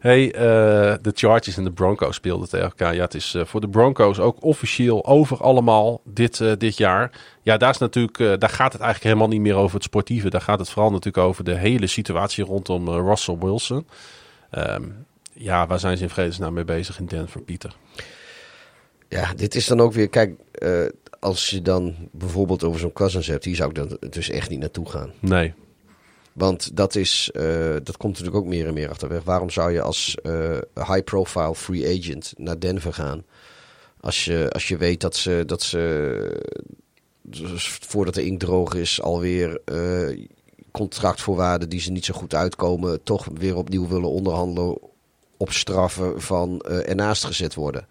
[0.00, 2.94] Hey, eh, de Chargers en de Broncos speelden tegen elkaar.
[2.94, 7.10] Ja, het is eh, voor de Broncos ook officieel over allemaal dit, eh, dit jaar.
[7.42, 10.30] Ja, daar, is natuurlijk, daar gaat het eigenlijk helemaal niet meer over het sportieve.
[10.30, 13.86] Daar gaat het vooral natuurlijk over de hele situatie rondom Russell Wilson.
[14.50, 14.82] Ehm,
[15.32, 17.74] ja, waar zijn ze in vredesnaam mee bezig in Denver, Pieter?
[19.08, 20.34] Ja, dit is dan ook weer, kijk,
[21.20, 24.60] als je dan bijvoorbeeld over zo'n Cousins hebt, die zou ik dan dus echt niet
[24.60, 25.12] naartoe gaan.
[25.20, 25.54] Nee.
[26.32, 29.24] Want dat, is, eh, dat komt natuurlijk ook meer en meer achterweg.
[29.24, 33.24] Waarom zou je als eh, high-profile free agent naar Denver gaan?
[34.00, 36.42] Als je, als je weet dat ze, dat ze
[37.22, 40.26] dus voordat de inkt droog is, alweer eh
[40.70, 44.78] contractvoorwaarden die ze niet zo goed uitkomen, toch weer opnieuw willen onderhandelen
[45.36, 47.86] op straffen van ernaast gezet worden.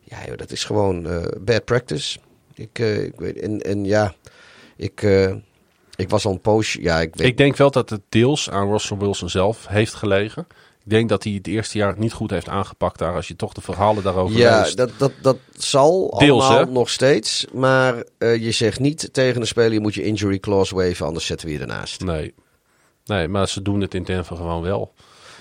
[0.00, 1.08] Ja, dat is gewoon
[1.40, 2.18] bad practice.
[2.54, 4.14] Ik, ik weet, en, en ja,
[4.76, 5.02] ik,
[5.98, 6.82] ik was al een poosje.
[6.82, 10.46] Ja, ik weet, Ik denk wel dat het deels aan Russell Wilson zelf heeft gelegen.
[10.84, 13.14] Ik denk dat hij het eerste jaar niet goed heeft aangepakt daar.
[13.14, 14.76] Als je toch de verhalen daarover Ja, leest.
[14.76, 16.72] dat, dat, dat zal Deels, allemaal hè?
[16.72, 17.46] nog steeds.
[17.52, 21.26] Maar eh, je zegt niet tegen een speler, je moet je injury clause waven, anders
[21.26, 22.00] zetten we je ernaast.
[22.04, 22.34] Nee.
[23.04, 24.92] Nee, maar ze doen het in Denver gewoon wel.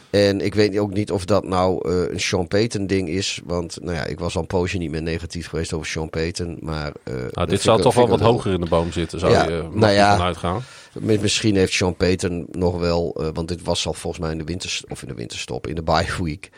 [0.10, 3.42] En ik weet ook niet of dat nou eh, een Sean Payton ding is.
[3.46, 6.58] Want nou ja, ik was al een poosje niet meer negatief geweest over Sean Payton.
[6.62, 9.32] Maar, Nou, vind dit zou ik- toch wel wat hoger in de boom zitten, zou
[9.32, 10.20] Ja, je eh, nou ja.
[10.20, 10.62] uitgaan.
[11.00, 14.44] Misschien heeft Sean Payton nog wel, eh, want dit was al volgens mij in de
[14.44, 16.50] winter of in de winterstop, in de bye week.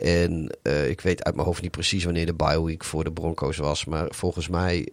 [0.00, 0.56] En
[0.88, 3.84] ik weet uit mijn hoofd niet precies wanneer de bye week voor de Broncos was,
[3.84, 4.88] maar volgens mij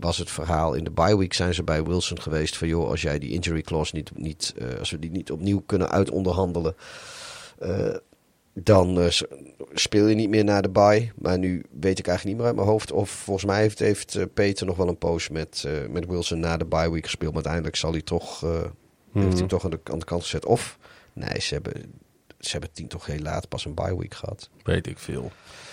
[0.00, 3.02] was het verhaal in de bye week zijn ze bij Wilson geweest van joh, als
[3.02, 6.74] jij die injury clause niet, niet als we die niet opnieuw kunnen uitonderhandelen,
[8.52, 9.10] dan eh,
[9.72, 11.12] speel je niet meer naar de bye.
[11.16, 12.92] Maar nu weet ik eigenlijk niet meer uit mijn hoofd.
[12.92, 16.40] Of volgens mij heeft, heeft eh, Peter nog wel een post met, eh, met Wilson
[16.40, 17.34] na de bye week gespeeld.
[17.34, 18.50] Maar uiteindelijk zal hij toch, eh,
[19.12, 20.46] heeft hij toch aan de, aan de kant gezet.
[20.46, 20.78] Of,
[21.12, 21.72] nee, ze hebben,
[22.38, 24.50] ze hebben tien toch heel laat pas een bye week gehad.
[24.62, 25.30] Weet ik veel.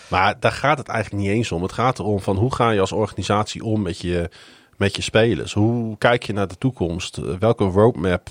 [0.09, 1.61] Maar daar gaat het eigenlijk niet eens om.
[1.61, 4.29] Het gaat erom van hoe ga je als organisatie om met je,
[4.77, 5.53] met je spelers?
[5.53, 7.17] Hoe kijk je naar de toekomst?
[7.17, 8.29] Eh, Welke roadmap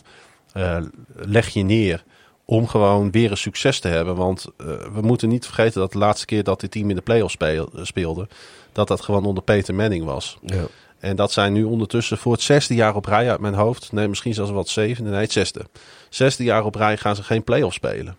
[0.53, 0.83] eh,
[1.15, 2.05] leg je neer
[2.45, 4.17] om gewoon weer een succes te hebben?
[4.17, 7.03] Want eh, we moeten niet vergeten dat de laatste keer dat dit team in de
[7.03, 8.29] playoffs speel- speelde,
[8.73, 10.39] dat dat gewoon onder Peter Manning was.
[10.43, 10.65] Ja.
[10.99, 13.93] En dat zijn nu ondertussen voor het zesde jaar op rij uit mijn hoofd.
[13.93, 15.11] Nee, misschien zelfs wat zevende.
[15.11, 15.67] Nee, het zesde.
[16.09, 18.17] Zesde jaar op rij gaan ze geen play-off spelen.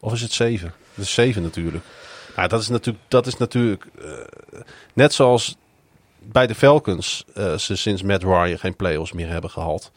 [0.00, 0.74] Of is het zeven?
[0.94, 1.84] Het is zeven natuurlijk.
[2.36, 4.10] Ja, dat is natuurlijk, dat is natuurlijk eh,
[4.92, 5.56] net zoals
[6.18, 9.90] bij de Falcons eh, ze sinds Matt Ryan geen play-offs meer hebben gehad.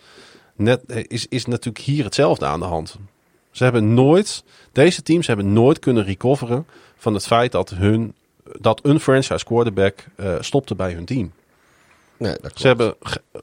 [0.55, 2.97] Net, eh, is, is natuurlijk hier hetzelfde aan de hand.
[3.51, 8.13] Ze hebben nooit, deze teams hebben nooit kunnen recoveren van het feit dat, hun,
[8.59, 11.31] dat een franchise quarterback eh, stopte bij hun team.
[12.17, 12.59] Nee, dat klopt.
[12.59, 12.95] Ze hebben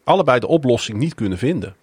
[0.05, 1.75] allebei de oplossing niet kunnen vinden.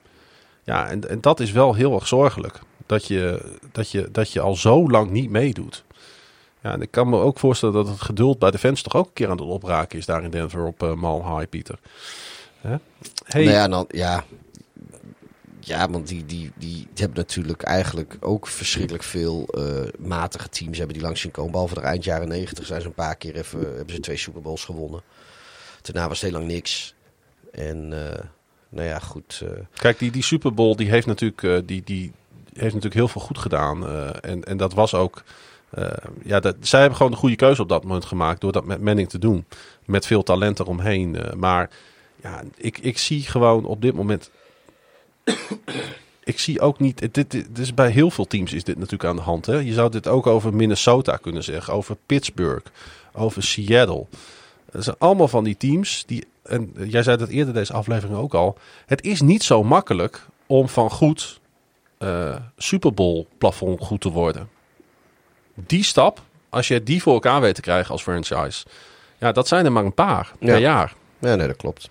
[0.63, 2.59] Ja, en, en dat is wel heel erg zorgelijk.
[2.85, 5.83] Dat je, dat, je, dat je al zo lang niet meedoet.
[6.61, 9.05] Ja, en ik kan me ook voorstellen dat het geduld bij de fans toch ook
[9.05, 11.79] een keer aan het opraken is daar in Denver op uh, Mile High, Pieter.
[12.61, 12.75] Hè?
[13.23, 14.23] Hey, Nou ja, dan, ja.
[15.67, 19.63] Ja, want die, die, die hebben natuurlijk eigenlijk ook verschrikkelijk veel eh,
[19.99, 21.51] matige teams hebben die langs zien komen.
[21.51, 24.41] Behalve de eind jaren negentig zijn ze een paar keer even, hebben ze twee Super
[24.41, 25.01] Bowls gewonnen.
[25.81, 26.93] Daarna was het heel lang niks.
[27.51, 28.23] En eh,
[28.69, 29.41] nou ja, goed.
[29.43, 32.11] eh, Kijk, die, die Super die heeft, natuurlijk, die, die
[32.53, 33.87] heeft natuurlijk heel veel goed gedaan.
[34.21, 35.23] en, en dat was ook.
[36.23, 39.09] ja, zij hebben gewoon de goede keuze op dat moment gemaakt door dat met Manning
[39.09, 39.45] te doen.
[39.85, 41.15] Met veel talent eromheen.
[41.15, 41.69] eh, maar
[42.21, 44.29] ja, ik, ik zie gewoon op dit moment.
[46.23, 46.99] Ik zie ook niet.
[46.99, 49.45] Dit, dit, dit is bij heel veel teams is dit natuurlijk aan de hand.
[49.45, 49.55] Hè?
[49.57, 52.65] Je zou dit ook over Minnesota kunnen zeggen, over Pittsburgh,
[53.13, 54.05] over Seattle.
[54.71, 56.27] Het zijn allemaal van die teams die.
[56.43, 58.57] En jij zei dat eerder deze aflevering ook al.
[58.85, 61.39] Het is niet zo makkelijk om van goed
[61.97, 64.49] eh Super Bowl plafond goed te worden.
[65.53, 68.65] Die stap, als je die voor elkaar weet te krijgen als franchise.
[69.17, 70.45] Ja, dat zijn er maar een paar Ja.
[70.51, 70.93] per jaar.
[71.19, 71.89] ja, nee, dat klopt.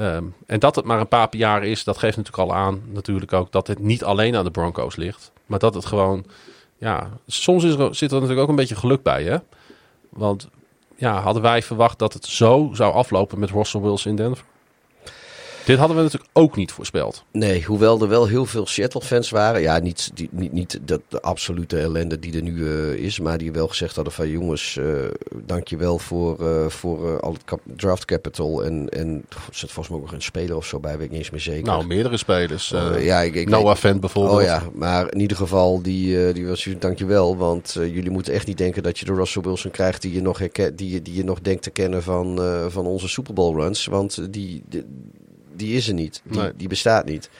[0.00, 3.32] Ehm, en dat het maar een paar jaar is, dat geeft natuurlijk al aan, natuurlijk
[3.32, 5.32] ook, dat het niet alleen aan de Broncos ligt.
[5.46, 6.24] Maar dat het gewoon,
[6.78, 9.36] ja, soms is er, zit er natuurlijk ook een beetje geluk bij, hè?
[10.08, 10.48] Want
[10.96, 14.44] ja, hadden wij verwacht dat het zo zou aflopen met Russell Wilson in Denver?
[15.64, 17.24] Dit hadden we natuurlijk ook niet voorspeld.
[17.32, 19.60] Nee, hoewel er wel heel veel Seattle-fans waren.
[19.60, 23.20] Ja, niet, die, niet, niet dat, de absolute ellende die er nu eh, is.
[23.20, 24.84] Maar die wel gezegd hadden van jongens, eh
[25.44, 28.64] dankjewel voor, eh, voor eh, al het cap- draft capital.
[28.64, 31.10] En, en er zit volgens mij ook nog een speler of zo bij, weet ik
[31.10, 31.64] niet eens meer zeker.
[31.64, 32.72] Nou, meerdere spelers.
[32.72, 34.36] eh Eh, ja, ik, ik Noah Fent bijvoorbeeld.
[34.38, 37.36] Oh ja, maar in ieder geval, die, eh, die was dankjewel.
[37.36, 40.38] Want jullie moeten echt niet denken dat je de Russell Wilson krijgt die je nog,
[40.38, 43.54] herken, die, je- die je nog denkt te kennen van, eh, van onze Super Bowl
[43.60, 43.86] runs.
[43.86, 44.84] Want die, die,
[45.60, 46.20] die is er niet.
[46.24, 46.50] Die, Nee.
[46.56, 47.30] die bestaat niet.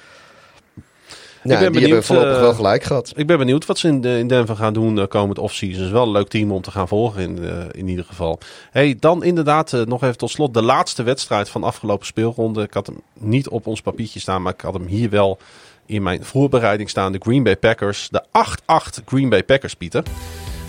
[1.43, 3.13] ben Ja, die benieuwd, hebben voorlopig eh, wel gelijk gehad.
[3.17, 5.85] Ik ben benieuwd wat ze in, de- in Denver gaan doen uh, komend offseason.
[5.85, 8.39] Is wel een leuk team om te gaan volgen in, eh, in ieder geval.
[8.71, 12.63] Hey, dan inderdaad eh, nog even tot slot de laatste wedstrijd van de afgelopen speelronde.
[12.63, 15.39] Ik had hem niet op ons papiertje staan, maar ik had hem hier wel
[15.87, 17.13] in mijn voorbereiding staan.
[17.13, 18.09] De Green Bay Packers.
[18.11, 20.03] De 8-8 Green Bay Packers, Pieter.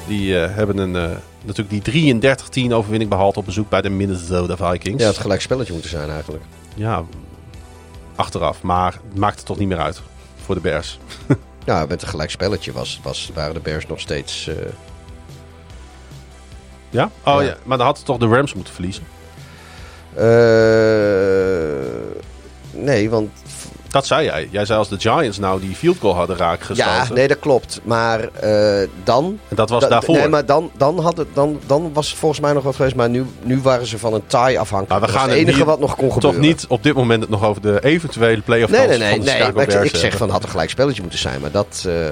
[0.08, 2.12] Die eh, hebben een, eh, natuurlijk die
[2.70, 5.02] 33-10 overwinning behaald op bezoek bij de Minnesota Vikings.
[5.02, 6.44] Ja, het gelijk spelletje moeten zijn eigenlijk.
[6.76, 7.04] Ja,
[8.16, 8.62] achteraf.
[8.62, 10.02] Maar het maakt het toch niet meer uit
[10.46, 11.00] voor de Bears.
[11.66, 14.48] Ja, met een gelijk spelletje was, was, waren de Bears nog steeds...
[14.48, 14.56] eh,
[16.90, 17.10] Ja?
[17.26, 17.42] Oh ja.
[17.42, 17.56] Ja.
[17.64, 19.04] Maar dan hadden toch de Rams moeten verliezen.
[20.16, 21.82] eh,
[22.82, 23.32] nee, want
[23.92, 24.48] Dat zei jij.
[24.52, 26.94] Jij zei als de Giants nou die field goal hadden raak gestoten.
[26.94, 27.80] Ja, nee, dat klopt.
[27.84, 29.40] Maar eh, dan...
[29.50, 30.16] En dat was da- daarvoor.
[30.18, 32.96] Nee, maar dan, dan, had het, dan, dan was het volgens mij nog wat geweest.
[32.96, 34.90] Maar nu, nu waren ze van een tie afhankelijk.
[34.90, 36.42] Maar we dat gaan het het enige wat nog kon Toch gebeuren.
[36.42, 39.10] niet op dit moment het nog over de eventuele playoff Nee, nee, nee.
[39.16, 41.42] van de nee maar ik, ik zeg van, had een gelijk spelletje moeten zijn.
[41.42, 41.84] Maar dat...
[41.88, 42.06] eh,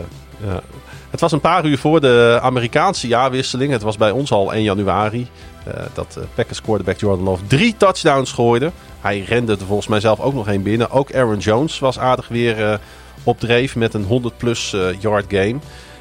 [0.48, 0.62] Ja.
[1.10, 3.72] Het was een paar uur voor de Amerikaanse jaarwisseling.
[3.72, 5.28] Het was bij ons al 1 januari.
[5.74, 8.72] Eh, dat eh, Packers quarterback Jordan Love drie touchdowns gooide.
[9.02, 10.92] Hij rende er volgens mij zelf ook nog één binnen.
[10.92, 12.78] Ook Aaron Jones was aardig weer eh,
[13.24, 15.56] op dreef met een 100 plus eh, yard game.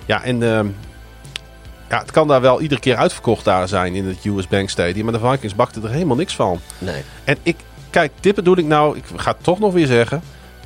[0.07, 0.67] Ja, en ehm,
[1.89, 5.05] ja, het kan daar wel iedere keer uitverkocht daar zijn in het US Bank Stadium.
[5.05, 6.61] Maar de Vikings bakten er helemaal niks van.
[6.79, 7.03] nee.
[7.25, 7.57] En ik,
[7.91, 10.23] kijk, dit bedoel ik nou, ik ga het toch nog weer zeggen.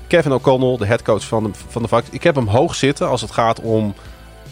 [0.06, 2.10] Kevin O'Connell, de headcoach van de, van de Vikings.
[2.10, 3.94] Ik heb hem hoog zitten als het gaat om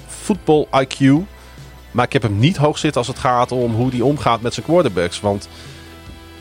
[0.06, 1.14] voetbal IQ.
[1.90, 4.54] Maar ik heb hem niet hoog zitten als het gaat om hoe hij omgaat met
[4.54, 5.20] zijn quarterbacks.
[5.20, 5.48] Want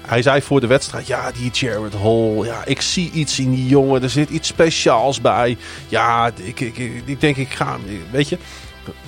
[0.01, 2.45] hij zei voor de wedstrijd: Ja, die Jared Hall.
[2.45, 4.03] Ja, ik zie iets in die jongen.
[4.03, 5.57] Er zit iets speciaals bij.
[5.87, 7.77] Ja, ik, ik, ik, denk, ik ga.
[8.11, 8.37] Weet je,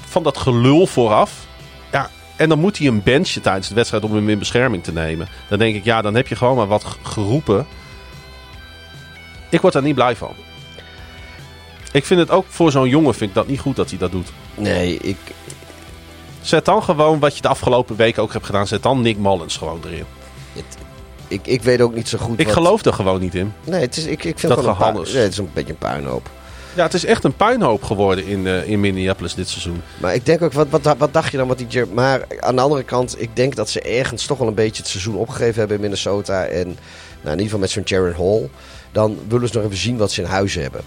[0.06, 1.46] van dat gelul vooraf.
[1.92, 4.94] Ja, en dan moet hij een benchje tijdens de wedstrijd om hem in bescherming te
[4.94, 5.28] nemen.
[5.50, 7.68] Dan denk ik, ja, dan heb je gewoon maar wat geroepen.
[9.50, 10.34] Ik word daar niet blij van.
[11.92, 14.12] Ik vind het ook voor zo'n jongen vind ik dat niet goed dat hij dat
[14.12, 14.32] doet.
[14.56, 15.18] Nee, ik,
[16.42, 18.68] Zet dan gewoon wat je de afgelopen weken ook hebt gedaan.
[18.68, 20.06] Zet dan Nick Mullins gewoon erin.
[20.54, 20.78] het,
[21.28, 23.54] ik, ik weet ook niet zo goed Ik wat- geloof er gewoon niet in.
[23.64, 25.72] Nee, het is, ik, ik vind Dat het gewoon een nee, het is een beetje
[25.72, 26.30] een puinhoop.
[26.76, 29.82] Ja, het is echt een puinhoop geworden in, eh, in Minneapolis dit seizoen.
[29.98, 32.62] Maar ik denk ook, wat, wat, wat dacht je dan wat die Maar aan de
[32.62, 35.76] andere kant, ik denk dat ze ergens toch wel een beetje het seizoen opgegeven hebben
[35.76, 36.46] in Minnesota.
[36.46, 36.78] En nou,
[37.24, 38.50] in ieder geval met zo'n Jaron Hall.
[38.92, 40.82] Dan willen ze nog even zien wat ze in huis hebben.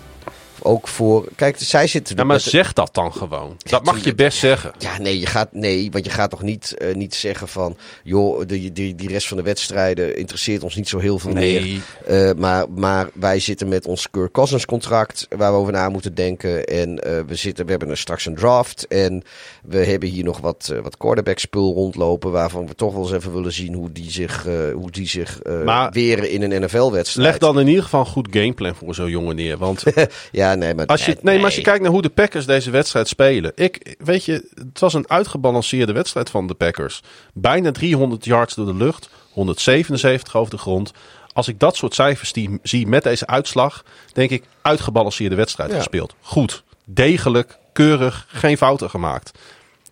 [0.66, 1.28] Ook voor...
[1.36, 2.16] Kijk, zij zitten...
[2.16, 3.56] Ja, maar met- zeg dat dan gewoon.
[3.58, 4.72] Dat mag je best zeggen.
[4.78, 7.76] Ja, nee, je gaat, nee, want je gaat toch niet, eh, niet zeggen van...
[8.02, 11.60] joh, die, die, die rest van de wedstrijden interesseert ons niet zo heel veel meer.
[11.60, 11.80] Nee.
[12.06, 16.14] Eh, maar, maar wij zitten met ons Kirk Cousins contract waar we over na moeten
[16.14, 16.64] denken.
[16.64, 18.86] En eh, we, zitten, we hebben er straks een draft.
[18.86, 19.22] En
[19.62, 22.30] we hebben hier nog wat, wat quarterback spul rondlopen.
[22.30, 25.90] Waarvan we toch wel eens even willen zien hoe die zich, hoe die zich Maar-
[25.92, 27.28] weren in een NFL-wedstrijd.
[27.28, 29.58] Leg dan in ieder geval een goed gameplan voor zo'n jongen neer.
[29.58, 29.82] Want
[30.32, 30.86] Ja, nee, maar...
[30.86, 33.52] als je, nee, maar als je kijkt naar hoe de Packers deze wedstrijd spelen.
[33.54, 37.02] Ik, weet je, het was een uitgebalanceerde wedstrijd van de Packers.
[37.34, 39.08] Bijna 300 yards door de lucht.
[39.30, 40.92] 177 over de grond.
[41.32, 45.76] Als ik dat soort cijfers die, zie met deze uitslag, denk ik uitgebalanceerde wedstrijd Ja.
[45.76, 46.14] gespeeld.
[46.20, 49.38] Goed, degelijk, keurig, geen fouten gemaakt.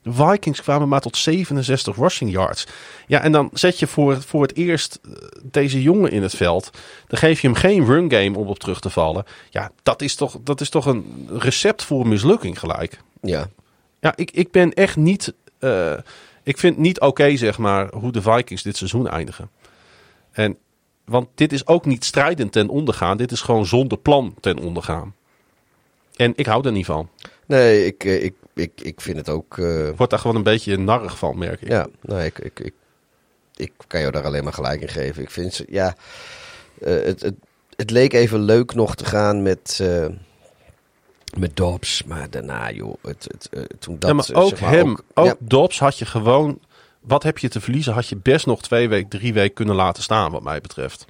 [0.03, 2.67] De Vikings kwamen maar tot 67 rushing yards.
[3.07, 5.13] Ja, en dan zet je voor, voor het eerst eh,
[5.43, 6.71] deze jongen in het veld.
[7.07, 9.25] Dan geef je hem geen run game om op terug te vallen.
[9.51, 12.99] Ja, dat is toch, dat is toch een recept voor mislukking gelijk.
[13.21, 13.49] Ja,
[14.01, 15.35] Ja, ik, ik ben echt niet.
[15.59, 15.93] eh,
[16.43, 19.51] ik vind niet oké, zeg maar, hoe de Vikings dit seizoen eindigen.
[20.33, 20.57] En,
[21.05, 23.17] want dit is ook niet strijdend ten ondergaan.
[23.17, 25.15] Dit is gewoon zonder plan ten ondergaan.
[26.17, 27.09] En ik hou er niet van.
[27.47, 29.59] nee, ik, eh, ik, ik, ik vind het ook...
[29.59, 31.69] eh, Ik word daar gewoon een beetje narrig van, merk ik.
[31.69, 32.75] Ja, nee, ik, ik, ik,
[33.57, 35.23] ik kan jou daar alleen maar gelijk in geven.
[35.23, 35.95] Ik vind ze, ja,
[36.81, 37.35] eh, het, het,
[37.77, 40.07] het leek even leuk nog te gaan met, eh,
[41.39, 44.11] met Dobbs, maar daarna, joh, het, het, toen dat...
[44.11, 46.59] ja, maar ook zeg maar, hem, ook, ja, Dobbs had je gewoon...
[47.01, 47.93] Wat heb je te verliezen?
[47.93, 51.05] Had je best nog twee weken, drie weken kunnen laten staan, wat mij betreft.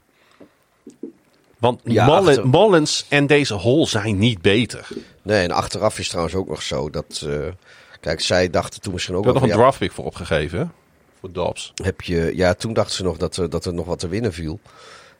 [1.62, 4.88] Want Ja, Mullin- achter- Mullins en deze Hol zijn niet beter.
[5.22, 7.24] nee, en achteraf is trouwens ook nog zo dat...
[7.28, 7.36] eh,
[8.00, 10.64] kijk, zij dachten toen misschien ook Ik nog een van, ja, draftpick voor opgegeven, hè?
[11.20, 11.72] Voor Dobbs.
[11.82, 14.32] heb je, ja, toen dachten ze nog dat, er- dat er nog wat te winnen
[14.32, 14.60] viel.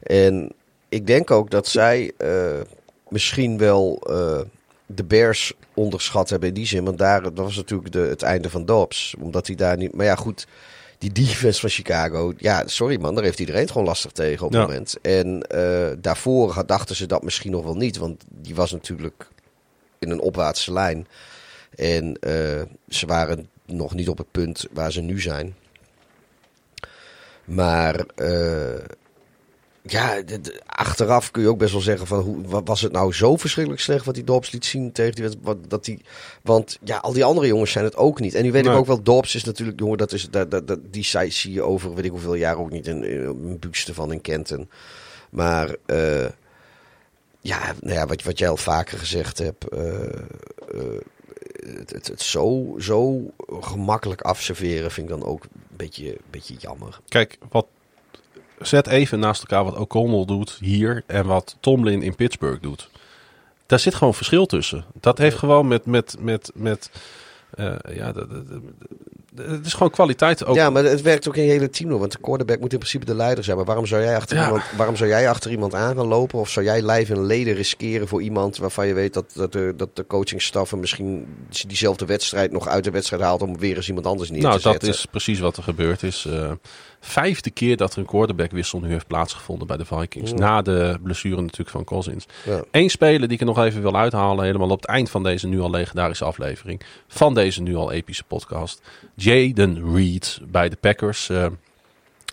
[0.03, 0.53] En
[0.89, 2.61] ik denk ook dat zij eh,
[3.09, 4.41] misschien wel eh,
[4.87, 6.85] de Bears onderschat hebben in die zin.
[6.85, 9.15] Want daar dat was natuurlijk de, het einde van Dobbs.
[9.21, 9.95] Omdat hij daar niet...
[9.95, 10.47] Maar ja, goed,
[11.03, 12.33] die defense van Chicago...
[12.37, 14.67] Ja, sorry man, daar heeft iedereen het gewoon lastig tegen op het Ja.
[14.67, 14.97] moment.
[15.01, 17.97] En eh, daarvoor dachten ze dat misschien nog wel niet.
[17.97, 19.29] Want die was natuurlijk
[19.99, 21.07] in een opwaartse lijn.
[21.75, 25.55] En eh, ze waren nog niet op het punt waar ze nu zijn.
[27.45, 28.85] Maar eh,
[29.87, 30.23] ja,
[30.67, 33.83] achteraf kun je ook best wel zeggen van hoe wa- was het nou zo verschrikkelijk
[33.83, 36.01] slecht wat die Dobbs liet zien tegen die wat- dat die
[36.43, 38.73] want ja al die andere jongens zijn het ook niet en nu weet Nee.
[38.73, 41.53] ik ook wel Dobbs is natuurlijk jongen dat is dat, dat, dat die zij zie
[41.53, 43.61] je over weet ik hoeveel jaar ook niet in, in
[43.95, 44.69] van in Kenton
[45.31, 46.27] maar eh,
[47.41, 51.01] ja, nou ja wat, wat jij al vaker gezegd hebt eh, eh,
[51.77, 53.21] het, het, het zo, zo
[53.61, 57.01] gemakkelijk afserveren vind ik dan ook een beetje, beetje jammer.
[57.09, 57.67] Kijk, wat,
[58.63, 62.89] zet even naast elkaar wat O'Connell doet hier en wat Tomlin in Pittsburgh doet.
[63.67, 64.85] Daar zit gewoon verschil tussen.
[65.01, 66.91] Dat heeft gewoon met, met, met, met
[67.55, 68.13] eh, ja,
[69.35, 70.55] het is gewoon kwaliteit ook.
[70.55, 71.99] Ja, maar het werkt ook in je hele team door.
[71.99, 73.57] Want de quarterback moet in principe de leider zijn.
[73.57, 74.45] Maar waarom zou jij achter, Ja.
[74.45, 76.39] iemand, waarom zou jij achter iemand aan gaan lopen?
[76.39, 79.75] Of zou jij lijf en leden riskeren voor iemand waarvan je weet dat, dat, de,
[79.77, 81.27] dat de coachingstaf hem misschien
[81.67, 84.63] diezelfde wedstrijd nog uit de wedstrijd haalt om weer eens iemand anders neer nou, te
[84.63, 84.89] dat zetten?
[84.89, 86.27] is precies wat er gebeurd is.
[86.29, 86.51] Eh,
[87.05, 90.33] vijfde keer dat er een quarterbackwissel nu heeft plaatsgevonden bij de Vikings.
[90.33, 92.27] Na de blessure natuurlijk van Cousins.
[92.45, 92.65] Ja.
[92.71, 95.47] Eén speler die ik er nog even wil uithalen, helemaal op het eind van deze
[95.47, 96.81] nu al legendarische aflevering.
[97.09, 98.83] Van deze nu al epische podcast.
[99.15, 101.29] Jaden Reed bij de Packers.
[101.29, 101.47] eh,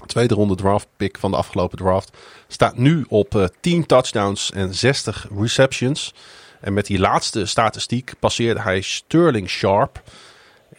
[0.05, 2.17] tweede ronde draft pick van de afgelopen draft.
[2.47, 6.13] Staat nu op eh 10 touchdowns en 60 receptions.
[6.61, 10.01] En met die laatste statistiek passeerde hij Sterling Sharp.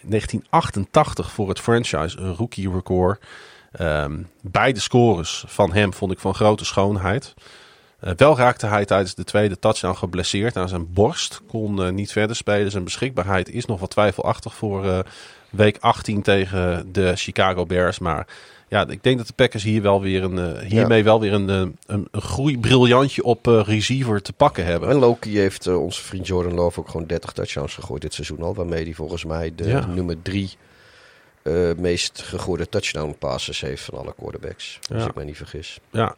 [0.03, 3.21] 1988 voor het franchise rookie record.
[3.73, 7.35] Ehm, beide scores van hem vond ik van grote schoonheid.
[8.01, 11.41] Eh, wel raakte hij tijdens de tweede touchdown geblesseerd aan zijn borst.
[11.49, 12.71] Kon eh, niet verder spelen.
[12.71, 14.99] Zijn beschikbaarheid is nog wat twijfelachtig voor eh,
[15.51, 17.99] week 18 tegen de Chicago Bears.
[17.99, 18.27] Maar
[18.69, 21.77] ja, ik denk dat de Packers hier wel weer een, hiermee wel weer een, een,
[21.87, 24.89] een groeibriljantje op receiver te pakken hebben.
[24.89, 28.55] En Loki heeft onze vriend Jordan Love ook gewoon 30 touchdowns gegooid dit seizoen al.
[28.55, 30.51] Waarmee hij volgens mij de nummer 3
[31.43, 34.79] eh, meest gegooide touchdown passes heeft van alle quarterbacks.
[34.95, 35.81] Als ik mij niet vergis.
[35.91, 36.15] Ja,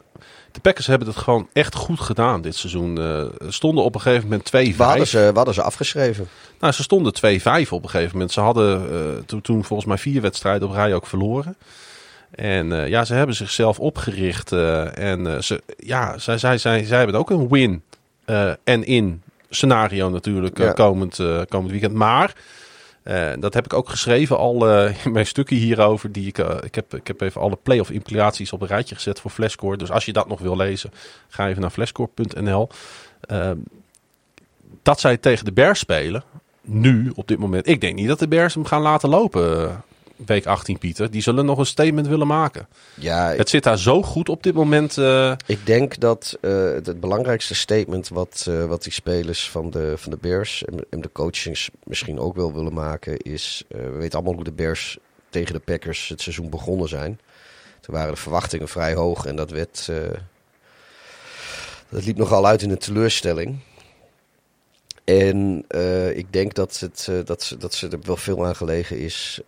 [0.51, 2.99] de Packers hebben het gewoon echt goed gedaan dit seizoen.
[2.99, 4.75] Uh, stonden op een gegeven moment 2-5.
[4.75, 4.87] Waar
[5.33, 6.27] hadden, ze, afgeschreven?
[6.59, 8.31] Nou, ze stonden 2-5 op een gegeven moment.
[8.31, 8.89] Ze hadden
[9.27, 11.57] eh, toen volgens mij vier wedstrijden op rij ook verloren.
[12.31, 14.51] En ja, ze hebben zichzelf opgericht.
[14.51, 17.83] en ze, ja, zij, zij, zij, zij hebben ook een win
[18.63, 21.19] en in scenario natuurlijk komend,
[21.49, 21.93] komend weekend.
[21.93, 22.33] Maar
[23.03, 26.11] eh, dat heb ik ook geschreven al eh, in mijn stukje hierover.
[26.11, 29.19] Die ik, eh, ik, heb, ik heb even alle playoff implicaties op een rijtje gezet
[29.19, 29.77] voor Flashscore.
[29.77, 30.91] Dus als je dat nog wil lezen,
[31.27, 32.69] ga even naar flashscore.nl.
[33.21, 33.51] Eh,
[34.83, 36.23] dat zij tegen de Bears spelen,
[36.61, 37.67] nu op dit moment.
[37.67, 39.83] Ik denk niet dat de Bears hem gaan laten lopen.
[40.15, 41.11] Week 18, Pieter.
[41.11, 42.67] Die zullen nog een statement willen maken.
[42.93, 44.97] Ja, Het zit daar zo goed op dit moment.
[44.97, 49.69] eh, Ik denk dat eh, het, het belangrijkste statement wat, eh, wat die spelers van
[49.69, 53.63] de, van de Bears en, en de coachings misschien ook wel willen maken is...
[53.67, 54.97] we weten allemaal hoe de Bears
[55.29, 57.19] tegen de Packers het seizoen begonnen zijn.
[57.79, 59.89] Toen waren de verwachtingen vrij hoog en dat werd...
[61.89, 63.59] dat liep nogal uit in een teleurstelling.
[65.03, 65.65] En
[66.15, 69.41] ik denk dat, het, dat, ze, dat ze er wel veel aan gelegen is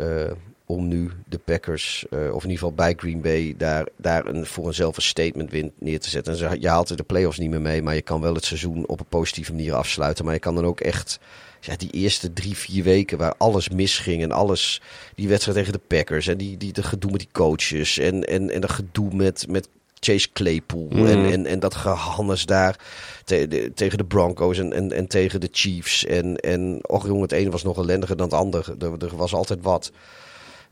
[0.66, 4.46] om nu de Packers, eh, of in ieder geval bij Green Bay, daar, daar een,
[4.46, 6.34] voor eenzelfde statement win neer te zetten.
[6.34, 8.46] En ze, je haalt er de playoffs niet meer mee, maar je kan wel het
[8.46, 10.26] seizoen op een positieve manier afsluiten.
[10.26, 11.20] Maar je kan dan ook echt
[11.62, 14.82] ja, die eerste drie, vier weken waar alles misging en alles,
[15.16, 18.50] die wedstrijd tegen de Packers en die, die, de gedoe met die coaches en, en,
[18.50, 19.68] en dat gedoe met, met
[20.00, 22.80] Chase Claypool en, en, en dat gehannes daar
[23.24, 26.06] te- de- tegen de Broncos en, en, en tegen de Chiefs.
[26.06, 28.76] En, en och jongen, het ene was nog ellendiger dan het andere.
[28.80, 29.92] Er, er was altijd wat.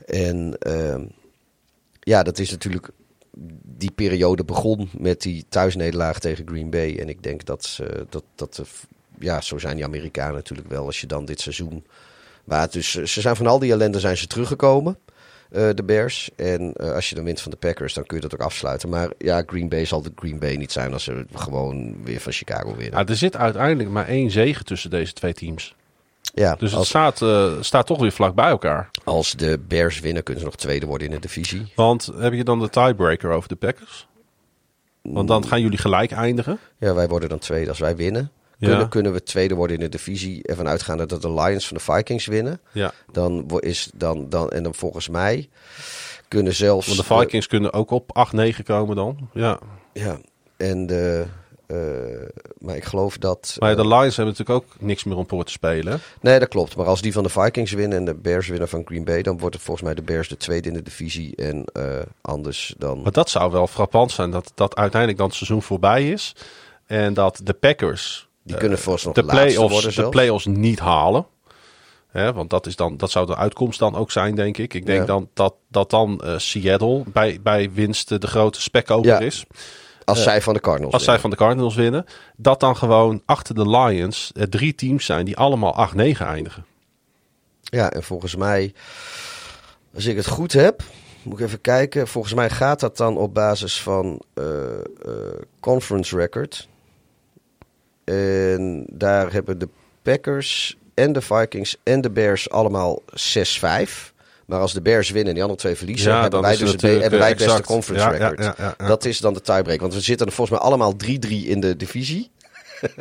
[0.06, 1.06] En ehm,
[2.00, 2.90] ja, dat is natuurlijk...
[3.76, 6.98] Die periode begon met die thuisnederlaag tegen Green Bay.
[7.00, 8.64] En ik denk dat, dat, dat
[9.20, 10.86] ja, zo zijn die Amerikanen natuurlijk wel.
[10.86, 11.84] Als je dan dit seizoen...
[12.48, 14.98] Het dus, ze zijn van al die ellende zijn ze teruggekomen.
[15.52, 16.30] eh, de Bears.
[16.36, 18.90] En eh, als je dan wint van de Packers, dan kun je dat ook afsluiten.
[18.90, 22.32] Maar ja, Green Bay zal de Green Bay niet zijn als ze gewoon weer van
[22.32, 23.00] Chicago winnen.
[23.00, 25.76] ja, er zit uiteindelijk maar één zege tussen deze twee teams.
[26.36, 28.90] Ja, Dus het als, staat, eh, staat toch weer vlak bij elkaar.
[29.04, 31.72] als de Bears winnen, kunnen ze nog tweede worden in de divisie.
[31.76, 34.08] Want heb je dan de tiebreaker over de Packers?
[35.02, 36.60] Want dan gaan jullie gelijk eindigen.
[36.80, 38.32] Ja, wij worden dan tweede als wij winnen.
[38.58, 38.68] Ja.
[38.70, 40.44] Kunnen, kunnen we tweede worden in de divisie.
[40.44, 42.60] Ervan uitgaande dat de Lions van de Vikings winnen.
[42.72, 45.50] Ja, Dan is dan, dan, en dan volgens mij
[46.28, 46.88] kunnen zelfs.
[46.88, 49.30] want de Vikings kunnen ook op 8-9 komen dan.
[49.34, 49.60] Ja.
[49.94, 50.18] ja,
[50.58, 51.26] en de.
[51.74, 52.28] Eh,
[52.58, 53.56] maar ik geloof dat.
[53.60, 56.00] Maar eh, de Lions hebben natuurlijk ook niks meer om voor te spelen.
[56.22, 56.76] nee, dat klopt.
[56.76, 59.38] Maar als die van de Vikings winnen en de Bears winnen van Green Bay, dan
[59.38, 61.36] wordt het volgens mij de Bears de tweede in de divisie.
[61.36, 61.86] En eh,
[62.22, 63.02] anders dan.
[63.02, 64.32] Maar dat zou wel frappant zijn.
[64.32, 66.36] Dat, dat uiteindelijk dan het seizoen voorbij is.
[66.86, 71.26] En dat de Packers Die kunnen volgens nog de play-offs, de play-offs niet halen.
[72.08, 74.74] Hè, want dat, is dan, dat zou de uitkomst dan ook zijn, denk ik.
[74.74, 75.06] Ik denk Ja.
[75.06, 79.20] dan dat, dat dan eh, Seattle bij, bij winst eh, de grote spekkoper Ja.
[79.20, 79.46] is.
[80.06, 81.30] Als zij van de Cardinals Als zij winnen.
[81.32, 82.06] van de Cardinals winnen.
[82.36, 86.66] Dat dan gewoon achter de Lions eh, drie teams zijn die allemaal 8-9 eindigen.
[87.62, 88.74] Ja, en volgens mij,
[89.96, 90.84] als ik het goed heb,
[91.24, 92.08] moet ik even kijken.
[92.08, 94.82] Volgens mij gaat dat dan op basis van eh, eh,
[95.60, 96.68] conference record.
[98.04, 99.70] En daar hebben de
[100.02, 104.13] Packers en de Vikings en de Bears allemaal 6-5.
[104.54, 106.82] Maar als de Bears winnen en die andere twee verliezen, Ja, hebben wij dus het
[106.82, 108.40] hebben wij het eh, beste conference record.
[108.40, 108.88] ja, ja, ja.
[108.88, 109.80] Dat is dan de tiebreak.
[109.80, 112.32] Want we zitten er volgens mij allemaal 3-3 in de divisie.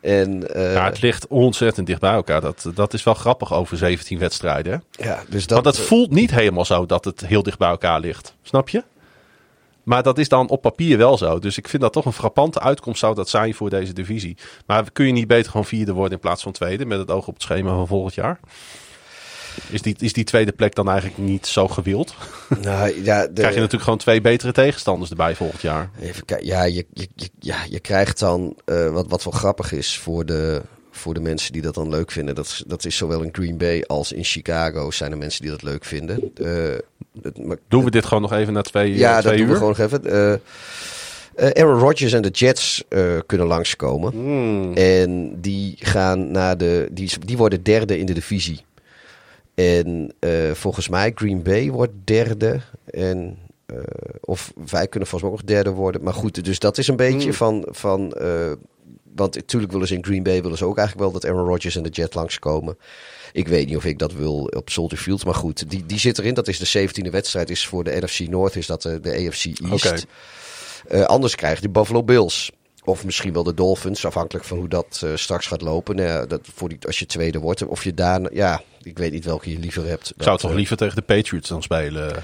[0.00, 2.40] en, eh, ja, het ligt ontzettend dicht bij elkaar.
[2.40, 4.84] Dat, dat is wel grappig over 17 wedstrijden.
[4.90, 8.00] Ja, dus dat, Want het voelt niet helemaal zo dat het heel dicht bij elkaar
[8.00, 8.34] ligt.
[8.42, 8.82] Snap je?
[9.82, 11.38] Maar dat is dan op papier wel zo.
[11.38, 14.36] Dus ik vind dat toch een frappante uitkomst zou dat zijn voor deze divisie.
[14.66, 17.26] Maar kun je niet beter gewoon vierde worden in plaats van tweede met het oog
[17.26, 18.40] op het schema van volgend jaar?
[19.70, 22.14] Is die, is die tweede plek dan eigenlijk niet zo gewild?
[22.62, 25.90] nou, ja, de, Krijg je natuurlijk gewoon twee betere tegenstanders erbij volgend jaar.
[26.00, 26.46] Even kijken.
[26.46, 30.26] Ja, je, je, je, ja, je krijgt dan eh, wat, wat wel grappig is voor
[30.26, 32.34] de, voor de mensen die dat dan leuk vinden.
[32.34, 35.50] Dat, is- dat is zowel in Green Bay als in Chicago zijn er mensen die
[35.50, 36.32] dat leuk vinden.
[37.22, 39.52] Het- maar- Doen we dit gewoon nog even na twee, ja, dat twee doen uur?
[39.52, 40.04] we gewoon nog even.
[40.04, 40.38] Eh,
[41.62, 42.84] Aaron Rodgers en de Jets
[43.26, 44.12] kunnen langskomen.
[44.12, 44.72] Hmm.
[44.74, 46.88] En die gaan naar de.
[46.90, 48.64] Die, die worden derde in de divisie.
[49.54, 52.60] En eh, volgens mij Green Bay wordt derde.
[52.84, 53.78] En Eh,
[54.20, 56.02] of wij kunnen volgens mij ook nog derde worden.
[56.02, 57.32] Maar goed, dus dat is een beetje Hmm.
[57.32, 57.66] van...
[57.70, 58.52] van eh,
[59.14, 61.76] want natuurlijk willen ze in Green Bay willen ze ook eigenlijk wel dat Aaron Rodgers
[61.76, 62.76] en de Jet langskomen.
[63.32, 65.24] Ik weet niet of ik dat wil op Soldier Field.
[65.24, 66.34] Maar goed, die, die zit erin.
[66.34, 67.50] Dat is de 17e wedstrijd.
[67.50, 70.06] Is voor de NFC North is dat de, de AFC East.
[70.88, 72.52] Eh, anders krijg je de Buffalo Bills.
[72.84, 75.96] Of misschien wel de Dolphins, afhankelijk van hoe dat eh, straks gaat lopen.
[75.96, 78.34] Nou ja, dat voor die, als je tweede wordt, of je daar...
[78.34, 80.08] Ja, ik weet niet welke je liever hebt.
[80.10, 82.22] Ik zou Dat, toch eh, liever tegen de Patriots dan spelen.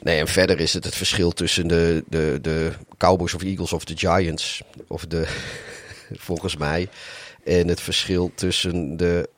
[0.00, 3.84] Nee, en verder is het het verschil tussen de, de, de Cowboys of Eagles of
[3.84, 4.62] de Giants.
[4.88, 5.26] Of de,
[6.28, 6.88] volgens mij.
[7.44, 9.28] En het verschil tussen de,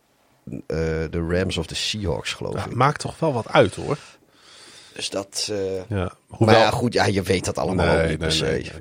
[0.45, 0.77] eh,
[1.11, 2.75] de Rams of de Seahawks, geloof Ja, ik.
[2.75, 3.99] maakt toch wel wat uit hoor.
[4.95, 5.53] Dus dat...
[5.89, 8.45] Ja, Maar ja, goed, ja, je weet dat allemaal ook Nee, niet per nee, se.
[8.45, 8.73] nee,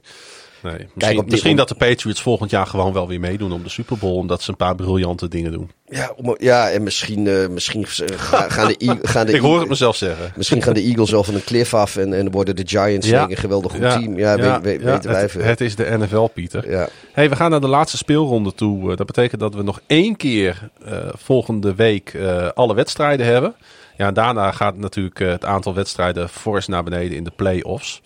[0.76, 0.88] nee.
[1.26, 4.16] Misschien, op dat de Patriots volgend jaar gewoon wel weer meedoen om de Super Bowl.
[4.18, 5.72] Omdat ze een paar briljante dingen doen.
[5.90, 9.60] Ja, om- ja en misschien, eh, misschien ga- gaan de, E- gaan de Ik hoor
[9.60, 10.32] het mezelf zeggen.
[10.36, 13.30] Misschien gaan de Eagles wel van een cliff af en, en worden de Giants Ja.
[13.30, 14.18] een geweldig goed team.
[14.18, 16.70] Ja, weet, weet, ja, weten wij het, is de NFL, Pieter.
[16.72, 16.90] ja.
[17.14, 18.92] Hey, we gaan naar de laatste speelronde toe.
[18.92, 22.18] Eh, Dat betekent dat we nog één keer eh, volgende week
[22.54, 23.56] alle wedstrijden hebben.
[23.98, 28.02] Ja, en daarna gaat natuurlijk het aantal wedstrijden fors naar beneden in de play-offs.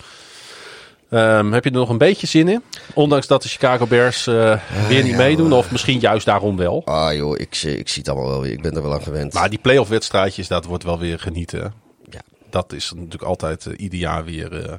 [1.11, 2.63] Ehm, heb je er nog een beetje zin in?
[2.93, 5.49] Ondanks dat de Chicago Bears eh, weer niet ja, meedoen.
[5.49, 6.81] maar- Of misschien juist daarom wel.
[6.85, 8.51] Ah joh, ik, zie- ik zie het allemaal wel weer.
[8.51, 9.33] Ik ben er wel aan gewend.
[9.33, 11.73] Maar die play-off wedstrijdjes, dat wordt wel weer genieten.
[12.09, 12.19] Ja.
[12.49, 14.73] Dat is natuurlijk altijd eh, ieder jaar weer, eh,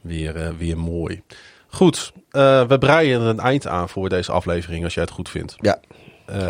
[0.00, 1.22] weer, eh, weer mooi.
[1.68, 5.28] Goed, eh, we breien er een eind aan voor deze aflevering als jij het goed
[5.28, 5.54] vindt.
[5.60, 5.78] Ja,
[6.26, 6.48] Eh,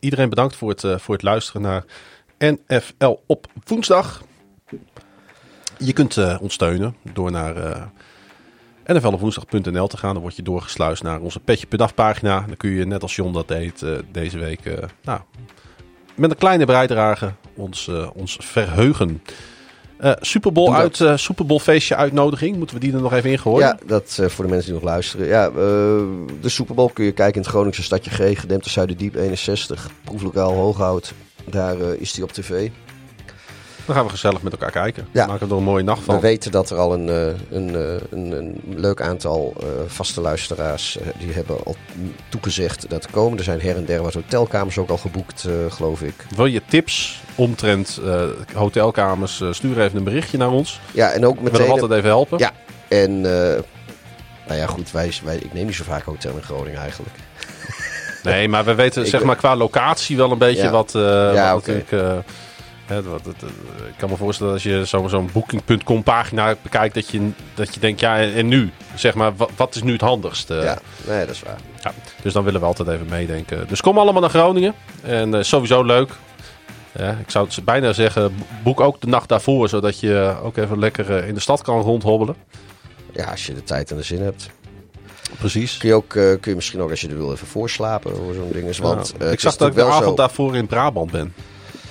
[0.00, 1.84] iedereen bedankt voor het, eh, voor het luisteren naar
[2.38, 4.22] NFL op woensdag.
[5.78, 7.56] Je kunt eh, ons steunen door naar
[8.88, 10.12] eh nflopwoensdag.nl te gaan.
[10.12, 12.44] Dan word je doorgesluist naar onze Petje.af pagina.
[12.46, 15.20] Dan kun je net als John dat deed eh, deze week eh, nou,
[16.14, 19.22] met een kleine bijdrage ons, eh, ons verheugen.
[20.20, 21.00] Super Bowl Doe dat.
[21.00, 22.56] uit, Super Bowl feestje uitnodiging.
[22.56, 23.66] Moeten we die er nog even ingooien?
[23.66, 25.26] ja dat voor de mensen die nog luisteren.
[25.26, 28.40] Ja, de Super Bowl kun je kijken in het Groningse stadje G.
[28.40, 29.90] Gedempte Zuiderdiep 61.
[30.04, 31.12] Proeflokaal Hooghout.
[31.44, 32.70] Daar is die op tv.
[33.88, 35.08] Dan gaan we gezellig met elkaar kijken.
[35.12, 35.26] Ja.
[35.26, 36.14] Maken er een mooie nacht van.
[36.14, 40.20] We weten dat er al een, eh, een, eh, een, een leuk aantal eh, vaste
[40.20, 40.98] luisteraars...
[41.18, 41.76] die hebben al
[42.28, 43.38] toegezegd dat te komen.
[43.38, 46.14] Er zijn her en der wat hotelkamers ook al geboekt, geloof ik.
[46.36, 48.00] Wil je tips omtrent
[48.54, 49.42] hotelkamers?
[49.50, 50.80] stuur even een berichtje naar ons.
[50.92, 51.72] Ja, en ook We willen meteen...
[51.72, 52.38] altijd even helpen.
[52.38, 52.52] Ja,
[52.88, 57.14] en nou ja, goed, wij, wij, ik neem niet zo vaak hotel in Groningen eigenlijk.
[58.22, 60.70] Nee, maar we weten Ik zeg maar qua locatie wel een beetje Ja.
[60.70, 61.72] wat, Ja, wat oké.
[61.72, 62.26] natuurlijk...
[62.88, 67.74] hè, ik kan me voorstellen als je zo- zo'n booking.com pagina bekijkt dat je, dat
[67.74, 68.70] je denkt, ja en, nu?
[68.94, 70.48] Zeg maar, wat, wat is nu het handigst?
[70.48, 71.58] Ja, nee, dat is waar.
[71.82, 71.92] ja,
[72.22, 73.68] dus dan willen we altijd even meedenken.
[73.68, 74.74] Dus kom allemaal naar Groningen.
[75.02, 76.10] En eh, sowieso leuk.
[76.98, 80.78] Ja, ik zou het bijna zeggen, boek ook de nacht daarvoor, zodat je ook even
[80.78, 82.36] lekker eh, in de stad kan rondhobbelen.
[83.12, 84.50] Ja, als je de tijd en de zin hebt.
[85.38, 85.76] Precies.
[85.76, 88.34] Kun je, ook, eh, kun je misschien ook als je er wil even voorslapen of
[88.34, 88.68] zo'n ding.
[88.68, 88.78] is.
[88.78, 90.14] Want Ja, ik zag dat ik de avond zo.
[90.14, 91.34] daarvoor in Brabant ben.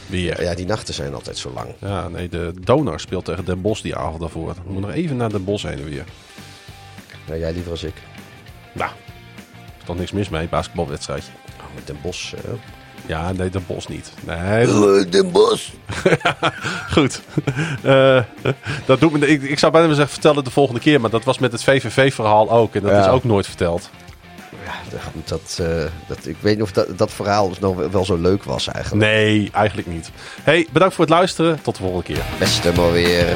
[0.07, 0.43] Weer.
[0.43, 1.67] Ja, die nachten zijn altijd zo lang.
[1.79, 4.47] Ja, nee, de Donar speelt tegen Den Bosch die avond daarvoor.
[4.47, 6.03] We moeten nog even naar Den Bosch heen en weer.
[7.27, 7.93] Nou, jij liever als ik.
[8.71, 11.31] Nou, er is toch niks mis mee, basketbalwedstrijdje.
[11.59, 12.51] Oh, met Den eh.
[13.05, 14.11] Ja, nee, Den Bosch niet.
[14.25, 14.37] Nee,
[14.67, 15.69] Eh, Den Bosch.
[16.95, 17.21] goed.
[17.83, 18.23] Eh,
[18.85, 21.01] dat doet me, ik, ik zou bijna zeggen, vertel het de volgende keer.
[21.01, 22.75] Maar dat was met het VVV-verhaal ook.
[22.75, 22.99] En dat Ja.
[23.01, 23.89] is ook nooit verteld.
[24.67, 24.73] Ja,
[25.25, 28.43] dat, eh, dat, ik weet niet of dat, dat verhaal dus nog wel zo leuk
[28.43, 29.05] was eigenlijk.
[29.05, 30.11] Nee, eigenlijk niet.
[30.43, 31.61] Hey, bedankt voor het luisteren.
[31.61, 32.23] Tot de volgende keer.
[32.39, 33.35] Beste maar weer.